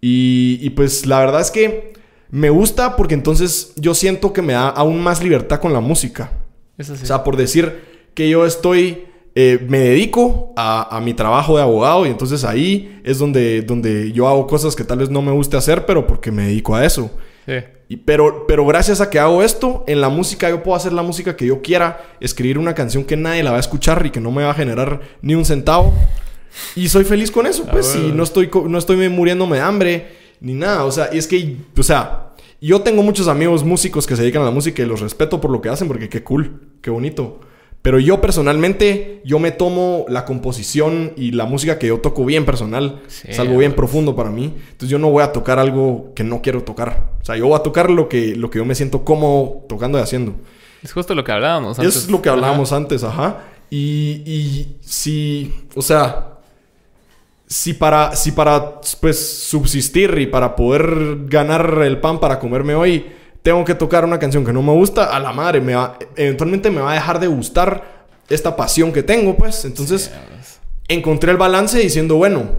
Y, 0.00 0.58
y 0.62 0.70
pues 0.70 1.04
la 1.04 1.18
verdad 1.18 1.42
es 1.42 1.50
que 1.50 1.92
me 2.30 2.48
gusta 2.48 2.96
porque 2.96 3.12
entonces 3.12 3.74
yo 3.76 3.92
siento 3.92 4.32
que 4.32 4.40
me 4.40 4.54
da 4.54 4.70
aún 4.70 5.02
más 5.02 5.22
libertad 5.22 5.60
con 5.60 5.74
la 5.74 5.80
música. 5.80 6.32
Eso 6.78 6.96
sí. 6.96 7.02
O 7.02 7.06
sea, 7.06 7.22
por 7.24 7.36
decir 7.36 7.78
que 8.14 8.30
yo 8.30 8.46
estoy, 8.46 9.04
eh, 9.34 9.64
me 9.68 9.80
dedico 9.80 10.54
a, 10.56 10.96
a 10.96 11.00
mi 11.02 11.12
trabajo 11.12 11.56
de 11.58 11.62
abogado 11.62 12.06
y 12.06 12.08
entonces 12.08 12.42
ahí 12.44 13.02
es 13.04 13.18
donde, 13.18 13.60
donde 13.60 14.12
yo 14.12 14.26
hago 14.28 14.46
cosas 14.46 14.74
que 14.74 14.82
tal 14.84 15.00
vez 15.00 15.10
no 15.10 15.20
me 15.20 15.30
guste 15.32 15.58
hacer, 15.58 15.84
pero 15.84 16.06
porque 16.06 16.32
me 16.32 16.46
dedico 16.46 16.74
a 16.74 16.86
eso. 16.86 17.10
Sí. 17.46 17.54
Y, 17.88 17.96
pero, 17.98 18.46
pero 18.46 18.64
gracias 18.66 19.00
a 19.00 19.10
que 19.10 19.18
hago 19.18 19.42
esto, 19.42 19.84
en 19.86 20.00
la 20.00 20.08
música 20.08 20.48
yo 20.48 20.62
puedo 20.62 20.76
hacer 20.76 20.92
la 20.92 21.02
música 21.02 21.36
que 21.36 21.46
yo 21.46 21.60
quiera, 21.60 22.00
escribir 22.20 22.58
una 22.58 22.74
canción 22.74 23.04
que 23.04 23.16
nadie 23.16 23.42
la 23.42 23.50
va 23.50 23.58
a 23.58 23.60
escuchar 23.60 24.04
y 24.06 24.10
que 24.10 24.20
no 24.20 24.30
me 24.30 24.44
va 24.44 24.50
a 24.50 24.54
generar 24.54 25.00
ni 25.20 25.34
un 25.34 25.44
centavo. 25.44 25.92
Y 26.76 26.88
soy 26.88 27.04
feliz 27.04 27.30
con 27.30 27.46
eso, 27.46 27.66
pues, 27.66 27.96
y 27.96 28.12
no 28.12 28.22
estoy, 28.22 28.50
no 28.66 28.78
estoy 28.78 29.08
muriéndome 29.08 29.56
de 29.56 29.62
hambre 29.62 30.08
ni 30.40 30.54
nada. 30.54 30.84
O 30.84 30.92
sea, 30.92 31.10
y 31.12 31.18
es 31.18 31.26
que, 31.26 31.56
o 31.76 31.82
sea, 31.82 32.32
yo 32.60 32.82
tengo 32.82 33.02
muchos 33.02 33.28
amigos 33.28 33.64
músicos 33.64 34.06
que 34.06 34.16
se 34.16 34.22
dedican 34.22 34.42
a 34.42 34.46
la 34.46 34.50
música 34.50 34.82
y 34.82 34.86
los 34.86 35.00
respeto 35.00 35.40
por 35.40 35.50
lo 35.50 35.60
que 35.60 35.68
hacen 35.68 35.88
porque 35.88 36.08
qué 36.08 36.22
cool, 36.22 36.60
qué 36.80 36.90
bonito. 36.90 37.40
Pero 37.82 37.98
yo 37.98 38.20
personalmente, 38.20 39.20
yo 39.24 39.40
me 39.40 39.50
tomo 39.50 40.06
la 40.08 40.24
composición 40.24 41.14
y 41.16 41.32
la 41.32 41.46
música 41.46 41.80
que 41.80 41.88
yo 41.88 41.98
toco 41.98 42.24
bien 42.24 42.44
personal. 42.44 43.00
Sí, 43.08 43.26
es 43.30 43.40
algo 43.40 43.58
bien 43.58 43.72
pues. 43.72 43.78
profundo 43.78 44.14
para 44.14 44.30
mí. 44.30 44.54
Entonces 44.56 44.88
yo 44.88 45.00
no 45.00 45.10
voy 45.10 45.24
a 45.24 45.32
tocar 45.32 45.58
algo 45.58 46.12
que 46.14 46.22
no 46.22 46.42
quiero 46.42 46.62
tocar. 46.62 47.10
O 47.20 47.24
sea, 47.24 47.36
yo 47.36 47.48
voy 47.48 47.56
a 47.56 47.62
tocar 47.64 47.90
lo 47.90 48.08
que, 48.08 48.36
lo 48.36 48.50
que 48.50 48.58
yo 48.58 48.64
me 48.64 48.76
siento 48.76 49.04
cómodo 49.04 49.64
tocando 49.68 49.98
y 49.98 50.00
haciendo. 50.00 50.36
Es 50.82 50.92
justo 50.92 51.14
lo 51.14 51.22
que 51.22 51.32
hablábamos 51.32 51.78
Eso 51.78 51.88
es 51.88 52.08
lo 52.08 52.22
que 52.22 52.28
Ajá. 52.28 52.36
hablábamos 52.36 52.72
antes, 52.72 53.02
ajá. 53.02 53.44
Y, 53.68 54.22
y 54.26 54.76
si, 54.80 55.52
o 55.74 55.82
sea, 55.82 56.38
si 57.46 57.74
para, 57.74 58.14
si 58.14 58.32
para, 58.32 58.80
pues, 59.00 59.44
subsistir 59.48 60.16
y 60.18 60.26
para 60.26 60.54
poder 60.54 61.26
ganar 61.26 61.80
el 61.82 61.98
pan 61.98 62.20
para 62.20 62.38
comerme 62.38 62.74
hoy, 62.74 63.06
tengo 63.42 63.64
que 63.64 63.74
tocar 63.74 64.04
una 64.04 64.18
canción 64.18 64.44
que 64.44 64.52
no 64.52 64.62
me 64.62 64.72
gusta, 64.72 65.04
a 65.04 65.18
la 65.20 65.32
madre, 65.32 65.60
me 65.60 65.74
va, 65.74 65.98
eventualmente 66.16 66.70
me 66.70 66.80
va 66.80 66.92
a 66.92 66.94
dejar 66.94 67.20
de 67.20 67.26
gustar 67.26 68.06
esta 68.28 68.56
pasión 68.56 68.92
que 68.92 69.02
tengo, 69.02 69.36
pues. 69.36 69.64
Entonces, 69.64 70.10
pues. 70.28 70.60
encontré 70.88 71.32
el 71.32 71.36
balance 71.36 71.78
diciendo, 71.78 72.16
bueno, 72.16 72.50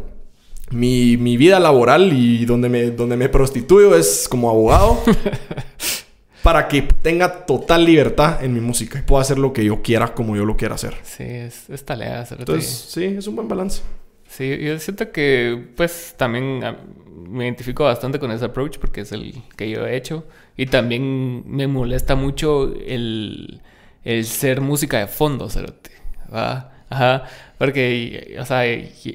mi, 0.72 1.18
mi 1.18 1.38
vida 1.38 1.60
laboral 1.60 2.11
y 2.14 2.45
donde 2.45 2.69
me, 2.69 2.91
donde 2.91 3.15
me 3.15 3.30
prostituyo 3.30 3.95
es 3.95 4.27
como 4.27 4.49
abogado. 4.49 5.01
para 6.43 6.68
que 6.68 6.81
tenga 6.81 7.45
total 7.45 7.85
libertad 7.85 8.43
en 8.43 8.53
mi 8.53 8.60
música 8.60 8.99
y 8.99 9.01
pueda 9.01 9.22
hacer 9.22 9.39
lo 9.39 9.53
que 9.53 9.64
yo 9.64 9.81
quiera 9.81 10.14
como 10.14 10.35
yo 10.35 10.43
lo 10.43 10.57
quiera 10.57 10.76
hacer. 10.76 10.93
Sí, 11.03 11.23
es, 11.23 11.69
es 11.69 11.85
cerote. 11.85 12.35
Entonces, 12.38 12.85
sí, 12.89 13.05
es 13.05 13.26
un 13.27 13.38
buen 13.38 13.47
balance. 13.47 13.81
Sí, 14.35 14.57
yo 14.57 14.80
siento 14.80 15.11
que 15.11 15.64
pues 15.77 16.15
también 16.18 16.64
ah, 16.64 16.76
me 17.30 17.43
identifico 17.43 17.84
bastante 17.84 18.18
con 18.18 18.31
ese 18.31 18.45
approach 18.45 18.80
porque 18.80 19.01
es 19.01 19.11
el 19.11 19.43
que 19.55 19.69
yo 19.69 19.85
he 19.85 19.95
hecho. 19.95 20.26
Y 20.57 20.65
también 20.65 21.43
me 21.45 21.68
molesta 21.68 22.15
mucho 22.15 22.73
el, 22.84 23.61
el 24.03 24.26
ser 24.26 24.60
música 24.60 24.97
de 24.97 25.05
fondo, 25.05 25.49
cerote. 25.51 25.91
¿va? 26.34 26.72
Ajá, 26.89 27.26
porque, 27.60 28.35
o 28.39 28.45
sea, 28.45 28.64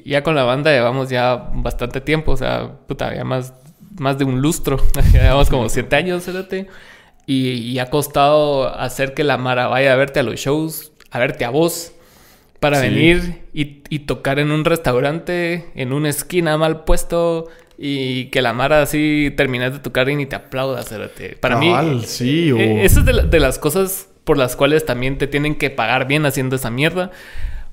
ya 0.05 0.23
con 0.23 0.35
la 0.35 0.43
banda 0.43 0.71
llevamos 0.71 1.09
ya 1.09 1.35
bastante 1.53 1.99
tiempo, 1.99 2.31
o 2.31 2.37
sea, 2.37 2.77
puta, 2.87 3.13
ya 3.13 3.25
más, 3.25 3.53
más 3.99 4.17
de 4.17 4.23
un 4.23 4.41
lustro, 4.41 4.77
llevamos 5.13 5.49
como 5.49 5.67
siete 5.67 5.97
años, 5.97 6.23
cerote. 6.23 6.67
Y, 7.25 7.49
y, 7.51 7.79
ha 7.79 7.89
costado 7.89 8.73
hacer 8.73 9.13
que 9.13 9.25
la 9.25 9.37
Mara 9.37 9.67
vaya 9.67 9.93
a 9.93 9.95
verte 9.97 10.21
a 10.21 10.23
los 10.23 10.39
shows, 10.39 10.93
a 11.11 11.19
verte 11.19 11.45
a 11.45 11.49
vos, 11.49 11.93
para 12.59 12.81
Sí. 12.81 12.89
venir 12.89 13.41
y, 13.53 13.83
y 13.89 13.99
tocar 13.99 14.39
en 14.39 14.51
un 14.51 14.65
restaurante, 14.65 15.65
en 15.75 15.93
una 15.93 16.09
esquina 16.09 16.57
mal 16.57 16.83
puesto, 16.83 17.47
y 17.77 18.25
que 18.25 18.41
la 18.41 18.51
Mara 18.53 18.81
así 18.81 19.33
termines 19.37 19.71
de 19.73 19.79
tocar 19.79 20.09
y 20.09 20.15
ni 20.15 20.25
te 20.25 20.35
aplauda. 20.35 20.83
Para 21.39 21.55
Cabal, 21.59 21.95
mí, 21.95 22.01
sí, 22.05 22.51
o- 22.51 22.57
eh, 22.57 22.83
esa 22.83 22.99
es 22.99 23.05
de, 23.05 23.13
la- 23.13 23.23
de 23.23 23.39
las 23.39 23.57
cosas 23.59 24.09
por 24.25 24.37
las 24.37 24.55
cuales 24.55 24.85
también 24.85 25.17
te 25.17 25.27
tienen 25.27 25.55
que 25.55 25.69
pagar 25.69 26.05
bien 26.07 26.25
haciendo 26.25 26.55
esa 26.57 26.69
mierda. 26.69 27.11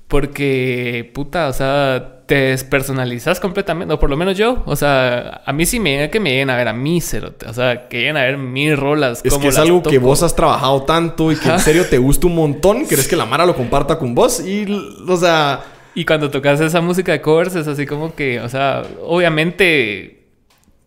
Porque, 0.07 1.11
puta, 1.13 1.49
o 1.49 1.53
sea, 1.53 2.23
te 2.27 2.35
despersonalizas 2.35 3.39
completamente. 3.39 3.93
O 3.93 3.99
por 3.99 4.09
lo 4.09 4.15
menos 4.15 4.37
yo. 4.37 4.63
O 4.65 4.75
sea, 4.75 5.41
a 5.45 5.53
mí 5.53 5.65
sí 5.65 5.79
me 5.79 5.91
llega 5.91 6.07
que 6.09 6.19
me 6.19 6.29
lleguen 6.29 6.49
a 6.49 6.55
ver 6.55 6.67
a 6.67 6.73
mí. 6.73 6.99
O 6.99 7.53
sea, 7.53 7.87
que 7.89 7.97
lleguen 7.97 8.17
a 8.17 8.23
ver 8.23 8.37
mis 8.37 8.77
rolas. 8.77 9.21
Es 9.23 9.37
que 9.37 9.47
es 9.47 9.57
algo 9.57 9.83
que 9.83 9.97
vos 9.97 10.23
has 10.23 10.35
trabajado 10.35 10.83
tanto 10.83 11.31
y 11.31 11.35
que 11.35 11.49
en 11.49 11.59
serio 11.59 11.85
te 11.89 11.97
gusta 11.97 12.27
un 12.27 12.35
montón. 12.35 12.87
¿Querés 12.87 13.07
que 13.07 13.15
la 13.15 13.25
Mara 13.25 13.45
lo 13.45 13.55
comparta 13.55 13.97
con 13.97 14.15
vos? 14.15 14.45
Y, 14.45 14.65
o 15.07 15.17
sea, 15.17 15.63
Y 15.93 16.05
cuando 16.05 16.29
tocas 16.29 16.61
esa 16.61 16.79
música 16.79 17.11
de 17.11 17.21
covers 17.21 17.55
es 17.55 17.67
así 17.67 17.85
como 17.85 18.15
que, 18.15 18.39
o 18.39 18.47
sea, 18.47 18.83
obviamente 19.03 20.27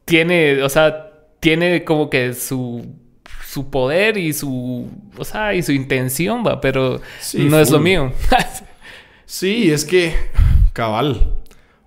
tiene, 0.05 0.63
o 0.63 0.69
sea, 0.69 1.11
tiene 1.41 1.85
como 1.85 2.09
que 2.09 2.33
su 2.33 2.87
su 3.47 3.69
poder 3.69 4.17
y 4.17 4.33
su, 4.33 4.89
o 5.19 5.25
sea, 5.25 5.55
y 5.55 5.63
su 5.63 5.73
intención, 5.73 6.47
va, 6.47 6.61
pero 6.61 7.01
Sí, 7.19 7.39
no 7.51 7.59
es 7.59 7.71
lo 7.71 7.81
mío. 7.81 8.13
sí, 9.31 9.70
es 9.70 9.85
que, 9.85 10.15
cabal. 10.73 11.35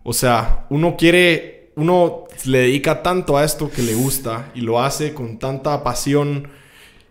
O 0.04 0.14
sea, 0.14 0.66
uno 0.70 0.96
quiere, 0.98 1.72
uno 1.76 2.24
le 2.46 2.60
dedica 2.60 3.04
tanto 3.04 3.38
a 3.38 3.44
esto 3.44 3.70
que 3.70 3.82
le 3.82 3.94
gusta 3.96 4.52
y 4.56 4.62
lo 4.62 4.82
hace 4.82 5.14
con 5.14 5.40
tanta 5.40 5.84
pasión 5.84 6.48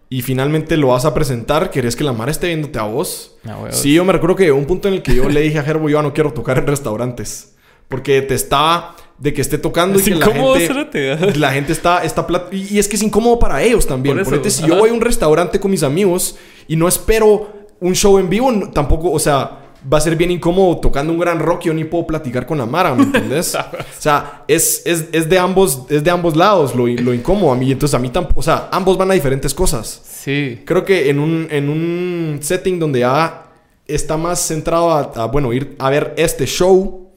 y 0.09 0.23
finalmente 0.23 0.77
lo 0.77 0.89
vas 0.89 1.05
a 1.05 1.15
presentar. 1.15 1.71
¿Querés 1.71 1.97
que 1.97 2.05
la 2.05 2.13
Mara 2.13 2.31
esté 2.31 2.49
viéndote 2.49 2.79
a 2.79 2.83
vos? 2.83 3.37
Ah. 3.47 3.69
Sí, 3.71 3.95
yo 3.95 4.05
me 4.05 4.13
recuerdo 4.13 4.37
que 4.37 4.45
llegó 4.45 4.59
un 4.59 4.67
punto 4.67 4.89
en 4.89 4.95
el 4.95 5.03
que 5.03 5.15
yo 5.15 5.29
le 5.29 5.41
dije 5.41 5.59
a 5.59 5.63
Gerbo, 5.63 5.89
yo 5.89 6.03
no 6.03 6.13
quiero 6.13 6.33
tocar 6.33 6.59
en 6.59 6.67
restaurantes. 6.67 7.55
Porque 7.89 8.23
te 8.23 8.35
estaba 8.35 8.97
de 9.19 9.33
que 9.33 9.41
esté 9.41 9.59
tocando 9.59 9.99
y 9.99 10.03
Es 10.03 10.09
que 10.09 10.15
la 10.15 10.27
gente, 10.27 11.17
la 11.39 11.53
gente 11.53 11.73
está, 11.73 12.05
está 12.05 12.27
plat- 12.27 12.49
y, 12.53 12.75
y 12.77 12.79
es 12.79 12.89
que 12.89 12.97
es 12.97 13.03
incómodo 13.03 13.39
para 13.39 13.63
ellos 13.63 13.87
también. 13.87 14.23
Por 14.25 14.35
eso, 14.35 14.51
si 14.51 14.67
yo 14.67 14.77
voy 14.77 14.91
a 14.91 14.93
un 14.93 15.01
restaurante 15.01 15.61
con 15.61 15.71
mis 15.71 15.83
amigos 15.83 16.37
y 16.69 16.77
no 16.77 16.89
espero 16.89 17.53
un 17.81 17.95
show 17.95 18.19
en 18.19 18.29
vivo, 18.29 18.51
tampoco, 18.73 19.11
o 19.11 19.19
sea, 19.19 19.59
va 19.91 19.99
a 19.99 20.01
ser 20.01 20.17
bien 20.17 20.31
incómodo 20.31 20.79
tocando 20.79 21.13
un 21.13 21.19
gran 21.19 21.39
rock 21.39 21.63
y 21.65 21.69
yo 21.69 21.75
ni 21.75 21.85
puedo 21.85 22.07
platicar 22.07 22.47
con 22.47 22.59
la 22.59 22.67
Mara, 22.67 22.95
¿me 22.95 23.03
entendés? 23.03 23.55
o 23.99 24.01
sea, 24.01 24.45
es, 24.47 24.83
es, 24.85 25.07
es 25.13 25.29
de 25.29 25.39
ambos, 25.39 25.85
es 25.89 26.05
de 26.05 26.11
ambos 26.11 26.37
lados 26.37 26.75
lo, 26.75 26.87
lo 26.87 27.15
incómodo 27.15 27.53
a 27.53 27.57
mí. 27.57 27.71
Entonces 27.73 27.95
a 27.95 27.99
mí 27.99 28.11
tampoco, 28.11 28.41
o 28.41 28.43
sea, 28.43 28.69
ambos 28.71 28.97
van 28.97 29.11
a 29.11 29.15
diferentes 29.15 29.53
cosas. 29.55 30.03
Sí. 30.05 30.63
Creo 30.65 30.85
que 30.85 31.11
en 31.11 31.19
un, 31.19 31.49
en 31.51 31.69
un 31.69 32.39
setting 32.41 32.79
donde 32.79 33.01
ya 33.01 33.45
está 33.87 34.17
más 34.17 34.41
centrado 34.41 34.91
a, 34.91 35.01
a, 35.01 35.27
bueno, 35.27 35.53
ir 35.53 35.77
a 35.79 35.91
ver 35.91 36.15
este 36.17 36.47
show, 36.47 37.11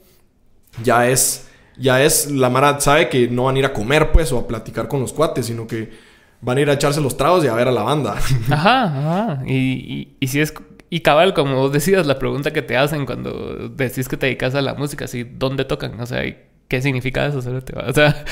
ya 0.82 1.08
es, 1.08 1.46
ya 1.78 2.02
es, 2.02 2.30
la 2.30 2.50
Mara 2.50 2.80
sabe 2.80 3.08
que 3.08 3.28
no 3.28 3.44
van 3.44 3.56
a 3.56 3.58
ir 3.60 3.64
a 3.64 3.72
comer, 3.72 4.10
pues, 4.12 4.32
o 4.32 4.38
a 4.38 4.46
platicar 4.46 4.88
con 4.88 5.00
los 5.00 5.12
cuates, 5.12 5.46
sino 5.46 5.66
que 5.66 5.90
van 6.40 6.58
a 6.58 6.60
ir 6.60 6.70
a 6.70 6.74
echarse 6.74 7.00
los 7.00 7.16
tragos 7.16 7.44
y 7.44 7.48
a 7.48 7.54
ver 7.54 7.68
a 7.68 7.72
la 7.72 7.82
banda. 7.82 8.16
Ajá, 8.50 8.84
ajá. 8.84 9.42
Y, 9.46 9.54
y, 9.54 10.16
y 10.20 10.26
si 10.28 10.40
es... 10.40 10.52
Y 10.90 11.00
cabal, 11.00 11.34
como 11.34 11.56
vos 11.56 11.72
decías, 11.72 12.06
la 12.06 12.18
pregunta 12.18 12.52
que 12.52 12.62
te 12.62 12.76
hacen 12.76 13.06
cuando 13.06 13.68
decís 13.70 14.08
que 14.08 14.16
te 14.16 14.26
dedicas 14.26 14.54
a 14.54 14.62
la 14.62 14.74
música, 14.74 15.06
así, 15.06 15.24
¿dónde 15.24 15.64
tocan? 15.64 16.00
O 16.00 16.06
sea, 16.06 16.24
¿y 16.24 16.36
¿qué 16.68 16.80
significa 16.82 17.26
eso? 17.26 17.38
O 17.38 17.92
sea... 17.92 18.24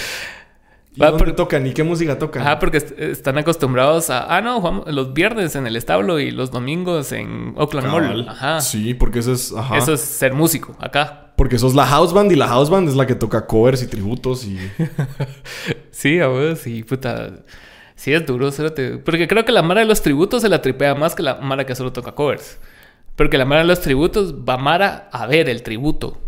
¿Y 0.97 1.01
va 1.01 1.10
dónde 1.10 1.24
por- 1.24 1.35
tocan? 1.35 1.66
¿Y 1.66 1.72
qué 1.72 1.82
música 1.82 2.16
tocan? 2.16 2.43
Ajá, 2.43 2.60
porque 2.60 2.76
est- 2.76 2.97
están 2.97 3.36
acostumbrados 3.36 4.10
a... 4.10 4.36
Ah, 4.36 4.40
no, 4.40 4.85
los 4.86 5.12
viernes 5.12 5.56
en 5.56 5.66
el 5.66 5.74
establo 5.74 6.20
y 6.20 6.31
los 6.31 6.52
domingos 6.52 7.10
en 7.10 7.55
Oakland 7.56 7.89
Cabal. 7.89 8.02
Mall. 8.09 8.28
Ajá. 8.28 8.60
Sí, 8.60 8.94
porque 8.94 9.18
eso 9.18 9.32
es, 9.32 9.52
ajá. 9.52 9.76
Eso 9.76 9.93
es 9.94 10.01
ser 10.01 10.35
músico, 10.35 10.76
acá. 10.78 11.32
Porque 11.36 11.59
sos 11.59 11.74
la 11.74 11.85
house 11.86 12.12
band 12.12 12.31
y 12.31 12.36
la 12.36 12.47
house 12.47 12.70
band 12.70 12.89
es 12.89 12.94
la 12.94 13.09
que 13.09 13.16
toca 13.16 13.44
covers 13.48 13.82
y 13.82 13.89
tributos 13.89 14.44
y... 14.44 14.56
Sí, 15.90 16.20
a 16.20 16.28
vos, 16.28 16.59
sí, 16.60 16.85
puta. 16.85 17.31
Sí, 17.97 18.12
es 18.12 18.27
duro, 18.27 18.51
cerote. 18.51 18.99
Porque 18.99 19.29
creo 19.29 19.45
que 19.45 19.53
la 19.53 19.62
Mara 19.62 19.81
de 19.81 19.87
los 19.87 20.03
tributos 20.03 20.43
se 20.43 20.49
la 20.49 20.61
tripea 20.62 20.95
más 20.95 21.15
que 21.15 21.23
la 21.23 21.37
Mara 21.37 21.65
que 21.65 21.75
solo 21.75 21.93
toca 21.93 22.12
covers. 22.12 22.59
Porque 23.16 23.39
la 23.39 23.45
Mara 23.45 23.62
de 23.62 23.69
los 23.69 23.81
tributos 23.81 24.35
va 24.35 24.57
Mara 24.57 25.09
a 25.12 25.27
ver 25.27 25.49
el 25.49 25.62
tributo. 25.62 26.21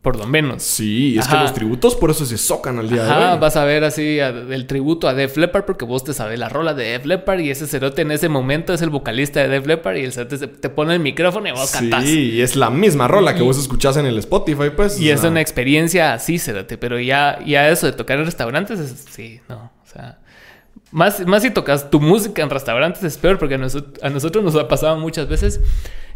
Por 0.00 0.16
lo 0.16 0.26
menos. 0.28 0.62
Sí, 0.62 1.18
es 1.18 1.26
Ajá. 1.26 1.38
que 1.38 1.42
los 1.42 1.52
tributos 1.54 1.96
por 1.96 2.10
eso 2.12 2.24
se 2.24 2.38
socan 2.38 2.78
al 2.78 2.88
día 2.88 3.02
de 3.02 3.10
hoy. 3.10 3.38
vas 3.40 3.56
a 3.56 3.64
ver 3.64 3.82
así 3.82 4.20
a- 4.20 4.28
el 4.28 4.66
tributo 4.68 5.08
a 5.08 5.12
Def 5.12 5.36
Leppard 5.36 5.64
porque 5.64 5.84
vos 5.84 6.04
te 6.04 6.14
sabes 6.14 6.38
la 6.38 6.48
rola 6.48 6.72
de 6.72 6.84
Def 6.84 7.04
Leppard 7.04 7.40
y 7.40 7.50
ese 7.50 7.66
cerote 7.66 8.02
en 8.02 8.12
ese 8.12 8.28
momento 8.28 8.72
es 8.72 8.80
el 8.80 8.90
vocalista 8.90 9.40
de 9.40 9.48
Def 9.48 9.66
Leppard 9.66 9.96
y 9.96 10.04
el 10.04 10.12
cerote 10.12 10.38
te 10.46 10.68
pone 10.68 10.94
el 10.94 11.00
micrófono 11.00 11.48
y 11.48 11.50
vos 11.50 11.72
cantás. 11.72 12.04
Sí, 12.04 12.30
y 12.34 12.40
es 12.42 12.54
la 12.54 12.70
misma 12.70 13.08
rola 13.08 13.34
que 13.34 13.40
Y- 13.42 13.44
vos 13.44 13.58
escuchás 13.58 13.96
en 13.96 14.06
el 14.06 14.16
Spotify, 14.18 14.70
pues. 14.74 15.00
Y 15.00 15.10
es 15.10 15.24
una 15.24 15.40
experiencia 15.40 16.12
así, 16.14 16.38
cerote. 16.38 16.78
Pero 16.78 17.00
ya, 17.00 17.40
ya 17.44 17.68
eso 17.68 17.86
de 17.86 17.92
tocar 17.92 18.20
en 18.20 18.24
restaurantes, 18.24 18.78
es- 18.78 19.04
sí, 19.10 19.40
no. 19.48 19.72
O 19.84 19.90
sea, 19.92 20.20
más, 20.90 21.26
más 21.26 21.42
si 21.42 21.50
tocas 21.50 21.90
tu 21.90 22.00
música 22.00 22.42
en 22.42 22.50
restaurantes 22.50 23.02
es 23.04 23.18
peor 23.18 23.38
porque 23.38 23.54
a, 23.54 23.58
noso- 23.58 23.86
a 24.02 24.08
nosotros 24.10 24.42
nos 24.44 24.56
ha 24.56 24.68
pasado 24.68 24.96
muchas 24.98 25.28
veces 25.28 25.60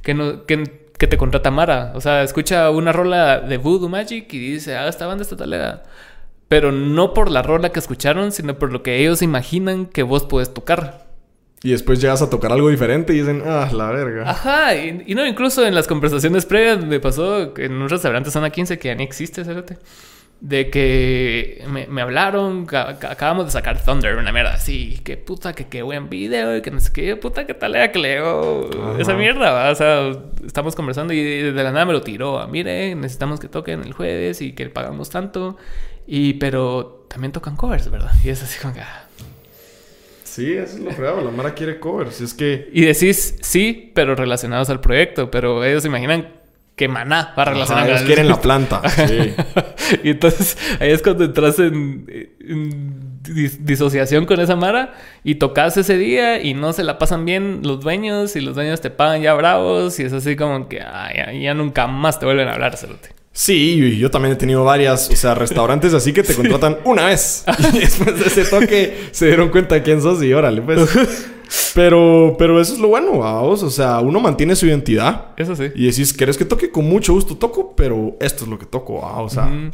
que, 0.02 0.14
no, 0.14 0.44
que, 0.46 0.88
que 0.98 1.06
te 1.06 1.16
contrata 1.18 1.50
Mara. 1.50 1.92
O 1.94 2.00
sea, 2.00 2.22
escucha 2.22 2.70
una 2.70 2.92
rola 2.92 3.40
de 3.40 3.56
Voodoo 3.58 3.88
Magic 3.88 4.32
y 4.32 4.38
dice, 4.38 4.76
ah, 4.76 4.88
esta 4.88 5.06
banda 5.06 5.22
está 5.22 5.36
talera. 5.36 5.82
Pero 6.48 6.70
no 6.72 7.14
por 7.14 7.30
la 7.30 7.42
rola 7.42 7.70
que 7.70 7.78
escucharon, 7.78 8.32
sino 8.32 8.58
por 8.58 8.72
lo 8.72 8.82
que 8.82 8.98
ellos 9.00 9.22
imaginan 9.22 9.86
que 9.86 10.02
vos 10.02 10.24
puedes 10.24 10.52
tocar. 10.52 11.06
Y 11.62 11.70
después 11.70 12.00
llegas 12.00 12.20
a 12.22 12.28
tocar 12.28 12.50
algo 12.52 12.68
diferente 12.70 13.14
y 13.14 13.20
dicen, 13.20 13.42
ah, 13.46 13.70
la 13.72 13.90
verga. 13.92 14.28
Ajá, 14.28 14.74
y, 14.74 15.04
y 15.06 15.14
no, 15.14 15.24
incluso 15.26 15.64
en 15.64 15.74
las 15.76 15.86
conversaciones 15.86 16.44
previas 16.44 16.84
me 16.84 16.98
pasó 16.98 17.54
que 17.54 17.66
en 17.66 17.72
un 17.74 17.88
restaurante 17.88 18.30
zona 18.32 18.50
15 18.50 18.78
que 18.80 18.88
ya 18.88 18.94
ni 18.96 19.04
existe, 19.04 19.44
cerote, 19.44 19.78
de 20.44 20.70
que 20.70 21.62
me, 21.68 21.86
me 21.86 22.02
hablaron, 22.02 22.66
ca- 22.66 22.98
ca- 22.98 23.12
acabamos 23.12 23.44
de 23.44 23.52
sacar 23.52 23.80
Thunder, 23.80 24.16
una 24.16 24.32
mierda 24.32 24.54
así, 24.54 24.98
que 25.04 25.16
puta, 25.16 25.52
que 25.52 25.68
qué 25.68 25.82
buen 25.82 26.08
video, 26.10 26.56
y 26.56 26.62
que 26.62 26.72
no 26.72 26.80
sé 26.80 26.92
qué, 26.92 27.14
puta, 27.14 27.46
que 27.46 27.54
tal 27.54 27.76
era 27.76 27.92
que 27.92 28.00
leo 28.00 28.68
Ajá. 28.68 29.00
esa 29.00 29.14
mierda, 29.14 29.52
¿va? 29.52 29.70
o 29.70 29.74
sea, 29.76 30.10
estamos 30.44 30.74
conversando 30.74 31.12
y 31.14 31.22
de 31.22 31.52
la 31.52 31.70
nada 31.70 31.84
me 31.84 31.92
lo 31.92 32.02
tiró, 32.02 32.40
a, 32.40 32.48
mire, 32.48 32.92
necesitamos 32.96 33.38
que 33.38 33.46
toquen 33.46 33.82
el 33.84 33.92
jueves 33.92 34.42
y 34.42 34.52
que 34.52 34.68
pagamos 34.68 35.10
tanto, 35.10 35.56
y 36.08 36.32
pero 36.34 37.06
también 37.08 37.30
tocan 37.30 37.54
covers, 37.54 37.88
¿verdad? 37.88 38.10
Y 38.24 38.30
es 38.30 38.42
así 38.42 38.60
como 38.60 38.74
que... 38.74 38.80
ah. 38.80 39.06
Sí, 40.24 40.54
eso 40.54 40.76
es 40.76 40.80
lo 40.80 40.90
fregado. 40.92 41.20
La 41.20 41.30
Mara 41.30 41.52
quiere 41.54 41.78
covers. 41.78 42.22
Es 42.22 42.32
que. 42.32 42.70
Y 42.72 42.80
decís 42.86 43.36
sí, 43.42 43.92
pero 43.94 44.14
relacionados 44.14 44.70
al 44.70 44.80
proyecto. 44.80 45.30
Pero 45.30 45.62
ellos 45.62 45.84
imaginan 45.84 46.28
que 46.76 46.88
Maná 46.88 47.34
va 47.38 47.44
relacionado 47.44 47.86
Ajá, 47.86 47.94
ellos 47.96 48.06
quieren 48.06 48.28
la 48.28 48.40
planta. 48.40 48.80
Sí. 49.08 49.34
y 50.04 50.10
entonces 50.10 50.56
ahí 50.80 50.90
es 50.90 51.02
cuando 51.02 51.24
entras 51.24 51.58
en, 51.58 52.06
en 52.40 53.20
dis- 53.22 53.58
disociación 53.58 54.24
con 54.26 54.40
esa 54.40 54.56
Mara 54.56 54.94
y 55.24 55.34
tocas 55.36 55.76
ese 55.76 55.98
día 55.98 56.40
y 56.42 56.54
no 56.54 56.72
se 56.72 56.82
la 56.84 56.98
pasan 56.98 57.24
bien 57.24 57.60
los 57.62 57.80
dueños 57.80 58.36
y 58.36 58.40
los 58.40 58.54
dueños 58.54 58.80
te 58.80 58.90
pagan 58.90 59.20
ya 59.22 59.34
bravos 59.34 59.98
y 60.00 60.04
es 60.04 60.12
así 60.12 60.34
como 60.36 60.68
que 60.68 60.80
"Ay, 60.80 61.16
ya, 61.16 61.32
ya 61.32 61.54
nunca 61.54 61.86
más 61.86 62.18
te 62.18 62.26
vuelven 62.26 62.48
a 62.48 62.54
hablar, 62.54 62.76
cerote. 62.76 63.10
Sí, 63.32 63.98
yo 63.98 64.10
también 64.10 64.34
he 64.34 64.36
tenido 64.36 64.62
varias, 64.62 65.08
o 65.10 65.16
sea, 65.16 65.34
restaurantes 65.34 65.94
así 65.94 66.12
que 66.12 66.22
te 66.22 66.34
contratan 66.36 66.78
una 66.84 67.06
vez. 67.06 67.44
Y 67.72 67.78
después 67.78 68.18
de 68.18 68.26
ese 68.26 68.44
toque 68.44 69.08
se 69.10 69.26
dieron 69.26 69.48
cuenta 69.48 69.74
de 69.74 69.82
quién 69.82 70.02
sos 70.02 70.22
y 70.22 70.32
órale, 70.32 70.62
pues. 70.62 70.88
Pero, 71.74 72.34
pero 72.38 72.60
eso 72.62 72.72
es 72.72 72.78
lo 72.78 72.88
bueno, 72.88 73.18
vamos. 73.18 73.62
O 73.62 73.68
sea, 73.68 74.00
uno 74.00 74.20
mantiene 74.20 74.56
su 74.56 74.66
identidad. 74.66 75.26
Eso 75.36 75.54
sí. 75.54 75.64
Y 75.74 75.84
decís, 75.86 76.14
¿querés 76.14 76.38
que 76.38 76.46
toque? 76.46 76.70
Con 76.70 76.88
mucho 76.88 77.12
gusto 77.12 77.36
toco, 77.36 77.74
pero 77.76 78.16
esto 78.20 78.44
es 78.44 78.50
lo 78.50 78.58
que 78.58 78.64
toco, 78.64 79.04
ah, 79.04 79.20
O 79.20 79.28
sea, 79.28 79.44
Mm. 79.46 79.70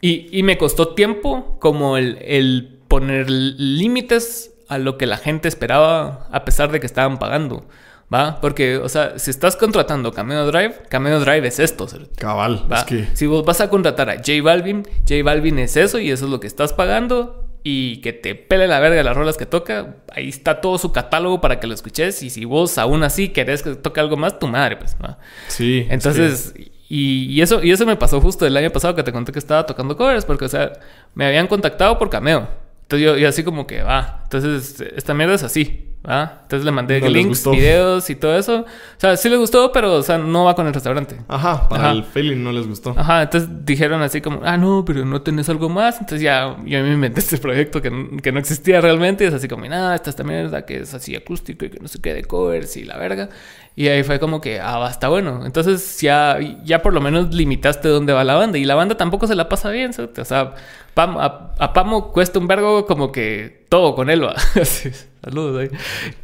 Y, 0.00 0.26
y 0.36 0.42
me 0.42 0.58
costó 0.58 0.94
tiempo 0.94 1.56
como 1.60 1.96
el, 1.96 2.18
el 2.22 2.78
poner 2.88 3.30
límites 3.30 4.50
a 4.68 4.78
lo 4.78 4.96
que 4.96 5.06
la 5.06 5.18
gente 5.18 5.46
esperaba 5.46 6.26
a 6.32 6.44
pesar 6.44 6.72
de 6.72 6.80
que 6.80 6.86
estaban 6.86 7.18
pagando. 7.18 7.64
¿Va? 8.12 8.40
Porque, 8.40 8.76
o 8.76 8.88
sea, 8.88 9.18
si 9.18 9.30
estás 9.30 9.54
contratando 9.56 10.12
Camino 10.12 10.44
Drive, 10.46 10.82
Camino 10.88 11.20
Drive 11.20 11.46
es 11.46 11.60
esto. 11.60 11.86
cabal. 12.16 12.66
¿va? 12.70 12.80
Es 12.80 12.84
que. 12.84 13.08
Si 13.14 13.26
vos 13.26 13.44
vas 13.44 13.60
a 13.60 13.70
contratar 13.70 14.10
a 14.10 14.16
J 14.16 14.42
Balvin, 14.42 14.82
J 15.08 15.22
Balvin 15.22 15.58
es 15.60 15.76
eso 15.76 15.98
y 15.98 16.10
eso 16.10 16.24
es 16.24 16.30
lo 16.30 16.40
que 16.40 16.46
estás 16.46 16.72
pagando. 16.72 17.46
Y 17.62 17.98
que 17.98 18.14
te 18.14 18.34
pele 18.34 18.66
la 18.66 18.80
verga 18.80 19.02
las 19.02 19.14
rolas 19.14 19.36
que 19.36 19.44
toca. 19.44 19.96
Ahí 20.12 20.30
está 20.30 20.62
todo 20.62 20.78
su 20.78 20.92
catálogo 20.92 21.42
para 21.42 21.60
que 21.60 21.66
lo 21.66 21.74
escuches. 21.74 22.22
Y 22.22 22.30
si 22.30 22.46
vos 22.46 22.78
aún 22.78 23.02
así 23.02 23.28
querés 23.28 23.62
que 23.62 23.74
toque 23.74 24.00
algo 24.00 24.16
más, 24.16 24.38
tu 24.38 24.48
madre, 24.48 24.76
pues. 24.76 24.96
¿va? 25.02 25.18
Sí. 25.48 25.80
es 25.80 25.92
Entonces, 25.92 26.54
y, 26.88 27.26
y 27.26 27.40
eso, 27.40 27.62
y 27.62 27.70
eso 27.70 27.86
me 27.86 27.96
pasó 27.96 28.20
justo 28.20 28.44
el 28.44 28.56
año 28.56 28.70
pasado 28.70 28.96
que 28.96 29.04
te 29.04 29.12
conté 29.12 29.30
que 29.30 29.38
estaba 29.38 29.64
tocando 29.64 29.96
covers, 29.96 30.24
porque, 30.24 30.46
o 30.46 30.48
sea, 30.48 30.72
me 31.14 31.26
habían 31.26 31.46
contactado 31.46 31.98
por 31.98 32.10
cameo. 32.10 32.48
Entonces 32.90 33.06
yo, 33.06 33.16
yo 33.16 33.28
así 33.28 33.44
como 33.44 33.68
que, 33.68 33.84
va, 33.84 34.22
entonces 34.24 34.80
esta 34.96 35.14
mierda 35.14 35.34
es 35.36 35.44
así. 35.44 35.86
¿Ah? 36.02 36.38
Entonces 36.42 36.64
le 36.64 36.72
mandé 36.72 36.98
No 37.00 37.08
links, 37.08 37.48
videos 37.48 38.08
y 38.08 38.16
todo 38.16 38.36
eso. 38.36 38.62
O 38.62 38.66
sea, 38.96 39.16
sí 39.16 39.28
les 39.28 39.38
gustó, 39.38 39.70
pero 39.70 39.96
o 39.96 40.02
sea, 40.02 40.16
no 40.18 40.44
va 40.44 40.54
con 40.56 40.66
el 40.66 40.72
restaurante. 40.72 41.16
Ajá, 41.28 41.68
para 41.68 41.84
Ajá. 41.84 41.92
el 41.92 42.04
feeling 42.04 42.42
no 42.42 42.52
les 42.52 42.66
gustó. 42.66 42.94
Ajá, 42.96 43.22
entonces 43.22 43.48
dijeron 43.64 44.00
así 44.02 44.20
como, 44.22 44.40
ah, 44.42 44.56
no, 44.56 44.82
pero 44.84 45.04
no 45.04 45.20
tenés 45.20 45.48
algo 45.50 45.68
más. 45.68 46.00
Entonces 46.00 46.22
ya 46.22 46.56
yo 46.64 46.82
me 46.82 46.92
inventé 46.94 47.20
este 47.20 47.36
proyecto 47.38 47.82
que, 47.82 47.92
que 48.22 48.32
no 48.32 48.40
existía 48.40 48.80
realmente. 48.80 49.24
Y 49.24 49.26
es 49.26 49.34
así 49.34 49.46
como, 49.46 49.66
nada, 49.66 49.94
esta 49.94 50.10
esta 50.10 50.24
mierda 50.24 50.64
que 50.64 50.78
es 50.78 50.94
así 50.94 51.14
acústico 51.14 51.66
y 51.66 51.70
que 51.70 51.78
no 51.78 51.86
sé 51.86 52.00
qué 52.00 52.14
de 52.14 52.24
covers 52.24 52.76
y 52.76 52.84
la 52.84 52.96
verga. 52.96 53.28
Y 53.76 53.88
ahí 53.88 54.02
fue 54.02 54.18
como 54.18 54.40
que, 54.40 54.60
ah, 54.60 54.78
va, 54.78 54.90
está 54.90 55.08
bueno. 55.08 55.46
Entonces 55.46 56.00
ya, 56.00 56.38
ya 56.64 56.82
por 56.82 56.92
lo 56.92 57.00
menos 57.00 57.32
limitaste 57.34 57.88
dónde 57.88 58.12
va 58.12 58.24
la 58.24 58.34
banda. 58.34 58.58
Y 58.58 58.64
la 58.64 58.74
banda 58.74 58.96
tampoco 58.96 59.26
se 59.26 59.34
la 59.34 59.48
pasa 59.48 59.70
bien. 59.70 59.92
¿sí? 59.92 60.02
O 60.02 60.24
sea, 60.24 60.54
Pam- 60.94 61.16
a, 61.18 61.54
a 61.58 61.72
Pamo 61.72 62.12
cuesta 62.12 62.38
un 62.38 62.46
vergo 62.46 62.84
como 62.84 63.10
que 63.12 63.64
todo 63.68 63.94
con 63.94 64.10
él 64.10 64.24
va. 64.24 64.34
Así, 64.60 64.90
Saludos 65.24 65.60
ahí. 65.62 65.78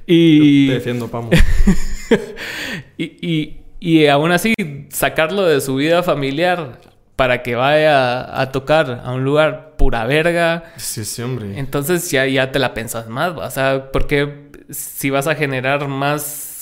Y... 0.06 0.68
Te 0.68 0.74
defiendo, 0.74 1.09
Pamo. 1.09 1.31
y, 2.98 3.05
y, 3.27 3.60
y 3.81 4.06
aún 4.06 4.32
así, 4.32 4.55
sacarlo 4.90 5.44
de 5.44 5.60
su 5.60 5.77
vida 5.77 6.02
familiar 6.02 6.81
para 7.14 7.43
que 7.43 7.55
vaya 7.55 8.40
a 8.40 8.52
tocar 8.52 9.02
a 9.05 9.12
un 9.12 9.24
lugar 9.24 9.74
pura 9.77 10.05
verga. 10.06 10.64
sí, 10.77 11.05
sí, 11.05 11.23
hombre. 11.23 11.59
Entonces 11.59 12.10
ya, 12.10 12.27
ya 12.27 12.52
te 12.52 12.59
la 12.59 12.74
pensas 12.74 13.09
más, 13.09 13.36
¿va? 13.39 13.47
o 13.47 13.51
sea, 13.51 13.90
porque 13.93 14.51
si 14.70 15.10
vas 15.10 15.27
a 15.27 15.35
generar 15.35 15.89
más 15.89 16.56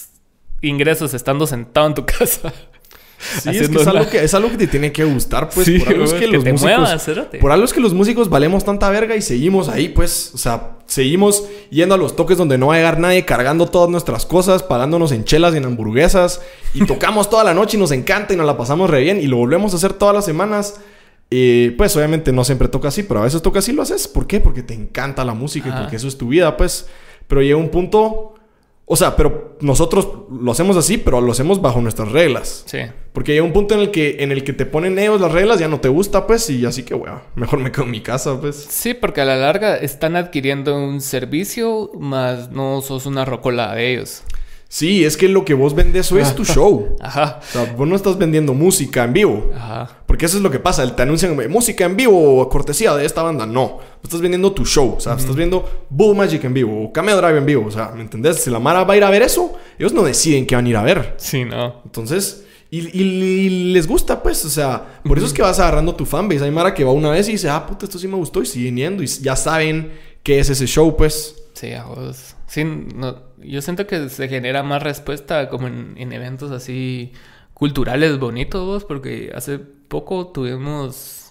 ingresos 0.64 1.14
estando 1.14 1.46
sentado 1.46 1.86
en 1.86 1.94
tu 1.94 2.06
casa. 2.18 2.52
Sí, 3.42 3.50
es, 3.50 3.68
que 3.68 3.76
es, 3.76 3.86
algo 3.86 4.08
que 4.08 4.22
es 4.22 4.34
algo 4.34 4.50
que 4.50 4.58
te 4.58 4.66
tiene 4.66 4.92
que 4.92 5.04
gustar, 5.04 5.48
pues. 5.48 5.66
Sí, 5.74 5.78
por 5.78 5.88
algo 5.88 6.04
es 6.04 6.12
que, 6.12 6.20
que 6.20 6.26
los 6.26 6.44
te 6.44 6.52
músicos. 6.52 6.78
muevas, 6.78 7.10
por 7.40 7.52
algo 7.52 7.64
es 7.64 7.72
que 7.72 7.80
los 7.80 7.94
músicos 7.94 8.28
valemos 8.28 8.64
tanta 8.64 8.90
verga 8.90 9.16
y 9.16 9.22
seguimos 9.22 9.68
ahí, 9.68 9.88
pues. 9.88 10.32
O 10.34 10.38
sea, 10.38 10.78
seguimos 10.86 11.44
yendo 11.70 11.94
a 11.94 11.98
los 11.98 12.16
toques 12.16 12.36
donde 12.36 12.58
no 12.58 12.68
va 12.68 12.74
a 12.74 12.76
llegar 12.76 12.98
nadie, 12.98 13.24
cargando 13.24 13.66
todas 13.66 13.88
nuestras 13.88 14.26
cosas, 14.26 14.62
pagándonos 14.62 15.12
en 15.12 15.24
chelas 15.24 15.54
y 15.54 15.58
en 15.58 15.64
hamburguesas. 15.64 16.42
Y 16.74 16.84
tocamos 16.86 17.30
toda 17.30 17.44
la 17.44 17.54
noche 17.54 17.76
y 17.76 17.80
nos 17.80 17.92
encanta 17.92 18.34
y 18.34 18.36
nos 18.36 18.46
la 18.46 18.56
pasamos 18.56 18.90
re 18.90 19.00
bien. 19.00 19.20
Y 19.20 19.26
lo 19.26 19.38
volvemos 19.38 19.72
a 19.72 19.76
hacer 19.76 19.94
todas 19.94 20.14
las 20.14 20.24
semanas. 20.24 20.80
Eh, 21.30 21.74
pues 21.78 21.96
obviamente 21.96 22.30
no 22.32 22.44
siempre 22.44 22.68
toca 22.68 22.88
así, 22.88 23.02
pero 23.02 23.20
a 23.20 23.24
veces 23.24 23.40
toca 23.40 23.60
así 23.60 23.72
lo 23.72 23.82
haces. 23.82 24.06
¿Por 24.06 24.26
qué? 24.26 24.40
Porque 24.40 24.62
te 24.62 24.74
encanta 24.74 25.24
la 25.24 25.34
música 25.34 25.70
y 25.70 25.80
porque 25.80 25.96
eso 25.96 26.08
es 26.08 26.18
tu 26.18 26.28
vida, 26.28 26.56
pues. 26.56 26.88
Pero 27.26 27.40
llega 27.40 27.56
un 27.56 27.70
punto. 27.70 28.33
O 28.86 28.96
sea, 28.96 29.16
pero 29.16 29.56
nosotros 29.60 30.08
lo 30.30 30.52
hacemos 30.52 30.76
así, 30.76 30.98
pero 30.98 31.20
lo 31.20 31.32
hacemos 31.32 31.62
bajo 31.62 31.80
nuestras 31.80 32.12
reglas. 32.12 32.64
Sí. 32.66 32.80
Porque 33.12 33.32
llega 33.32 33.44
un 33.44 33.52
punto 33.52 33.74
en 33.74 33.80
el 33.80 33.90
que 33.90 34.16
en 34.20 34.30
el 34.30 34.44
que 34.44 34.52
te 34.52 34.66
ponen 34.66 34.98
ellos 34.98 35.20
las 35.20 35.32
reglas, 35.32 35.58
ya 35.58 35.68
no 35.68 35.80
te 35.80 35.88
gusta, 35.88 36.26
pues, 36.26 36.50
y 36.50 36.66
así 36.66 36.82
que, 36.82 36.94
weón, 36.94 37.20
mejor 37.34 37.60
me 37.60 37.72
quedo 37.72 37.84
en 37.84 37.92
mi 37.92 38.02
casa, 38.02 38.38
pues. 38.38 38.56
Sí, 38.68 38.92
porque 38.92 39.22
a 39.22 39.24
la 39.24 39.36
larga 39.36 39.76
están 39.76 40.16
adquiriendo 40.16 40.76
un 40.76 41.00
servicio, 41.00 41.92
más 41.98 42.50
no 42.50 42.82
sos 42.82 43.06
una 43.06 43.24
rocola 43.24 43.74
de 43.74 43.92
ellos. 43.92 44.22
Sí, 44.76 45.04
es 45.04 45.16
que 45.16 45.28
lo 45.28 45.44
que 45.44 45.54
vos 45.54 45.72
vendes 45.72 46.06
eso 46.06 46.18
es 46.18 46.34
tu 46.34 46.44
show. 46.44 46.96
Ajá. 47.00 47.38
O 47.40 47.52
sea, 47.52 47.74
vos 47.76 47.86
no 47.86 47.94
estás 47.94 48.18
vendiendo 48.18 48.54
música 48.54 49.04
en 49.04 49.12
vivo. 49.12 49.52
Ajá. 49.54 49.88
Porque 50.04 50.26
eso 50.26 50.36
es 50.38 50.42
lo 50.42 50.50
que 50.50 50.58
pasa. 50.58 50.96
Te 50.96 51.02
anuncian 51.02 51.40
"Eh, 51.40 51.46
música 51.46 51.84
en 51.84 51.94
vivo 51.96 52.40
o 52.40 52.48
cortesía 52.48 52.92
de 52.96 53.06
esta 53.06 53.22
banda. 53.22 53.46
No. 53.46 53.78
Estás 54.02 54.20
vendiendo 54.20 54.50
tu 54.50 54.66
show. 54.66 54.94
O 54.96 55.00
sea, 55.00 55.14
estás 55.14 55.36
viendo 55.36 55.86
Bull 55.90 56.16
Magic 56.16 56.42
en 56.42 56.54
vivo 56.54 56.86
o 56.86 56.92
Cameo 56.92 57.16
Drive 57.18 57.38
en 57.38 57.46
vivo. 57.46 57.66
O 57.68 57.70
sea, 57.70 57.92
¿me 57.94 58.02
entendés? 58.02 58.42
Si 58.42 58.50
la 58.50 58.58
Mara 58.58 58.82
va 58.82 58.94
a 58.94 58.96
ir 58.96 59.04
a 59.04 59.10
ver 59.10 59.22
eso, 59.22 59.52
ellos 59.78 59.92
no 59.92 60.02
deciden 60.02 60.44
qué 60.44 60.56
van 60.56 60.66
a 60.66 60.68
ir 60.70 60.76
a 60.76 60.82
ver. 60.82 61.14
Sí, 61.18 61.44
no. 61.44 61.80
Entonces, 61.84 62.44
y, 62.68 62.80
y- 62.80 63.02
y 63.02 63.48
les 63.72 63.86
gusta, 63.86 64.24
pues, 64.24 64.44
o 64.44 64.50
sea, 64.50 65.00
por 65.06 65.18
eso 65.18 65.28
es 65.28 65.32
que 65.32 65.42
vas 65.42 65.60
agarrando 65.60 65.94
tu 65.94 66.04
fanbase. 66.04 66.42
Hay 66.44 66.50
Mara 66.50 66.74
que 66.74 66.82
va 66.82 66.90
una 66.90 67.10
vez 67.10 67.28
y 67.28 67.32
dice, 67.32 67.48
ah, 67.48 67.64
puta, 67.64 67.84
esto 67.86 67.96
sí 67.96 68.08
me 68.08 68.16
gustó 68.16 68.42
y 68.42 68.46
siguen 68.46 68.76
yendo 68.76 69.04
y 69.04 69.06
ya 69.06 69.36
saben 69.36 69.92
qué 70.24 70.40
es 70.40 70.50
ese 70.50 70.66
show, 70.66 70.96
pues. 70.96 71.36
Sí, 71.52 71.72
a 71.74 71.84
vos. 71.84 72.34
Sí, 72.48 72.64
no, 72.64 73.16
yo 73.46 73.62
siento 73.62 73.86
que 73.86 74.08
se 74.08 74.28
genera 74.28 74.62
más 74.62 74.82
respuesta 74.82 75.48
como 75.48 75.66
en, 75.68 75.94
en 75.96 76.12
eventos 76.12 76.50
así 76.50 77.12
culturales 77.54 78.18
bonitos, 78.18 78.84
porque 78.84 79.32
hace 79.34 79.58
poco 79.58 80.28
tuvimos... 80.28 81.23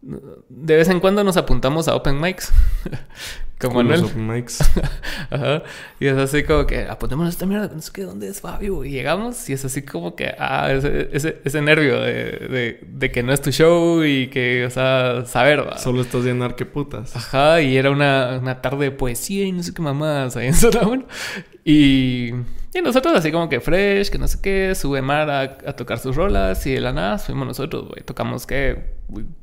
De 0.00 0.76
vez 0.76 0.88
en 0.88 1.00
cuando 1.00 1.24
nos 1.24 1.36
apuntamos 1.36 1.88
a 1.88 1.94
open 1.96 2.20
mics. 2.20 2.52
como 3.60 3.74
Con 3.74 3.88
los 3.88 4.00
Manuel. 4.00 4.04
open 4.04 4.26
mics. 4.28 4.60
Ajá. 5.30 5.64
Y 5.98 6.06
es 6.06 6.16
así 6.16 6.44
como 6.44 6.66
que 6.66 6.84
apuntémonos 6.84 7.30
a 7.30 7.34
esta 7.34 7.46
mierda, 7.46 7.68
que 7.68 7.74
no 7.74 7.82
sé 7.82 7.90
qué, 7.92 8.02
¿dónde 8.04 8.28
es 8.28 8.40
Fabio? 8.40 8.84
Y 8.84 8.90
llegamos 8.90 9.48
y 9.50 9.52
es 9.54 9.64
así 9.64 9.82
como 9.82 10.14
que, 10.14 10.32
ah, 10.38 10.70
ese, 10.72 11.08
ese, 11.12 11.40
ese 11.44 11.60
nervio 11.62 12.00
de, 12.00 12.12
de, 12.14 12.80
de 12.86 13.10
que 13.10 13.24
no 13.24 13.32
es 13.32 13.42
tu 13.42 13.50
show 13.50 14.04
y 14.04 14.28
que, 14.28 14.64
o 14.66 14.70
sea, 14.70 15.24
saber, 15.26 15.66
va. 15.66 15.76
Solo 15.78 16.02
estás 16.02 16.22
viendo 16.22 16.44
arqueputas. 16.44 17.16
Ajá, 17.16 17.60
y 17.60 17.76
era 17.76 17.90
una, 17.90 18.38
una 18.40 18.62
tarde 18.62 18.84
de 18.84 18.90
poesía 18.92 19.44
y 19.46 19.52
no 19.52 19.64
sé 19.64 19.74
qué 19.74 19.82
mamadas 19.82 20.36
ahí 20.36 20.46
en 20.46 20.54
Uno. 20.88 21.06
Y, 21.64 22.28
y 22.72 22.80
nosotros 22.82 23.14
así 23.16 23.32
como 23.32 23.48
que 23.48 23.60
fresh, 23.60 24.10
que 24.10 24.18
no 24.18 24.28
sé 24.28 24.38
qué, 24.40 24.74
sube 24.76 25.02
Mar 25.02 25.28
a, 25.28 25.40
a 25.42 25.72
tocar 25.74 25.98
sus 25.98 26.14
rolas 26.14 26.64
y 26.66 26.72
de 26.74 26.80
la 26.80 26.92
nada 26.92 27.18
fuimos 27.18 27.48
nosotros, 27.48 27.88
güey. 27.88 28.04
Tocamos, 28.04 28.46
¿qué? 28.46 28.94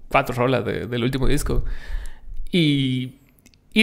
Cuatro 0.10 0.36
rolas 0.36 0.64
de- 0.66 0.88
del 0.88 1.04
último 1.04 1.28
disco. 1.28 1.64
Y, 2.52 3.16
y, 3.74 3.82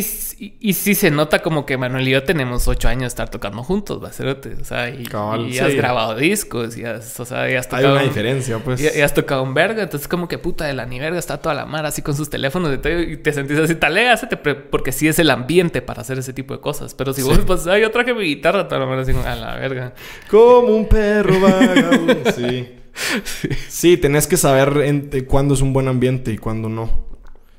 y, 0.61 0.73
sí 0.73 0.95
se 0.95 1.11
nota 1.11 1.41
como 1.41 1.67
que 1.67 1.77
Manuel 1.77 2.09
y 2.09 2.13
yo 2.13 2.23
tenemos 2.25 2.67
ocho 2.67 2.89
años 2.89 3.03
de 3.03 3.07
estar 3.09 3.29
tocando 3.29 3.63
juntos, 3.63 4.01
bacerote. 4.01 4.55
O 4.59 4.65
sea, 4.65 4.89
y, 4.89 5.03
y 5.03 5.53
sí. 5.53 5.59
has 5.59 5.75
grabado 5.75 6.15
discos 6.17 6.79
y 6.79 6.85
has, 6.87 7.21
o 7.21 7.27
sea, 7.27 7.51
y 7.51 7.55
has 7.57 7.67
Hay 7.67 7.83
tocado... 7.83 7.93
una 7.97 8.03
diferencia, 8.03 8.59
pues. 8.61 8.81
Y, 8.81 9.01
has 9.03 9.13
tocado 9.13 9.43
un 9.43 9.53
verga, 9.53 9.83
entonces 9.83 10.09
como 10.09 10.29
que 10.29 10.39
puta 10.39 10.65
de 10.65 10.73
la 10.73 10.87
ni 10.87 10.99
verga 10.99 11.19
está 11.19 11.37
toda 11.43 11.55
la 11.55 11.67
mar 11.67 11.85
así 11.85 12.01
con 12.01 12.17
sus 12.17 12.31
teléfonos 12.31 12.73
y, 12.73 12.79
todo, 12.79 12.99
y 13.03 13.19
te 13.19 13.33
sentís 13.35 13.59
así, 13.59 13.75
pre- 13.75 14.55
porque 14.55 14.93
sí 14.93 15.09
es 15.09 15.19
el 15.19 15.29
ambiente 15.31 15.83
para 15.83 16.01
hacer 16.01 16.19
ese 16.19 16.33
tipo 16.33 16.55
de 16.55 16.61
cosas. 16.61 16.95
Pero 16.95 17.13
si 17.13 17.21
vos, 17.21 17.39
pues, 17.47 17.67
ay, 17.67 17.83
yo 17.83 17.91
traje 17.91 18.15
mi 18.15 18.25
guitarra, 18.25 18.67
toda 18.69 18.81
la 18.81 18.87
mar 18.87 19.01
así, 19.01 19.13
a 19.13 19.35
la 19.37 19.57
verga. 19.57 19.93
Como 20.31 20.69
un 20.75 20.89
perro 20.89 21.39
vagabundo. 21.39 22.15
sí. 22.35 22.77
Sí, 23.69 23.97
tenés 23.97 24.27
que 24.27 24.37
saber 24.37 24.83
en- 24.85 25.11
cuándo 25.27 25.55
es 25.55 25.61
un 25.61 25.73
buen 25.73 25.89
ambiente 25.89 26.33
y 26.33 26.39
cuándo 26.39 26.69
no. 26.69 26.91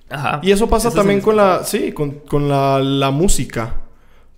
Ajá. 0.09 0.39
Y 0.43 0.51
eso 0.51 0.69
pasa 0.69 0.89
Eso 0.89 0.97
también 0.97 1.21
con 1.21 1.35
la, 1.35 1.63
sí, 1.63 1.91
con, 1.91 2.11
con 2.19 2.47
la, 2.47 2.79
la 2.79 3.11
música. 3.11 3.81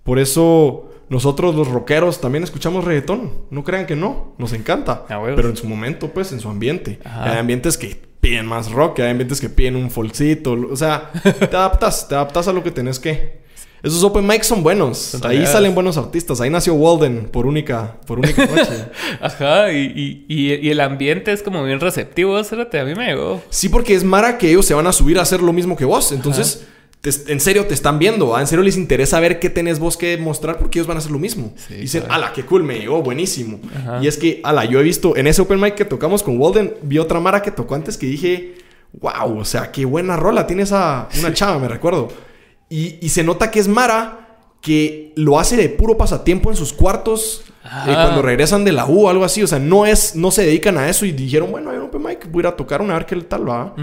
Por 0.02 0.18
eso 0.18 0.90
nosotros 1.08 1.54
los 1.54 1.68
rockeros 1.68 2.20
también 2.20 2.44
escuchamos 2.44 2.84
reggaetón. 2.84 3.30
No 3.50 3.62
crean 3.62 3.86
que 3.86 3.96
no, 3.96 4.34
nos 4.38 4.52
encanta. 4.52 5.04
Pero 5.06 5.48
en 5.48 5.56
su 5.56 5.66
momento, 5.68 6.08
pues, 6.12 6.32
en 6.32 6.40
su 6.40 6.48
ambiente. 6.48 6.98
Ajá. 7.04 7.32
Hay 7.32 7.38
ambientes 7.38 7.76
que 7.76 8.00
piden 8.20 8.46
más 8.46 8.72
rock, 8.72 9.00
hay 9.00 9.10
ambientes 9.10 9.40
que 9.40 9.50
piden 9.50 9.76
un 9.76 9.90
folcito. 9.90 10.52
O 10.52 10.76
sea, 10.76 11.10
te 11.22 11.56
adaptas, 11.56 12.08
te 12.08 12.14
adaptas 12.14 12.48
a 12.48 12.52
lo 12.52 12.62
que 12.62 12.70
tenés 12.70 12.98
que. 12.98 13.44
Esos 13.82 14.02
open 14.02 14.26
mics 14.26 14.46
son 14.46 14.62
buenos. 14.62 15.16
Ahí 15.24 15.46
salen 15.46 15.74
buenos 15.74 15.96
artistas. 15.96 16.40
Ahí 16.40 16.50
nació 16.50 16.74
Walden 16.74 17.28
por 17.30 17.46
única, 17.46 17.98
por 18.06 18.18
única 18.18 18.44
noche. 18.46 18.86
Ajá, 19.20 19.72
y, 19.72 20.24
y, 20.28 20.68
el 20.70 20.80
ambiente 20.80 21.32
es 21.32 21.42
como 21.42 21.62
bien 21.62 21.78
receptivo, 21.78 22.38
espérate, 22.38 22.80
a 22.80 22.84
mí 22.84 22.94
me 22.94 23.06
llegó. 23.06 23.42
Sí, 23.50 23.68
porque 23.68 23.94
es 23.94 24.02
Mara 24.02 24.38
que 24.38 24.48
ellos 24.50 24.66
se 24.66 24.74
van 24.74 24.86
a 24.86 24.92
subir 24.92 25.18
a 25.18 25.22
hacer 25.22 25.40
lo 25.42 25.52
mismo 25.52 25.76
que 25.76 25.84
vos. 25.84 26.10
Entonces, 26.12 26.66
te- 27.00 27.32
en 27.32 27.38
serio 27.38 27.66
te 27.66 27.74
están 27.74 27.98
viendo. 28.00 28.34
¿ah? 28.34 28.40
En 28.40 28.46
serio 28.48 28.64
les 28.64 28.76
interesa 28.76 29.20
ver 29.20 29.38
qué 29.38 29.50
tenés 29.50 29.78
vos 29.78 29.96
que 29.96 30.16
mostrar 30.16 30.58
porque 30.58 30.78
ellos 30.78 30.88
van 30.88 30.96
a 30.96 30.98
hacer 30.98 31.12
lo 31.12 31.18
mismo. 31.18 31.52
Sí, 31.56 31.74
Y 31.74 31.80
Dicen, 31.82 32.00
claro. 32.02 32.14
ala, 32.24 32.32
qué 32.32 32.44
cool, 32.44 32.64
me 32.64 32.78
llegó, 32.78 33.02
buenísimo. 33.02 33.60
Ajá. 33.76 34.00
Y 34.02 34.08
es 34.08 34.16
que, 34.16 34.40
ala, 34.42 34.64
yo 34.64 34.80
he 34.80 34.82
visto 34.82 35.16
en 35.16 35.26
ese 35.28 35.42
open 35.42 35.60
mic 35.60 35.74
que 35.74 35.84
tocamos 35.84 36.22
con 36.24 36.38
Walden, 36.40 36.74
vi 36.82 36.98
otra 36.98 37.20
Mara 37.20 37.42
que 37.42 37.52
tocó 37.52 37.74
antes 37.76 37.96
que 37.96 38.06
dije, 38.06 38.54
wow, 39.00 39.38
o 39.38 39.44
sea, 39.44 39.70
qué 39.70 39.84
buena 39.84 40.16
rola 40.16 40.46
tiene 40.46 40.62
esa, 40.62 41.08
una 41.20 41.32
chava, 41.32 41.58
me 41.58 41.68
recuerdo. 41.68 42.08
Y, 42.68 42.98
y 43.00 43.08
se 43.10 43.22
nota 43.24 43.50
que 43.50 43.60
es 43.60 43.68
Mara 43.68 44.22
que 44.60 45.12
lo 45.16 45.38
hace 45.38 45.56
de 45.56 45.68
puro 45.68 45.96
pasatiempo 45.96 46.50
en 46.50 46.56
sus 46.56 46.72
cuartos. 46.72 47.42
eh, 47.64 47.68
Ajá. 47.68 48.02
cuando 48.02 48.22
regresan 48.22 48.64
de 48.64 48.72
la 48.72 48.86
U 48.86 49.06
o 49.06 49.08
algo 49.10 49.24
así, 49.24 49.42
o 49.42 49.46
sea, 49.46 49.58
no 49.58 49.86
es, 49.86 50.16
no 50.16 50.30
se 50.30 50.44
dedican 50.44 50.76
a 50.78 50.88
eso 50.88 51.04
y 51.06 51.12
dijeron, 51.12 51.50
bueno, 51.52 51.70
hay 51.70 51.76
un 51.76 51.84
open 51.84 52.02
mic, 52.02 52.30
voy 52.30 52.40
a 52.40 52.42
ir 52.42 52.46
a 52.52 52.56
tocar 52.56 52.80
una 52.82 52.94
a 52.94 52.98
ver 52.98 53.06
qué 53.06 53.16
tal 53.22 53.48
va. 53.48 53.74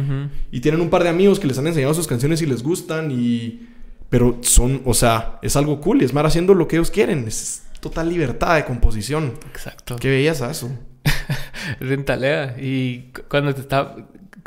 Y 0.51 0.59
tienen 0.61 0.81
un 0.81 0.89
par 0.89 1.03
de 1.03 1.09
amigos 1.09 1.39
que 1.39 1.47
les 1.47 1.57
han 1.57 1.67
enseñado 1.67 1.93
sus 1.93 2.07
canciones 2.07 2.41
y 2.41 2.45
les 2.45 2.63
gustan 2.63 3.11
y... 3.11 3.67
Pero 4.09 4.37
son, 4.41 4.81
o 4.85 4.93
sea, 4.93 5.39
es 5.41 5.55
algo 5.55 5.81
cool 5.81 6.01
y 6.01 6.05
es 6.05 6.13
Mar 6.13 6.25
haciendo 6.25 6.53
lo 6.53 6.67
que 6.67 6.75
ellos 6.75 6.91
quieren. 6.91 7.25
Es 7.27 7.63
total 7.79 8.09
libertad 8.09 8.55
de 8.55 8.63
composición. 8.65 9.33
Exacto. 9.51 9.95
¿Qué 9.95 10.09
veías 10.09 10.41
a 10.43 10.51
eso? 10.51 10.69
Rentalea. 11.79 12.55
Y 12.59 13.11
cu- 13.13 13.21
cuando 13.29 13.53
te 13.55 13.61
estaba, 13.61 13.95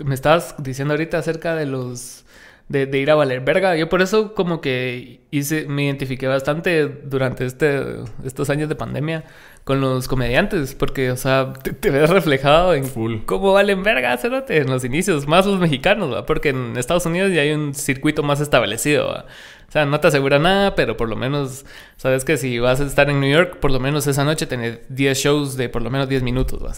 me 0.05 0.15
estabas 0.15 0.55
diciendo 0.59 0.95
ahorita 0.95 1.19
acerca 1.19 1.55
de 1.57 1.67
los 1.67 2.25
de, 2.69 2.99
ir 2.99 3.11
a 3.11 3.15
valer 3.15 3.41
verga, 3.41 3.77
yo 3.77 3.89
por 3.89 4.03
eso 4.03 4.35
como 4.35 4.61
que 4.61 5.21
hice, 5.31 5.67
me 5.69 5.85
identifiqué 5.85 6.27
bastante 6.27 6.87
durante 6.87 7.47
este, 7.47 7.81
estos 8.25 8.51
años 8.51 8.69
de 8.69 8.75
pandemia 8.75 9.25
con 9.67 9.81
los 9.81 10.07
comediantes, 10.07 10.77
porque, 10.77 11.11
o 11.11 11.17
sea, 11.17 11.53
te, 11.53 11.73
te 11.73 11.91
ves 11.91 12.09
reflejado 12.09 12.73
en 12.73 12.85
Full. 12.85 13.25
cómo 13.25 13.53
valen 13.53 13.83
verga, 13.83 14.17
cerote, 14.17 14.59
en 14.59 14.71
los 14.71 14.85
inicios, 14.85 15.27
más 15.27 15.45
los 15.45 15.59
mexicanos, 15.59 16.15
¿va? 16.15 16.25
porque 16.25 16.51
en 16.51 16.77
Estados 16.77 17.05
Unidos 17.05 17.33
ya 17.33 17.41
hay 17.43 17.51
un 17.51 17.75
circuito 17.75 18.23
más 18.23 18.41
establecido, 18.41 19.09
¿va? 19.09 19.27
O 19.69 19.73
sea, 19.73 19.85
no 19.85 19.99
te 19.99 20.07
asegura 20.07 20.39
nada, 20.39 20.77
pero 20.77 20.97
por 20.97 21.09
lo 21.09 21.17
menos 21.17 21.67
sabes 21.97 22.25
que 22.25 22.37
si 22.37 22.61
vas 22.61 22.81
a 22.81 22.85
estar 22.85 23.11
en 23.11 23.21
New 23.21 23.31
York, 23.31 23.57
por 23.59 23.73
lo 23.73 23.81
menos 23.81 24.07
esa 24.07 24.25
noche 24.25 24.47
tenés 24.47 24.79
10 24.89 25.19
shows 25.19 25.57
de 25.57 25.69
por 25.69 25.83
lo 25.83 25.91
menos 25.91 26.09
10 26.09 26.23
minutos, 26.23 26.65
¿va? 26.65 26.73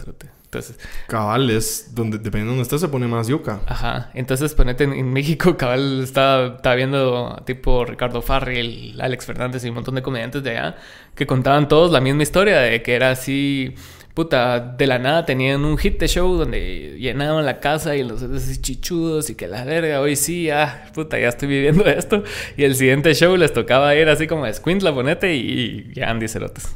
Entonces, 0.44 0.80
Cabal 1.08 1.50
es 1.50 1.94
donde, 1.94 2.16
dependiendo 2.16 2.52
de 2.52 2.56
donde 2.56 2.62
estés, 2.62 2.80
se 2.80 2.88
pone 2.88 3.06
más 3.06 3.28
yuca. 3.28 3.60
ajá. 3.66 4.10
Entonces, 4.14 4.54
ponete 4.54 4.84
en, 4.84 4.94
en 4.94 5.12
México, 5.12 5.58
cabal, 5.58 6.02
estaba, 6.02 6.56
estaba 6.56 6.74
viendo 6.74 7.42
tipo 7.44 7.84
Ricardo 7.84 8.22
Farrell, 8.22 8.98
Alex 8.98 9.26
Fernández 9.26 9.62
y 9.64 9.68
un 9.68 9.74
montón 9.74 9.94
de 9.94 10.00
comediantes 10.00 10.42
de 10.42 10.56
allá 10.56 10.76
que 11.18 11.26
contaban 11.26 11.66
todos 11.66 11.90
la 11.90 12.00
misma 12.00 12.22
historia 12.22 12.60
de 12.60 12.80
que 12.80 12.94
era 12.94 13.10
así, 13.10 13.74
puta, 14.14 14.60
de 14.60 14.86
la 14.86 15.00
nada 15.00 15.26
tenían 15.26 15.64
un 15.64 15.76
hit 15.76 15.98
de 15.98 16.06
show 16.06 16.32
donde 16.36 16.96
llenaban 16.96 17.44
la 17.44 17.58
casa 17.58 17.96
y 17.96 18.04
los 18.04 18.22
así 18.22 18.62
chichudos 18.62 19.28
y 19.28 19.34
que 19.34 19.48
la 19.48 19.64
verga, 19.64 20.00
hoy 20.00 20.14
sí, 20.14 20.48
ah, 20.48 20.88
puta, 20.94 21.18
ya 21.18 21.28
estoy 21.28 21.48
viviendo 21.48 21.84
esto. 21.86 22.22
Y 22.56 22.62
el 22.62 22.76
siguiente 22.76 23.12
show 23.14 23.36
les 23.36 23.52
tocaba 23.52 23.96
ir 23.96 24.08
así 24.08 24.28
como 24.28 24.50
Squint, 24.52 24.84
ponete 24.84 25.34
y, 25.34 25.90
y 25.90 25.92
ya 25.92 26.08
Andy 26.08 26.28
Cerotes. 26.28 26.72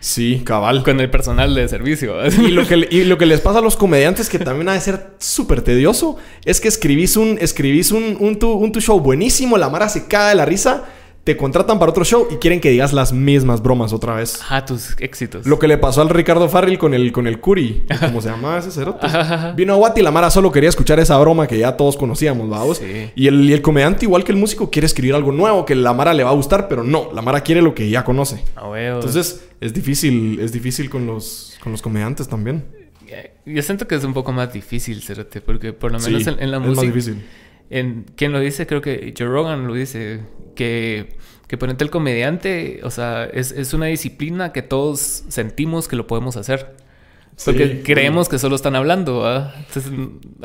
Sí, 0.00 0.42
cabal. 0.44 0.82
Con 0.82 0.98
el 0.98 1.10
personal 1.10 1.54
de 1.54 1.68
servicio. 1.68 2.16
Y 2.26 2.48
lo, 2.48 2.66
que, 2.66 2.88
y 2.90 3.04
lo 3.04 3.18
que 3.18 3.26
les 3.26 3.40
pasa 3.40 3.58
a 3.58 3.62
los 3.62 3.76
comediantes, 3.76 4.28
que 4.28 4.38
también 4.38 4.68
ha 4.70 4.72
de 4.72 4.80
ser 4.80 5.12
súper 5.18 5.60
tedioso, 5.60 6.16
es 6.44 6.60
que 6.60 6.66
escribís 6.66 7.16
un, 7.16 7.36
escribís 7.40 7.92
un, 7.92 8.16
un, 8.18 8.38
tu, 8.38 8.50
un 8.52 8.72
tu 8.72 8.80
show 8.80 8.98
buenísimo, 8.98 9.58
la 9.58 9.68
mara 9.68 9.88
se 9.88 10.08
cae 10.08 10.30
de 10.30 10.34
la 10.34 10.44
risa, 10.44 10.84
te 11.24 11.36
contratan 11.36 11.78
para 11.78 11.90
otro 11.92 12.04
show 12.04 12.26
y 12.32 12.36
quieren 12.36 12.60
que 12.60 12.70
digas 12.70 12.92
las 12.92 13.12
mismas 13.12 13.62
bromas 13.62 13.92
otra 13.92 14.14
vez. 14.16 14.40
Ajá, 14.42 14.64
tus 14.64 14.96
éxitos. 14.98 15.46
Lo 15.46 15.58
que 15.60 15.68
le 15.68 15.78
pasó 15.78 16.02
al 16.02 16.08
Ricardo 16.08 16.48
Farrell 16.48 16.78
con 16.78 16.94
el, 16.94 17.12
con 17.12 17.28
el 17.28 17.38
Curi, 17.38 17.84
como 18.00 18.20
se 18.20 18.28
llamaba 18.30 18.58
ese 18.58 18.72
cerote. 18.72 19.06
Vino 19.54 19.74
a 19.74 19.76
Guati 19.76 20.00
y 20.00 20.02
la 20.02 20.10
Mara 20.10 20.30
solo 20.30 20.50
quería 20.50 20.68
escuchar 20.68 20.98
esa 20.98 21.16
broma 21.18 21.46
que 21.46 21.58
ya 21.58 21.76
todos 21.76 21.96
conocíamos, 21.96 22.48
vamos. 22.48 22.78
Sí. 22.78 23.10
Y, 23.14 23.28
el, 23.28 23.48
y 23.48 23.52
el 23.52 23.62
comediante, 23.62 24.04
igual 24.04 24.24
que 24.24 24.32
el 24.32 24.38
músico, 24.38 24.68
quiere 24.70 24.86
escribir 24.86 25.14
algo 25.14 25.30
nuevo 25.30 25.64
que 25.64 25.76
la 25.76 25.92
Mara 25.92 26.12
le 26.12 26.24
va 26.24 26.30
a 26.30 26.34
gustar, 26.34 26.66
pero 26.68 26.82
no, 26.82 27.10
la 27.14 27.22
Mara 27.22 27.42
quiere 27.42 27.62
lo 27.62 27.72
que 27.74 27.88
ya 27.88 28.02
conoce. 28.04 28.42
Entonces, 28.56 29.44
es 29.60 29.72
difícil, 29.72 30.40
es 30.40 30.50
difícil 30.52 30.90
con 30.90 31.06
los, 31.06 31.54
con 31.62 31.70
los 31.70 31.82
comediantes 31.82 32.26
también. 32.28 32.64
Yo 33.44 33.62
siento 33.62 33.86
que 33.86 33.94
es 33.94 34.04
un 34.04 34.14
poco 34.14 34.32
más 34.32 34.52
difícil, 34.52 35.02
Cerote, 35.02 35.40
porque 35.40 35.72
por 35.72 35.92
lo 35.92 35.98
menos 35.98 36.22
Sí, 36.24 36.28
en, 36.30 36.42
en 36.42 36.50
la 36.50 36.56
es 36.56 36.62
música. 36.62 36.86
más 36.86 36.94
difícil. 36.94 37.24
En, 37.72 38.04
¿Quién 38.16 38.32
lo 38.32 38.40
dice? 38.40 38.66
Creo 38.66 38.80
que 38.82 39.12
Joe 39.16 39.26
Rogan 39.26 39.66
lo 39.66 39.74
dice. 39.74 40.20
Que, 40.54 41.16
que 41.48 41.56
ponerte 41.56 41.82
el 41.84 41.90
comediante, 41.90 42.80
o 42.84 42.90
sea, 42.90 43.24
es, 43.24 43.52
es 43.52 43.72
una 43.74 43.86
disciplina 43.86 44.52
que 44.52 44.60
todos 44.62 45.24
sentimos 45.28 45.88
que 45.88 45.96
lo 45.96 46.06
podemos 46.06 46.36
hacer. 46.36 46.74
Porque 47.44 47.66
Sí. 47.68 47.80
creemos 47.82 48.28
que 48.28 48.38
solo 48.38 48.54
están 48.56 48.76
hablando, 48.76 49.22
¿verdad? 49.22 49.54
Entonces. 49.66 49.92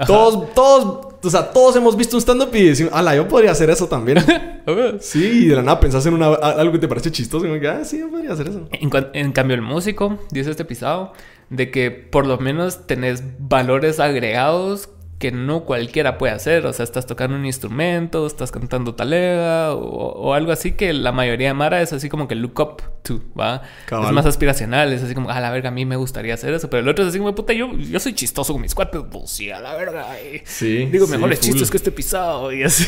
Todos, 0.07 0.53
todos, 0.53 1.15
o 1.21 1.29
sea, 1.29 1.51
todos 1.51 1.75
hemos 1.75 1.97
visto 1.97 2.15
un 2.15 2.21
stand-up 2.21 2.49
y 2.55 2.63
decimos, 2.63 2.93
ala, 2.93 3.13
yo 3.15 3.27
podría 3.27 3.51
hacer 3.51 3.69
eso 3.69 3.87
también. 3.87 4.17
Sí, 4.99 5.43
y 5.43 5.47
de 5.47 5.55
la 5.55 5.61
nada 5.63 5.79
pensás 5.79 6.05
en 6.07 6.13
una, 6.13 6.27
algo 6.33 6.73
que 6.73 6.79
te 6.79 6.89
parece 6.89 7.09
chistoso 7.09 7.45
y 7.45 7.49
me 7.49 7.65
ah, 7.69 7.85
sí, 7.85 7.99
yo 7.99 8.09
podría 8.09 8.33
hacer 8.33 8.49
eso. 8.49 8.67
En, 8.73 8.89
en 9.13 9.31
cambio, 9.31 9.55
el 9.55 9.61
músico, 9.61 10.19
dice 10.29 10.51
este 10.51 10.65
pisado, 10.65 11.13
de 11.49 11.71
que 11.71 11.89
por 11.89 12.27
lo 12.27 12.37
menos 12.37 12.85
tenés 12.85 13.23
valores 13.39 14.01
agregados 14.01 14.89
que 15.19 15.31
no 15.31 15.63
cualquiera 15.63 16.17
puede 16.17 16.33
hacer. 16.33 16.65
O 16.65 16.73
sea, 16.73 16.83
estás 16.83 17.05
tocando 17.05 17.35
un 17.35 17.45
instrumento, 17.45 18.27
estás 18.27 18.51
cantando 18.51 18.93
talega 18.93 19.73
o, 19.73 19.79
o 19.79 20.33
algo 20.33 20.51
así 20.51 20.73
que 20.73 20.93
la 20.93 21.11
mayoría 21.11 21.49
de 21.49 21.53
Mara 21.53 21.81
es 21.81 21.91
así 21.93 22.07
como 22.07 22.27
que 22.27 22.35
look 22.35 22.59
up 22.59 22.83
to, 23.01 23.21
¿va? 23.37 23.63
Cabal. 23.87 24.07
Es 24.07 24.13
más 24.13 24.25
aspiracional, 24.25 24.93
es 24.93 25.03
así 25.03 25.15
como, 25.15 25.29
a 25.29 25.39
la 25.39 25.49
verga, 25.51 25.69
a 25.69 25.71
mí 25.71 25.85
me 25.85 25.95
gustaría 25.95 26.35
hacer 26.35 26.53
eso. 26.53 26.69
Pero 26.69 26.81
el 26.81 26.89
otro 26.89 27.03
es 27.03 27.09
así 27.09 27.17
como, 27.17 27.33
puta, 27.33 27.53
yo, 27.53 27.73
yo 27.75 27.99
soy 27.99 28.13
chistoso 28.13 28.53
con 28.53 28.61
mis 28.61 28.75
cuates, 28.75 29.01
pues 29.11 29.31
sí, 29.31 29.49
a 29.49 29.59
la 29.59 29.75
verga. 29.75 30.05
y 30.21 30.41
Sí, 30.45 30.85
Digo 30.85 31.07
mejores 31.07 31.39
chistes 31.39 31.71
que 31.71 31.77
este 31.77 31.91
pisado 31.91 32.53
y 32.53 32.63
así. 32.63 32.85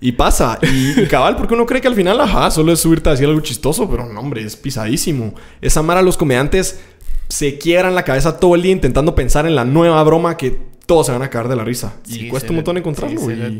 Y 0.00 0.10
pasa, 0.10 0.58
y, 0.62 1.00
y 1.00 1.06
cabal, 1.06 1.36
porque 1.36 1.54
uno 1.54 1.64
cree 1.64 1.80
que 1.80 1.86
al 1.86 1.94
final, 1.94 2.20
ajá, 2.20 2.50
solo 2.50 2.72
es 2.72 2.80
subirte 2.80 3.08
a 3.08 3.12
decir 3.12 3.28
algo 3.28 3.40
chistoso, 3.40 3.88
pero 3.88 4.04
no, 4.04 4.18
hombre, 4.18 4.42
es 4.42 4.56
pisadísimo. 4.56 5.34
Esa 5.60 5.80
mara, 5.82 6.02
los 6.02 6.16
comediantes 6.16 6.80
se 7.28 7.56
quiebran 7.56 7.94
la 7.94 8.02
cabeza 8.02 8.40
todo 8.40 8.56
el 8.56 8.62
día 8.62 8.72
intentando 8.72 9.14
pensar 9.14 9.46
en 9.46 9.54
la 9.54 9.64
nueva 9.64 10.02
broma 10.02 10.36
que 10.36 10.71
todos 10.92 11.06
se 11.06 11.12
van 11.12 11.22
a 11.22 11.30
caer 11.30 11.48
de 11.48 11.56
la 11.56 11.64
risa. 11.64 11.94
Y 12.06 12.28
cuesta 12.28 12.50
un 12.50 12.56
montón 12.56 12.76
encontrarlo. 12.76 13.18
sí, 13.20 13.26
y-. 13.32 13.58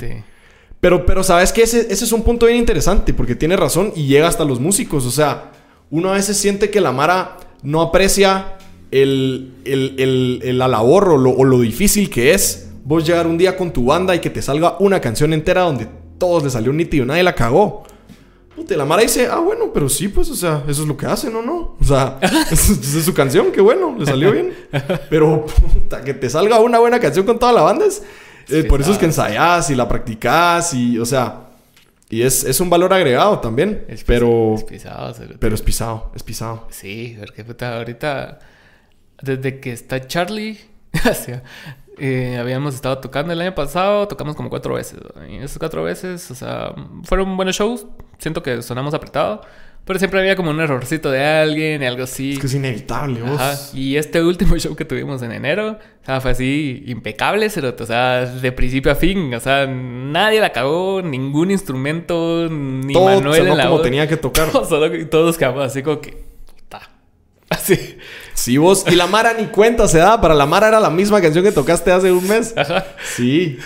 Pero, 0.80 1.06
pero 1.06 1.22
sabes 1.24 1.52
que 1.52 1.62
ese, 1.62 1.80
ese 1.90 2.04
es 2.04 2.12
un 2.12 2.22
punto 2.22 2.46
bien 2.46 2.58
interesante, 2.58 3.14
porque 3.14 3.34
tiene 3.34 3.56
razón 3.56 3.92
y 3.96 4.06
llega 4.06 4.28
hasta 4.28 4.44
los 4.44 4.60
músicos. 4.60 5.06
O 5.06 5.10
sea, 5.10 5.52
uno 5.90 6.10
a 6.10 6.14
veces 6.14 6.36
siente 6.36 6.68
que 6.70 6.80
la 6.80 6.92
Mara 6.92 7.36
no 7.62 7.80
aprecia 7.80 8.56
el, 8.90 9.52
el, 9.64 9.94
el- 9.98 10.40
el- 10.42 10.58
la 10.58 10.68
labor 10.68 11.08
o 11.10 11.16
lo, 11.18 11.30
o 11.30 11.44
lo 11.44 11.60
difícil 11.60 12.10
que 12.10 12.34
es 12.34 12.68
vos 12.84 13.06
llegar 13.06 13.26
un 13.26 13.38
día 13.38 13.56
con 13.56 13.72
tu 13.72 13.84
banda 13.86 14.14
y 14.14 14.18
que 14.18 14.28
te 14.28 14.42
salga 14.42 14.76
una 14.80 15.00
canción 15.00 15.32
entera 15.32 15.62
donde 15.62 15.86
todos 16.18 16.42
le 16.42 16.50
salió 16.50 16.72
nítido, 16.72 17.06
nadie 17.06 17.22
la 17.22 17.34
cagó. 17.34 17.84
Puta, 18.54 18.74
y 18.74 18.76
la 18.76 18.84
Mara 18.84 19.02
dice, 19.02 19.28
ah, 19.30 19.38
bueno, 19.38 19.72
pero 19.72 19.88
sí, 19.88 20.08
pues, 20.08 20.28
o 20.28 20.34
sea, 20.34 20.62
eso 20.68 20.82
es 20.82 20.88
lo 20.88 20.96
que 20.96 21.06
hacen, 21.06 21.34
¿o 21.34 21.42
no? 21.42 21.76
O 21.80 21.84
sea, 21.84 22.18
esa 22.50 22.98
es 22.98 23.04
su 23.04 23.14
canción, 23.14 23.50
qué 23.50 23.60
bueno, 23.60 23.96
le 23.98 24.04
salió 24.04 24.30
bien. 24.32 24.54
Pero, 25.08 25.46
puta, 25.46 26.02
que 26.02 26.12
te 26.12 26.28
salga 26.28 26.60
una 26.60 26.78
buena 26.78 27.00
canción 27.00 27.24
con 27.24 27.38
toda 27.38 27.52
la 27.52 27.62
banda 27.62 27.86
es... 27.86 28.02
eh, 28.50 28.64
por 28.64 28.80
eso 28.80 28.92
es 28.92 28.98
que 28.98 29.06
ensayás 29.06 29.70
y 29.70 29.74
la 29.74 29.88
practicás 29.88 30.74
y, 30.74 30.98
o 30.98 31.06
sea, 31.06 31.48
y 32.12 32.20
es, 32.20 32.44
es 32.44 32.60
un 32.60 32.68
valor 32.68 32.92
agregado 32.92 33.38
también, 33.38 33.86
Es 33.88 34.04
pero, 34.04 34.56
es 34.56 34.64
pisado, 34.64 35.14
pero 35.38 35.54
es 35.54 35.62
pisado, 35.62 36.12
es 36.14 36.22
pisado. 36.22 36.66
Sí, 36.68 37.16
porque 37.18 37.42
puta, 37.42 37.78
ahorita, 37.78 38.38
desde 39.22 39.60
que 39.60 39.72
está 39.72 40.06
Charlie, 40.06 40.58
eh, 41.98 42.36
habíamos 42.38 42.74
estado 42.74 42.98
tocando 42.98 43.32
el 43.32 43.40
año 43.40 43.54
pasado, 43.54 44.06
tocamos 44.08 44.36
como 44.36 44.50
cuatro 44.50 44.74
veces. 44.74 44.98
¿no? 45.14 45.26
Y 45.26 45.36
esas 45.38 45.58
cuatro 45.58 45.84
veces, 45.84 46.30
o 46.30 46.34
sea, 46.34 46.74
fueron 47.04 47.34
buenos 47.34 47.56
shows. 47.56 47.86
Siento 48.22 48.40
que 48.40 48.62
sonamos 48.62 48.94
apretado, 48.94 49.40
pero 49.84 49.98
siempre 49.98 50.20
había 50.20 50.36
como 50.36 50.50
un 50.50 50.60
errorcito 50.60 51.10
de 51.10 51.24
alguien 51.24 51.82
y 51.82 51.86
algo 51.86 52.04
así. 52.04 52.34
Es 52.34 52.38
que 52.38 52.46
es 52.46 52.54
inevitable, 52.54 53.20
vos. 53.20 53.40
Ajá. 53.40 53.58
Y 53.74 53.96
este 53.96 54.22
último 54.22 54.56
show 54.58 54.76
que 54.76 54.84
tuvimos 54.84 55.20
en 55.22 55.32
enero, 55.32 55.72
o 55.72 56.06
sea, 56.06 56.20
fue 56.20 56.30
así 56.30 56.84
impecable, 56.86 57.50
cerote, 57.50 57.82
o 57.82 57.86
sea, 57.86 58.26
de 58.26 58.52
principio 58.52 58.92
a 58.92 58.94
fin, 58.94 59.34
o 59.34 59.40
sea, 59.40 59.66
nadie 59.66 60.40
la 60.40 60.52
cagó, 60.52 61.02
ningún 61.02 61.50
instrumento, 61.50 62.48
ni 62.48 62.94
Todo 62.94 63.06
Manuel 63.06 63.38
sonó 63.40 63.52
en 63.52 63.58
la 63.58 63.64
como 63.64 63.76
voz. 63.78 63.82
tenía 63.82 64.06
que 64.06 64.16
tocar. 64.16 64.52
Solo 64.68 64.88
que 64.88 65.04
todos 65.06 65.36
quedamos 65.36 65.64
así 65.64 65.82
como 65.82 66.00
que, 66.00 66.22
puta, 66.46 66.88
así. 67.50 67.98
Sí, 68.34 68.56
vos. 68.56 68.84
Y 68.88 68.94
la 68.94 69.08
Mara 69.08 69.34
ni 69.34 69.46
cuenta 69.46 69.88
se 69.88 69.98
da. 69.98 70.20
Para 70.20 70.34
la 70.34 70.46
Mara 70.46 70.68
era 70.68 70.78
la 70.78 70.90
misma 70.90 71.20
canción 71.20 71.42
que 71.44 71.50
tocaste 71.50 71.90
hace 71.90 72.12
un 72.12 72.26
mes. 72.28 72.54
Ajá. 72.56 72.86
Sí. 73.16 73.58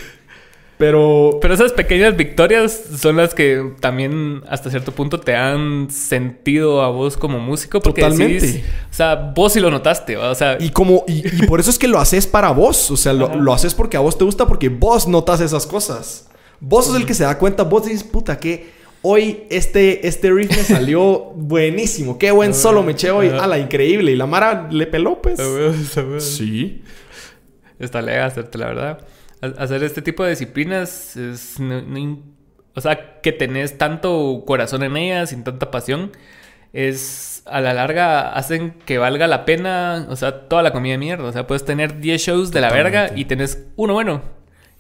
Pero, 0.78 1.39
Pero 1.40 1.55
esas 1.55 1.73
pequeñas 1.73 2.16
victorias 2.16 2.78
son 2.98 3.16
las 3.16 3.35
que 3.35 3.73
también 3.81 4.43
hasta 4.48 4.69
cierto 4.70 4.93
punto 4.93 5.19
te 5.20 5.35
han 5.35 5.90
sentido 5.90 6.82
a 6.82 6.90
vos 6.90 7.16
como 7.16 7.39
músico. 7.39 7.81
Porque 7.81 8.03
Totalmente. 8.03 8.47
decís- 8.47 8.62
o 8.90 8.94
sea, 8.94 9.15
vos 9.35 9.55
sí 9.55 9.61
lo 9.61 9.70
notaste, 9.70 10.16
¿va? 10.16 10.31
o 10.31 10.35
sea, 10.35 10.59
y 10.61 10.69
como, 10.70 11.05
y, 11.09 11.27
y 11.27 11.47
por 11.47 11.61
eso 11.61 11.70
es 11.70 11.78
que 11.78 11.89
lo 11.89 11.98
haces 11.98 12.27
para 12.27 12.51
vos. 12.51 12.90
O 12.90 12.97
sea, 12.97 13.15
lo, 13.15 13.35
lo 13.36 13.53
haces 13.55 13.73
porque 13.73 13.97
a 13.97 14.01
vos 14.01 14.19
te 14.19 14.24
gusta, 14.24 14.47
porque 14.47 14.69
vos 14.69 15.09
notas 15.09 15.40
esas 15.40 15.66
cosas. 15.66 16.28
Vos 16.61 16.86
sos 16.86 16.97
el 16.97 17.07
que 17.07 17.15
se 17.15 17.24
da 17.24 17.39
cuenta. 17.39 17.62
Vos 17.62 17.86
dices, 17.86 18.05
puta, 18.05 18.39
que 18.39 18.70
hoy 19.01 19.44
este, 19.48 20.07
este 20.07 20.31
riff 20.31 20.51
me 20.51 20.62
salió 20.62 21.19
buenísimo. 21.36 22.19
Qué 22.19 22.31
buen 22.32 22.53
solo 22.53 22.82
me 22.82 22.93
eché 22.93 23.11
hoy. 23.11 23.28
Ajá. 23.28 23.44
Ala, 23.44 23.59
increíble. 23.59 24.12
Y 24.12 24.16
la 24.16 24.27
Mara 24.27 24.69
le 24.70 24.86
peló, 24.86 25.23
pues. 25.23 25.40
a 25.40 25.43
a. 25.43 26.20
Sí. 26.20 26.82
Está 27.78 28.03
lega 28.03 28.27
hacerte 28.27 28.59
la 28.59 28.66
verdad. 28.66 28.98
Ha- 29.42 29.62
Hacer 29.62 29.82
este 29.84 30.02
tipo 30.02 30.24
de 30.24 30.30
disciplinas 30.30 31.16
es. 31.16 31.58
no- 31.60 32.18
o 32.74 32.80
sea, 32.80 33.20
que 33.22 33.32
tenés 33.32 33.78
tanto 33.78 34.44
corazón 34.46 34.82
en 34.82 34.96
ellas, 34.96 35.30
sin 35.30 35.44
tanta 35.44 35.70
pasión, 35.70 36.12
es. 36.72 37.42
A 37.46 37.60
la 37.60 37.72
larga 37.74 38.32
hacen 38.32 38.74
que 38.86 38.98
valga 38.98 39.28
la 39.28 39.44
pena, 39.44 40.06
o 40.10 40.16
sea, 40.16 40.48
toda 40.48 40.64
la 40.64 40.72
comida 40.72 40.92
de 40.92 40.98
mierda. 40.98 41.24
O 41.28 41.32
sea, 41.32 41.46
puedes 41.46 41.64
tener 41.64 42.00
10 42.00 42.20
shows 42.20 42.50
de 42.50 42.60
la 42.60 42.72
verga 42.72 43.12
y 43.14 43.26
tenés 43.26 43.64
uno 43.76 43.92
bueno. 43.94 44.20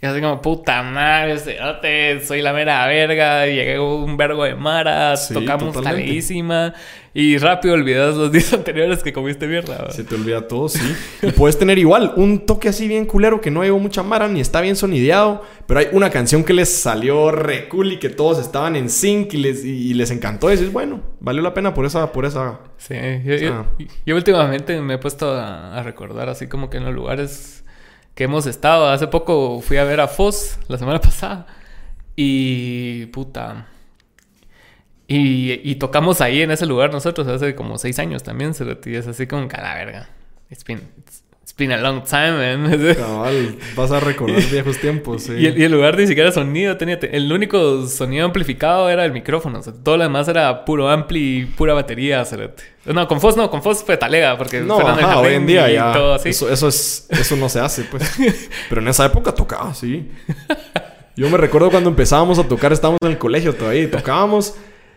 Y 0.02 0.06
así 0.06 0.20
como, 0.20 0.42
puta 0.42 0.82
madre, 0.82 1.38
cerote, 1.38 2.20
soy 2.26 2.42
la 2.42 2.52
mera 2.52 2.84
verga, 2.88 3.46
llegué 3.46 3.78
un 3.78 4.16
vergo 4.16 4.42
de 4.44 4.54
maras, 4.56 5.28
Sí, 5.28 5.34
tocamos 5.34 5.72
totalmente. 5.74 6.06
taleísima 6.08 6.74
y 7.18 7.38
rápido 7.38 7.72
olvidas 7.74 8.14
los 8.14 8.30
días 8.30 8.52
anteriores 8.52 9.02
que 9.02 9.12
comiste 9.12 9.46
mierda. 9.46 9.90
Se 9.90 10.04
te 10.04 10.14
olvida 10.16 10.46
todo, 10.46 10.68
sí. 10.68 10.94
Y 11.22 11.30
puedes 11.32 11.58
tener 11.58 11.78
igual 11.78 12.12
un 12.16 12.44
toque 12.44 12.68
así 12.68 12.86
bien 12.88 13.06
culero 13.06 13.40
que 13.40 13.50
no 13.50 13.62
llevó 13.64 13.78
mucha 13.78 14.02
mara 14.02 14.28
ni 14.28 14.40
está 14.40 14.60
bien 14.60 14.76
sonideado, 14.76 15.42
pero 15.66 15.80
hay 15.80 15.86
una 15.92 16.10
canción 16.10 16.44
que 16.44 16.52
les 16.52 16.68
salió 16.68 17.30
re 17.30 17.68
cool 17.68 17.92
y 17.92 17.98
que 17.98 18.10
todos 18.10 18.38
estaban 18.38 18.76
en 18.76 18.90
sync 18.90 19.32
y 19.32 19.38
les, 19.38 19.64
y 19.64 19.94
les 19.94 20.10
encantó. 20.10 20.48
Y 20.50 20.56
dices, 20.56 20.70
bueno, 20.72 21.00
valió 21.20 21.40
la 21.40 21.54
pena 21.54 21.72
por 21.72 21.86
esa, 21.86 22.12
por 22.12 22.26
esa. 22.26 22.60
Sí, 22.76 22.94
yo, 23.24 23.34
yo- 23.36 23.52
Ah. 23.54 23.66
yo 24.04 24.14
últimamente 24.16 24.78
me 24.82 24.94
he 24.94 24.98
puesto 24.98 25.30
a, 25.32 25.78
a 25.78 25.82
recordar 25.82 26.28
así 26.28 26.48
como 26.48 26.68
que 26.68 26.76
en 26.76 26.84
los 26.84 26.94
lugares 26.94 27.64
que 28.14 28.24
hemos 28.24 28.46
estado. 28.46 28.88
Hace 28.90 29.06
poco 29.06 29.60
fui 29.62 29.78
a 29.78 29.84
ver 29.84 30.00
a 30.00 30.08
Foz 30.08 30.58
la 30.68 30.76
semana 30.76 31.00
pasada 31.00 31.46
y 32.14 33.06
puta. 33.06 33.68
Y, 35.08 35.60
y 35.62 35.76
tocamos 35.76 36.20
ahí 36.20 36.42
en 36.42 36.50
ese 36.50 36.66
lugar 36.66 36.92
nosotros 36.92 37.26
hace 37.28 37.54
como 37.54 37.78
seis 37.78 37.98
años 37.98 38.22
también, 38.22 38.54
cerote, 38.54 38.90
y 38.90 38.96
es 38.96 39.06
así 39.06 39.26
como 39.26 39.46
que 39.48 39.56
a 39.56 39.62
la 39.62 39.74
verga. 39.74 40.08
It's 40.50 40.64
been, 40.64 40.80
it's, 40.98 41.22
It's 41.46 41.54
been 41.56 41.70
a 41.70 41.76
long 41.76 42.02
time, 42.02 42.32
man. 42.32 42.94
Cabal, 42.96 43.56
vas 43.76 43.92
a 43.92 44.00
recordar 44.00 44.42
viejos 44.50 44.78
tiempos, 44.78 45.22
sí. 45.22 45.34
Y 45.34 45.46
el, 45.46 45.56
y 45.56 45.62
el 45.62 45.70
lugar 45.70 45.96
ni 45.96 46.08
siquiera 46.08 46.32
sonido 46.32 46.76
tenía. 46.76 46.98
El 47.00 47.32
único 47.32 47.86
sonido 47.86 48.24
amplificado 48.26 48.90
era 48.90 49.04
el 49.04 49.12
micrófono. 49.12 49.60
O 49.60 49.62
sea, 49.62 49.72
todo 49.72 49.96
lo 49.96 50.02
demás 50.02 50.26
era 50.26 50.64
puro 50.64 50.90
ampli, 50.90 51.44
pura 51.56 51.72
batería. 51.72 52.24
cerote. 52.24 52.64
No, 52.84 53.06
con 53.06 53.20
Foss 53.20 53.36
no, 53.36 53.48
con 53.48 53.62
Foss 53.62 53.84
fue 53.84 53.96
talega. 53.96 54.36
Porque 54.36 54.60
No, 54.60 54.80
ajá, 54.80 55.20
hoy 55.20 55.34
en 55.34 55.46
día 55.46 55.70
y 55.70 55.74
ya. 55.74 55.92
todo 55.92 56.14
así. 56.14 56.30
Eso, 56.30 56.50
eso 56.50 56.66
es, 56.66 57.06
eso 57.10 57.36
no 57.36 57.48
se 57.48 57.60
hace, 57.60 57.84
pues. 57.84 58.02
Pero 58.68 58.80
en 58.80 58.88
esa 58.88 59.06
época 59.06 59.32
tocaba, 59.32 59.72
sí. 59.72 60.10
Yo 61.14 61.30
me 61.30 61.36
recuerdo 61.36 61.70
cuando 61.70 61.90
empezábamos 61.90 62.40
a 62.40 62.48
tocar, 62.48 62.72
estábamos 62.72 62.98
en 63.02 63.10
el 63.12 63.18
colegio 63.18 63.54
todavía 63.54 63.84
y 63.84 63.86
tocábamos. 63.86 64.56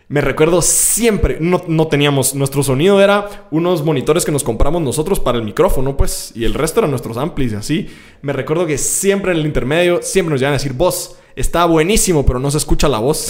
Me 0.09 0.21
recuerdo 0.21 0.63
siempre, 0.63 1.37
no, 1.39 1.61
no 1.67 1.87
teníamos, 1.87 2.33
nuestro 2.33 2.63
sonido 2.63 2.99
era 2.99 3.47
unos 3.51 3.83
monitores 3.85 4.25
que 4.25 4.31
nos 4.31 4.43
compramos 4.43 4.81
nosotros 4.81 5.19
para 5.19 5.37
el 5.37 5.43
micrófono, 5.43 5.95
pues, 5.95 6.31
y 6.33 6.45
el 6.45 6.55
resto 6.55 6.79
eran 6.79 6.89
nuestros 6.89 7.15
amplis 7.15 7.53
y 7.53 7.55
así. 7.55 7.89
Me 8.23 8.33
recuerdo 8.33 8.65
que 8.65 8.79
siempre 8.79 9.31
en 9.31 9.37
el 9.37 9.45
intermedio, 9.45 10.01
siempre 10.01 10.31
nos 10.31 10.39
llegan 10.39 10.53
a 10.53 10.57
decir, 10.57 10.73
voz, 10.73 11.19
está 11.35 11.65
buenísimo, 11.65 12.25
pero 12.25 12.39
no 12.39 12.49
se 12.49 12.57
escucha 12.57 12.87
la 12.87 12.97
voz. 12.97 13.27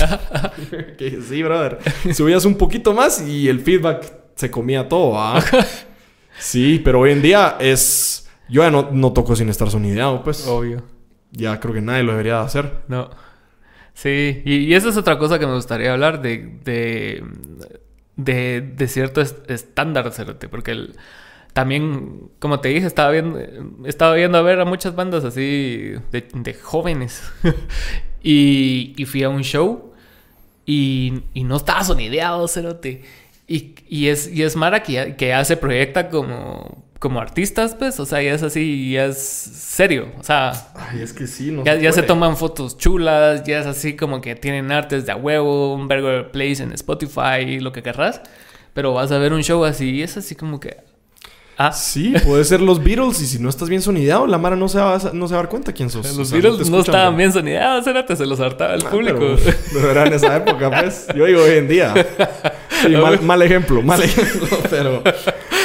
que 0.97 1.19
sí, 1.21 1.43
brother. 1.43 1.79
Subías 2.13 2.45
un 2.45 2.55
poquito 2.55 2.93
más 2.93 3.27
y 3.27 3.49
el 3.49 3.59
feedback 3.59 4.13
se 4.35 4.49
comía 4.49 4.87
todo, 4.87 5.19
¿ah? 5.19 5.43
Sí, 6.39 6.81
pero 6.81 7.01
hoy 7.01 7.11
en 7.11 7.21
día 7.21 7.57
es... 7.59 8.29
Yo 8.47 8.63
ya 8.63 8.71
no, 8.71 8.89
no 8.93 9.11
toco 9.11 9.35
sin 9.35 9.49
estar 9.49 9.69
sonideado, 9.69 10.23
pues. 10.23 10.47
Obvio. 10.47 10.81
Ya 11.33 11.59
creo 11.59 11.73
que 11.73 11.81
nadie 11.81 12.03
lo 12.03 12.13
debería 12.13 12.35
de 12.35 12.45
hacer. 12.45 12.83
No. 12.87 13.09
Sí, 14.01 14.41
y, 14.45 14.55
y 14.59 14.73
esa 14.75 14.89
es 14.89 14.97
otra 14.97 15.17
cosa 15.17 15.39
que 15.39 15.45
me 15.45 15.55
gustaría 15.55 15.91
hablar 15.91 16.21
de, 16.21 16.37
de, 16.63 17.21
de, 18.15 18.61
de 18.61 18.87
cierto 18.87 19.19
es- 19.21 19.35
estándar, 19.47 20.05
porque 20.49 20.71
el, 20.71 20.95
también, 21.53 22.29
como 22.39 22.59
te 22.61 22.69
dije, 22.69 22.87
estaba 22.87 23.11
viendo, 23.11 23.39
estaba 23.85 24.15
viendo 24.15 24.37
a 24.37 24.41
ver 24.41 24.59
a 24.61 24.65
muchas 24.65 24.95
bandas 24.95 25.25
así 25.25 25.93
de, 26.11 26.27
de 26.33 26.53
jóvenes 26.55 27.23
y, 28.23 28.93
y 28.97 29.05
fui 29.05 29.23
a 29.23 29.29
un 29.29 29.43
show 29.43 29.93
y, 30.65 31.23
y 31.33 31.43
no 31.43 31.57
estaba 31.57 31.83
sonideado, 31.83 32.47
cerote. 32.47 33.03
Y, 33.47 33.75
y 33.89 34.07
es, 34.09 34.31
y 34.31 34.43
es 34.43 34.55
Mara 34.55 34.83
que 34.83 34.93
ya, 34.93 35.17
que 35.17 35.29
ya 35.29 35.45
proyecta 35.57 36.09
como, 36.09 36.85
como 36.99 37.21
artistas, 37.21 37.75
pues, 37.79 37.99
o 37.99 38.05
sea, 38.05 38.21
ya 38.21 38.33
es 38.33 38.43
así, 38.43 38.91
ya 38.91 39.05
es 39.05 39.17
serio, 39.17 40.09
o 40.19 40.23
sea, 40.23 40.51
Ay, 40.75 41.01
es 41.01 41.13
que 41.13 41.27
sí, 41.27 41.49
no 41.51 41.63
ya, 41.63 41.75
ya 41.75 41.91
se 41.93 42.03
toman 42.03 42.35
fotos 42.35 42.77
chulas, 42.77 43.43
ya 43.43 43.59
es 43.59 43.65
así 43.65 43.95
como 43.95 44.19
que 44.19 44.35
tienen 44.35 44.71
artes 44.71 45.05
de 45.05 45.13
a 45.13 45.15
huevo, 45.15 45.73
un 45.73 45.87
vergo 45.87 46.09
de 46.09 46.23
plays 46.23 46.59
en 46.59 46.73
Spotify, 46.73 47.59
lo 47.61 47.71
que 47.71 47.81
querrás. 47.83 48.21
Pero 48.73 48.93
vas 48.93 49.11
a 49.11 49.17
ver 49.17 49.33
un 49.33 49.41
show 49.43 49.63
así 49.65 49.89
y 49.89 50.03
es 50.03 50.15
así 50.17 50.35
como 50.35 50.59
que... 50.59 50.77
Ah, 51.57 51.71
Sí, 51.73 52.13
puede 52.25 52.43
ser 52.45 52.61
los 52.61 52.81
Beatles 52.81 53.19
y 53.21 53.25
si 53.27 53.39
no 53.39 53.49
estás 53.49 53.67
bien 53.67 53.81
sonideado, 53.81 54.27
la 54.27 54.37
Mara 54.37 54.55
no 54.55 54.69
se 54.69 54.77
va, 54.79 54.95
a- 54.95 55.11
no 55.13 55.27
se 55.27 55.33
va 55.33 55.39
a 55.39 55.43
dar 55.43 55.49
cuenta 55.49 55.73
quién 55.73 55.89
sos. 55.89 56.05
los 56.05 56.17
O 56.19 56.25
sea, 56.25 56.37
Beatles 56.39 56.57
no, 56.69 56.77
escuchan, 56.77 56.95
estaban 56.95 57.11
¿no? 57.13 57.17
bien 57.17 57.33
sonideados, 57.33 57.87
érate, 57.87 58.15
se 58.15 58.25
los 58.25 58.39
hartaba 58.39 58.75
el 58.75 58.85
Ah, 58.85 58.89
público. 58.89 59.19
Pero, 59.19 59.57
pero 59.73 59.91
era 59.91 60.05
en 60.05 60.13
esa 60.13 60.37
época, 60.37 60.69
pues. 60.69 61.07
Yo 61.15 61.25
digo 61.25 61.41
hoy 61.43 61.57
en 61.57 61.67
día. 61.67 61.93
Sí, 62.81 62.87
mal, 62.95 63.21
mal 63.23 63.41
ejemplo, 63.41 63.81
mal 63.81 64.01
ejemplo. 64.01 64.47
Pero, 64.69 65.03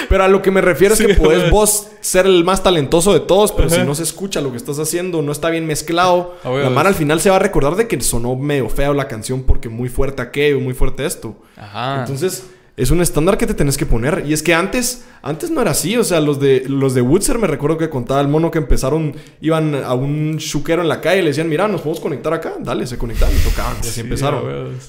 pero 0.08 0.24
a 0.24 0.28
lo 0.28 0.42
que 0.42 0.50
me 0.50 0.60
refiero 0.60 0.94
es 0.94 1.00
que 1.00 1.14
puedes 1.14 1.50
vos 1.50 1.88
ser 2.00 2.26
el 2.26 2.44
más 2.44 2.62
talentoso 2.62 3.12
de 3.12 3.20
todos, 3.20 3.52
pero 3.52 3.68
si 3.70 3.80
no 3.82 3.94
se 3.94 4.02
escucha 4.02 4.40
lo 4.40 4.50
que 4.50 4.56
estás 4.56 4.78
haciendo, 4.78 5.22
no 5.22 5.32
está 5.32 5.50
bien 5.50 5.66
mezclado, 5.66 6.34
Ah, 6.44 6.50
la 6.50 6.72
pues. 6.74 6.86
al 6.86 6.94
final 6.94 7.20
se 7.20 7.30
va 7.30 7.36
a 7.36 7.40
recordar 7.40 7.76
de 7.76 7.88
que 7.88 8.00
sonó 8.00 8.36
medio 8.36 8.68
feo 8.68 8.94
la 8.94 9.08
canción 9.08 9.42
porque 9.42 9.68
muy 9.68 9.88
fuerte 9.88 10.22
aquello, 10.22 10.60
muy 10.60 10.74
fuerte 10.74 11.04
esto. 11.06 11.36
Ajá. 11.56 12.00
Entonces, 12.00 12.44
es 12.76 12.90
un 12.90 13.00
estándar 13.00 13.38
que 13.38 13.46
te 13.46 13.54
tenés 13.54 13.76
que 13.76 13.86
poner. 13.86 14.24
Y 14.26 14.32
es 14.32 14.42
que 14.42 14.52
antes, 14.52 15.04
antes 15.22 15.48
no 15.52 15.62
era 15.62 15.70
así. 15.70 15.96
O 15.96 16.02
sea, 16.02 16.20
los 16.20 16.40
de, 16.40 16.64
los 16.66 16.92
de 16.92 17.02
Woodser 17.02 17.38
me 17.38 17.46
recuerdo 17.46 17.78
que 17.78 17.88
contaba 17.88 18.20
el 18.20 18.26
mono 18.26 18.50
que 18.50 18.58
empezaron, 18.58 19.14
iban 19.40 19.76
a 19.76 19.94
un 19.94 20.38
chuquero 20.38 20.82
en 20.82 20.88
la 20.88 21.00
calle 21.00 21.18
y 21.20 21.22
le 21.22 21.28
decían, 21.28 21.48
mira, 21.48 21.68
nos 21.68 21.82
podemos 21.82 22.00
conectar 22.00 22.32
acá. 22.34 22.54
Dale, 22.58 22.86
se 22.88 22.98
conectaban 22.98 23.32
y 23.32 23.38
tocaban. 23.48 23.74
Y 23.76 23.80
así 23.80 23.90
Sí, 23.90 24.00
empezaron. 24.00 24.42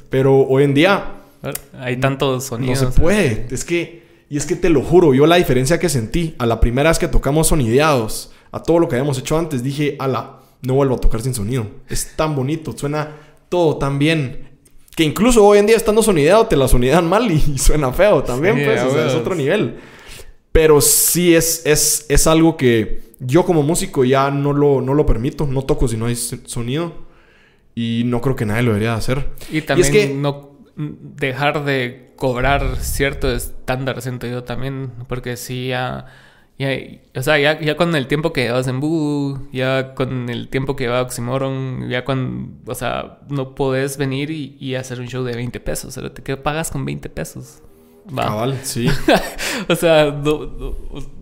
Pero 0.09 0.35
hoy 0.35 0.63
en 0.63 0.73
día 0.73 1.11
Hay 1.79 1.97
tantos 1.97 2.33
no 2.37 2.41
sonidos. 2.41 2.79
se 2.79 2.87
puede. 2.87 3.45
Es 3.51 3.63
que, 3.63 4.03
y 4.29 4.37
es 4.37 4.45
que 4.45 4.55
te 4.55 4.69
lo 4.69 4.81
juro, 4.81 5.13
yo 5.13 5.25
la 5.25 5.35
diferencia 5.35 5.79
que 5.79 5.89
sentí 5.89 6.35
a 6.39 6.45
la 6.45 6.59
primera 6.59 6.89
vez 6.89 6.99
que 6.99 7.07
tocamos 7.07 7.47
sonideados, 7.47 8.31
a 8.51 8.61
todo 8.63 8.79
lo 8.79 8.87
que 8.87 8.95
habíamos 8.95 9.17
hecho 9.19 9.37
antes, 9.37 9.63
dije, 9.63 9.95
ala, 9.99 10.39
no 10.61 10.73
vuelvo 10.75 10.95
a 10.95 10.99
tocar 10.99 11.21
sin 11.21 11.33
sonido. 11.33 11.67
Es 11.89 12.15
tan 12.15 12.35
bonito, 12.35 12.75
suena 12.77 13.11
todo 13.49 13.77
tan 13.77 13.99
bien. 13.99 14.49
Que 14.95 15.03
incluso 15.03 15.45
hoy 15.45 15.59
en 15.59 15.65
día 15.67 15.75
estando 15.75 16.01
sonideado 16.01 16.47
te 16.47 16.55
la 16.55 16.67
sonidean 16.67 17.07
mal 17.07 17.29
y, 17.29 17.35
y 17.55 17.57
suena 17.57 17.91
feo 17.91 18.23
también, 18.23 18.55
Sí, 18.57 18.63
pues, 18.65 18.79
a 18.79 18.87
o 18.87 18.91
sea, 18.91 19.07
es 19.07 19.13
otro 19.13 19.35
nivel. 19.35 19.77
Pero 20.51 20.79
sí 20.79 21.35
es, 21.35 21.65
es, 21.65 22.05
es 22.07 22.27
algo 22.27 22.55
que 22.55 23.01
yo 23.19 23.43
como 23.45 23.61
músico 23.61 24.05
ya 24.05 24.31
no 24.31 24.53
lo, 24.53 24.79
no 24.81 24.93
lo 24.93 25.05
permito, 25.05 25.45
no 25.45 25.63
toco 25.63 25.87
si 25.87 25.97
no 25.97 26.05
hay 26.05 26.15
sonido. 26.15 26.93
Y 27.75 28.03
no 28.05 28.21
creo 28.21 28.37
que 28.37 28.45
nadie 28.45 28.63
lo 28.63 28.69
debería 28.71 28.91
de 28.91 28.97
hacer. 28.97 29.29
Y 29.51 29.61
también 29.61 29.91
que- 29.91 30.13
no 30.13 30.51
dejar 30.77 31.65
de 31.65 32.04
cobrar 32.15 32.77
cierto 32.77 33.31
estándar, 33.31 34.01
siento 34.01 34.27
yo 34.27 34.43
también, 34.43 34.91
porque 35.07 35.37
sí, 35.37 35.67
ya, 35.67 36.05
ya 36.57 36.69
o 37.15 37.21
sea, 37.21 37.37
ya, 37.37 37.59
ya 37.59 37.75
con 37.75 37.95
el 37.95 38.07
tiempo 38.07 38.33
que 38.33 38.43
llevas 38.43 38.67
en 38.67 38.79
Voodoo, 38.79 39.47
ya 39.51 39.93
con 39.95 40.29
el 40.29 40.49
tiempo 40.49 40.75
que 40.75 40.85
lleva 40.85 41.01
Oxymoron, 41.01 41.89
ya 41.89 42.05
con, 42.05 42.59
o 42.65 42.75
sea, 42.75 43.19
no 43.29 43.55
podés 43.55 43.97
venir 43.97 44.31
y, 44.31 44.57
y 44.59 44.75
hacer 44.75 44.99
un 44.99 45.07
show 45.07 45.23
de 45.23 45.35
20 45.35 45.59
pesos, 45.59 45.95
¿verdad? 45.95 46.13
¿qué 46.13 46.37
pagas 46.37 46.71
con 46.71 46.85
20 46.85 47.09
pesos? 47.09 47.61
Va. 48.07 48.25
Cabal, 48.25 48.59
sí. 48.61 48.87
o 49.67 49.75
sea, 49.75 50.05
no, 50.11 50.45
no, 50.45 50.75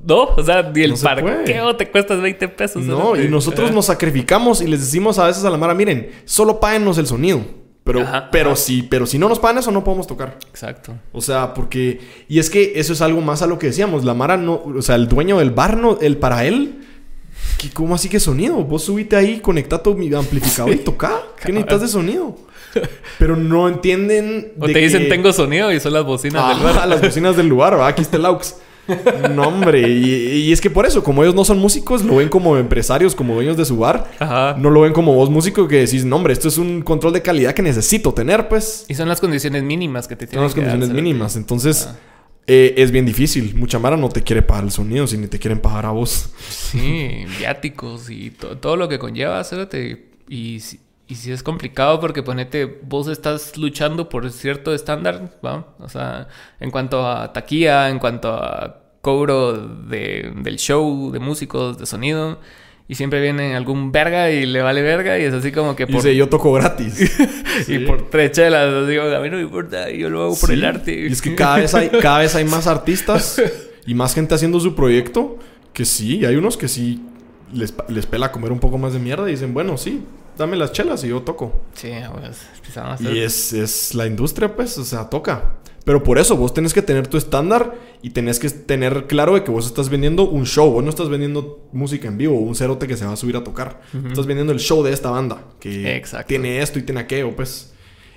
no, 0.06 0.24
o 0.36 0.44
sea, 0.44 0.64
ni 0.64 0.82
el 0.82 0.92
No 0.92 0.98
se 0.98 1.06
parqueo 1.06 1.76
te 1.78 1.90
cuesta 1.90 2.16
20 2.16 2.48
pesos. 2.50 2.84
No, 2.84 3.12
¿verdad? 3.12 3.26
y 3.26 3.30
nosotros 3.30 3.72
nos 3.72 3.86
sacrificamos 3.86 4.62
y 4.62 4.68
les 4.68 4.82
decimos 4.82 5.18
a 5.18 5.28
veces 5.28 5.46
a 5.46 5.50
la 5.50 5.58
Mara, 5.58 5.74
miren, 5.74 6.12
solo 6.26 6.60
páguenos 6.60 6.98
el 6.98 7.08
sonido. 7.08 7.63
Pero, 7.84 8.02
Ajá, 8.02 8.30
pero, 8.32 8.52
ajá. 8.52 8.56
Si, 8.62 8.84
pero 8.84 9.06
si 9.06 9.18
no 9.20 9.28
nos 9.28 9.40
pagan 9.40 9.58
eso, 9.58 9.70
no 9.72 9.84
podemos 9.84 10.08
tocar. 10.08 10.38
Exacto. 10.50 10.94
O 11.12 11.20
sea, 11.22 11.54
porque... 11.54 12.00
Y 12.30 12.40
es 12.40 12.50
que 12.50 12.74
eso 12.76 12.94
es 12.94 13.02
algo 13.02 13.20
más 13.20 13.42
a 13.42 13.48
lo 13.48 13.60
que 13.60 13.68
decíamos. 13.68 14.06
La 14.06 14.14
Mara 14.14 14.38
no... 14.38 14.62
O 14.64 14.82
sea, 14.82 14.96
el 14.96 15.08
dueño 15.10 15.40
del 15.40 15.52
bar, 15.52 15.76
no, 15.78 15.98
el 16.00 16.16
para 16.18 16.46
él... 16.46 16.80
¿qué- 17.58 17.70
¿Cómo 17.72 17.96
así 17.96 18.08
que 18.08 18.22
sonido? 18.22 18.56
Vos 18.64 18.84
subite 18.86 19.16
ahí, 19.18 19.40
conecta 19.42 19.84
tu 19.84 19.96
mi- 19.96 20.14
amplificador 20.14 20.74
y 20.74 20.78
toca. 20.78 21.12
¿Qué 21.44 21.52
necesitas 21.52 21.82
de 21.82 21.88
sonido? 21.90 22.38
Pero 23.20 23.36
no 23.36 23.68
entienden... 23.68 24.54
O 24.60 24.66
te 24.66 24.80
dicen, 24.80 25.04
que- 25.04 25.10
tengo 25.10 25.34
sonido 25.34 25.70
y 25.74 25.80
son 25.82 25.92
las 25.92 26.06
bocinas 26.06 26.56
del 26.56 26.64
bar. 26.74 26.88
las 26.88 27.02
vecinas 27.02 27.36
del 27.36 27.48
lugar, 27.48 27.74
¿verdad? 27.74 27.88
Aquí 27.90 28.02
está 28.02 28.16
el 28.16 28.26
aux. 28.26 28.56
No, 29.34 29.44
hombre. 29.48 29.88
Y, 29.90 30.48
y 30.48 30.52
es 30.52 30.60
que 30.62 30.70
por 30.70 30.86
eso, 30.86 31.04
como 31.04 31.24
ellos 31.24 31.36
no 31.36 31.46
son 31.46 31.60
músicos, 31.60 32.04
lo 32.04 32.18
ven 32.18 32.30
como 32.30 32.58
empresarios, 32.58 33.16
como 33.16 33.34
dueños 33.36 33.56
de 33.58 33.66
su 33.66 33.78
bar. 33.78 34.12
Ajá. 34.20 34.56
No 34.60 34.70
lo 34.70 34.82
ven 34.82 34.94
como 34.94 35.14
vos 35.14 35.30
músico 35.30 35.68
que 35.68 35.78
decís, 35.78 36.04
no, 36.06 36.18
hombre, 36.18 36.34
esto 36.34 36.48
es 36.48 36.58
un 36.58 36.82
control 36.82 37.14
de 37.14 37.22
calidad 37.22 37.54
que 37.54 37.62
necesito 37.62 38.14
tener, 38.14 38.48
pues. 38.50 38.86
Y 38.90 38.96
son 38.96 39.08
las 39.10 39.20
condiciones 39.22 39.64
mínimas 39.64 40.08
que 40.08 40.16
te 40.16 40.26
Son 40.26 40.32
tienen 40.32 40.44
las 40.46 40.54
que 40.54 40.62
dar, 40.62 40.72
condiciones 40.72 41.04
mínimas. 41.04 41.36
Entonces, 41.36 41.88
Ah. 41.90 41.96
eh, 42.48 42.74
es 42.78 42.92
bien 42.92 43.06
difícil. 43.06 43.56
Mucha 43.56 43.80
Mara 43.80 43.96
no 43.96 44.10
te 44.10 44.22
quiere 44.22 44.42
pagar 44.42 44.66
el 44.66 44.72
sonido, 44.72 45.08
si 45.08 45.18
ni 45.18 45.28
te 45.28 45.40
quieren 45.40 45.60
pagar 45.60 45.86
a 45.86 45.92
vos. 45.92 46.30
Sí, 46.50 47.26
viáticos 47.40 48.10
y 48.10 48.32
to- 48.32 48.58
todo 48.58 48.76
lo 48.76 48.90
que 48.90 49.00
conlleva, 49.00 49.40
hacerte. 49.40 50.08
Y, 50.28 50.60
si- 50.60 50.80
y 51.08 51.16
si 51.16 51.32
es 51.32 51.44
complicado 51.44 52.00
porque 52.00 52.24
ponete, 52.24 52.66
vos 52.84 53.08
estás 53.08 53.58
luchando 53.58 54.10
por 54.10 54.30
cierto 54.32 54.74
estándar, 54.74 55.32
¿va? 55.46 55.68
O 55.80 55.90
sea, 55.90 56.28
en 56.60 56.72
cuanto 56.72 57.08
a 57.08 57.34
taquilla, 57.34 57.90
en 57.90 58.00
cuanto 58.00 58.30
a 58.34 58.80
cobro 59.02 59.54
de- 59.54 60.32
del 60.42 60.58
show, 60.58 61.12
de 61.12 61.20
músicos, 61.20 61.78
de 61.78 61.86
sonido. 61.86 62.40
Y 62.88 62.96
siempre 62.96 63.22
viene 63.22 63.56
algún 63.56 63.92
verga 63.94 64.30
y 64.30 64.46
le 64.46 64.62
vale 64.62 64.82
verga 64.82 65.18
y 65.18 65.24
es 65.24 65.34
así 65.34 65.52
como 65.54 65.74
que 65.76 65.84
Y 65.84 65.86
por, 65.88 65.96
dice, 65.96 66.16
yo 66.16 66.28
toco 66.30 66.52
gratis. 66.54 67.00
y 67.62 67.64
Sí. 67.64 67.80
por 67.80 68.10
tres 68.10 68.32
chelas, 68.34 68.88
digo, 68.88 69.04
a 69.04 69.20
mí 69.22 69.30
no 69.30 69.38
me 69.38 69.44
importa, 69.44 69.90
yo 69.90 70.10
lo 70.10 70.24
hago 70.24 70.36
por 70.40 70.50
Sí. 70.50 70.54
el 70.56 70.66
arte. 70.66 70.94
Y 71.08 71.12
es 71.12 71.22
que 71.22 71.34
cada 71.36 71.58
vez 71.58 71.74
hay, 71.76 71.90
cada 71.90 72.20
vez 72.20 72.36
hay 72.36 72.44
más 72.46 72.68
artistas 72.68 73.42
y 73.86 73.94
más 73.94 74.14
gente 74.16 74.36
haciendo 74.36 74.60
su 74.60 74.76
proyecto. 74.76 75.38
Que 75.74 75.86
sí, 75.86 76.18
y 76.20 76.26
hay 76.26 76.36
unos 76.36 76.56
que 76.58 76.68
sí 76.68 77.02
les, 77.54 77.74
les 77.88 78.06
pela 78.06 78.32
comer 78.32 78.52
un 78.52 78.60
poco 78.60 78.78
más 78.78 78.94
de 78.94 79.00
mierda 79.00 79.28
y 79.28 79.32
dicen, 79.32 79.54
bueno, 79.54 79.78
sí, 79.78 80.04
dame 80.38 80.56
las 80.58 80.72
chelas 80.72 81.04
y 81.04 81.10
yo 81.10 81.22
toco. 81.22 81.54
Sí, 81.74 81.92
pues, 82.20 82.42
empezaron 82.58 82.92
a 82.92 82.94
hacer- 82.96 83.14
Y 83.16 83.20
es, 83.22 83.54
es 83.54 83.94
la 83.96 84.06
industria, 84.08 84.56
pues, 84.56 84.78
o 84.78 84.84
sea, 84.84 85.10
toca. 85.10 85.56
Pero 85.86 86.02
por 86.02 86.18
eso 86.18 86.38
vos 86.38 86.54
tenés 86.54 86.74
que 86.74 86.82
tener 86.82 87.08
tu 87.08 87.18
estándar 87.18 87.76
y 88.02 88.12
tenés 88.12 88.40
que 88.40 88.50
tener 88.50 89.06
claro 89.06 89.34
de 89.36 89.44
que 89.44 89.52
vos 89.52 89.66
estás 89.66 89.90
vendiendo 89.90 90.24
un 90.30 90.46
show. 90.46 90.72
Vos 90.72 90.82
no 90.82 90.90
estás 90.90 91.10
vendiendo 91.10 91.68
música 91.74 92.08
en 92.08 92.18
vivo, 92.18 92.38
un 92.40 92.56
cerote 92.56 92.88
que 92.88 92.96
se 92.96 93.06
va 93.06 93.12
a 93.12 93.16
subir 93.18 93.36
a 93.36 93.44
tocar. 93.44 93.82
Estás 94.08 94.26
vendiendo 94.26 94.54
el 94.54 94.60
show 94.60 94.82
de 94.82 94.94
esta 94.94 95.10
banda 95.10 95.44
que 95.60 95.98
Exacto. 95.98 96.28
tiene 96.30 96.62
esto 96.62 96.80
y 96.80 96.84
tiene 96.84 97.02
aquello, 97.02 97.36
pues. 97.36 97.73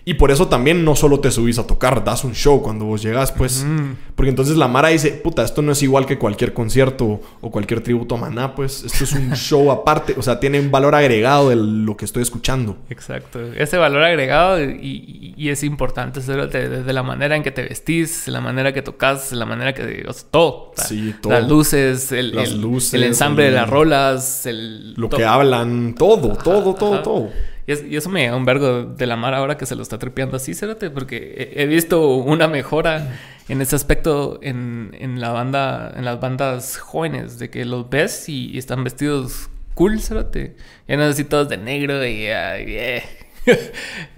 Y 0.08 0.14
por 0.14 0.30
eso 0.30 0.46
también 0.46 0.84
no 0.84 0.94
solo 0.94 1.18
te 1.18 1.32
subís 1.32 1.58
a 1.58 1.66
tocar, 1.66 2.04
das 2.04 2.22
un 2.22 2.32
show 2.32 2.62
cuando 2.62 2.84
vos 2.84 3.02
llegas, 3.02 3.32
pues. 3.32 3.66
Porque 4.14 4.30
entonces 4.30 4.56
la 4.56 4.68
Mara 4.68 4.90
dice, 4.90 5.10
puta, 5.10 5.42
esto 5.42 5.62
no 5.62 5.72
es 5.72 5.82
igual 5.82 6.06
que 6.06 6.16
cualquier 6.16 6.52
concierto 6.52 7.20
o 7.40 7.50
cualquier 7.50 7.80
tributo 7.80 8.14
a 8.14 8.18
Maná, 8.18 8.54
pues. 8.54 8.84
Esto 8.84 9.02
es 9.02 9.12
un 9.14 9.32
show 9.34 9.68
aparte, 9.72 10.14
o 10.16 10.22
sea, 10.22 10.38
tiene 10.38 10.60
un 10.60 10.70
valor 10.70 10.94
agregado 10.94 11.48
de 11.48 11.56
lo 11.56 11.96
que 11.96 12.04
estoy 12.04 12.22
escuchando. 12.22 12.76
Exacto. 12.88 13.40
Ese 13.54 13.78
valor 13.78 14.04
agregado 14.04 14.62
y, 14.62 15.34
es 15.50 15.64
importante 15.64 16.20
desde 16.20 16.92
la 16.92 17.02
manera 17.02 17.34
en 17.34 17.42
que 17.42 17.50
te 17.50 17.64
vestís, 17.64 18.28
la 18.28 18.40
manera 18.40 18.72
que 18.72 18.82
tocas, 18.82 19.32
la 19.32 19.44
manera 19.44 19.74
que... 19.74 20.04
O 20.06 20.12
sea, 20.12 20.28
todo. 20.30 20.72
Sí, 20.76 21.16
todo. 21.20 21.32
Las 21.32 21.48
luces, 21.48 22.12
el, 22.12 22.32
Las 22.32 22.52
luces, 22.52 22.94
el 22.94 23.02
ensamble 23.02 23.46
de 23.46 23.50
las 23.50 23.68
rolas, 23.68 24.46
el... 24.46 24.94
Lo 24.94 25.08
que 25.08 25.24
hablan, 25.24 25.96
todo, 25.96 26.36
todo, 26.36 26.76
todo, 26.76 27.02
todo. 27.02 27.30
Y, 27.66 27.96
eso 27.96 28.08
me 28.10 28.26
da 28.26 28.36
un 28.36 28.44
vergo 28.44 28.84
de 28.84 29.06
la 29.06 29.16
mar 29.16 29.34
ahora 29.34 29.56
que 29.56 29.66
se 29.66 29.74
lo 29.74 29.82
está 29.82 29.98
tripeando 29.98 30.36
así, 30.36 30.54
cérate, 30.54 30.90
porque 30.90 31.52
he, 31.56 31.66
visto 31.66 32.14
una 32.14 32.46
mejora 32.46 33.18
en 33.48 33.60
ese 33.60 33.74
aspecto 33.74 34.38
en, 34.42 35.20
la 35.20 35.32
banda, 35.32 35.92
en 35.96 36.04
las 36.04 36.20
bandas 36.20 36.78
jóvenes, 36.78 37.38
de 37.38 37.50
que 37.50 37.64
los 37.64 37.90
ves 37.90 38.28
y, 38.28 38.56
están 38.56 38.84
vestidos 38.84 39.50
cool, 39.74 40.00
cérate. 40.00 40.56
Ya 40.86 40.96
no 40.96 41.04
así 41.04 41.24
todos 41.24 41.48
de 41.48 41.56
negro 41.56 42.04
y... 42.06 42.18
yeah. 42.20 43.02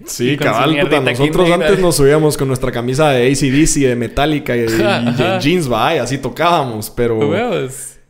Sí, 0.07 0.37
cabal, 0.37 0.79
puta. 0.81 1.01
Nosotros 1.01 1.51
antes 1.51 1.79
nos 1.81 1.97
subíamos 1.97 2.37
con 2.37 2.49
nuestra 2.49 2.73
camisa 2.73 3.11
de 3.11 3.31
ACDC, 3.31 3.89
de 3.89 3.97
Metallica 3.97 4.57
y, 4.57 4.61
de 4.61 5.39
jeans, 5.41 5.71
va, 5.71 5.95
y 5.95 5.99
así 5.99 6.19
tocábamos, 6.19 6.91
pero... 6.91 7.19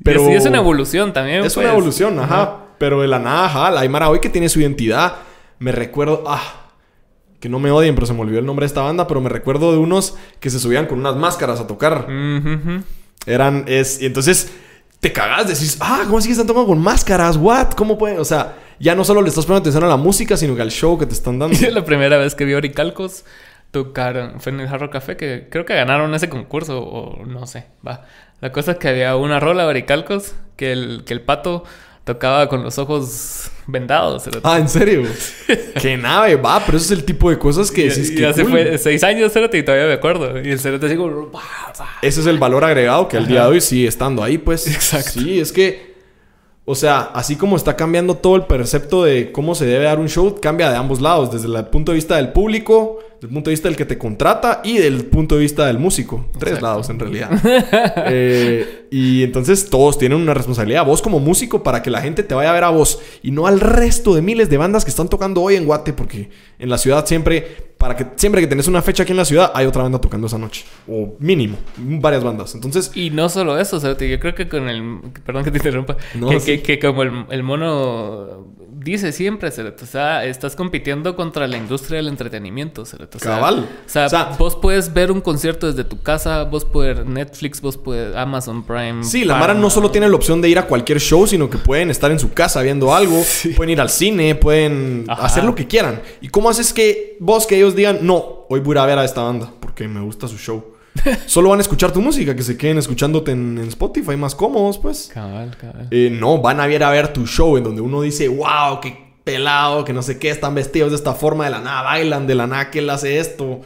Pero... 0.05 0.31
Y 0.31 0.35
es, 0.35 0.47
una 0.47 0.59
evolución 0.59 1.13
también, 1.13 1.45
Es 1.45 1.57
una 1.57 1.67
pues. 1.67 1.79
evolución, 1.79 2.19
ajá. 2.21 2.65
Pero 2.79 3.03
de 3.03 3.09
la 3.09 3.19
nada, 3.19 3.47
ajá, 3.47 3.71
la 3.73 3.81
Aymara 3.81 4.09
hoy 4.09 4.21
que 4.21 4.29
tiene 4.29 4.49
su 4.49 4.61
identidad 4.61 5.17
me 5.59 5.73
recuerdo, 5.73 6.25
ah, 6.27 6.69
que 7.41 7.49
no 7.49 7.59
me 7.59 7.71
odien, 7.71 7.95
pero 7.95 8.07
se 8.07 8.15
me 8.15 8.21
olvidó 8.21 8.39
el 8.39 8.47
nombre 8.47 8.65
de 8.65 8.69
esta 8.69 8.83
banda, 8.83 9.07
pero 9.07 9.21
me 9.21 9.29
recuerdo 9.29 9.73
de 9.73 9.79
unos 9.79 10.17
que 10.41 10.51
se 10.51 10.59
subían 10.59 10.87
con 10.87 10.99
unas 10.99 11.17
máscaras 11.17 11.61
a 11.61 11.67
tocar. 11.67 12.07
Eran, 13.27 13.65
es, 13.67 14.01
y 14.01 14.07
entonces 14.07 14.53
te 15.01 15.13
cagás, 15.13 15.47
decís, 15.47 15.79
ah, 15.81 16.03
¿cómo 16.05 16.19
así 16.19 16.29
que 16.29 16.33
están 16.33 16.47
tocando 16.47 16.67
con 16.67 16.81
máscaras? 16.81 17.37
¿What? 17.37 17.71
¿Cómo 17.71 17.97
puede? 17.97 18.19
O 18.19 18.25
sea, 18.25 18.57
ya 18.81 18.95
no 18.95 19.05
solo 19.05 19.23
le 19.23 19.29
estás 19.29 19.47
poniendo 19.47 19.63
atención 19.63 19.85
a 19.85 19.89
la 19.89 19.97
música, 19.97 20.37
sino 20.37 20.57
que 20.57 20.63
al 20.63 20.71
show 20.71 20.99
que 20.99 21.07
te 21.07 21.15
están 21.15 21.39
dando. 21.39 21.57
la 21.71 21.85
primera 21.85 22.19
vez 22.19 22.35
que 22.35 22.45
vi 22.45 22.55
Oricalcos 22.55 23.25
tocaron, 23.71 24.41
fue 24.41 24.53
en 24.53 24.61
el 24.61 24.69
Jarro 24.69 24.91
Café, 24.91 25.17
que 25.17 25.49
creo 25.51 25.65
que 25.65 25.75
ganaron 25.75 26.15
ese 26.15 26.29
concurso, 26.29 26.83
o 26.83 27.25
no 27.27 27.47
sé, 27.47 27.67
va. 27.87 28.07
La 28.41 28.53
cosa 28.53 28.73
es 28.73 28.79
que 28.79 28.89
había 28.89 29.15
una 29.17 29.41
rola 29.41 29.65
de 29.65 29.69
Oricalcos 29.69 30.35
que 30.57 30.73
el, 30.73 31.03
que 31.05 31.13
el 31.13 31.21
pato 31.21 31.65
tocaba 32.09 32.49
con 32.49 32.63
los 32.63 32.79
ojos 32.79 33.51
vendados. 33.67 34.25
Ah, 34.43 34.59
¿en 34.59 34.69
serio? 34.69 35.03
Qué 35.81 35.99
nave, 35.99 36.37
va, 36.37 36.59
pero 36.65 36.79
eso 36.79 36.87
es 36.87 36.99
el 36.99 37.05
tipo 37.05 37.29
de 37.29 37.39
cosas 37.39 37.71
que 37.71 37.89
decís 37.89 38.11
que. 38.11 38.25
hace 38.25 38.47
fue 38.47 38.79
seis 38.79 39.05
años, 39.05 39.31
cerote, 39.31 39.59
y 39.59 39.63
todavía 39.63 39.87
me 39.87 39.93
acuerdo. 39.93 40.41
Y 40.41 40.51
el 40.51 40.59
cerote 40.59 40.87
así 40.87 40.97
como. 40.97 41.31
Ese 42.01 42.21
es 42.21 42.27
el 42.27 42.39
valor 42.39 42.65
agregado 42.65 43.09
que 43.09 43.19
al 43.19 43.29
día 43.29 43.43
de 43.43 43.49
hoy 43.49 43.61
sigue 43.61 43.87
estando 43.87 44.25
ahí, 44.25 44.39
pues. 44.39 44.67
Exacto. 44.67 45.21
Sí, 45.21 45.39
es 45.39 45.53
que. 45.53 45.99
O 46.65 46.75
sea, 46.75 47.11
así 47.15 47.37
como 47.37 47.57
está 47.57 47.77
cambiando 47.77 48.15
todo 48.15 48.37
el 48.37 48.45
percepto 48.45 49.05
de 49.05 49.33
cómo 49.33 49.55
se 49.55 49.67
debe 49.67 49.85
dar 49.85 49.99
un 49.99 50.09
show, 50.09 50.39
cambia 50.41 50.71
de 50.71 50.77
ambos 50.77 51.01
lados, 51.01 51.31
desde 51.31 51.47
el 51.47 51.67
punto 51.67 51.93
de 51.93 51.97
vista 51.97 52.17
del 52.17 52.33
público, 52.33 53.01
del 53.21 53.31
punto 53.31 53.51
de 53.51 53.53
vista 53.53 53.69
del 53.69 53.77
que 53.77 53.85
te 53.85 53.99
contrata 53.99 54.61
y 54.65 54.79
del 54.79 55.05
punto 55.07 55.35
de 55.35 55.43
vista 55.43 55.67
del 55.67 55.79
músico. 55.79 56.27
Tres 56.39 56.63
lados 56.63 56.89
en 56.91 56.99
realidad. 56.99 57.31
Eh, 58.11 58.87
y 58.91 59.23
entonces 59.23 59.69
todos 59.69 59.99
tienen 59.99 60.19
una 60.19 60.33
responsabilidad. 60.33 60.85
Vos 60.85 61.03
como 61.03 61.21
músico 61.21 61.63
para 61.63 61.83
que 61.83 61.91
la 61.91 62.01
gente 62.01 62.23
te 62.23 62.35
vaya 62.35 62.51
a 62.51 62.53
ver 62.53 62.65
a 62.65 62.71
vos 62.71 63.01
y 63.23 63.31
no 63.31 63.47
al 63.47 63.61
resto 63.61 64.15
de 64.15 64.23
miles 64.23 64.49
de 64.49 64.57
bandas 64.57 64.85
que 64.85 64.91
están 64.91 65.09
tocando 65.09 65.43
hoy 65.43 65.57
en 65.57 65.65
Guate, 65.65 65.93
porque 65.93 66.31
en 66.59 66.69
la 66.69 66.79
ciudad 66.79 67.05
siempre 67.07 67.69
para 67.79 67.95
que 67.95 68.07
siempre 68.17 68.41
que 68.41 68.49
tenés 68.49 68.67
una 68.67 68.83
fecha 68.83 69.05
aquí 69.05 69.13
en 69.13 69.19
la 69.19 69.25
ciudad, 69.25 69.53
hay 69.55 69.65
otra 69.65 69.85
banda 69.85 70.01
tocando 70.01 70.27
esa 70.27 70.37
noche. 70.37 70.65
O 70.89 71.15
mínimo, 71.21 71.57
varias 71.77 72.25
bandas. 72.25 72.55
Entonces. 72.55 72.91
Y 72.95 73.11
no 73.11 73.29
solo 73.29 73.59
eso, 73.59 73.77
o 73.77 73.81
sea, 73.81 73.97
yo 73.97 74.21
creo 74.21 74.35
que 74.35 74.49
con 74.49 74.69
el. 74.69 75.01
Perdón 75.25 75.45
que 75.45 75.53
te 75.53 75.59
interrumpa. 75.59 75.97
que, 76.45 76.79
como 76.81 77.03
el, 77.05 77.43
mono 77.45 78.49
dice 78.79 79.13
siempre, 79.13 79.49
o 79.49 79.87
sea, 79.87 80.25
estás 80.25 80.55
compitiendo 80.55 81.17
contra 81.17 81.47
la 81.47 81.57
industria 81.57 81.97
del 81.97 82.09
entretenimiento, 82.09 82.83
o 82.83 82.85
sea, 82.85 82.99
Cabal. 83.21 83.69
O 83.87 83.89
sea, 83.89 84.37
vos 84.39 84.57
puedes 84.57 84.93
ver 84.93 85.11
un 85.11 85.21
concierto 85.21 85.67
desde 85.67 85.85
tu 85.85 86.01
casa, 86.03 86.45
vos 86.45 86.65
puedes 86.65 87.05
Netflix, 87.05 87.61
vos 87.61 87.77
puedes 87.77 88.15
Amazon 88.15 88.65
Prime. 88.65 89.05
Sí, 89.05 89.25
la 89.25 89.37
Mara 89.37 89.55
no 89.55 89.71
solo 89.71 89.91
tiene 89.91 90.09
la 90.09 90.17
opción 90.17 90.41
de 90.41 90.49
ir 90.49 90.59
a 90.59 90.67
cualquier 90.67 91.01
show, 91.01 91.27
sino 91.27 91.51
que 91.51 91.59
pueden 91.59 91.91
estar 91.91 92.11
en 92.11 92.19
su 92.19 92.33
casa 92.33 92.63
viendo 92.63 92.95
algo, 92.95 93.23
pueden 93.57 93.71
ir 93.71 93.81
al 93.81 93.91
cine, 93.91 94.35
pueden 94.35 95.05
hacer 95.09 95.45
lo 95.45 95.55
que 95.55 95.67
quieran. 95.67 96.01
¿Y 96.21 96.29
cómo 96.29 96.49
haces 96.49 96.73
que 96.73 97.17
vos 97.21 97.47
que 97.47 97.57
ellos 97.57 97.75
digan, 97.75 97.99
no, 98.03 98.47
hoy 98.49 98.61
voy 98.61 98.79
a 98.79 98.87
ver 98.87 98.99
a 98.99 99.05
esta 99.05 99.23
banda 99.23 99.53
porque 99.61 99.87
me 99.89 100.01
gusta 100.01 100.27
su 100.29 100.37
show. 100.39 100.78
Solo 101.27 101.51
van 101.51 101.59
a 101.59 101.63
escuchar 101.63 101.93
tu 101.93 102.01
música, 102.01 102.35
que 102.35 102.43
se 102.43 102.57
queden 102.57 102.79
escuchándote 102.79 103.33
en, 103.33 103.59
Spotify 103.69 104.17
más 104.17 104.35
cómodos, 104.35 104.79
pues. 104.79 105.11
Cabal, 105.13 105.57
cabal. 105.57 105.89
Eh, 105.91 106.11
no, 106.11 106.39
van 106.39 106.61
a 106.61 106.69
ir 106.69 106.83
a 106.83 106.91
ver 106.91 107.13
tu 107.13 107.27
show 107.27 107.57
en 107.57 107.65
donde 107.65 107.81
uno 107.81 108.03
dice, 108.03 108.29
wow, 108.29 108.81
qué 108.81 108.97
pelado, 109.25 109.85
que 109.85 109.93
no 109.93 110.03
sé 110.03 110.19
qué, 110.19 110.31
están 110.31 110.55
vestidos 110.55 110.91
de 110.91 110.97
esta 110.97 111.15
forma, 111.15 111.45
de 111.45 111.51
la 111.51 111.61
nada 111.61 111.83
bailan, 111.83 112.27
de 112.27 112.35
la 112.35 112.47
nada 112.47 112.71
que 112.71 112.79
él 112.79 112.91
hace 112.91 113.19
esto. 113.19 113.61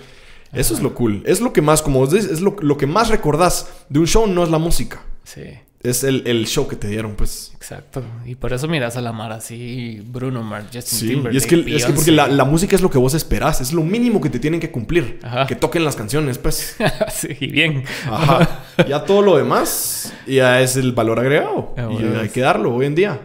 Eso 0.53 0.75
es 0.75 0.83
lo 0.83 0.95
cool. 0.95 1.23
Es 1.25 1.41
lo 1.41 1.53
que 1.53 1.63
más, 1.63 1.81
como 1.83 2.05
es 2.05 2.41
lo, 2.41 2.57
lo 2.61 2.77
que 2.77 2.87
más 2.87 3.09
recordás 3.09 3.71
de 3.89 4.01
un 4.01 4.07
show, 4.07 4.27
no 4.27 4.43
es 4.43 4.51
la 4.51 4.59
música. 4.59 5.03
Sí. 5.25 5.43
Es 5.83 6.05
el, 6.05 6.47
show 6.47 6.69
que 6.69 6.77
te 6.77 6.87
dieron, 6.87 7.17
pues. 7.17 7.53
Exacto. 7.57 8.05
Y 8.25 8.37
por 8.37 8.53
eso 8.53 8.69
miras 8.69 8.97
a 8.97 9.01
la 9.01 9.13
mar 9.13 9.33
así, 9.33 10.01
Bruno 10.07 10.43
Mars, 10.43 10.67
Justin 10.73 10.99
sí, 10.99 11.23
Y 11.33 11.37
es 11.37 11.47
que, 11.47 11.57
es 11.75 11.85
que 11.85 11.93
porque 11.93 12.13
la, 12.13 12.45
música 12.45 12.77
es 12.77 12.83
lo 12.83 12.91
que 12.91 12.99
vos 12.99 13.15
esperás. 13.15 13.61
Es 13.61 13.73
lo 13.73 13.83
mínimo 13.83 14.21
que 14.21 14.31
te 14.31 14.39
tienen 14.39 14.61
que 14.61 14.71
cumplir. 14.71 15.19
Ajá. 15.25 15.47
Que 15.47 15.57
toquen 15.57 15.85
las 15.85 15.97
canciones, 15.97 16.39
pues. 16.39 16.77
sí, 17.13 17.35
bien. 17.47 17.83
Ajá. 18.07 18.65
ya 18.89 19.05
todo 19.05 19.23
lo 19.23 19.37
demás 19.37 20.13
ya 20.27 20.61
es 20.61 20.77
el 20.77 20.93
valor 20.93 21.19
agregado. 21.19 21.75
Ah, 21.77 21.89
y 21.91 22.05
hay 22.17 22.29
que 22.29 22.41
darlo 22.41 22.75
hoy 22.75 22.87
en 22.87 22.95
día. 22.95 23.21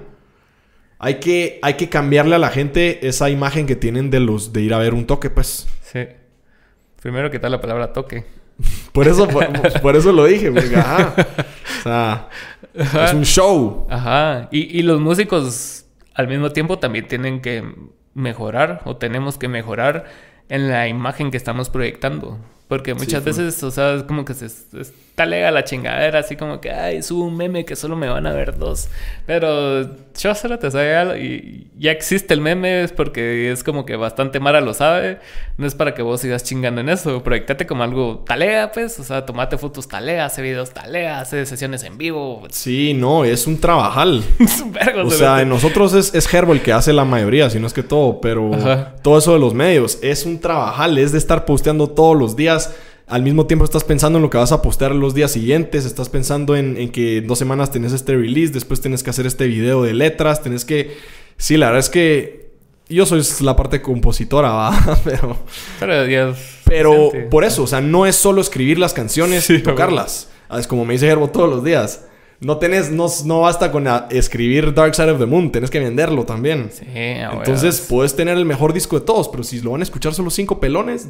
Hay 0.98 1.20
que, 1.20 1.60
hay 1.62 1.76
que 1.76 1.90
cambiarle 1.90 2.36
a 2.36 2.40
la 2.40 2.50
gente 2.50 3.08
esa 3.08 3.30
imagen 3.30 3.68
que 3.68 3.76
tienen 3.76 4.10
de 4.10 4.20
los 4.20 4.52
de 4.52 4.62
ir 4.62 4.74
a 4.74 4.80
ver 4.80 4.96
un 4.96 5.06
toque, 5.06 5.30
pues. 5.30 5.68
Sí. 5.84 6.08
Primero, 7.00 7.30
¿qué 7.30 7.38
tal 7.38 7.52
la 7.52 7.62
palabra 7.62 7.94
toque? 7.94 8.37
Por 8.92 9.08
eso, 9.08 9.28
por, 9.28 9.96
eso 9.96 10.12
lo 10.12 10.26
dije, 10.26 10.52
porque, 10.52 10.76
ajá. 10.76 11.14
O 11.80 11.84
sea, 11.84 12.30
es 12.74 13.14
un 13.14 13.24
show. 13.24 13.86
Ajá. 13.88 14.48
Y, 14.52 14.80
y 14.80 14.82
los 14.82 15.00
músicos 15.00 15.86
al 16.16 16.28
mismo 16.28 16.50
tiempo 16.50 16.80
también 16.80 17.08
tienen 17.08 17.42
que 17.42 17.64
mejorar 18.16 18.82
o 18.86 18.98
tenemos 18.98 19.38
que 19.38 19.48
mejorar 19.48 20.06
en 20.50 20.70
la 20.70 20.88
imagen 20.88 21.30
que 21.30 21.38
estamos 21.38 21.70
proyectando. 21.70 22.40
Porque 22.68 22.94
muchas 22.94 23.24
veces, 23.24 23.64
o 23.64 23.72
sea, 23.72 23.94
es 23.94 24.04
como 24.04 24.26
que 24.26 24.34
se, 24.34 24.46
está 24.46 25.26
lega 25.26 25.52
la 25.52 25.64
chingadera, 25.64 26.20
así 26.20 26.36
como 26.36 26.60
que, 26.60 26.70
ay, 26.70 27.02
subo 27.02 27.24
un 27.24 27.38
meme 27.38 27.64
que 27.64 27.78
solo 27.78 27.96
me 27.96 28.10
van 28.10 28.28
a 28.28 28.34
ver 28.34 28.58
dos. 28.58 28.90
Pero 29.26 29.84
yo 30.16 30.36
solo 30.36 30.60
te 30.60 30.70
sabe 30.70 31.24
y 31.24 31.68
ya 31.80 31.92
existe 31.92 32.34
el 32.34 32.42
meme, 32.42 32.84
es 32.84 32.92
porque 32.92 33.52
es 33.52 33.64
como 33.64 33.86
que 33.86 33.96
bastante 33.96 34.42
Mara 34.42 34.60
lo 34.60 34.74
sabe. 34.74 35.20
No 35.58 35.66
es 35.66 35.76
para 35.76 35.96
que 35.96 36.02
vos 36.02 36.22
sigas 36.22 36.44
chingando 36.44 36.82
en 36.82 36.90
eso. 36.90 37.24
Proyectate 37.24 37.66
como 37.66 37.84
algo 37.84 38.24
talea, 38.28 38.72
pues. 38.74 39.00
O 39.00 39.04
sea, 39.04 39.26
tomate 39.26 39.58
fotos 39.58 39.88
talea, 39.88 40.26
hace 40.26 40.42
videos 40.42 40.72
talea, 40.72 41.22
hace 41.22 41.46
sesiones 41.46 41.84
en 41.84 41.98
vivo. 41.98 42.44
Sí, 42.50 42.94
no, 42.94 43.24
es 43.24 43.48
un 43.48 43.60
trabajal. 43.60 44.24
es 44.40 44.60
un 44.60 44.74
vergo, 44.74 45.08
O 45.08 45.10
sea, 45.10 45.42
en 45.42 45.50
nosotros 45.50 45.94
es, 45.94 46.14
es 46.14 46.32
Herbo 46.32 46.52
el 46.52 46.62
que 46.62 46.74
hace 46.74 46.92
la 46.92 47.06
mayoría, 47.06 47.50
si 47.50 47.60
no 47.60 47.68
es 47.68 47.74
que 47.74 47.84
todo. 47.84 48.20
Pero 48.20 48.52
todo 49.02 49.18
eso 49.18 49.34
de 49.34 49.40
los 49.40 49.54
medios 49.54 50.00
es 50.02 50.26
un 50.26 50.40
trabajal, 50.40 50.98
es 50.98 51.14
de 51.14 51.18
estar 51.18 51.46
posteando 51.46 51.90
todos 51.90 52.18
los 52.18 52.36
días 52.36 52.57
al 53.08 53.24
mismo 53.24 53.48
tiempo 53.48 53.64
estás 53.64 53.84
pensando 53.84 54.20
en 54.20 54.24
lo 54.24 54.30
que 54.30 54.38
vas 54.38 54.52
a 54.52 54.62
postear 54.62 54.94
los 54.94 55.14
días 55.14 55.32
siguientes, 55.32 55.86
estás 55.86 56.10
pensando 56.10 56.56
en, 56.56 56.92
que 56.92 57.22
dos 57.22 57.40
semanas 57.40 57.72
tenés 57.72 57.94
este 57.94 58.16
release, 58.16 58.52
después 58.52 58.82
tienes 58.82 59.02
que 59.02 59.10
hacer 59.10 59.26
este 59.26 59.48
video 59.48 59.84
de 59.84 59.94
letras, 59.94 60.44
tenés 60.44 60.66
que... 60.66 60.98
Sí, 61.38 61.56
la 61.56 61.68
verdad 61.68 61.80
es 61.80 61.90
que 61.90 62.52
yo 62.90 63.06
soy 63.06 63.22
la 63.42 63.56
parte 63.56 63.82
compositora, 63.82 64.50
¿va? 64.52 65.00
pero... 65.06 65.38
Pero, 65.80 66.04
pero 66.66 67.12
por 67.30 67.46
eso, 67.46 67.64
o 67.64 67.68
sea, 67.68 67.80
no 67.80 68.06
es 68.06 68.16
solo 68.18 68.42
escribir 68.42 68.78
las 68.78 68.94
canciones 68.94 69.50
y 69.50 69.60
tocarlas. 69.60 70.30
Es 70.58 70.68
como 70.68 70.86
me 70.86 70.94
dice 70.94 71.08
Gerbo 71.08 71.30
todos 71.30 71.50
los 71.50 71.64
días. 71.64 72.06
No 72.40 72.58
tenés, 72.58 72.92
no, 72.92 73.08
no 73.26 73.42
basta 73.42 73.72
con 73.72 73.88
escribir 74.12 74.74
Dark 74.74 74.94
Side 74.94 75.12
of 75.12 75.20
the 75.20 75.26
Moon, 75.26 75.52
tenés 75.52 75.72
que 75.72 75.80
venderlo 75.80 76.24
también. 76.24 76.70
Sí, 76.72 76.86
Entonces 76.86 77.86
puedes 77.90 78.16
tener 78.16 78.38
el 78.38 78.46
mejor 78.46 78.74
disco 78.74 79.00
de 79.00 79.06
todos, 79.06 79.28
pero 79.30 79.44
si 79.44 79.60
lo 79.62 79.72
van 79.72 79.82
a 79.82 79.84
escuchar 79.84 80.14
solo 80.14 80.30
cinco 80.30 80.60
pelones, 80.60 81.08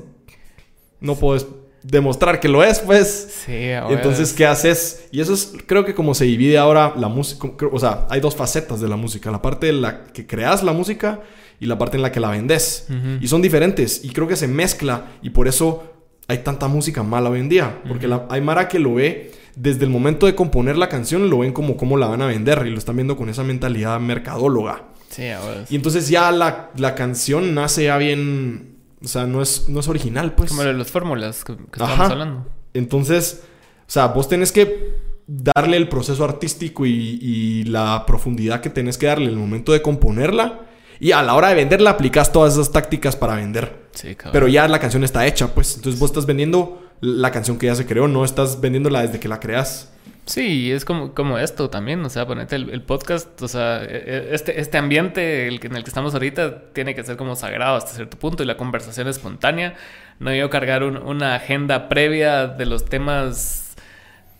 no 0.99 1.15
puedes 1.15 1.45
demostrar 1.83 2.39
que 2.39 2.49
lo 2.49 2.63
es, 2.63 2.79
pues. 2.79 3.43
Sí, 3.45 3.53
Entonces, 3.89 4.33
¿qué 4.33 4.45
haces? 4.45 5.07
Y 5.11 5.21
eso 5.21 5.33
es, 5.33 5.53
creo 5.65 5.85
que 5.85 5.93
como 5.93 6.13
se 6.13 6.25
divide 6.25 6.57
ahora 6.57 6.93
la 6.97 7.07
música, 7.07 7.47
o 7.71 7.79
sea, 7.79 8.05
hay 8.09 8.19
dos 8.19 8.35
facetas 8.35 8.81
de 8.81 8.87
la 8.87 8.95
música, 8.95 9.31
la 9.31 9.41
parte 9.41 9.69
en 9.69 9.81
la 9.81 10.05
que 10.05 10.27
creas 10.27 10.63
la 10.63 10.73
música 10.73 11.21
y 11.59 11.65
la 11.65 11.77
parte 11.77 11.97
en 11.97 12.03
la 12.03 12.11
que 12.11 12.19
la 12.19 12.29
vendes. 12.29 12.87
Y 13.21 13.27
son 13.27 13.41
diferentes 13.41 14.03
y 14.03 14.09
creo 14.09 14.27
que 14.27 14.35
se 14.35 14.47
mezcla 14.47 15.05
y 15.21 15.29
por 15.29 15.47
eso 15.47 15.93
hay 16.27 16.39
tanta 16.39 16.67
música 16.67 17.03
mala 17.03 17.29
hoy 17.29 17.39
en 17.39 17.49
día, 17.49 17.81
porque 17.87 18.09
hay 18.29 18.41
Mara 18.41 18.67
que 18.67 18.79
lo 18.79 18.95
ve 18.95 19.31
desde 19.55 19.85
el 19.85 19.89
momento 19.89 20.25
de 20.25 20.35
componer 20.35 20.77
la 20.77 20.89
canción, 20.89 21.29
lo 21.29 21.39
ven 21.39 21.53
como 21.53 21.77
cómo 21.77 21.97
la 21.97 22.07
van 22.07 22.21
a 22.21 22.27
vender 22.27 22.63
y 22.67 22.69
lo 22.69 22.77
están 22.77 22.95
viendo 22.95 23.15
con 23.15 23.29
esa 23.29 23.43
mentalidad 23.43 23.99
mercadóloga. 23.99 24.83
Sí, 25.09 25.23
Y 25.69 25.75
entonces 25.75 26.09
ya 26.09 26.31
la, 26.31 26.69
la 26.75 26.93
canción 26.93 27.55
nace 27.55 27.85
ya 27.85 27.97
bien 27.97 28.76
O 29.03 29.07
sea, 29.07 29.25
no 29.25 29.41
es, 29.41 29.69
no 29.69 29.79
es 29.79 29.87
original, 29.87 30.33
pues. 30.33 30.49
Como 30.49 30.63
las 30.63 30.91
fórmulas 30.91 31.43
que, 31.43 31.55
que 31.55 31.83
hablando. 31.83 32.47
Entonces, 32.73 33.43
o 33.81 33.91
sea, 33.91 34.07
vos 34.07 34.27
tenés 34.27 34.51
que 34.51 34.95
darle 35.27 35.77
el 35.77 35.89
proceso 35.89 36.23
artístico 36.23 36.85
y, 36.85 37.19
y 37.21 37.63
la 37.65 38.05
profundidad 38.05 38.61
que 38.61 38.69
tenés 38.69 38.97
que 38.97 39.07
darle 39.07 39.25
en 39.25 39.31
el 39.31 39.37
momento 39.37 39.71
de 39.71 39.81
componerla. 39.81 40.61
Y 40.99 41.11
a 41.11 41.21
la 41.21 41.35
hora 41.35 41.49
de 41.49 41.55
venderla 41.55 41.91
aplicas 41.91 42.31
todas 42.31 42.53
esas 42.53 42.71
tácticas 42.71 43.15
para 43.15 43.35
vender. 43.35 43.87
Sí, 43.91 44.15
cabrón. 44.15 44.33
Pero 44.33 44.47
ya 44.47 44.67
la 44.67 44.79
canción 44.79 45.03
está 45.03 45.27
hecha, 45.27 45.53
pues. 45.53 45.75
Entonces 45.75 45.99
vos 45.99 46.09
estás 46.09 46.25
vendiendo 46.25 46.86
la 47.01 47.31
canción 47.31 47.57
que 47.57 47.67
ya 47.67 47.75
se 47.75 47.85
creó, 47.85 48.07
no 48.07 48.23
estás 48.25 48.59
vendiéndola 48.61 49.01
desde 49.01 49.19
que 49.19 49.27
la 49.27 49.39
creas. 49.39 49.91
Sí, 50.25 50.71
es 50.73 50.83
como, 50.83 51.13
como 51.13 51.37
esto 51.37 51.69
también, 51.69 52.03
o 52.03 52.09
sea, 52.09 52.25
ponete 52.27 52.57
el, 52.57 52.69
el 52.71 52.81
podcast, 52.81 53.41
o 53.41 53.47
sea, 53.47 53.81
e- 53.83 53.87
e- 54.05 54.35
este, 54.35 54.59
este 54.59 54.77
ambiente 54.77 55.47
en 55.47 55.53
el 55.53 55.83
que 55.83 55.89
estamos 55.89 56.13
ahorita 56.13 56.63
tiene 56.73 56.95
que 56.95 57.03
ser 57.03 57.15
como 57.15 57.35
sagrado 57.37 57.77
hasta 57.77 57.91
cierto 57.91 58.17
punto 58.17 58.43
y 58.43 58.45
la 58.45 58.57
conversación 58.57 59.07
espontánea, 59.07 59.75
no 60.19 60.33
yo 60.35 60.49
cargar 60.49 60.83
un- 60.83 60.97
una 60.97 61.35
agenda 61.35 61.87
previa 61.87 62.47
de 62.47 62.65
los 62.65 62.83
temas 62.83 63.66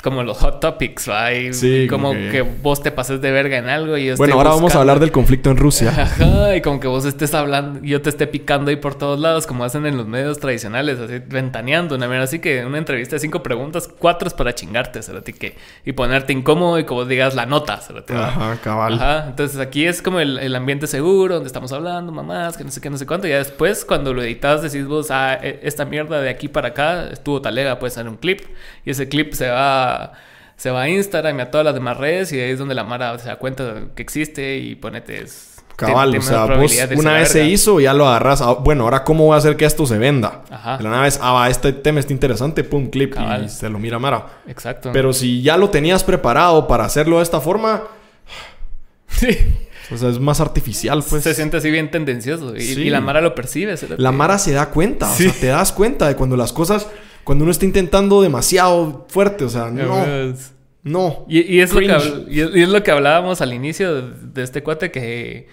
como 0.03 0.21
los 0.21 0.37
hot 0.37 0.59
topics, 0.59 1.09
¿va? 1.09 1.33
Y 1.33 1.53
Sí, 1.53 1.87
como 1.89 2.11
que- 2.11 2.43
vos 2.61 2.83
te 2.83 2.91
pases 2.91 3.19
de 3.19 3.31
verga 3.31 3.57
en 3.57 3.67
algo 3.67 3.97
y 3.97 4.05
yo 4.05 4.15
Bueno, 4.15 4.35
ahora 4.35 4.51
vamos 4.51 4.75
a 4.75 4.79
hablar 4.79 4.99
del 4.99 5.11
conflicto 5.11 5.49
en 5.49 5.57
Rusia. 5.57 5.89
Ajá, 5.89 6.55
y 6.55 6.61
como 6.61 6.79
que 6.79 6.87
vos 6.87 7.03
estés 7.05 7.33
hablando, 7.33 7.79
yo 7.81 7.99
te 8.01 8.09
esté 8.09 8.27
picando 8.27 8.69
ahí 8.69 8.75
por 8.75 8.93
todos 8.95 9.19
lados, 9.19 9.47
como 9.47 9.63
hacen 9.63 9.85
en 9.87 9.97
los 9.97 10.05
medios 10.07 10.37
tradicionales, 10.39 10.99
así 10.99 11.19
ventaneando, 11.27 11.95
una 11.95 12.05
manera 12.07 12.25
así 12.25 12.37
que 12.39 12.63
una 12.63 12.77
entrevista 12.77 13.15
de 13.15 13.19
cinco 13.21 13.41
preguntas, 13.41 13.89
cuatro 13.97 14.27
es 14.27 14.35
para 14.35 14.53
chingarte, 14.53 15.01
cerote, 15.01 15.33
que 15.33 15.55
y 15.83 15.93
ponerte 15.93 16.31
incómodo 16.31 16.77
y 16.77 16.83
como 16.83 17.05
digas 17.05 17.33
la 17.33 17.47
nota, 17.47 17.79
¿va? 18.11 18.27
Ajá, 18.27 18.59
cabal. 18.63 18.93
Ajá, 18.93 19.25
entonces 19.29 19.59
aquí 19.59 19.85
es 19.85 20.03
como 20.03 20.19
el, 20.19 20.37
el 20.37 20.55
ambiente 20.55 20.85
seguro, 20.85 21.33
donde 21.35 21.47
estamos 21.47 21.71
hablando, 21.71 22.11
mamás, 22.11 22.55
que 22.55 22.63
no 22.63 22.69
sé 22.69 22.81
qué, 22.81 22.89
no 22.91 22.97
sé 22.97 23.07
cuánto, 23.07 23.25
y 23.27 23.31
ya 23.31 23.37
después 23.39 23.83
cuando 23.83 24.13
lo 24.13 24.21
editas 24.21 24.61
decís 24.61 24.85
vos, 24.85 25.07
ah, 25.09 25.39
e- 25.41 25.59
esta 25.63 25.85
mierda 25.85 26.21
de 26.21 26.29
aquí 26.29 26.47
para 26.47 26.69
acá 26.69 27.09
estuvo 27.11 27.41
talega, 27.41 27.79
puede 27.79 27.91
ser 27.91 28.07
un 28.07 28.17
clip, 28.17 28.41
y 28.85 28.91
ese 28.91 29.09
clip 29.09 29.33
se 29.33 29.49
va... 29.49 29.86
Se 30.55 30.71
va 30.71 30.83
a 30.83 30.89
Instagram 30.89 31.37
y 31.37 31.41
a 31.43 31.51
todas 31.51 31.65
las 31.65 31.73
demás 31.75 31.97
redes 31.97 32.31
y 32.33 32.39
ahí 32.39 32.49
es 32.51 32.57
donde 32.59 32.73
la 32.73 32.83
Mara 32.83 33.17
se 33.19 33.27
da 33.27 33.35
cuenta 33.37 33.75
que 33.95 34.01
existe 34.01 34.57
y 34.57 34.75
ponete... 34.75 35.21
es- 35.23 35.53
Cabal, 35.75 36.17
o 36.17 36.21
sea, 36.23 36.45
vos 36.45 36.75
una 36.95 37.13
vez 37.13 37.29
se 37.29 37.45
hizo, 37.45 37.79
ya 37.79 37.93
lo 37.93 38.07
agarras. 38.07 38.41
Ah, 38.41 38.53
Bueno, 38.53 38.85
ahora 38.85 39.03
cómo 39.03 39.25
voy 39.27 39.35
a 39.35 39.37
hacer 39.37 39.55
que 39.57 39.65
esto 39.65 39.85
se 39.85 39.99
venda. 39.99 40.41
Ajá. 40.49 40.77
De 40.77 40.83
la 40.83 40.89
nada 40.89 41.03
vez, 41.03 41.19
ah, 41.21 41.33
va, 41.33 41.49
este 41.51 41.71
tema 41.71 41.99
está 41.99 42.11
interesante, 42.13 42.63
pum, 42.63 42.89
clip 42.89 43.13
Cabal. 43.13 43.45
y 43.45 43.49
se 43.49 43.69
lo 43.69 43.77
mira 43.77 43.99
Mara. 43.99 44.25
Exacto. 44.47 44.89
Pero 44.91 45.13
si 45.13 45.43
ya 45.43 45.55
lo 45.55 45.69
tenías 45.69 46.03
preparado 46.03 46.65
para 46.67 46.83
hacerlo 46.85 47.17
de 47.17 47.23
esta 47.23 47.41
forma, 47.41 47.83
sí. 49.07 49.37
o 49.91 49.97
sea, 49.97 50.09
es 50.09 50.19
más 50.19 50.39
artificial, 50.41 51.03
pues. 51.07 51.21
se 51.23 51.35
siente 51.35 51.57
así 51.57 51.69
bien 51.69 51.91
tendencioso. 51.91 52.55
Y, 52.55 52.61
Sí. 52.61 52.81
y 52.81 52.89
la 52.89 52.99
Mara 53.01 53.21
lo 53.21 53.35
percibe. 53.35 53.75
La 53.97 54.11
Mara 54.11 54.39
se 54.39 54.53
da 54.53 54.69
cuenta, 54.71 55.07
Sí. 55.13 55.27
o 55.27 55.31
sea, 55.31 55.39
te 55.41 55.47
das 55.47 55.71
cuenta 55.73 56.07
de 56.07 56.15
cuando 56.15 56.35
las 56.37 56.53
cosas, 56.53 56.87
cuando 57.27 57.43
uno 57.43 57.51
está 57.51 57.65
intentando 57.65 58.21
demasiado 58.21 59.05
fuerte, 59.09 59.43
o 59.43 59.49
sea, 59.49 59.69
no, 59.69 59.93
no. 60.83 61.25
Y, 61.27 61.41
y 61.55 61.59
es 61.59 61.73
lo 61.73 61.79
que 61.81 61.85
y 62.29 62.39
es- 62.39 62.55
y 62.55 62.61
es 62.63 62.69
lo 62.69 62.81
que 62.83 62.91
hablábamos 62.91 63.41
al 63.41 63.53
inicio 63.53 63.93
de, 63.93 64.13
de 64.33 64.43
este 64.43 64.63
cuate 64.63 64.89
que, 64.91 65.47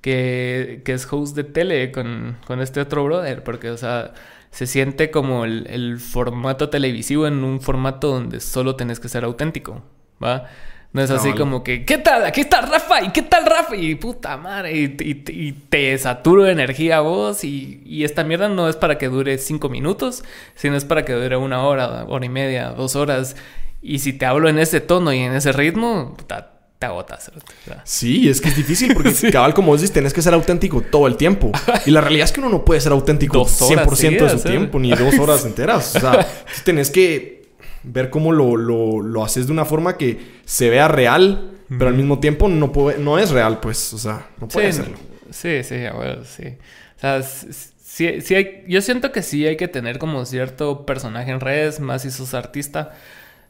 que, 0.00 0.82
que 0.84 0.92
es 0.92 1.06
host 1.10 1.36
de 1.36 1.44
tele 1.44 1.92
con, 1.92 2.36
con 2.46 2.60
este 2.60 2.80
otro 2.80 3.04
brother. 3.04 3.44
Porque, 3.44 3.70
o 3.70 3.76
sea, 3.76 4.12
se 4.50 4.66
siente 4.66 5.10
como 5.12 5.44
el, 5.44 5.66
el 5.70 5.98
formato 6.00 6.68
televisivo 6.68 7.26
en 7.28 7.44
un 7.44 7.60
formato 7.60 8.08
donde 8.08 8.40
solo 8.40 8.74
tenés 8.76 8.98
que 8.98 9.08
ser 9.08 9.22
auténtico. 9.24 9.82
¿Va? 10.22 10.46
No 10.92 11.02
es 11.02 11.10
así 11.10 11.28
Cabal. 11.28 11.38
como 11.38 11.62
que, 11.62 11.84
¿qué 11.84 11.98
tal? 11.98 12.24
Aquí 12.24 12.40
está 12.40 12.62
Rafa, 12.62 13.00
¿y 13.02 13.10
qué 13.10 13.22
tal 13.22 13.46
Rafa? 13.46 13.76
Y 13.76 13.94
puta 13.94 14.36
madre, 14.36 14.72
y, 14.76 14.84
y- 14.98 15.22
y 15.48 15.52
te 15.52 15.96
saturo 15.98 16.42
de 16.44 16.50
energía 16.52 16.98
vos. 17.00 17.44
Y, 17.44 17.80
y 17.86 18.02
esta 18.04 18.24
mierda 18.24 18.48
no 18.48 18.68
es 18.68 18.74
para 18.74 18.98
que 18.98 19.08
dure 19.08 19.38
cinco 19.38 19.68
minutos, 19.68 20.24
sino 20.56 20.76
es 20.76 20.84
para 20.84 21.04
que 21.04 21.12
dure 21.12 21.36
una 21.36 21.62
hora, 21.64 22.04
hora 22.08 22.26
y 22.26 22.28
media, 22.28 22.70
dos 22.70 22.96
horas. 22.96 23.36
Y 23.80 24.00
si 24.00 24.12
te 24.12 24.26
hablo 24.26 24.48
en 24.48 24.58
ese 24.58 24.80
tono 24.80 25.12
y 25.12 25.20
en 25.20 25.32
ese 25.32 25.52
ritmo, 25.52 26.14
puta, 26.16 26.54
te 26.80 26.86
agotas. 26.86 27.30
sea, 27.64 27.82
Sí, 27.84 28.28
es 28.28 28.40
que 28.40 28.48
es 28.48 28.56
difícil 28.56 28.92
porque, 28.92 29.12
cabal, 29.32 29.54
como 29.54 29.68
vos 29.68 29.80
dices, 29.80 29.94
tenés 29.94 30.12
que 30.12 30.22
ser 30.22 30.34
auténtico 30.34 30.80
todo 30.80 31.06
el 31.06 31.16
tiempo. 31.16 31.52
Y 31.86 31.92
la 31.92 32.00
realidad 32.00 32.24
es 32.24 32.32
que 32.32 32.40
uno 32.40 32.48
no 32.50 32.64
puede 32.64 32.80
ser 32.80 32.90
auténtico 32.92 33.38
Dos 33.38 33.62
horas 33.62 33.86
100% 33.86 33.90
de 33.90 33.96
seguidas, 33.96 34.32
su 34.42 34.48
¿eh? 34.48 34.50
tiempo, 34.50 34.78
ni 34.80 34.90
dos 34.90 35.16
horas 35.20 35.44
enteras. 35.46 35.94
O 35.94 36.00
sea, 36.00 36.26
sí 36.52 36.62
tenés 36.64 36.90
que 36.90 37.39
ver 37.82 38.10
cómo 38.10 38.32
lo, 38.32 38.56
lo, 38.56 39.00
lo 39.00 39.24
haces 39.24 39.46
de 39.46 39.52
una 39.52 39.64
forma 39.64 39.96
que 39.96 40.40
se 40.44 40.70
vea 40.70 40.88
real, 40.88 41.52
pero 41.76 41.88
al 41.88 41.96
mismo 41.96 42.20
tiempo 42.20 42.48
no, 42.48 42.72
puede, 42.72 42.98
no 42.98 43.18
es 43.18 43.30
real, 43.30 43.60
pues. 43.60 43.92
O 43.92 43.98
sea, 43.98 44.28
no 44.40 44.48
puede 44.48 44.72
sí, 44.72 44.82
serlo. 44.82 44.98
sí, 45.30 45.62
sí, 45.62 45.84
a 45.86 45.94
huevo, 45.94 46.24
sí. 46.24 46.58
O 46.96 47.00
sea, 47.00 47.22
sí, 47.22 48.20
sí 48.20 48.34
hay, 48.34 48.64
yo 48.68 48.82
siento 48.82 49.12
que 49.12 49.22
sí 49.22 49.46
hay 49.46 49.56
que 49.56 49.68
tener 49.68 49.98
como 49.98 50.24
cierto 50.26 50.84
personaje 50.86 51.30
en 51.30 51.40
redes, 51.40 51.80
más 51.80 52.02
si 52.02 52.10
sos 52.10 52.34
artista. 52.34 52.92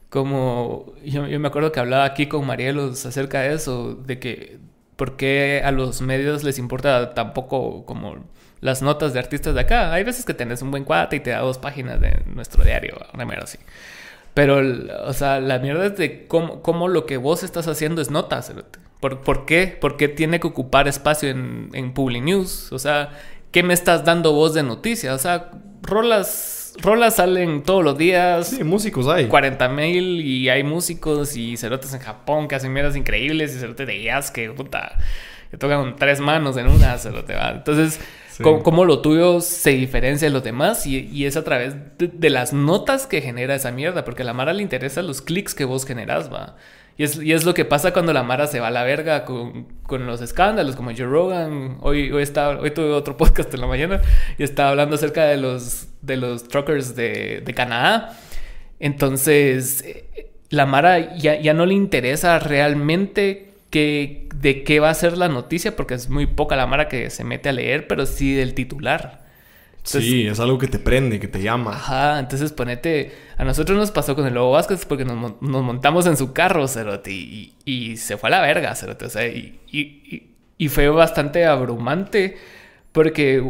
Como 0.09 0.93
yo, 1.05 1.27
yo 1.29 1.39
me 1.41 1.49
acuerdo 1.49 1.73
que 1.73 1.81
hablaba 1.81 2.05
aquí 2.05 2.27
con 2.27 2.47
Marielos 2.47 3.07
acerca 3.07 3.43
de 3.43 3.55
eso, 3.55 3.95
de 3.95 4.19
que 4.19 4.59
por 4.97 5.17
qué 5.17 5.63
a 5.65 5.71
los 5.71 6.03
medios 6.03 6.45
les 6.45 6.59
importa 6.59 7.15
tampoco 7.15 7.85
como 7.87 8.17
las 8.61 8.83
notas 8.83 9.13
de 9.13 9.19
artistas 9.19 9.55
de 9.55 9.61
acá. 9.61 9.93
Hay 9.93 10.05
veces 10.05 10.25
que 10.25 10.35
tenés 10.35 10.63
un 10.63 10.71
buen 10.71 10.85
cuate 10.85 11.17
y 11.17 11.21
te 11.21 11.31
da 11.31 11.39
dos 11.41 11.59
páginas 11.59 12.01
de 12.01 12.23
nuestro 12.35 12.65
diario, 12.65 12.99
mierda 13.15 13.45
así. 13.45 13.59
Pero, 14.41 14.63
o 15.05 15.13
sea, 15.13 15.39
la 15.39 15.59
mierda 15.59 15.85
es 15.85 15.99
de 15.99 16.27
cómo, 16.27 16.63
cómo 16.63 16.89
lo 16.89 17.05
que 17.05 17.19
vos 17.19 17.43
estás 17.43 17.69
haciendo 17.69 18.01
es 18.01 18.11
nota. 18.11 18.43
¿Por, 18.99 19.21
por 19.21 19.45
qué? 19.45 19.67
¿Por 19.67 19.99
qué 19.99 20.09
tiene 20.09 20.41
que 20.41 20.47
ocupar 20.47 20.89
espacio 20.89 21.29
en, 21.29 21.69
en 21.75 21.93
Public 21.93 22.23
News? 22.23 22.73
O 22.73 22.79
sea, 22.79 23.11
¿qué 23.53 23.63
me 23.63 23.75
estás 23.75 24.03
dando 24.07 24.33
vos 24.33 24.55
de 24.55 24.63
noticias? 24.63 25.15
O 25.15 25.19
sea, 25.19 25.51
rolas, 25.83 26.73
rolas 26.81 27.17
salen 27.17 27.65
todos 27.65 27.85
los 27.85 27.99
días. 27.99 28.49
Sí, 28.49 28.65
músicos 28.65 29.09
hay. 29.09 29.27
40 29.27 29.69
mil 29.69 30.23
y 30.23 30.49
hay 30.49 30.65
músicos 30.65 31.37
y 31.37 31.59
cerotes 31.59 31.93
en 31.93 32.01
Japón 32.01 32.49
que 32.49 32.55
hacen 32.55 32.73
mierdas 32.73 32.97
increíbles 32.97 33.55
y 33.55 33.59
cerotes 33.59 33.87
de 33.87 34.03
jazz 34.03 34.31
que 34.31 34.49
puta 34.53 34.97
que 35.51 35.59
tocan 35.59 35.97
tres 35.97 36.19
manos 36.19 36.57
en 36.57 36.67
una 36.67 36.97
cerote 36.97 37.35
va. 37.35 37.51
Entonces, 37.51 38.01
Sí. 38.43 38.63
¿cómo, 38.63 38.85
lo 38.85 39.01
tuyo 39.01 39.41
se 39.41 39.71
diferencia 39.71 40.29
de 40.29 40.33
los 40.33 40.43
demás? 40.43 40.87
Y, 40.87 41.09
y 41.13 41.27
es 41.27 41.37
a 41.37 41.45
través 41.45 41.75
de, 41.99 42.09
de 42.09 42.31
las 42.31 42.53
notas 42.53 43.07
que 43.07 43.21
genera 43.21 43.55
esa 43.55 43.71
mierda, 43.71 44.05
porque 44.05 44.23
a 44.23 44.25
la 44.25 44.33
Mara 44.33 44.53
le 44.53 44.63
interesa 44.63 45.03
los 45.03 45.23
clics 45.23 45.55
que 45.55 45.65
vos 45.65 45.85
generás, 45.85 46.33
va. 46.33 46.57
Y 47.01 47.05
es, 47.05 47.17
y 47.17 47.33
es 47.33 47.47
lo 47.47 47.55
que 47.55 47.65
pasa 47.65 47.95
cuando 47.95 48.13
la 48.13 48.23
Mara 48.23 48.47
se 48.47 48.61
va 48.61 48.69
a 48.69 48.71
la 48.71 48.85
verga 48.85 49.25
con, 49.25 49.69
con 49.85 50.07
los 50.07 50.21
escándalos, 50.21 50.77
como 50.77 50.91
Joe 50.91 51.07
Rogan. 51.07 51.79
Hoy, 51.81 52.13
hoy, 52.13 52.23
estaba, 52.23 52.61
hoy 52.61 52.73
tuve 52.73 52.93
otro 52.93 53.17
podcast 53.19 53.55
en 53.55 53.61
la 53.61 53.67
mañana 53.67 54.03
y 54.37 54.43
estaba 54.43 54.69
hablando 54.69 54.97
acerca 54.97 55.25
de 55.25 55.39
los, 55.39 55.89
de 56.03 56.19
los 56.19 56.47
truckers 56.47 56.95
de, 56.95 57.41
de 57.41 57.55
Canadá. 57.55 58.19
Entonces, 58.81 59.83
eh, 59.83 60.31
la 60.51 60.67
Mara 60.67 61.17
ya, 61.17 61.41
ya 61.41 61.55
no 61.55 61.65
le 61.65 61.73
interesa 61.73 62.39
realmente 62.39 63.50
que, 63.71 64.29
de 64.35 64.63
qué 64.65 64.81
va 64.81 64.91
a 64.91 64.95
ser 64.95 65.17
la 65.17 65.29
noticia, 65.29 65.77
porque 65.77 65.95
es 65.95 66.09
muy 66.11 66.27
poca 66.27 66.57
la 66.57 66.67
Mara 66.67 66.89
que 66.89 67.09
se 67.11 67.25
mete 67.25 67.49
a 67.49 67.53
leer, 67.53 67.87
pero 67.87 68.05
sí 68.07 68.35
del 68.35 68.55
titular. 68.55 69.25
Entonces- 69.77 70.05
sí, 70.05 70.27
es 70.27 70.39
algo 70.41 70.59
que 70.59 70.67
te 70.69 70.79
prende, 70.79 71.19
que 71.21 71.29
te 71.29 71.41
llama. 71.41 71.73
Ajá, 71.73 72.19
entonces 72.19 72.53
ponete. 72.53 73.13
A 73.39 73.45
nosotros 73.45 73.79
nos 73.79 73.91
pasó 73.91 74.15
con 74.15 74.27
el 74.27 74.35
Lobo 74.35 74.51
Vázquez 74.53 74.85
porque 74.85 75.05
nos, 75.07 75.41
nos 75.41 75.63
montamos 75.63 76.07
en 76.07 76.17
su 76.19 76.33
carro, 76.35 76.69
Cerote, 76.69 77.11
y, 77.13 77.55
y 77.65 77.97
se 77.97 78.17
fue 78.19 78.29
a 78.29 78.33
la 78.33 78.41
verga, 78.43 78.75
Cerote. 78.75 79.07
O 79.07 79.11
sea, 79.11 79.27
y- 79.27 79.59
y 80.59 80.69
fue 80.69 80.89
bastante 80.91 81.47
abrumante 81.47 82.37
porque 82.93 83.43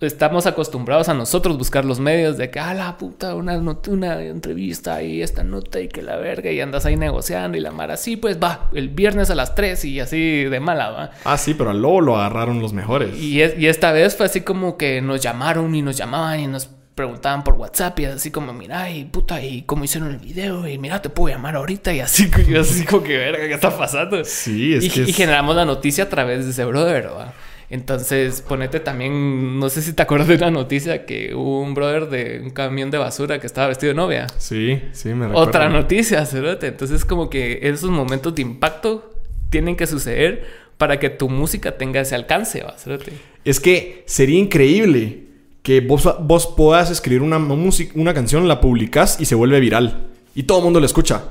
estamos 0.00 0.46
acostumbrados 0.46 1.08
a 1.08 1.14
nosotros 1.14 1.56
buscar 1.56 1.84
los 1.84 2.00
medios 2.00 2.36
de 2.36 2.50
que, 2.50 2.60
ah, 2.60 2.74
la 2.74 2.98
puta, 2.98 3.34
una, 3.34 3.56
una 3.88 4.22
entrevista 4.22 5.02
y 5.02 5.22
esta 5.22 5.42
nota 5.42 5.80
y 5.80 5.88
que 5.88 6.02
la 6.02 6.16
verga, 6.16 6.50
y 6.50 6.60
andas 6.60 6.84
ahí 6.86 6.96
negociando 6.96 7.56
y 7.56 7.60
la 7.60 7.70
mara, 7.70 7.96
sí, 7.96 8.16
pues 8.16 8.38
va, 8.42 8.68
el 8.74 8.90
viernes 8.90 9.30
a 9.30 9.34
las 9.34 9.54
3 9.54 9.84
y 9.86 10.00
así 10.00 10.44
de 10.44 10.60
mala, 10.60 10.90
va. 10.90 11.10
Ah, 11.24 11.38
sí, 11.38 11.54
pero 11.54 11.70
al 11.70 11.80
lobo 11.80 12.00
lo 12.02 12.16
agarraron 12.18 12.60
los 12.60 12.72
mejores. 12.72 13.16
Y, 13.16 13.40
es- 13.40 13.58
y 13.58 13.68
esta 13.68 13.92
vez 13.92 14.16
fue 14.16 14.26
así 14.26 14.42
como 14.42 14.76
que 14.76 15.00
nos 15.00 15.20
llamaron 15.20 15.74
y 15.74 15.82
nos 15.82 15.96
llamaban 15.96 16.40
y 16.40 16.46
nos 16.46 16.68
preguntaban 16.94 17.44
por 17.44 17.54
WhatsApp 17.54 17.98
y 18.00 18.04
así 18.06 18.30
como, 18.30 18.54
mira, 18.54 18.90
y 18.90 19.04
puta, 19.04 19.42
y 19.42 19.62
cómo 19.62 19.84
hicieron 19.84 20.10
el 20.10 20.16
video 20.18 20.66
y 20.66 20.78
mira, 20.78 21.02
te 21.02 21.10
puedo 21.10 21.34
llamar 21.34 21.56
ahorita 21.56 21.92
y 21.92 22.00
así, 22.00 22.30
y 22.48 22.54
así 22.56 22.84
como 22.86 23.02
que 23.02 23.16
verga, 23.18 23.46
¿qué 23.46 23.52
está 23.54 23.76
pasando? 23.76 24.22
Sí, 24.24 24.74
es 24.74 24.84
y, 24.84 24.90
que 24.90 25.00
y 25.02 25.12
generamos 25.12 25.54
la 25.56 25.66
noticia 25.66 26.04
a 26.04 26.08
través 26.08 26.44
de 26.46 26.52
ese 26.52 26.64
brother, 26.64 27.08
¿va? 27.08 27.34
Entonces, 27.68 28.42
ponete 28.42 28.78
también, 28.78 29.58
no 29.58 29.68
sé 29.68 29.82
si 29.82 29.92
te 29.92 30.02
acuerdas 30.02 30.28
de 30.28 30.36
una 30.36 30.50
noticia 30.50 31.04
que 31.04 31.34
hubo 31.34 31.60
un 31.60 31.74
brother 31.74 32.08
de 32.08 32.40
un 32.42 32.50
camión 32.50 32.90
de 32.90 32.98
basura 32.98 33.40
que 33.40 33.46
estaba 33.46 33.68
vestido 33.68 33.92
de 33.92 33.96
novia. 33.96 34.28
Sí, 34.38 34.80
sí, 34.92 35.08
me 35.08 35.26
recuerdo. 35.26 35.48
Otra 35.48 35.68
noticia, 35.68 36.24
cerote. 36.26 36.68
Entonces, 36.68 37.04
como 37.04 37.28
que 37.28 37.60
esos 37.62 37.90
momentos 37.90 38.34
de 38.34 38.42
impacto 38.42 39.12
tienen 39.50 39.76
que 39.76 39.86
suceder 39.86 40.44
para 40.78 41.00
que 41.00 41.10
tu 41.10 41.28
música 41.28 41.76
tenga 41.76 42.00
ese 42.00 42.14
alcance, 42.14 42.64
cerote. 42.76 43.12
Es 43.44 43.58
que 43.58 44.04
sería 44.06 44.38
increíble 44.38 45.24
que 45.62 45.80
vos, 45.80 46.08
vos 46.20 46.46
puedas 46.56 46.90
escribir 46.90 47.22
una, 47.22 47.40
música, 47.40 47.92
una 47.96 48.14
canción, 48.14 48.46
la 48.46 48.60
publicas 48.60 49.20
y 49.20 49.24
se 49.24 49.34
vuelve 49.34 49.58
viral. 49.58 50.06
Y 50.36 50.44
todo 50.44 50.58
el 50.58 50.64
mundo 50.64 50.78
la 50.78 50.86
escucha. 50.86 51.22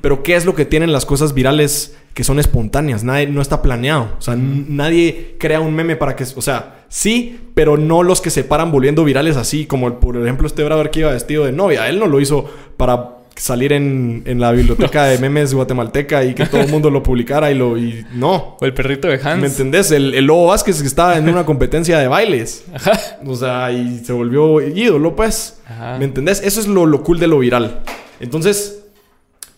Pero 0.00 0.22
¿qué 0.22 0.36
es 0.36 0.46
lo 0.46 0.54
que 0.54 0.64
tienen 0.64 0.92
las 0.92 1.04
cosas 1.04 1.34
virales 1.34 1.96
que 2.14 2.24
son 2.24 2.38
espontáneas? 2.38 3.04
Nadie, 3.04 3.26
no 3.26 3.42
está 3.42 3.60
planeado. 3.60 4.14
O 4.16 4.22
sea, 4.22 4.36
nadie 4.36 5.36
crea 5.38 5.60
un 5.60 5.74
meme 5.74 5.96
para 5.96 6.16
que... 6.16 6.24
O 6.36 6.40
sea, 6.40 6.84
Sí, 6.94 7.40
pero 7.54 7.76
no 7.76 8.04
los 8.04 8.20
que 8.20 8.30
se 8.30 8.44
paran 8.44 8.70
volviendo 8.70 9.02
virales 9.02 9.36
así, 9.36 9.66
como 9.66 9.98
por 9.98 10.16
ejemplo 10.16 10.46
este 10.46 10.62
brother 10.62 10.90
que 10.90 11.00
iba 11.00 11.10
vestido 11.10 11.44
de 11.44 11.50
novia. 11.50 11.88
Él 11.88 11.98
no 11.98 12.06
lo 12.06 12.20
hizo 12.20 12.48
para 12.76 13.16
salir 13.34 13.72
en, 13.72 14.22
en 14.26 14.38
la 14.38 14.52
biblioteca 14.52 15.02
de 15.06 15.18
memes 15.18 15.52
guatemalteca 15.52 16.22
y 16.22 16.34
que 16.34 16.46
todo 16.46 16.60
el 16.60 16.68
mundo 16.68 16.90
lo 16.90 17.02
publicara 17.02 17.50
y 17.50 17.56
lo... 17.56 17.76
Y 17.76 18.06
no. 18.14 18.56
O 18.60 18.64
el 18.64 18.72
perrito 18.74 19.08
de 19.08 19.14
Hans. 19.14 19.40
¿Me 19.40 19.48
entendés? 19.48 19.90
El, 19.90 20.14
el 20.14 20.24
Lobo 20.24 20.46
Vázquez 20.46 20.80
que 20.80 20.86
estaba 20.86 21.18
en 21.18 21.28
una 21.28 21.44
competencia 21.44 21.98
de 21.98 22.06
bailes. 22.06 22.64
O 23.26 23.34
sea, 23.34 23.72
y 23.72 23.98
se 24.04 24.12
volvió 24.12 24.60
ídolo, 24.60 25.16
pues. 25.16 25.58
Ajá. 25.66 25.98
¿Me 25.98 26.04
entendés? 26.04 26.42
Eso 26.44 26.60
es 26.60 26.68
lo, 26.68 26.86
lo 26.86 27.02
cool 27.02 27.18
de 27.18 27.26
lo 27.26 27.40
viral. 27.40 27.80
Entonces, 28.20 28.84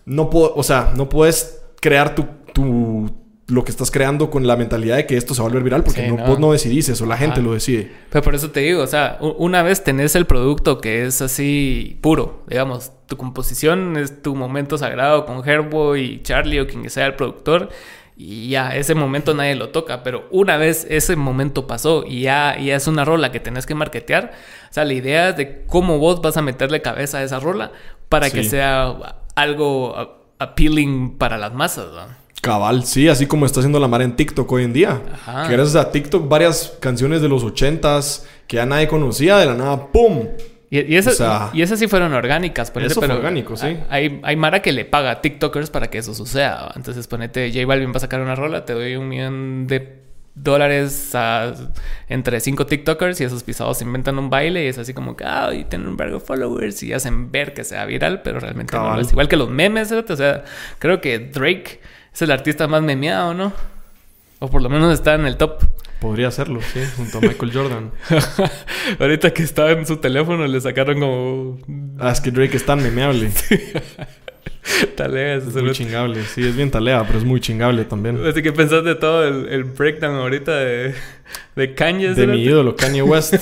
no 0.04 0.30
puedo... 0.30 0.54
O 0.54 0.62
sea, 0.62 0.92
no 0.96 1.08
puedes 1.08 1.60
crear 1.80 2.14
tu... 2.14 2.26
tu 2.52 3.10
lo 3.48 3.62
que 3.62 3.70
estás 3.70 3.92
creando 3.92 4.28
con 4.28 4.44
la 4.44 4.56
mentalidad 4.56 4.96
de 4.96 5.06
que 5.06 5.16
esto 5.16 5.32
se 5.32 5.40
va 5.40 5.46
a 5.46 5.48
volver 5.50 5.62
viral 5.62 5.84
porque 5.84 6.02
Sí, 6.02 6.08
no, 6.10 6.16
no. 6.16 6.26
vos 6.26 6.40
no 6.40 6.50
decidís 6.50 6.88
eso, 6.88 7.06
la 7.06 7.16
gente 7.16 7.34
Ajá. 7.34 7.42
lo 7.46 7.52
decide. 7.54 7.92
Pero 8.10 8.24
por 8.24 8.34
eso 8.34 8.50
te 8.50 8.58
digo, 8.58 8.82
o 8.82 8.86
sea, 8.88 9.18
una 9.20 9.62
vez 9.62 9.84
tenés 9.84 10.16
el 10.16 10.26
producto 10.26 10.80
que 10.80 11.04
es 11.06 11.22
así 11.22 11.96
puro, 12.00 12.42
digamos, 12.48 12.90
tu 13.06 13.16
composición 13.16 13.96
es 13.96 14.20
tu 14.20 14.34
momento 14.34 14.78
sagrado 14.78 15.26
con 15.26 15.48
Herbo 15.48 15.94
y 15.94 16.22
Charlie 16.24 16.58
o 16.58 16.66
quien 16.66 16.90
sea 16.90 17.06
el 17.06 17.14
productor. 17.14 17.68
Y 18.18 18.48
ya, 18.48 18.74
ese 18.74 18.94
momento 18.94 19.34
nadie 19.34 19.54
lo 19.56 19.68
toca, 19.68 20.02
pero 20.02 20.26
una 20.30 20.56
vez 20.56 20.86
ese 20.88 21.16
momento 21.16 21.66
pasó 21.66 22.02
y 22.06 22.22
ya, 22.22 22.56
ya 22.58 22.76
es 22.76 22.86
una 22.86 23.04
rola 23.04 23.30
que 23.30 23.40
tenés 23.40 23.66
que 23.66 23.74
marketear, 23.74 24.32
o 24.70 24.72
sea, 24.72 24.86
la 24.86 24.94
idea 24.94 25.28
es 25.28 25.36
de 25.36 25.64
cómo 25.66 25.98
vos 25.98 26.22
vas 26.22 26.38
a 26.38 26.42
meterle 26.42 26.80
cabeza 26.80 27.18
a 27.18 27.22
esa 27.22 27.40
rola 27.40 27.72
para 28.08 28.30
que 28.30 28.42
sea 28.42 29.18
algo 29.34 30.24
appealing 30.38 31.18
para 31.18 31.36
las 31.36 31.52
masas, 31.52 31.88
¿no? 31.92 32.26
Cabal, 32.40 32.84
sí, 32.84 33.08
así 33.08 33.26
como 33.26 33.44
está 33.44 33.60
haciendo 33.60 33.80
la 33.80 33.88
mar 33.88 34.02
en 34.02 34.16
TikTok 34.16 34.50
hoy 34.50 34.64
en 34.64 34.72
día. 34.72 35.02
Ajá. 35.12 35.48
Que 35.48 35.52
gracias 35.54 35.76
a 35.76 35.90
TikTok 35.90 36.28
varias 36.28 36.74
canciones 36.80 37.20
de 37.20 37.28
los 37.28 37.42
ochentas 37.42 38.26
que 38.46 38.56
ya 38.56 38.66
nadie 38.66 38.88
conocía, 38.88 39.36
de 39.38 39.46
la 39.46 39.54
nada, 39.54 39.88
¡pum! 39.88 40.28
Y, 40.70 40.80
y 40.80 40.96
esas, 40.96 41.14
O 41.14 41.16
sea, 41.16 41.50
y 41.52 41.62
esas 41.62 41.78
sí 41.78 41.86
fueron 41.86 42.12
orgánicas, 42.12 42.70
ponete, 42.72 42.92
eso 42.92 43.00
fue 43.00 43.08
pero 43.08 43.18
orgánico, 43.20 43.56
sí. 43.56 43.76
Hay, 43.88 44.20
hay 44.24 44.36
Mara 44.36 44.62
que 44.62 44.72
le 44.72 44.84
paga 44.84 45.10
a 45.12 45.20
TikTokers 45.20 45.70
para 45.70 45.88
que 45.88 45.98
eso 45.98 46.12
suceda. 46.14 46.72
Entonces, 46.74 47.06
ponete, 47.06 47.52
J 47.52 47.64
Balvin 47.66 47.92
va 47.92 47.96
a 47.98 48.00
sacar 48.00 48.20
una 48.20 48.34
rola, 48.34 48.64
te 48.64 48.72
doy 48.72 48.96
un 48.96 49.08
millón 49.08 49.66
de 49.68 50.00
dólares 50.34 51.14
a- 51.14 51.54
entre 52.08 52.40
cinco 52.40 52.66
TikTokers 52.66 53.20
y 53.20 53.24
esos 53.24 53.42
pisados 53.42 53.80
inventan 53.80 54.18
un 54.18 54.28
baile 54.28 54.64
y 54.64 54.68
es 54.68 54.76
así 54.78 54.92
como 54.92 55.16
que, 55.16 55.24
ah, 55.24 55.50
y 55.54 55.64
tienen 55.64 55.88
un 55.88 55.96
vergo 55.96 56.18
de 56.18 56.24
followers 56.24 56.82
y 56.82 56.92
hacen 56.92 57.30
ver 57.32 57.54
que 57.54 57.64
sea 57.64 57.84
viral, 57.86 58.22
pero 58.22 58.38
realmente 58.40 58.76
no 58.76 58.94
lo 58.96 59.00
es. 59.00 59.12
Igual 59.12 59.28
que 59.28 59.36
los 59.36 59.48
memes, 59.48 59.88
¿cierto? 59.88 60.12
O 60.12 60.16
sea, 60.16 60.44
creo 60.78 61.00
que 61.00 61.18
Drake 61.18 61.80
es 62.12 62.22
el 62.22 62.30
artista 62.30 62.66
más 62.68 62.82
memeado, 62.82 63.32
¿no? 63.34 63.52
O 64.40 64.48
por 64.50 64.60
lo 64.60 64.68
menos 64.68 64.92
está 64.92 65.14
en 65.14 65.26
el 65.26 65.36
top. 65.38 65.62
Podría 66.00 66.28
hacerlo, 66.28 66.60
sí, 66.72 66.80
junto 66.96 67.18
a 67.18 67.20
Michael 67.22 67.52
Jordan. 67.52 67.90
Ahorita 69.00 69.32
que 69.32 69.42
estaba 69.42 69.72
en 69.72 69.86
su 69.86 69.96
teléfono 69.96 70.46
le 70.46 70.60
sacaron 70.60 71.00
como 71.00 71.58
Ah, 71.98 72.12
es 72.12 72.20
que 72.20 72.30
Drake 72.30 72.56
es 72.56 72.66
tan 72.66 72.82
memeable. 72.82 73.30
taleas. 74.96 75.44
Es 75.46 75.54
muy 75.54 75.72
chingable. 75.72 76.22
Sí, 76.24 76.42
es 76.46 76.56
bien 76.56 76.70
talea, 76.70 77.04
pero 77.06 77.18
es 77.18 77.24
muy 77.24 77.40
chingable 77.40 77.84
también. 77.84 78.24
Así 78.26 78.42
que 78.42 78.52
pensás 78.52 78.84
de 78.84 78.94
todo 78.94 79.26
el, 79.26 79.48
el 79.48 79.64
breakdown 79.64 80.16
ahorita 80.16 80.54
de, 80.56 80.94
de 81.54 81.74
Kanye. 81.74 82.14
De 82.14 82.26
mi 82.26 82.42
ídolo, 82.42 82.76
Kanye 82.76 83.02
West. 83.02 83.34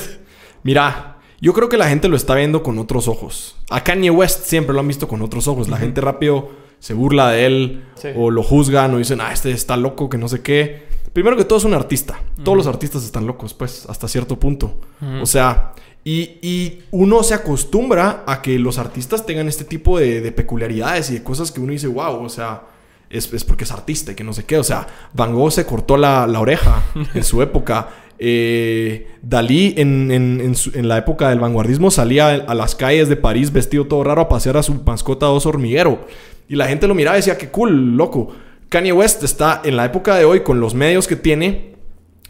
Mira, 0.62 1.16
yo 1.40 1.52
creo 1.52 1.68
que 1.68 1.76
la 1.76 1.88
gente 1.88 2.08
lo 2.08 2.16
está 2.16 2.34
viendo 2.34 2.62
con 2.62 2.78
otros 2.78 3.08
ojos. 3.08 3.56
A 3.70 3.82
Kanye 3.82 4.10
West 4.10 4.44
siempre 4.44 4.74
lo 4.74 4.80
han 4.80 4.88
visto 4.88 5.08
con 5.08 5.22
otros 5.22 5.48
ojos. 5.48 5.68
La 5.68 5.76
gente 5.78 6.00
rápido 6.00 6.52
se 6.78 6.94
burla 6.94 7.30
de 7.30 7.46
él 7.46 7.82
Sí. 7.96 8.08
o 8.14 8.30
lo 8.30 8.42
juzgan 8.42 8.92
o 8.94 8.98
dicen, 8.98 9.20
ah, 9.20 9.32
este 9.32 9.50
está 9.50 9.76
loco, 9.76 10.08
que 10.10 10.18
no 10.18 10.28
sé 10.28 10.42
qué. 10.42 10.84
Primero 11.14 11.36
que 11.36 11.44
todo 11.44 11.58
es 11.58 11.64
un 11.64 11.72
artista. 11.72 12.20
Todos 12.42 12.58
los 12.58 12.66
artistas 12.66 13.02
están 13.04 13.26
locos, 13.26 13.54
pues, 13.54 13.86
hasta 13.88 14.06
cierto 14.08 14.38
punto. 14.38 14.78
O 15.22 15.26
sea, 15.26 15.72
y, 16.04 16.38
y 16.42 16.80
uno 16.90 17.22
se 17.22 17.32
acostumbra 17.32 18.24
a 18.26 18.42
que 18.42 18.58
los 18.58 18.76
artistas 18.78 19.24
tengan 19.24 19.48
este 19.48 19.64
tipo 19.64 19.98
de, 19.98 20.20
de 20.20 20.32
peculiaridades 20.32 21.10
y 21.10 21.14
de 21.14 21.22
cosas 21.22 21.50
que 21.50 21.60
uno 21.60 21.72
dice, 21.72 21.86
wow, 21.86 22.22
o 22.22 22.28
sea, 22.28 22.64
es, 23.08 23.32
es 23.32 23.44
porque 23.44 23.64
es 23.64 23.72
artista 23.72 24.12
y 24.12 24.14
que 24.14 24.24
no 24.24 24.34
sé 24.34 24.44
qué. 24.44 24.58
O 24.58 24.64
sea, 24.64 24.86
Van 25.14 25.32
Gogh 25.34 25.50
se 25.52 25.64
cortó 25.64 25.96
la, 25.96 26.26
la 26.26 26.40
oreja 26.40 26.82
en 27.14 27.24
su 27.24 27.40
época. 27.40 27.88
Eh, 28.18 29.08
Dalí 29.22 29.74
en, 29.76 30.10
en- 30.10 30.40
en 30.40 30.54
su- 30.56 30.70
en 30.74 30.88
la 30.88 30.98
época 30.98 31.28
del 31.30 31.38
vanguardismo 31.40 31.90
salía 31.90 32.28
a 32.28 32.54
las 32.54 32.74
calles 32.74 33.08
de 33.08 33.16
París 33.16 33.52
vestido 33.52 33.86
todo 33.86 34.02
raro 34.04 34.22
a 34.22 34.28
pasear 34.28 34.56
a 34.56 34.62
su 34.62 34.74
mascota 34.84 35.28
oso 35.30 35.48
hormiguero. 35.48 36.06
Y 36.48 36.56
la 36.56 36.66
gente 36.66 36.86
lo 36.86 36.94
miraba 36.94 37.16
y 37.16 37.20
decía, 37.20 37.38
qué 37.38 37.48
cool, 37.50 37.96
loco. 37.96 38.32
Kanye 38.74 38.92
West 38.92 39.22
está 39.22 39.62
en 39.64 39.76
la 39.76 39.84
época 39.84 40.16
de 40.16 40.24
hoy 40.24 40.40
con 40.40 40.58
los 40.58 40.74
medios 40.74 41.06
que 41.06 41.14
tiene. 41.14 41.76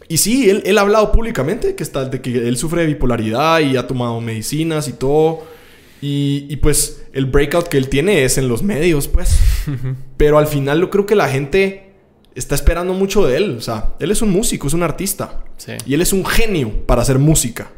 Y 0.07 0.17
sí, 0.17 0.47
él, 0.47 0.61
él 0.67 0.77
ha 0.77 0.81
hablado 0.81 1.11
públicamente 1.11 1.73
que 1.73 1.81
está, 1.81 2.05
de 2.05 2.21
que 2.21 2.47
él 2.47 2.55
sufre 2.57 2.81
de 2.81 2.87
bipolaridad 2.87 3.61
y 3.61 3.75
ha 3.77 3.87
tomado 3.87 4.21
medicinas 4.21 4.87
y 4.87 4.93
todo. 4.93 5.43
Y, 6.03 6.45
y, 6.47 6.57
pues 6.57 7.03
el 7.13 7.25
breakout 7.25 7.67
que 7.67 7.77
él 7.77 7.89
tiene 7.89 8.23
es 8.25 8.37
en 8.37 8.47
los 8.47 8.61
medios, 8.61 9.07
pues. 9.07 9.39
Pero 10.17 10.37
al 10.37 10.45
final 10.45 10.79
yo 10.81 10.91
creo 10.91 11.07
que 11.07 11.15
la 11.15 11.27
gente 11.29 11.93
está 12.35 12.53
esperando 12.53 12.93
mucho 12.93 13.25
de 13.25 13.37
él. 13.37 13.55
O 13.57 13.61
sea, 13.61 13.95
él 13.99 14.11
es 14.11 14.21
un 14.21 14.29
músico, 14.29 14.67
es 14.67 14.73
un 14.75 14.83
artista. 14.83 15.43
Sí. 15.57 15.71
Y 15.87 15.95
él 15.95 16.01
es 16.03 16.13
un 16.13 16.23
genio 16.27 16.85
para 16.85 17.01
hacer 17.01 17.17
música. 17.17 17.71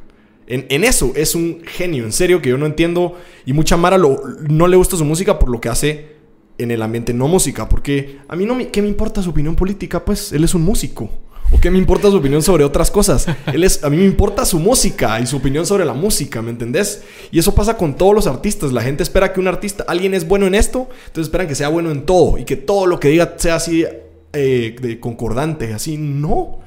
En, 0.45 0.65
en 0.67 0.83
eso 0.83 1.13
es 1.15 1.35
un 1.35 1.61
genio, 1.65 2.03
en 2.03 2.11
serio, 2.11 2.41
que 2.41 2.49
yo 2.49 2.57
no 2.57 2.65
entiendo. 2.65 3.15
Y 3.45 3.53
mucha 3.53 3.77
Mara 3.77 3.97
lo- 3.97 4.21
no 4.49 4.67
le 4.67 4.75
gusta 4.75 4.97
su 4.97 5.05
música 5.05 5.39
por 5.39 5.47
lo 5.47 5.61
que 5.61 5.69
hace 5.69 6.16
en 6.57 6.71
el 6.71 6.81
ambiente 6.81 7.13
no 7.13 7.27
música. 7.27 7.69
Porque 7.69 8.19
a 8.27 8.35
mí 8.35 8.45
no 8.45 8.55
me... 8.55 8.69
¿Qué 8.69 8.81
me 8.81 8.87
importa 8.87 9.21
su 9.21 9.29
opinión 9.29 9.55
política? 9.55 10.03
Pues 10.03 10.31
él 10.31 10.43
es 10.43 10.53
un 10.53 10.63
músico. 10.63 11.09
¿O 11.51 11.59
qué 11.59 11.71
me 11.71 11.77
importa 11.77 12.09
su 12.09 12.17
opinión 12.17 12.41
sobre 12.43 12.63
otras 12.63 12.91
cosas? 12.91 13.27
Él 13.53 13.63
es, 13.63 13.83
a 13.83 13.89
mí 13.89 13.97
me 13.97 14.05
importa 14.05 14.45
su 14.45 14.59
música 14.59 15.19
y 15.19 15.27
su 15.27 15.37
opinión 15.37 15.65
sobre 15.65 15.85
la 15.85 15.93
música, 15.93 16.41
¿me 16.41 16.49
entendés? 16.49 17.03
Y 17.31 17.39
eso 17.39 17.55
pasa 17.55 17.77
con 17.77 17.95
todos 17.95 18.13
los 18.13 18.27
artistas. 18.27 18.73
La 18.73 18.81
gente 18.81 19.03
espera 19.03 19.31
que 19.31 19.39
un 19.39 19.47
artista, 19.47 19.85
alguien 19.87 20.13
es 20.13 20.27
bueno 20.27 20.45
en 20.45 20.55
esto, 20.55 20.89
entonces 21.07 21.27
esperan 21.27 21.47
que 21.47 21.55
sea 21.55 21.69
bueno 21.69 21.91
en 21.91 22.05
todo 22.05 22.37
y 22.37 22.43
que 22.43 22.57
todo 22.57 22.85
lo 22.85 22.99
que 22.99 23.09
diga 23.09 23.35
sea 23.37 23.55
así 23.55 23.85
eh, 24.33 24.75
de 24.81 24.99
concordante, 24.99 25.73
así. 25.73 25.97
No. 25.97 26.59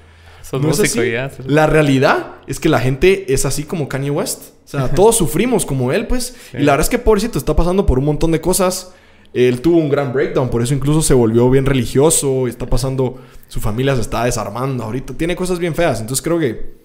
Sos 0.43 0.63
No 0.63 0.71
es 0.71 0.81
así. 0.81 1.11
ya. 1.11 1.31
La 1.47 1.67
realidad 1.67 2.37
es 2.47 2.59
que 2.59 2.69
la 2.69 2.81
gente 2.81 3.33
es 3.33 3.45
así 3.45 3.65
como 3.65 3.89
Kanye 3.89 4.11
West. 4.11 4.55
O 4.65 4.69
sea, 4.69 4.89
todos 4.89 5.17
sufrimos 5.19 5.67
como 5.67 5.93
él, 5.93 6.07
pues. 6.07 6.37
Sí. 6.51 6.59
Y 6.59 6.63
la 6.63 6.73
verdad 6.73 6.87
es 6.87 6.91
que 6.91 6.99
pobrecito 6.99 7.39
está 7.39 7.55
pasando 7.55 7.85
por 7.85 7.99
un 7.99 8.07
montón 8.07 8.33
de 8.33 8.41
cosas. 8.41 8.93
Él 9.33 9.61
tuvo 9.61 9.79
un 9.79 9.89
gran 9.89 10.13
breakdown, 10.13 10.51
por 10.51 10.63
eso 10.63 10.75
incluso 10.75 11.03
se 11.03 11.15
volvió 11.15 11.49
bien 11.51 11.67
religioso. 11.67 12.49
Está 12.49 12.67
pasando, 12.67 13.21
su 13.49 13.61
familia 13.61 13.95
se 13.95 14.01
está 14.01 14.25
desarmando 14.25 14.85
ahorita. 14.85 15.15
Tiene 15.15 15.37
cosas 15.37 15.59
bien 15.59 15.75
feas. 15.75 16.01
Entonces 16.01 16.23
creo 16.23 16.39
que 16.39 16.81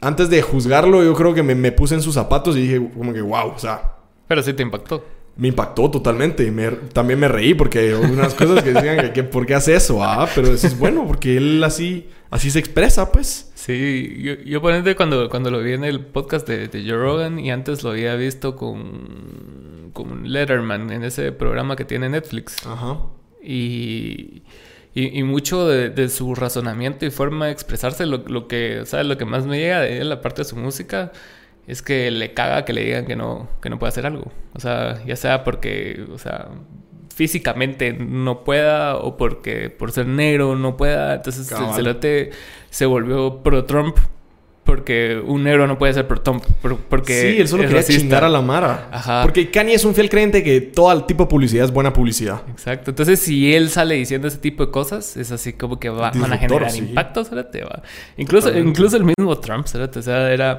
antes 0.00 0.28
de 0.28 0.42
juzgarlo, 0.42 1.02
yo 1.02 1.14
creo 1.14 1.34
que 1.34 1.42
me, 1.42 1.72
puse 1.72 1.94
en 1.94 2.02
sus 2.02 2.14
zapatos 2.14 2.56
y 2.56 2.62
dije 2.62 2.90
como 2.94 3.12
que 3.12 3.22
wow, 3.22 3.52
o 3.54 3.58
sea, 3.58 3.96
Pero 4.28 4.42
sí 4.42 4.52
te 4.52 4.62
impactó. 4.62 5.02
Me 5.36 5.48
impactó 5.48 5.90
totalmente. 5.90 6.50
Me- 6.50 6.70
también 6.92 7.18
me 7.20 7.28
reí 7.28 7.54
porque 7.54 7.94
unas 7.94 8.34
cosas 8.34 8.62
que 8.62 8.72
decían 8.72 8.98
que, 8.98 9.12
que 9.12 9.22
¿por 9.24 9.46
qué 9.46 9.54
hace 9.54 9.74
eso? 9.74 10.02
Ah, 10.02 10.28
pero 10.34 10.48
eso 10.52 10.66
es 10.66 10.78
bueno 10.78 11.06
porque 11.06 11.36
él 11.36 11.62
así, 11.62 12.08
así 12.30 12.50
se 12.50 12.58
expresa, 12.58 13.12
pues. 13.12 13.50
Sí, 13.54 14.16
yo, 14.20 14.34
yo 14.44 14.62
ponente 14.62 14.94
cuando, 14.94 15.28
cuando 15.28 15.50
lo 15.50 15.60
vi 15.60 15.72
en 15.72 15.82
el 15.84 16.00
podcast 16.00 16.46
de, 16.48 16.68
de 16.68 16.82
Joe 16.88 16.98
Rogan 16.98 17.38
y 17.40 17.50
antes 17.50 17.82
lo 17.82 17.90
había 17.90 18.14
visto 18.14 18.54
con, 18.56 19.90
con 19.92 20.30
Letterman 20.30 20.90
en 20.92 21.02
ese 21.02 21.32
programa 21.32 21.74
que 21.76 21.84
tiene 21.84 22.08
Netflix. 22.08 22.64
Ajá. 22.64 22.98
Y, 23.42 24.42
y, 24.94 25.18
y 25.18 25.22
mucho 25.24 25.66
de, 25.68 25.90
de 25.90 26.08
su 26.08 26.34
razonamiento 26.34 27.04
y 27.06 27.10
forma 27.10 27.46
de 27.46 27.52
expresarse, 27.52 28.06
lo, 28.06 28.18
lo 28.18 28.46
que, 28.48 28.82
sea, 28.86 29.02
lo 29.02 29.18
que 29.18 29.24
más 29.24 29.46
me 29.46 29.58
llega 29.58 29.80
de 29.80 29.98
él, 29.98 30.08
la 30.08 30.20
parte 30.20 30.42
de 30.42 30.48
su 30.48 30.56
música, 30.56 31.12
es 31.66 31.82
que 31.82 32.10
le 32.10 32.32
caga 32.34 32.64
que 32.64 32.72
le 32.72 32.84
digan 32.84 33.06
que 33.06 33.16
no, 33.16 33.48
que 33.60 33.70
no 33.70 33.78
puede 33.78 33.88
hacer 33.88 34.06
algo. 34.06 34.30
O 34.54 34.60
sea, 34.60 35.02
ya 35.04 35.16
sea 35.16 35.42
porque, 35.44 36.04
o 36.12 36.18
sea, 36.18 36.48
físicamente 37.14 37.92
no 37.92 38.44
pueda 38.44 38.96
o 38.96 39.16
porque 39.16 39.70
por 39.70 39.90
ser 39.92 40.06
negro 40.06 40.54
no 40.56 40.76
pueda. 40.76 41.14
Entonces 41.14 41.50
el 41.50 41.74
celote 41.74 42.30
se 42.70 42.86
volvió 42.86 43.42
pro 43.42 43.64
Trump 43.64 43.96
porque 44.64 45.22
un 45.24 45.44
negro 45.44 45.68
no 45.68 45.78
puede 45.78 45.92
ser 45.94 46.08
pro 46.08 46.20
Trump. 46.20 46.44
por- 46.60 46.76
Porque 46.78 47.32
Sí, 47.34 47.40
él 47.40 47.46
solo 47.48 47.62
es 47.62 47.68
quería 47.68 47.82
racista. 47.82 48.00
chingar 48.02 48.24
a 48.24 48.28
la 48.28 48.40
Mara. 48.42 48.88
Ajá. 48.90 49.22
Porque 49.22 49.48
Kanye 49.50 49.74
es 49.74 49.84
un 49.84 49.94
fiel 49.94 50.10
creyente 50.10 50.42
que 50.42 50.60
todo 50.60 51.04
tipo 51.04 51.22
de 51.24 51.28
publicidad 51.30 51.64
es 51.64 51.70
buena 51.72 51.92
publicidad. 51.92 52.42
Exacto. 52.50 52.90
Entonces, 52.90 53.20
si 53.20 53.54
él 53.54 53.70
sale 53.70 53.94
diciendo 53.94 54.26
ese 54.26 54.38
tipo 54.38 54.66
de 54.66 54.72
cosas, 54.72 55.16
es 55.16 55.30
así 55.30 55.52
como 55.52 55.78
que 55.78 55.88
va, 55.88 56.10
van 56.10 56.32
a 56.32 56.36
generar 56.38 56.68
sí. 56.70 56.78
impacto, 56.80 57.24
cerote, 57.24 57.62
va. 57.62 57.80
Incluso, 58.16 58.48
Totalmente. 58.48 58.70
incluso 58.70 58.96
el 58.96 59.04
mismo 59.04 59.38
Trump, 59.38 59.66
o 59.72 60.02
sea, 60.02 60.32
era, 60.32 60.58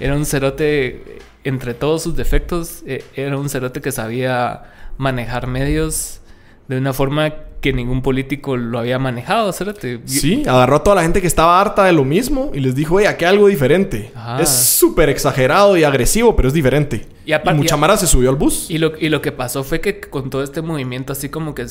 era 0.00 0.14
un 0.14 0.24
cerote, 0.24 1.18
entre 1.44 1.74
todos 1.74 2.02
sus 2.02 2.16
defectos, 2.16 2.82
eh, 2.86 3.04
era 3.14 3.36
un 3.38 3.48
cerote 3.48 3.80
que 3.80 3.92
sabía 3.92 4.62
manejar 4.98 5.46
medios 5.46 6.20
de 6.68 6.76
una 6.78 6.92
forma 6.92 7.32
que 7.60 7.72
ningún 7.72 8.02
político 8.02 8.56
lo 8.56 8.78
había 8.78 8.98
manejado, 9.00 9.52
cerote. 9.52 10.00
Y- 10.06 10.08
Sí, 10.08 10.42
agarró 10.46 10.76
a 10.76 10.82
toda 10.84 10.96
la 10.96 11.02
gente 11.02 11.20
que 11.20 11.26
estaba 11.26 11.60
harta 11.60 11.84
de 11.84 11.92
lo 11.92 12.04
mismo 12.04 12.52
y 12.54 12.60
les 12.60 12.74
dijo, 12.76 12.96
oye, 12.96 13.08
aquí 13.08 13.24
hay 13.24 13.32
algo 13.32 13.48
diferente. 13.48 14.12
Ajá. 14.14 14.40
Es 14.40 14.48
súper 14.50 15.08
exagerado 15.08 15.76
y 15.76 15.82
agresivo, 15.84 16.36
pero 16.36 16.48
es 16.48 16.54
diferente. 16.54 17.06
Y 17.24 17.32
aparte- 17.32 17.58
mucha 17.58 17.74
y- 17.76 17.78
Mara 17.78 17.96
se 17.96 18.06
subió 18.06 18.30
al 18.30 18.36
bus. 18.36 18.70
Y 18.70 18.78
lo, 18.78 18.92
y 18.98 19.08
lo 19.08 19.20
que 19.22 19.32
pasó 19.32 19.64
fue 19.64 19.80
que 19.80 19.98
con 20.00 20.30
todo 20.30 20.42
este 20.44 20.62
movimiento 20.62 21.12
así 21.12 21.30
como 21.30 21.54
que 21.54 21.66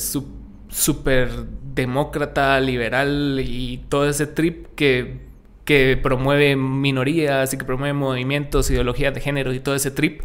súper 0.70 1.30
demócrata, 1.74 2.60
liberal 2.60 3.40
y 3.42 3.78
todo 3.88 4.08
ese 4.08 4.26
trip 4.26 4.66
que, 4.74 5.27
que 5.68 5.98
promueve 6.02 6.56
minorías 6.56 7.52
y 7.52 7.58
que 7.58 7.64
promueve 7.66 7.92
movimientos, 7.92 8.70
ideologías 8.70 9.12
de 9.12 9.20
género 9.20 9.52
y 9.52 9.60
todo 9.60 9.74
ese 9.74 9.90
trip. 9.90 10.22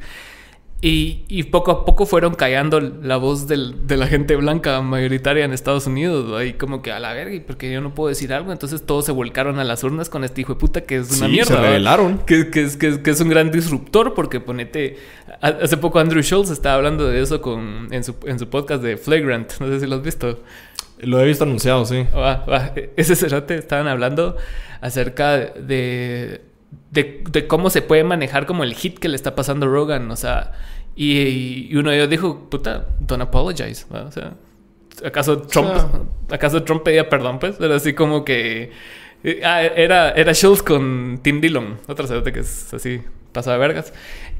Y, 0.79 1.23
y, 1.29 1.43
poco 1.43 1.71
a 1.71 1.85
poco 1.85 2.05
fueron 2.05 2.33
callando 2.35 2.79
la 2.81 3.15
voz 3.17 3.47
del, 3.47 3.87
de 3.87 3.95
la 3.97 4.05
gente 4.07 4.35
blanca 4.37 4.81
mayoritaria 4.81 5.45
en 5.45 5.53
Estados 5.53 5.85
Unidos. 5.87 6.33
Ahí 6.37 6.53
como 6.53 6.81
que 6.81 6.91
a 6.91 6.99
la 6.99 7.13
verga, 7.13 7.41
porque 7.45 7.71
yo 7.71 7.79
no 7.81 7.93
puedo 7.93 8.09
decir 8.09 8.33
algo. 8.33 8.51
Entonces 8.53 8.85
todos 8.85 9.05
se 9.05 9.11
volcaron 9.13 9.59
a 9.59 9.63
las 9.63 9.83
urnas 9.85 10.09
con 10.09 10.23
este 10.25 10.41
hijo 10.41 10.53
de 10.55 10.59
puta 10.59 10.81
que 10.81 10.97
es 10.97 11.09
una 11.17 11.27
Sí, 11.27 11.31
mierda. 11.31 11.55
se 11.55 11.61
rebelaron. 11.61 12.17
Que, 12.25 12.49
que 12.49 12.63
es, 12.63 12.75
que, 12.75 12.87
es, 12.89 12.97
que 12.97 13.11
es 13.11 13.19
un 13.21 13.29
gran 13.29 13.49
disruptor 13.51 14.13
porque 14.13 14.39
ponete... 14.41 14.97
ha- 15.41 15.47
Hace 15.63 15.77
poco 15.77 15.99
Andrew 15.99 16.21
Schultz 16.21 16.51
estaba 16.51 16.75
hablando 16.75 17.07
de 17.07 17.21
eso 17.21 17.41
con, 17.41 17.87
en, 17.91 18.03
su, 18.03 18.15
en 18.25 18.37
su 18.39 18.49
podcast 18.49 18.83
de 18.83 18.97
Flagrant. 18.97 19.53
No 19.61 19.67
sé 19.67 19.79
si 19.79 19.87
lo 19.87 19.95
has 19.95 20.03
visto. 20.03 20.41
Lo 21.05 21.19
he 21.19 21.25
visto 21.25 21.43
anunciado, 21.43 21.85
sí. 21.85 22.05
Va, 22.15 22.45
va. 22.45 22.73
Ese 22.95 23.15
cerote 23.15 23.55
estaban 23.55 23.87
hablando 23.87 24.37
acerca 24.81 25.37
de, 25.37 26.41
de, 26.91 27.23
de 27.29 27.47
cómo 27.47 27.69
se 27.69 27.81
puede 27.81 28.03
manejar 28.03 28.45
como 28.45 28.63
el 28.63 28.73
hit 28.73 28.99
que 28.99 29.09
le 29.09 29.15
está 29.15 29.35
pasando 29.35 29.65
a 29.65 29.69
Rogan. 29.69 30.09
O 30.11 30.15
sea, 30.15 30.51
y, 30.95 31.67
y 31.69 31.75
uno 31.75 31.89
de 31.91 31.97
ellos 31.97 32.09
dijo, 32.09 32.49
puta, 32.49 32.87
don't 32.99 33.21
apologize. 33.23 33.85
¿va? 33.93 34.03
O 34.03 34.11
sea, 34.11 34.33
¿acaso 35.05 35.41
Trump, 35.41 35.69
¿acaso 36.29 36.63
Trump 36.63 36.83
pedía 36.83 37.09
perdón? 37.09 37.39
Pues 37.39 37.59
era 37.59 37.75
así 37.75 37.93
como 37.93 38.23
que... 38.23 38.71
eh, 39.23 39.41
ah, 39.43 39.63
era, 39.63 40.11
era 40.11 40.33
Schultz 40.33 40.63
con 40.63 41.19
Tim 41.21 41.41
Dillon, 41.41 41.79
otro 41.87 42.05
cerote 42.07 42.33
que 42.33 42.41
es 42.41 42.73
así, 42.73 43.01
pasado 43.31 43.59
de 43.59 43.67
vergas. 43.67 43.93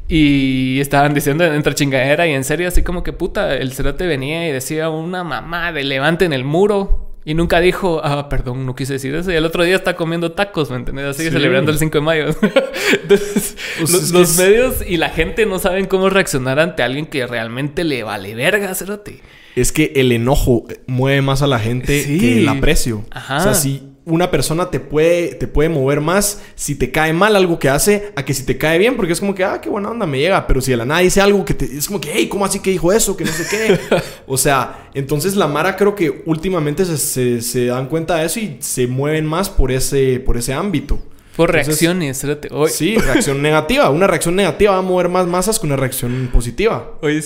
Y 0.08 0.80
estaban 0.82 1.14
diciendo 1.14 1.46
entre 1.46 1.74
chingadera 1.76 2.28
y 2.28 2.32
en 2.34 2.44
serio, 2.44 2.68
así 2.68 2.84
como 2.84 3.04
que 3.04 3.14
puta, 3.14 3.56
el 3.56 3.72
cerote 3.74 4.06
venía 4.06 4.48
y 4.48 4.52
decía 4.52 4.90
una 4.90 5.24
mamá 5.24 5.72
de 5.72 5.84
levanten 5.84 6.34
el 6.34 6.44
muro. 6.44 7.10
Y 7.26 7.36
nunca 7.36 7.62
dijo, 7.62 8.02
ah, 8.04 8.28
perdón, 8.28 8.66
no 8.66 8.76
quise 8.76 8.94
decir 8.94 9.16
eso. 9.16 9.32
Y 9.32 9.36
el 9.36 9.46
otro 9.46 9.64
día 9.64 9.78
está 9.78 9.96
comiendo 9.96 10.34
tacos, 10.34 10.70
¿me 10.70 10.76
entiendes? 10.76 11.06
Así 11.06 11.24
Sí. 11.24 11.32
celebrando 11.32 11.72
el 11.72 11.78
5 11.80 11.98
de 12.00 12.02
mayo. 12.02 12.26
Entonces, 13.02 13.56
Pues 13.80 14.12
los, 14.12 14.38
medios 14.38 14.84
y 14.86 14.98
la 14.98 15.08
gente 15.10 15.46
no 15.46 15.58
saben 15.58 15.86
cómo 15.86 16.10
reaccionar 16.10 16.60
ante 16.60 16.84
alguien 16.84 17.06
que 17.06 17.26
realmente 17.26 17.86
le 17.86 18.04
vale 18.04 18.36
verga, 18.36 18.76
cerote. 18.76 19.22
Es 19.56 19.72
que 19.72 19.94
el 19.96 20.12
enojo 20.12 20.66
mueve 20.86 21.22
más 21.22 21.42
a 21.42 21.48
la 21.48 21.60
gente 21.60 22.04
Sí. 22.04 22.18
que 22.20 22.40
el 22.40 22.50
aprecio. 22.50 23.06
Ajá. 23.12 23.38
O 23.38 23.42
sea, 23.42 23.54
si 23.54 23.84
una 24.06 24.30
persona 24.32 24.70
te 24.70 24.80
puede, 24.80 25.36
te 25.36 25.48
puede 25.48 25.70
mover 25.70 26.02
más 26.02 26.42
si 26.56 26.76
te 26.76 26.92
cae 26.92 27.14
mal 27.14 27.36
algo 27.36 27.58
que 27.58 27.70
hace 27.70 28.12
a 28.16 28.26
que 28.26 28.34
si 28.34 28.44
te 28.46 28.58
cae 28.58 28.78
bien, 28.78 28.96
porque 28.98 29.14
es 29.14 29.20
como 29.20 29.34
que, 29.34 29.44
ah, 29.44 29.62
qué 29.62 29.70
buena 29.70 29.90
onda 29.92 30.06
me 30.06 30.20
llega. 30.20 30.46
Pero 30.46 30.60
si 30.62 30.72
de 30.72 30.78
la 30.78 30.86
nada 30.86 31.00
dice 31.02 31.22
algo 31.22 31.46
que 31.46 31.54
te, 31.54 31.66
es 31.66 31.88
como 31.88 32.02
que, 32.02 32.10
hey, 32.14 32.28
¿cómo 32.28 32.44
así 32.46 32.60
que 32.60 32.72
dijo 32.72 32.92
eso? 32.92 33.16
Que 33.16 33.24
no 33.26 33.32
sé 33.32 33.46
qué. 33.50 33.80
o 34.28 34.38
sea, 34.38 34.90
entonces 34.94 35.36
la 35.36 35.48
Mara 35.48 35.76
creo 35.76 35.96
que 35.96 36.24
últimamente 36.26 36.84
se, 36.86 36.98
se- 36.98 37.42
se 37.42 37.66
dan 37.68 37.88
cuenta 37.88 38.18
de 38.18 38.26
eso 38.26 38.40
y 38.40 38.58
se 38.60 38.88
mueven 38.88 39.26
más 39.26 39.50
por 39.50 39.72
ese, 39.72 40.20
por 40.20 40.36
ese 40.38 40.54
ámbito. 40.54 41.00
Por 41.36 41.50
Entonces, 41.50 41.82
reacciones. 41.82 42.24
Hoy, 42.52 42.70
Sí, 42.70 42.96
reacción 42.98 43.42
negativa. 43.42 43.90
Una 43.90 44.06
reacción 44.06 44.36
negativa 44.36 44.74
va 44.74 44.78
a 44.80 44.82
mover 44.84 45.10
más 45.10 45.26
masas 45.26 45.58
que 45.60 45.66
una 45.66 45.76
reacción 45.78 46.30
positiva. 46.32 46.92
Oye, 47.02 47.22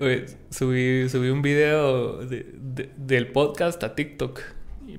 oye, 0.00 0.24
subí, 0.48 1.08
subí 1.10 1.28
un 1.28 1.42
video 1.42 2.18
de- 2.24 2.46
de- 2.54 2.88
del 2.96 3.26
podcast 3.32 3.82
a 3.84 3.94
TikTok. 3.94 4.40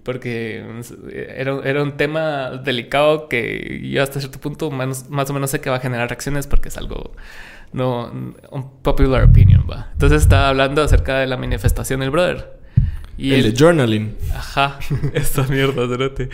Porque 0.04 0.64
era, 1.12 1.60
era 1.64 1.84
un 1.84 1.98
tema 1.98 2.52
delicado 2.52 3.28
que 3.30 3.82
yo 3.90 4.04
hasta 4.04 4.20
cierto 4.20 4.40
punto 4.40 4.72
más, 4.72 5.10
más 5.10 5.30
o 5.30 5.34
menos 5.34 5.52
sé 5.52 5.62
que 5.62 5.70
va 5.70 5.78
a 5.78 5.80
generar 5.80 6.10
reacciones 6.10 6.48
porque 6.48 6.70
es 6.70 6.78
algo 6.78 7.14
no 7.74 8.12
un 8.52 8.70
popular 8.82 9.24
opinion, 9.24 9.66
va. 9.70 9.90
Entonces 9.94 10.22
estaba 10.22 10.50
hablando 10.50 10.82
acerca 10.82 11.20
de 11.20 11.28
la 11.28 11.38
manifestación 11.38 12.00
del 12.00 12.12
brother. 12.12 12.65
Y 13.18 13.34
el 13.34 13.54
de 13.54 13.60
journaling. 13.60 14.16
Ajá, 14.34 14.78
esta 15.14 15.44
mierda, 15.44 15.88
cerote. 15.88 16.30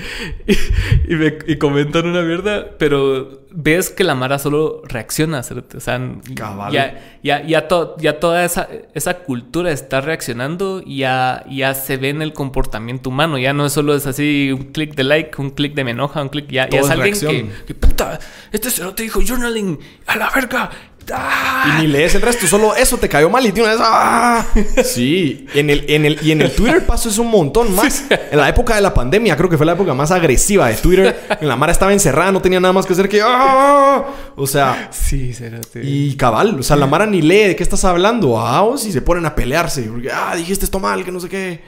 Y, 0.48 1.14
y, 1.14 1.16
me, 1.16 1.38
y 1.48 1.58
comentan 1.58 2.08
una 2.08 2.22
mierda, 2.24 2.72
pero 2.80 3.42
ves 3.52 3.90
que 3.90 4.04
la 4.04 4.16
Mara 4.16 4.40
solo 4.40 4.82
reacciona, 4.86 5.44
cerote. 5.44 5.78
O 5.78 5.80
sea, 5.80 6.02
Cabal. 6.36 6.72
ya, 6.72 7.18
ya, 7.22 7.46
ya, 7.46 7.68
to- 7.68 7.96
ya 8.00 8.20
toda 8.20 8.44
esa, 8.46 8.68
esa 8.96 9.20
cultura 9.20 9.72
está 9.72 10.02
reaccionando 10.02 10.82
y 10.84 11.00
ya, 11.00 11.46
ya 11.50 11.74
se 11.76 11.98
ve 11.98 12.10
en 12.10 12.22
el 12.24 12.34
comportamiento 12.34 13.10
humano. 13.10 13.38
Ya 13.38 13.54
no 13.54 13.66
es 13.68 13.74
solo 13.74 13.94
es 13.94 14.08
así 14.08 14.52
un 14.52 14.72
clic 14.72 14.96
de 14.96 15.04
like, 15.04 15.40
un 15.40 15.52
clic 15.52 15.76
de 15.76 15.84
me 15.84 15.92
enoja, 15.92 16.22
un 16.22 16.30
clic. 16.30 16.48
Ya, 16.50 16.68
ya 16.68 16.80
es 16.80 16.90
alguien 16.90 17.14
que, 17.20 17.50
que, 17.68 17.76
puta, 17.76 18.18
este 18.52 18.72
cerote 18.72 19.04
dijo 19.04 19.22
journaling, 19.22 19.78
a 20.08 20.16
la 20.18 20.32
verga. 20.34 20.72
¡Ah! 21.14 21.78
Y 21.78 21.82
ni 21.82 21.88
lees 21.88 22.16
el 22.16 22.22
resto, 22.22 22.48
solo 22.48 22.76
eso 22.76 22.98
te 22.98 23.10
cayó 23.10 23.30
mal 23.30 23.46
y 23.46 23.52
de 23.52 23.62
una 23.62 23.72
vez. 23.72 23.80
¡ah! 23.84 24.46
Sí, 24.84 25.46
en 25.54 25.70
el, 25.70 25.86
en 25.90 26.06
el, 26.06 26.20
y 26.22 26.32
en 26.32 26.42
el 26.42 26.52
Twitter 26.54 26.86
pasó 26.86 27.10
eso 27.10 27.22
un 27.22 27.32
montón 27.32 27.74
más. 27.76 28.04
En 28.32 28.38
la 28.38 28.48
época 28.50 28.76
de 28.76 28.82
la 28.82 28.94
pandemia, 28.94 29.36
creo 29.36 29.50
que 29.50 29.58
fue 29.58 29.66
la 29.66 29.74
época 29.74 29.94
más 29.94 30.12
agresiva 30.12 30.68
de 30.68 30.76
Twitter. 30.76 31.20
En 31.42 31.48
la 31.48 31.56
Mara 31.56 31.72
estaba 31.72 31.94
encerrada, 31.94 32.32
no 32.32 32.42
tenía 32.42 32.60
nada 32.60 32.74
más 32.74 32.86
que 32.86 32.94
hacer 32.94 33.10
que. 33.10 33.22
¡ah! 33.24 34.06
O 34.36 34.48
sea, 34.48 34.90
Sí, 34.92 35.34
y 35.82 36.16
cabal, 36.16 36.60
o 36.60 36.64
sea, 36.64 36.76
la 36.76 36.88
Mara 36.88 37.06
ni 37.06 37.22
lee 37.22 37.48
de 37.50 37.56
qué 37.56 37.64
estás 37.64 37.84
hablando. 37.86 38.40
Ah, 38.40 38.64
o 38.64 38.78
si 38.78 38.92
se 38.92 39.02
ponen 39.02 39.26
a 39.26 39.36
pelearse. 39.36 39.84
Porque, 39.84 40.10
ah, 40.12 40.36
dijiste 40.36 40.66
esto 40.66 40.80
mal, 40.80 41.04
que 41.04 41.12
no 41.12 41.20
sé 41.20 41.30
qué. 41.30 41.62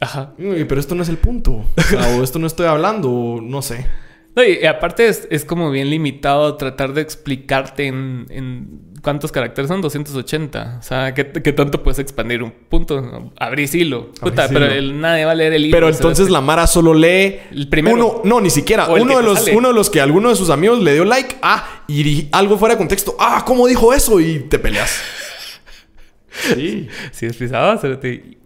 Ajá. 0.00 0.32
Pero 0.36 0.80
esto 0.80 0.94
no 0.94 1.02
es 1.02 1.08
el 1.08 1.18
punto. 1.18 1.52
O 1.76 1.82
sea, 1.82 2.16
o 2.16 2.22
esto 2.22 2.38
no 2.38 2.46
estoy 2.46 2.66
hablando, 2.66 3.10
o 3.10 3.40
no 3.40 3.62
sé. 3.62 3.86
No, 4.36 4.42
y, 4.42 4.64
aparte 4.66 5.06
es, 5.08 5.28
es 5.30 5.44
como 5.44 5.70
bien 5.70 5.90
limitado 5.90 6.56
tratar 6.56 6.92
de 6.92 7.00
explicarte 7.02 7.86
en, 7.86 8.26
en 8.30 8.80
cuántos 9.00 9.30
caracteres 9.30 9.68
son 9.68 9.80
280. 9.80 10.78
O 10.80 10.82
sea, 10.82 11.14
¿qué, 11.14 11.30
qué 11.30 11.52
tanto 11.52 11.82
puedes 11.84 12.00
expandir 12.00 12.42
un 12.42 12.50
punto? 12.50 13.30
Abrís 13.38 13.74
hilo. 13.76 14.10
Puta, 14.20 14.44
Abrís 14.44 14.58
pero 14.58 14.66
hilo. 14.66 14.74
el- 14.74 15.00
nadie 15.00 15.24
va 15.24 15.32
a 15.32 15.34
leer 15.36 15.52
el 15.52 15.62
libro. 15.62 15.76
Pero 15.76 15.88
entonces 15.88 16.30
la 16.30 16.40
Mara 16.40 16.66
solo 16.66 16.94
lee 16.94 17.36
El 17.52 17.68
primero. 17.68 17.94
uno, 17.96 18.20
no, 18.24 18.40
ni 18.40 18.50
siquiera. 18.50 18.88
Uno 18.88 19.18
de, 19.18 19.22
los, 19.22 19.38
sale. 19.44 19.56
uno 19.56 19.68
de 19.68 19.74
los 19.74 19.88
que 19.88 20.00
alguno 20.00 20.30
de 20.30 20.34
sus 20.36 20.50
amigos 20.50 20.80
le 20.82 20.94
dio 20.94 21.04
like, 21.04 21.36
ah, 21.42 21.82
y 21.86 22.28
algo 22.32 22.58
fuera 22.58 22.74
de 22.74 22.78
contexto, 22.78 23.14
ah, 23.20 23.44
¿cómo 23.46 23.68
dijo 23.68 23.94
eso? 23.94 24.18
Y 24.20 24.40
te 24.40 24.58
peleas. 24.58 25.00
Sí. 26.34 26.88
Sí, 27.12 27.26
es 27.26 27.36
pisado. 27.36 27.80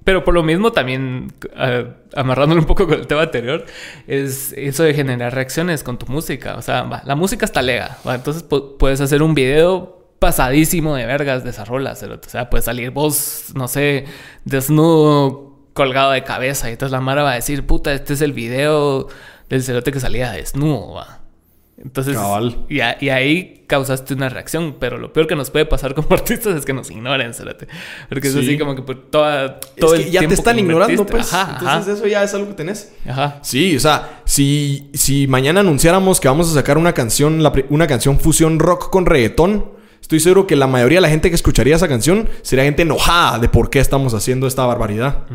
Pero 0.04 0.24
por 0.24 0.32
lo 0.34 0.42
mismo 0.42 0.72
también, 0.72 1.32
ah, 1.56 1.84
amarrándolo 2.14 2.60
un 2.60 2.66
poco 2.66 2.86
con 2.86 2.98
el 2.98 3.06
tema 3.06 3.22
anterior, 3.22 3.64
es 4.06 4.52
eso 4.56 4.82
de 4.84 4.94
generar 4.94 5.34
reacciones 5.34 5.82
con 5.82 5.98
tu 5.98 6.06
música. 6.06 6.56
O 6.56 6.62
sea, 6.62 6.82
va, 6.82 7.02
la 7.04 7.14
música 7.14 7.44
está 7.44 7.60
lega. 7.62 7.98
Entonces 8.06 8.48
pu- 8.48 8.76
puedes 8.78 9.00
hacer 9.00 9.22
un 9.22 9.34
video 9.34 9.96
pasadísimo 10.18 10.96
de 10.96 11.06
vergas 11.06 11.44
de 11.44 11.50
esa 11.50 11.64
rola. 11.64 11.92
O 11.92 12.28
sea, 12.28 12.48
puede 12.50 12.62
salir 12.62 12.90
vos, 12.90 13.52
no 13.54 13.68
sé, 13.68 14.06
desnudo, 14.44 15.56
colgado 15.74 16.12
de 16.12 16.24
cabeza. 16.24 16.68
Y 16.68 16.72
entonces 16.72 16.92
la 16.92 17.00
Mara 17.00 17.22
va 17.22 17.32
a 17.32 17.34
decir, 17.36 17.66
puta, 17.66 17.92
este 17.92 18.14
es 18.14 18.20
el 18.22 18.32
video 18.32 19.08
del 19.48 19.62
cerote 19.62 19.92
que 19.92 20.00
salía 20.00 20.32
desnudo, 20.32 20.94
va. 20.94 21.17
Entonces, 21.82 22.16
Cabal. 22.16 22.64
y, 22.68 22.80
a- 22.80 22.96
y 23.00 23.08
ahí 23.10 23.64
causaste 23.68 24.14
una 24.14 24.28
reacción, 24.28 24.76
pero 24.80 24.98
lo 24.98 25.12
peor 25.12 25.26
que 25.28 25.36
nos 25.36 25.50
puede 25.50 25.64
pasar 25.64 25.94
como 25.94 26.08
artistas 26.12 26.56
es 26.56 26.64
que 26.64 26.72
nos 26.72 26.90
ignoren, 26.90 27.32
cerote. 27.34 27.68
Porque 28.08 28.28
es 28.28 28.34
Sí. 28.34 28.40
así 28.40 28.58
como 28.58 28.74
que 28.74 28.82
por 28.82 29.10
toda, 29.10 29.60
Es 29.60 29.76
todo 29.76 29.92
que 29.94 30.02
el 30.04 30.10
ya 30.10 30.26
te 30.26 30.34
están 30.34 30.56
que 30.56 30.62
ignorando, 30.62 31.06
pues. 31.06 31.32
Ajá, 31.32 31.52
Entonces 31.60 31.88
ajá, 31.88 31.98
eso 31.98 32.06
ya 32.08 32.22
es 32.24 32.34
algo 32.34 32.48
que 32.48 32.54
tenés. 32.54 32.92
ajá. 33.08 33.38
Sí, 33.42 33.76
o 33.76 33.80
sea, 33.80 34.22
si, 34.24 34.90
si 34.94 35.26
mañana 35.28 35.60
anunciáramos 35.60 36.18
que 36.20 36.26
vamos 36.28 36.50
a 36.50 36.54
sacar 36.54 36.78
una 36.78 36.92
canción, 36.94 37.42
la 37.42 37.52
una 37.68 37.86
canción 37.86 38.18
fusión 38.18 38.58
rock 38.58 38.90
con 38.90 39.06
reggaetón, 39.06 39.70
estoy 40.00 40.18
seguro 40.20 40.46
que 40.46 40.56
la 40.56 40.66
mayoría 40.66 40.96
de 40.98 41.02
la 41.02 41.08
gente 41.10 41.28
que 41.28 41.34
escucharía 41.36 41.76
esa 41.76 41.86
canción 41.86 42.28
sería 42.42 42.64
gente 42.64 42.82
enojada 42.82 43.38
de 43.38 43.48
por 43.48 43.70
qué 43.70 43.78
estamos 43.78 44.14
haciendo 44.14 44.46
esta 44.48 44.64
barbaridad. 44.66 45.26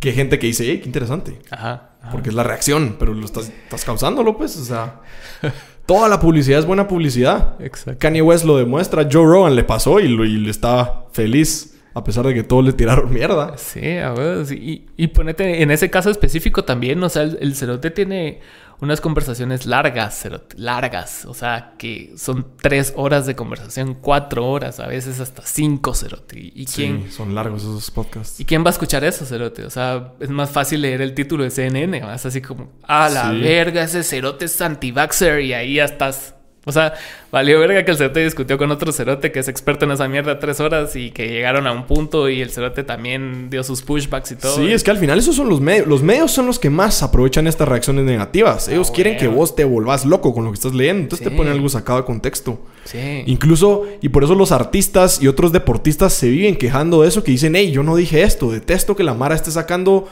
Que 0.00 0.08
hay 0.08 0.14
gente 0.16 0.38
que 0.40 0.46
dice, 0.48 0.64
hey, 0.66 0.80
qué 0.80 0.86
interesante. 0.86 1.38
Ajá, 1.50 1.90
ajá. 2.00 2.10
Porque 2.10 2.30
es 2.30 2.34
la 2.34 2.42
reacción, 2.42 2.96
pero 2.98 3.12
lo 3.14 3.24
estás, 3.24 3.48
estás 3.64 3.84
causándolo, 3.84 4.36
pues. 4.36 4.56
O 4.56 4.64
sea, 4.64 5.00
toda 5.86 6.08
la 6.08 6.20
publicidad 6.20 6.58
es 6.58 6.66
buena 6.66 6.88
publicidad. 6.88 7.54
Exacto. 7.60 7.98
Kanye 7.98 8.22
West 8.22 8.44
lo 8.44 8.56
demuestra. 8.56 9.08
Joe 9.10 9.24
Rogan 9.24 9.56
le 9.56 9.64
pasó 9.64 10.00
y, 10.00 10.08
lo, 10.08 10.24
y 10.24 10.38
le 10.38 10.50
estaba 10.50 11.06
feliz. 11.12 11.68
A 11.94 12.02
pesar 12.04 12.26
de 12.26 12.32
que 12.32 12.42
todos 12.42 12.64
le 12.64 12.72
tiraron 12.72 13.12
mierda. 13.12 13.58
Sí, 13.58 13.98
a 13.98 14.12
ver, 14.12 14.46
sí. 14.46 14.54
Y, 14.96 15.04
y 15.04 15.08
ponete 15.08 15.62
en 15.62 15.70
ese 15.70 15.90
caso 15.90 16.08
específico 16.08 16.64
también, 16.64 17.02
o 17.02 17.08
sea, 17.10 17.22
el, 17.22 17.36
el 17.40 17.54
cerote 17.54 17.90
tiene 17.90 18.40
unas 18.82 19.00
conversaciones 19.00 19.64
largas, 19.64 20.20
cerote, 20.20 20.56
largas. 20.58 21.24
O 21.24 21.34
sea, 21.34 21.74
que 21.78 22.12
son 22.16 22.46
tres 22.60 22.92
horas 22.96 23.26
de 23.26 23.36
conversación, 23.36 23.94
cuatro 23.94 24.46
horas, 24.46 24.80
a 24.80 24.88
veces 24.88 25.20
hasta 25.20 25.42
cinco, 25.46 25.94
cerote. 25.94 26.38
¿Y, 26.38 26.66
quién, 26.66 27.04
Sí, 27.06 27.12
son 27.12 27.34
largos 27.34 27.62
esos 27.62 27.90
podcasts. 27.92 28.40
¿Y 28.40 28.44
quién 28.44 28.64
va 28.64 28.68
a 28.68 28.72
escuchar 28.72 29.04
eso, 29.04 29.24
cerote? 29.24 29.64
O 29.64 29.70
sea, 29.70 30.12
es 30.20 30.28
más 30.30 30.50
fácil 30.50 30.82
leer 30.82 31.00
el 31.00 31.14
título 31.14 31.44
de 31.44 31.50
CNN, 31.50 31.98
es 32.14 32.26
así 32.26 32.42
como, 32.42 32.70
ah, 32.82 33.08
la 33.08 33.30
Sí. 33.30 33.40
verga, 33.40 33.82
ese 33.84 34.02
cerote 34.02 34.46
es 34.46 34.60
anti-vaxxer 34.60 35.40
y 35.40 35.52
ahí 35.54 35.74
ya 35.74 35.84
estás. 35.84 36.34
O 36.64 36.70
sea, 36.70 36.94
valió 37.32 37.58
verga 37.58 37.84
que 37.84 37.90
el 37.90 37.96
cerote 37.96 38.22
discutió 38.22 38.56
con 38.56 38.70
otro 38.70 38.92
cerote 38.92 39.32
que 39.32 39.40
es 39.40 39.48
experto 39.48 39.84
en 39.84 39.90
esa 39.90 40.06
mierda 40.06 40.38
tres 40.38 40.60
horas 40.60 40.94
y 40.94 41.10
que 41.10 41.26
llegaron 41.28 41.66
a 41.66 41.72
un 41.72 41.86
punto 41.86 42.28
y 42.28 42.40
el 42.40 42.50
cerote 42.50 42.84
también 42.84 43.50
dio 43.50 43.64
sus 43.64 43.82
pushbacks 43.82 44.30
y 44.30 44.36
todo. 44.36 44.54
Sí, 44.56 44.72
es 44.72 44.84
que 44.84 44.92
al 44.92 44.98
final 44.98 45.18
esos 45.18 45.34
son 45.34 45.48
los 45.48 45.60
medios. 45.60 45.88
Los 45.88 46.02
medios 46.04 46.30
son 46.30 46.46
los 46.46 46.60
que 46.60 46.70
más 46.70 47.02
aprovechan 47.02 47.48
estas 47.48 47.66
reacciones 47.68 48.04
negativas. 48.04 48.68
Ellos 48.68 48.90
Ah, 48.90 48.94
quieren 48.94 49.16
que 49.16 49.26
vos 49.26 49.56
te 49.56 49.64
volvás 49.64 50.04
loco 50.04 50.32
con 50.32 50.44
lo 50.44 50.50
que 50.52 50.54
estás 50.54 50.72
leyendo. 50.72 51.02
Entonces 51.02 51.24
Sí. 51.26 51.30
te 51.30 51.36
ponen 51.36 51.52
algo 51.52 51.68
sacado 51.68 51.98
de 51.98 52.04
contexto. 52.04 52.60
Sí. 52.84 53.24
Incluso, 53.26 53.84
y 54.00 54.10
por 54.10 54.22
eso 54.22 54.36
los 54.36 54.52
artistas 54.52 55.20
y 55.20 55.26
otros 55.26 55.50
deportistas 55.50 56.12
se 56.12 56.28
viven 56.28 56.54
quejando 56.54 57.02
de 57.02 57.08
eso, 57.08 57.24
que 57.24 57.32
dicen, 57.32 57.56
hey, 57.56 57.72
yo 57.72 57.82
no 57.82 57.96
dije 57.96 58.22
esto, 58.22 58.52
detesto 58.52 58.94
que 58.94 59.02
la 59.02 59.14
Mara 59.14 59.34
esté 59.34 59.50
sacando 59.50 60.08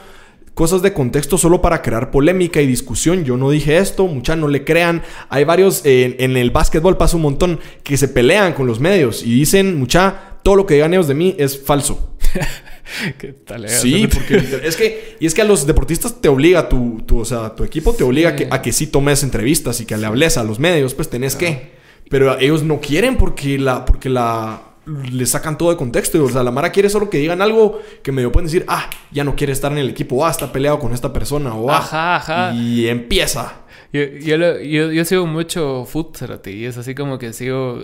cosas 0.61 0.83
de 0.83 0.93
contexto 0.93 1.39
solo 1.39 1.59
para 1.59 1.81
crear 1.81 2.11
polémica 2.11 2.61
y 2.61 2.67
discusión. 2.67 3.25
Yo 3.25 3.35
no 3.35 3.49
dije 3.49 3.79
esto, 3.79 4.05
mucha 4.05 4.35
no 4.35 4.47
le 4.47 4.63
crean. 4.63 5.01
Hay 5.27 5.43
varios, 5.43 5.81
eh, 5.85 6.17
en 6.19 6.37
el 6.37 6.51
básquetbol 6.51 6.97
pasa 6.97 7.15
un 7.15 7.23
montón, 7.23 7.59
que 7.81 7.97
se 7.97 8.07
pelean 8.07 8.53
con 8.53 8.67
los 8.67 8.79
medios 8.79 9.23
y 9.25 9.33
dicen, 9.33 9.79
mucha, 9.79 10.37
todo 10.43 10.55
lo 10.55 10.67
que 10.67 10.75
digan 10.75 10.93
ellos 10.93 11.07
de 11.07 11.15
mí 11.15 11.33
es 11.39 11.59
falso. 11.59 12.15
¿Qué 13.17 13.33
tal? 13.33 13.67
Sí, 13.69 14.07
porque 14.13 14.39
es 14.63 14.75
que, 14.75 15.17
y 15.19 15.25
es 15.25 15.33
que 15.33 15.41
a 15.41 15.45
los 15.45 15.65
deportistas 15.65 16.21
te 16.21 16.29
obliga, 16.29 16.69
tu, 16.69 17.01
tu 17.07 17.21
o 17.21 17.25
sea, 17.25 17.55
tu 17.55 17.63
equipo 17.63 17.93
te 17.93 18.03
obliga 18.03 18.29
a, 18.29 18.35
que, 18.35 18.47
a 18.51 18.61
que 18.61 18.71
sí 18.71 18.85
tomes 18.85 19.23
entrevistas 19.23 19.81
y 19.81 19.87
que 19.87 19.97
le 19.97 20.05
hables 20.05 20.37
a 20.37 20.43
los 20.43 20.59
medios, 20.59 20.93
pues 20.93 21.09
tenés 21.09 21.35
que. 21.35 21.71
Pero 22.07 22.37
ellos 22.37 22.61
no 22.61 22.79
quieren 22.79 23.17
porque 23.17 23.57
la, 23.57 23.83
porque 23.83 24.09
la, 24.09 24.61
le 24.85 25.25
sacan 25.25 25.57
todo 25.57 25.69
de 25.69 25.77
contexto. 25.77 26.23
O 26.23 26.29
sea, 26.29 26.43
la 26.43 26.51
Mara 26.51 26.71
quiere 26.71 26.89
solo 26.89 27.09
que 27.09 27.17
digan 27.17 27.41
algo 27.41 27.81
que 28.03 28.11
medio 28.11 28.31
pueden 28.31 28.47
decir, 28.47 28.65
ah, 28.67 28.89
ya 29.11 29.23
no 29.23 29.35
quiere 29.35 29.53
estar 29.53 29.71
en 29.71 29.77
el 29.77 29.89
equipo, 29.89 30.25
ah, 30.25 30.31
está 30.31 30.51
peleado 30.51 30.79
con 30.79 30.93
esta 30.93 31.11
persona, 31.13 31.53
o 31.55 31.69
ah, 31.69 31.77
Ajá, 31.77 32.15
ajá. 32.15 32.53
Y 32.53 32.87
empieza. 32.87 33.53
Yo, 33.93 34.03
yo, 34.03 34.37
lo- 34.37 34.59
yo, 34.59 34.91
yo 34.91 35.03
sigo 35.05 35.27
mucho 35.27 35.85
foot, 35.85 36.15
cerote, 36.17 36.51
y 36.51 36.65
es 36.65 36.77
así 36.77 36.95
como 36.95 37.17
que 37.19 37.33
sigo 37.33 37.77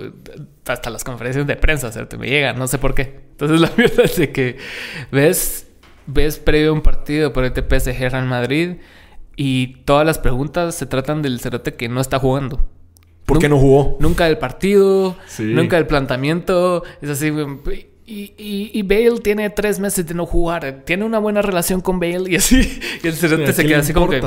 hasta 0.66 0.90
las 0.90 1.04
conferencias 1.04 1.46
de 1.46 1.56
prensa, 1.58 1.92
cerote, 1.92 2.18
me 2.18 2.28
llegan, 2.30 2.58
no 2.58 2.68
sé 2.68 2.78
por 2.78 2.96
qué. 2.96 3.22
Entonces 3.32 3.60
la 3.62 3.70
verdad 3.76 4.06
es 4.06 4.16
de 4.18 4.32
que 4.32 4.58
ves, 5.12 5.68
ves 6.06 6.40
previo 6.40 6.70
a 6.70 6.74
un 6.74 6.82
partido 6.82 7.34
por 7.34 7.44
este 7.44 7.62
PSG 7.62 8.10
Real 8.10 8.26
Madrid 8.26 8.78
y 9.36 9.82
todas 9.84 10.06
las 10.06 10.18
preguntas 10.18 10.76
se 10.76 10.86
tratan 10.86 11.22
del 11.22 11.40
cerote 11.42 11.74
que 11.76 11.90
no 11.90 12.00
está 12.02 12.20
jugando. 12.20 12.66
¿Por 13.28 13.40
qué 13.40 13.50
no 13.50 13.60
jugó? 13.60 13.98
Nunca 14.00 14.26
del 14.26 14.38
partido, 14.38 15.18
Sí. 15.28 15.44
nunca 15.44 15.76
del 15.76 15.86
planteamiento. 15.86 16.84
Es 17.02 17.10
así, 17.10 17.28
y, 18.06 18.34
y, 18.38 18.72
y 18.74 18.82
Bale 18.84 19.20
tiene 19.22 19.50
tres 19.50 19.80
meses 19.80 20.08
de 20.08 20.14
no 20.14 20.26
jugar. 20.26 20.84
Tiene 20.86 21.04
una 21.04 21.20
buena 21.20 21.42
relación 21.42 21.82
con 21.82 22.00
Bale 22.00 22.32
y 22.32 22.38
así. 22.38 22.80
Y 23.04 23.08
el 23.08 23.14
cerote 23.14 23.44
¿A 23.50 23.54
se 23.54 23.66
queda 23.66 23.80
así 23.80 23.92
como 23.94 24.10
que... 24.10 24.22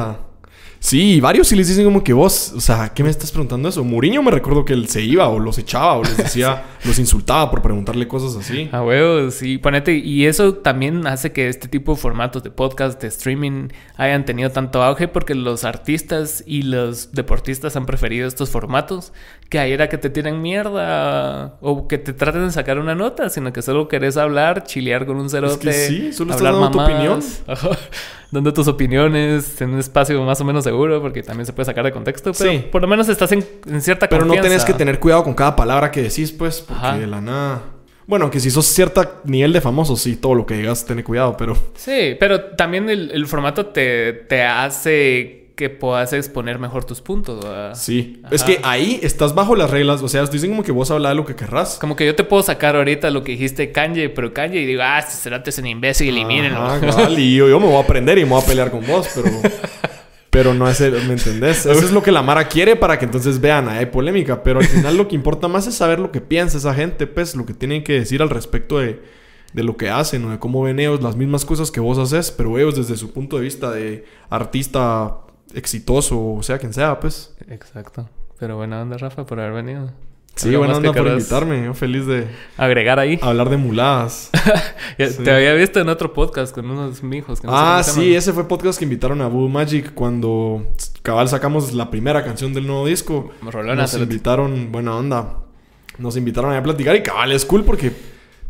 Sí, 0.82 1.20
varios 1.20 1.46
sí 1.46 1.56
les 1.56 1.68
dicen 1.68 1.84
como 1.84 2.02
que 2.02 2.14
vos, 2.14 2.54
o 2.56 2.60
sea, 2.60 2.92
¿qué 2.94 3.04
me 3.04 3.10
estás 3.10 3.30
preguntando 3.30 3.68
eso? 3.68 3.84
Mourinho 3.84 4.22
me 4.22 4.30
recuerdo 4.30 4.64
que 4.64 4.72
él 4.72 4.88
se 4.88 5.02
iba 5.02 5.28
o 5.28 5.38
los 5.38 5.58
echaba 5.58 5.98
o 5.98 6.02
les 6.02 6.16
decía, 6.16 6.64
los 6.84 6.98
insultaba 6.98 7.50
por 7.50 7.60
preguntarle 7.60 8.08
cosas 8.08 8.34
así. 8.34 8.66
A 8.72 8.82
huevos, 8.82 9.34
sí, 9.34 9.58
ponete. 9.58 9.92
Y 9.92 10.24
eso 10.24 10.54
también 10.54 11.06
hace 11.06 11.32
que 11.32 11.48
este 11.48 11.68
tipo 11.68 11.92
de 11.92 12.00
formatos 12.00 12.42
de 12.42 12.50
podcast, 12.50 13.00
de 13.00 13.08
streaming, 13.08 13.68
hayan 13.96 14.24
tenido 14.24 14.48
tanto 14.50 14.82
auge 14.82 15.06
porque 15.06 15.34
los 15.34 15.64
artistas 15.64 16.42
y 16.46 16.62
los 16.62 17.12
deportistas 17.12 17.76
han 17.76 17.84
preferido 17.84 18.26
estos 18.26 18.48
formatos 18.48 19.12
que 19.50 19.58
ayer 19.58 19.82
a 19.82 19.88
que 19.90 19.98
te 19.98 20.08
tiren 20.08 20.40
mierda 20.40 21.58
o 21.60 21.88
que 21.88 21.98
te 21.98 22.14
traten 22.14 22.46
de 22.46 22.52
sacar 22.52 22.78
una 22.78 22.94
nota, 22.94 23.28
sino 23.28 23.52
que 23.52 23.60
solo 23.60 23.86
querés 23.86 24.16
hablar, 24.16 24.64
chilear 24.64 25.04
con 25.04 25.18
un 25.18 25.28
cerote. 25.28 25.72
sí, 25.72 26.12
solo 26.14 26.32
estás 26.32 26.54
dando 26.54 26.70
tu 26.70 26.80
ajá, 27.48 27.70
dando 28.30 28.52
tus 28.52 28.68
opiniones 28.68 29.60
en 29.60 29.70
un 29.70 29.78
espacio 29.80 30.22
más 30.24 30.40
o 30.40 30.44
menos 30.44 30.64
seguro 30.64 31.00
porque 31.02 31.22
también 31.22 31.46
se 31.46 31.52
puede 31.52 31.66
sacar 31.66 31.84
de 31.84 31.92
contexto, 31.92 32.32
pero 32.36 32.50
Sí. 32.52 32.58
por 32.70 32.80
lo 32.82 32.88
menos 32.88 33.08
estás 33.08 33.32
en, 33.32 33.44
en 33.66 33.80
cierta 33.82 34.08
Pero 34.08 34.24
no 34.24 34.34
tenés 34.40 34.64
que 34.64 34.72
tener 34.74 34.98
cuidado 35.00 35.24
con 35.24 35.34
cada 35.34 35.56
palabra 35.56 35.90
que 35.90 36.02
decís, 36.02 36.32
pues, 36.32 36.60
porque 36.60 36.86
Ajá. 36.86 36.98
de 36.98 37.06
la 37.06 37.20
nada. 37.20 37.62
Bueno, 38.06 38.28
que 38.30 38.40
si 38.40 38.50
sos 38.50 38.66
cierta 38.66 39.20
nivel 39.24 39.52
de 39.52 39.60
famoso, 39.60 39.94
sí, 39.96 40.16
todo 40.16 40.34
lo 40.34 40.44
que 40.44 40.54
digas, 40.54 40.84
ten 40.84 41.00
cuidado, 41.02 41.36
pero. 41.36 41.56
Sí, 41.76 42.16
pero 42.18 42.40
también 42.56 42.88
el, 42.90 43.10
el 43.12 43.26
formato 43.28 43.66
te, 43.66 44.12
te 44.12 44.42
hace 44.42 45.39
que 45.60 45.68
puedas 45.70 46.12
exponer 46.14 46.58
mejor 46.58 46.84
tus 46.86 47.02
puntos. 47.02 47.44
¿verdad? 47.44 47.74
Sí. 47.74 48.20
Ajá. 48.24 48.34
Es 48.34 48.42
que 48.42 48.58
ahí 48.62 48.98
estás 49.02 49.34
bajo 49.34 49.54
las 49.54 49.70
reglas. 49.70 50.00
O 50.02 50.08
sea, 50.08 50.24
dicen 50.24 50.50
como 50.50 50.62
que 50.62 50.72
vos 50.72 50.90
hablas 50.90 51.10
de 51.12 51.16
lo 51.16 51.26
que 51.26 51.36
querrás. 51.36 51.76
Como 51.78 51.94
que 51.96 52.06
yo 52.06 52.14
te 52.16 52.24
puedo 52.24 52.42
sacar 52.42 52.74
ahorita 52.76 53.10
lo 53.10 53.22
que 53.22 53.32
dijiste 53.32 53.72
Kanye, 53.72 54.08
pero 54.08 54.32
Kanye 54.32 54.60
y 54.62 54.64
digo, 54.66 54.80
ah, 54.82 54.98
este 55.00 55.12
cerote 55.12 55.50
es 55.50 55.58
un 55.58 55.66
imbécil, 55.66 56.08
elimínenlo. 56.08 56.62
Ajá, 56.62 56.80
cabal, 56.80 57.18
y 57.18 57.36
yo, 57.36 57.46
yo 57.50 57.60
me 57.60 57.66
voy 57.66 57.76
a 57.76 57.80
aprender 57.80 58.16
y 58.18 58.24
me 58.24 58.30
voy 58.30 58.42
a 58.42 58.46
pelear 58.46 58.70
con 58.70 58.86
vos, 58.86 59.06
pero. 59.14 59.28
Pero 60.30 60.54
no 60.54 60.68
es 60.68 60.80
el- 60.80 60.94
¿me 61.06 61.14
entendés? 61.14 61.66
Eso 61.66 61.84
es 61.84 61.90
lo 61.92 62.02
que 62.02 62.12
la 62.12 62.22
Mara 62.22 62.46
quiere 62.48 62.76
para 62.76 62.98
que 62.98 63.04
entonces 63.04 63.40
vean, 63.40 63.68
ahí 63.68 63.78
hay 63.80 63.86
polémica. 63.86 64.42
Pero 64.42 64.60
al 64.60 64.66
final 64.66 64.96
lo 64.96 65.08
que 65.08 65.14
importa 65.16 65.46
más 65.48 65.66
es 65.66 65.74
saber 65.74 65.98
lo 65.98 66.10
que 66.12 66.20
piensa 66.20 66.56
esa 66.56 66.72
gente, 66.72 67.06
pues, 67.06 67.34
lo 67.36 67.44
que 67.44 67.52
tienen 67.52 67.84
que 67.84 67.94
decir 67.94 68.22
al 68.22 68.30
respecto 68.30 68.78
de, 68.78 69.02
de 69.52 69.62
lo 69.64 69.76
que 69.76 69.90
hacen 69.90 70.24
o 70.24 70.30
de 70.30 70.38
cómo 70.38 70.62
ven 70.62 70.78
ellos 70.78 71.02
las 71.02 71.16
mismas 71.16 71.44
cosas 71.44 71.72
que 71.72 71.80
vos 71.80 71.98
haces, 71.98 72.30
pero 72.30 72.56
ellos 72.56 72.76
desde 72.76 72.96
su 72.96 73.12
punto 73.12 73.36
de 73.38 73.42
vista 73.42 73.72
de 73.72 74.04
artista 74.28 75.16
exitoso, 75.54 76.34
o 76.34 76.42
sea, 76.42 76.58
quien 76.58 76.72
sea, 76.72 76.98
pues. 77.00 77.34
Exacto. 77.48 78.08
Pero 78.38 78.56
buena 78.56 78.80
onda, 78.82 78.96
Rafa, 78.98 79.24
por 79.26 79.38
haber 79.40 79.52
venido. 79.64 79.90
Sí, 80.36 80.54
buena 80.56 80.76
onda 80.76 80.92
por 80.92 81.06
invitarme. 81.08 81.64
Yo 81.64 81.74
feliz 81.74 82.06
de 82.06 82.26
Agregar 82.56 82.98
ahí. 82.98 83.18
hablar 83.20 83.50
de 83.50 83.56
muladas. 83.56 84.30
Sí. 84.98 85.22
Te 85.24 85.30
había 85.32 85.54
visto 85.54 85.80
en 85.80 85.88
otro 85.88 86.12
podcast 86.12 86.54
con 86.54 86.68
unos 86.70 87.02
mijos. 87.02 87.40
que 87.40 87.46
no 87.46 87.52
Ah, 87.56 87.82
sí, 87.82 88.00
llaman. 88.02 88.16
ese 88.18 88.32
fue 88.34 88.46
podcast 88.46 88.78
que 88.78 88.84
invitaron 88.84 89.22
a 89.22 89.28
Voodoo 89.28 89.48
Magic 89.48 89.94
cuando 89.94 90.66
cabal 91.02 91.26
sacamos 91.28 91.72
la 91.72 91.90
primera 91.90 92.22
canción 92.22 92.52
del 92.52 92.66
nuevo 92.66 92.86
disco. 92.86 93.30
Rolona, 93.42 93.82
Nos 93.82 93.94
invitaron, 93.94 94.70
buena 94.72 94.94
onda. 94.96 95.38
Nos 95.96 96.16
invitaron 96.18 96.52
a 96.54 96.62
platicar 96.62 96.96
y 96.96 97.02
cabal 97.02 97.32
es 97.32 97.46
cool 97.46 97.64
porque 97.64 97.92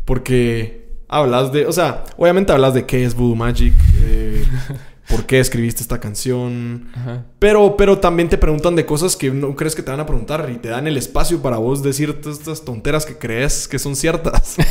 porque 0.03 0.89
hablas 1.07 1.51
de, 1.53 1.65
o 1.65 1.71
sea, 1.71 2.03
obviamente 2.17 2.51
hablas 2.51 2.73
de 2.73 2.85
qué 2.85 3.03
es 3.05 3.15
Voodoo 3.15 3.35
Magic, 3.35 3.73
eh, 4.03 4.43
por 5.09 5.25
qué 5.25 5.39
escribiste 5.39 5.81
esta 5.81 5.99
canción, 5.99 6.89
Ajá. 6.95 7.25
pero 7.39 7.75
pero 7.77 7.99
también 7.99 8.29
te 8.29 8.37
preguntan 8.37 8.75
de 8.75 8.85
cosas 8.85 9.15
que 9.15 9.31
no 9.31 9.55
crees 9.55 9.75
que 9.75 9.81
te 9.81 9.91
van 9.91 9.99
a 9.99 10.05
preguntar 10.05 10.49
y 10.53 10.57
te 10.57 10.69
dan 10.69 10.87
el 10.87 10.97
espacio 10.97 11.41
para 11.41 11.57
vos 11.57 11.83
decir 11.83 12.21
todas 12.21 12.39
estas 12.39 12.63
tonteras 12.63 13.05
que 13.05 13.17
crees 13.17 13.67
que 13.67 13.79
son 13.79 13.95
ciertas. 13.95 14.57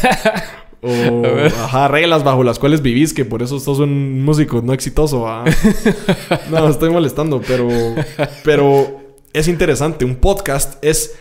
O, 0.82 1.22
ajá, 1.46 1.88
reglas 1.88 2.24
bajo 2.24 2.42
las 2.42 2.58
cuales 2.58 2.80
vivís, 2.80 3.12
que 3.12 3.26
por 3.26 3.42
eso 3.42 3.60
sos 3.60 3.80
un 3.80 4.24
músico 4.24 4.62
no 4.62 4.72
exitoso. 4.72 5.26
no, 6.50 6.68
estoy 6.68 6.88
molestando, 6.88 7.42
pero, 7.46 7.68
pero 8.44 9.00
es 9.32 9.48
interesante. 9.48 10.04
Un 10.04 10.16
podcast 10.16 10.82
es. 10.82 11.16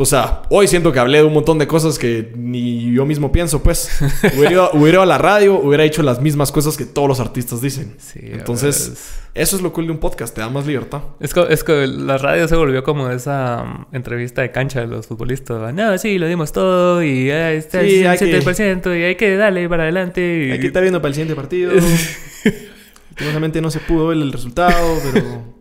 O 0.00 0.04
sea, 0.04 0.42
hoy 0.48 0.68
siento 0.68 0.92
que 0.92 1.00
hablé 1.00 1.18
de 1.18 1.24
un 1.24 1.32
montón 1.32 1.58
de 1.58 1.66
cosas 1.66 1.98
que 1.98 2.32
ni 2.36 2.92
yo 2.92 3.04
mismo 3.04 3.32
pienso, 3.32 3.62
pues. 3.64 3.90
Hubiera 4.36 4.52
ido, 4.52 4.70
hubiera 4.74 4.90
ido 4.96 5.02
a 5.02 5.06
la 5.06 5.18
radio, 5.18 5.56
hubiera 5.58 5.82
hecho 5.84 6.02
las 6.04 6.20
mismas 6.20 6.52
cosas 6.52 6.76
que 6.76 6.84
todos 6.84 7.08
los 7.08 7.18
artistas 7.18 7.60
dicen. 7.60 7.96
Sí, 7.98 8.20
Entonces, 8.22 8.76
es- 8.92 9.18
eso 9.34 9.56
es 9.56 9.62
lo 9.62 9.72
cool 9.72 9.86
de 9.86 9.92
un 9.92 9.98
podcast, 9.98 10.34
te 10.34 10.40
da 10.40 10.48
más 10.48 10.66
libertad. 10.66 11.02
Es 11.20 11.34
que, 11.34 11.44
es 11.50 11.62
que 11.64 11.86
la 11.88 12.16
radio 12.18 12.46
se 12.48 12.56
volvió 12.56 12.82
como 12.84 13.10
esa 13.10 13.62
um, 13.64 13.84
entrevista 13.92 14.42
de 14.42 14.50
cancha 14.52 14.80
de 14.80 14.86
los 14.86 15.06
futbolistas. 15.08 15.60
¿va? 15.60 15.72
No, 15.72 15.96
sí, 15.98 16.18
lo 16.18 16.26
dimos 16.28 16.52
todo 16.52 17.02
y 17.02 17.30
está 17.30 17.82
Sí, 17.82 18.00
el 18.00 18.06
hay 18.06 18.18
que- 18.18 18.40
7% 18.42 18.98
y 18.98 19.02
hay 19.02 19.14
que 19.16 19.36
darle 19.36 19.68
para 19.68 19.82
adelante. 19.84 20.46
y- 20.46 20.50
Hay 20.52 20.60
que 20.60 20.68
estar 20.68 20.82
viendo 20.82 21.00
para 21.02 21.08
el 21.08 21.14
siguiente 21.14 21.34
partido. 21.34 21.72
Últimamente 23.20 23.60
no 23.60 23.70
se 23.70 23.80
pudo 23.80 24.08
ver 24.08 24.18
el 24.18 24.32
resultado, 24.32 24.96
pero. 25.12 25.58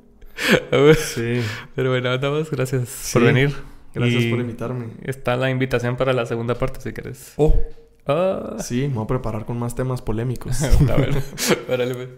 A 0.71 0.77
ver, 0.77 0.95
Sí. 0.95 1.41
Pero 1.75 1.89
bueno, 1.89 2.09
nada 2.11 2.29
más, 2.29 2.51
gracias 2.51 2.87
Sí. 2.89 3.13
por 3.13 3.23
venir. 3.23 3.51
Gracias 3.99 4.23
Y 4.23 4.29
por 4.29 4.39
invitarme. 4.39 4.87
Está 5.03 5.35
la 5.35 5.49
invitación 5.49 5.97
para 5.97 6.13
la 6.13 6.25
segunda 6.25 6.55
parte 6.55 6.81
si 6.81 6.93
quieres. 6.93 7.33
Oh, 7.37 7.55
Ah, 8.09 8.55
sí, 8.59 8.87
me 8.87 8.95
voy 8.95 9.03
a 9.03 9.07
preparar 9.07 9.45
con 9.45 9.59
más 9.59 9.75
temas 9.75 10.01
polémicos. 10.01 10.61
a 10.63 10.95
ver, 10.95 11.21
órale, 11.69 11.93
pues. 11.93 12.09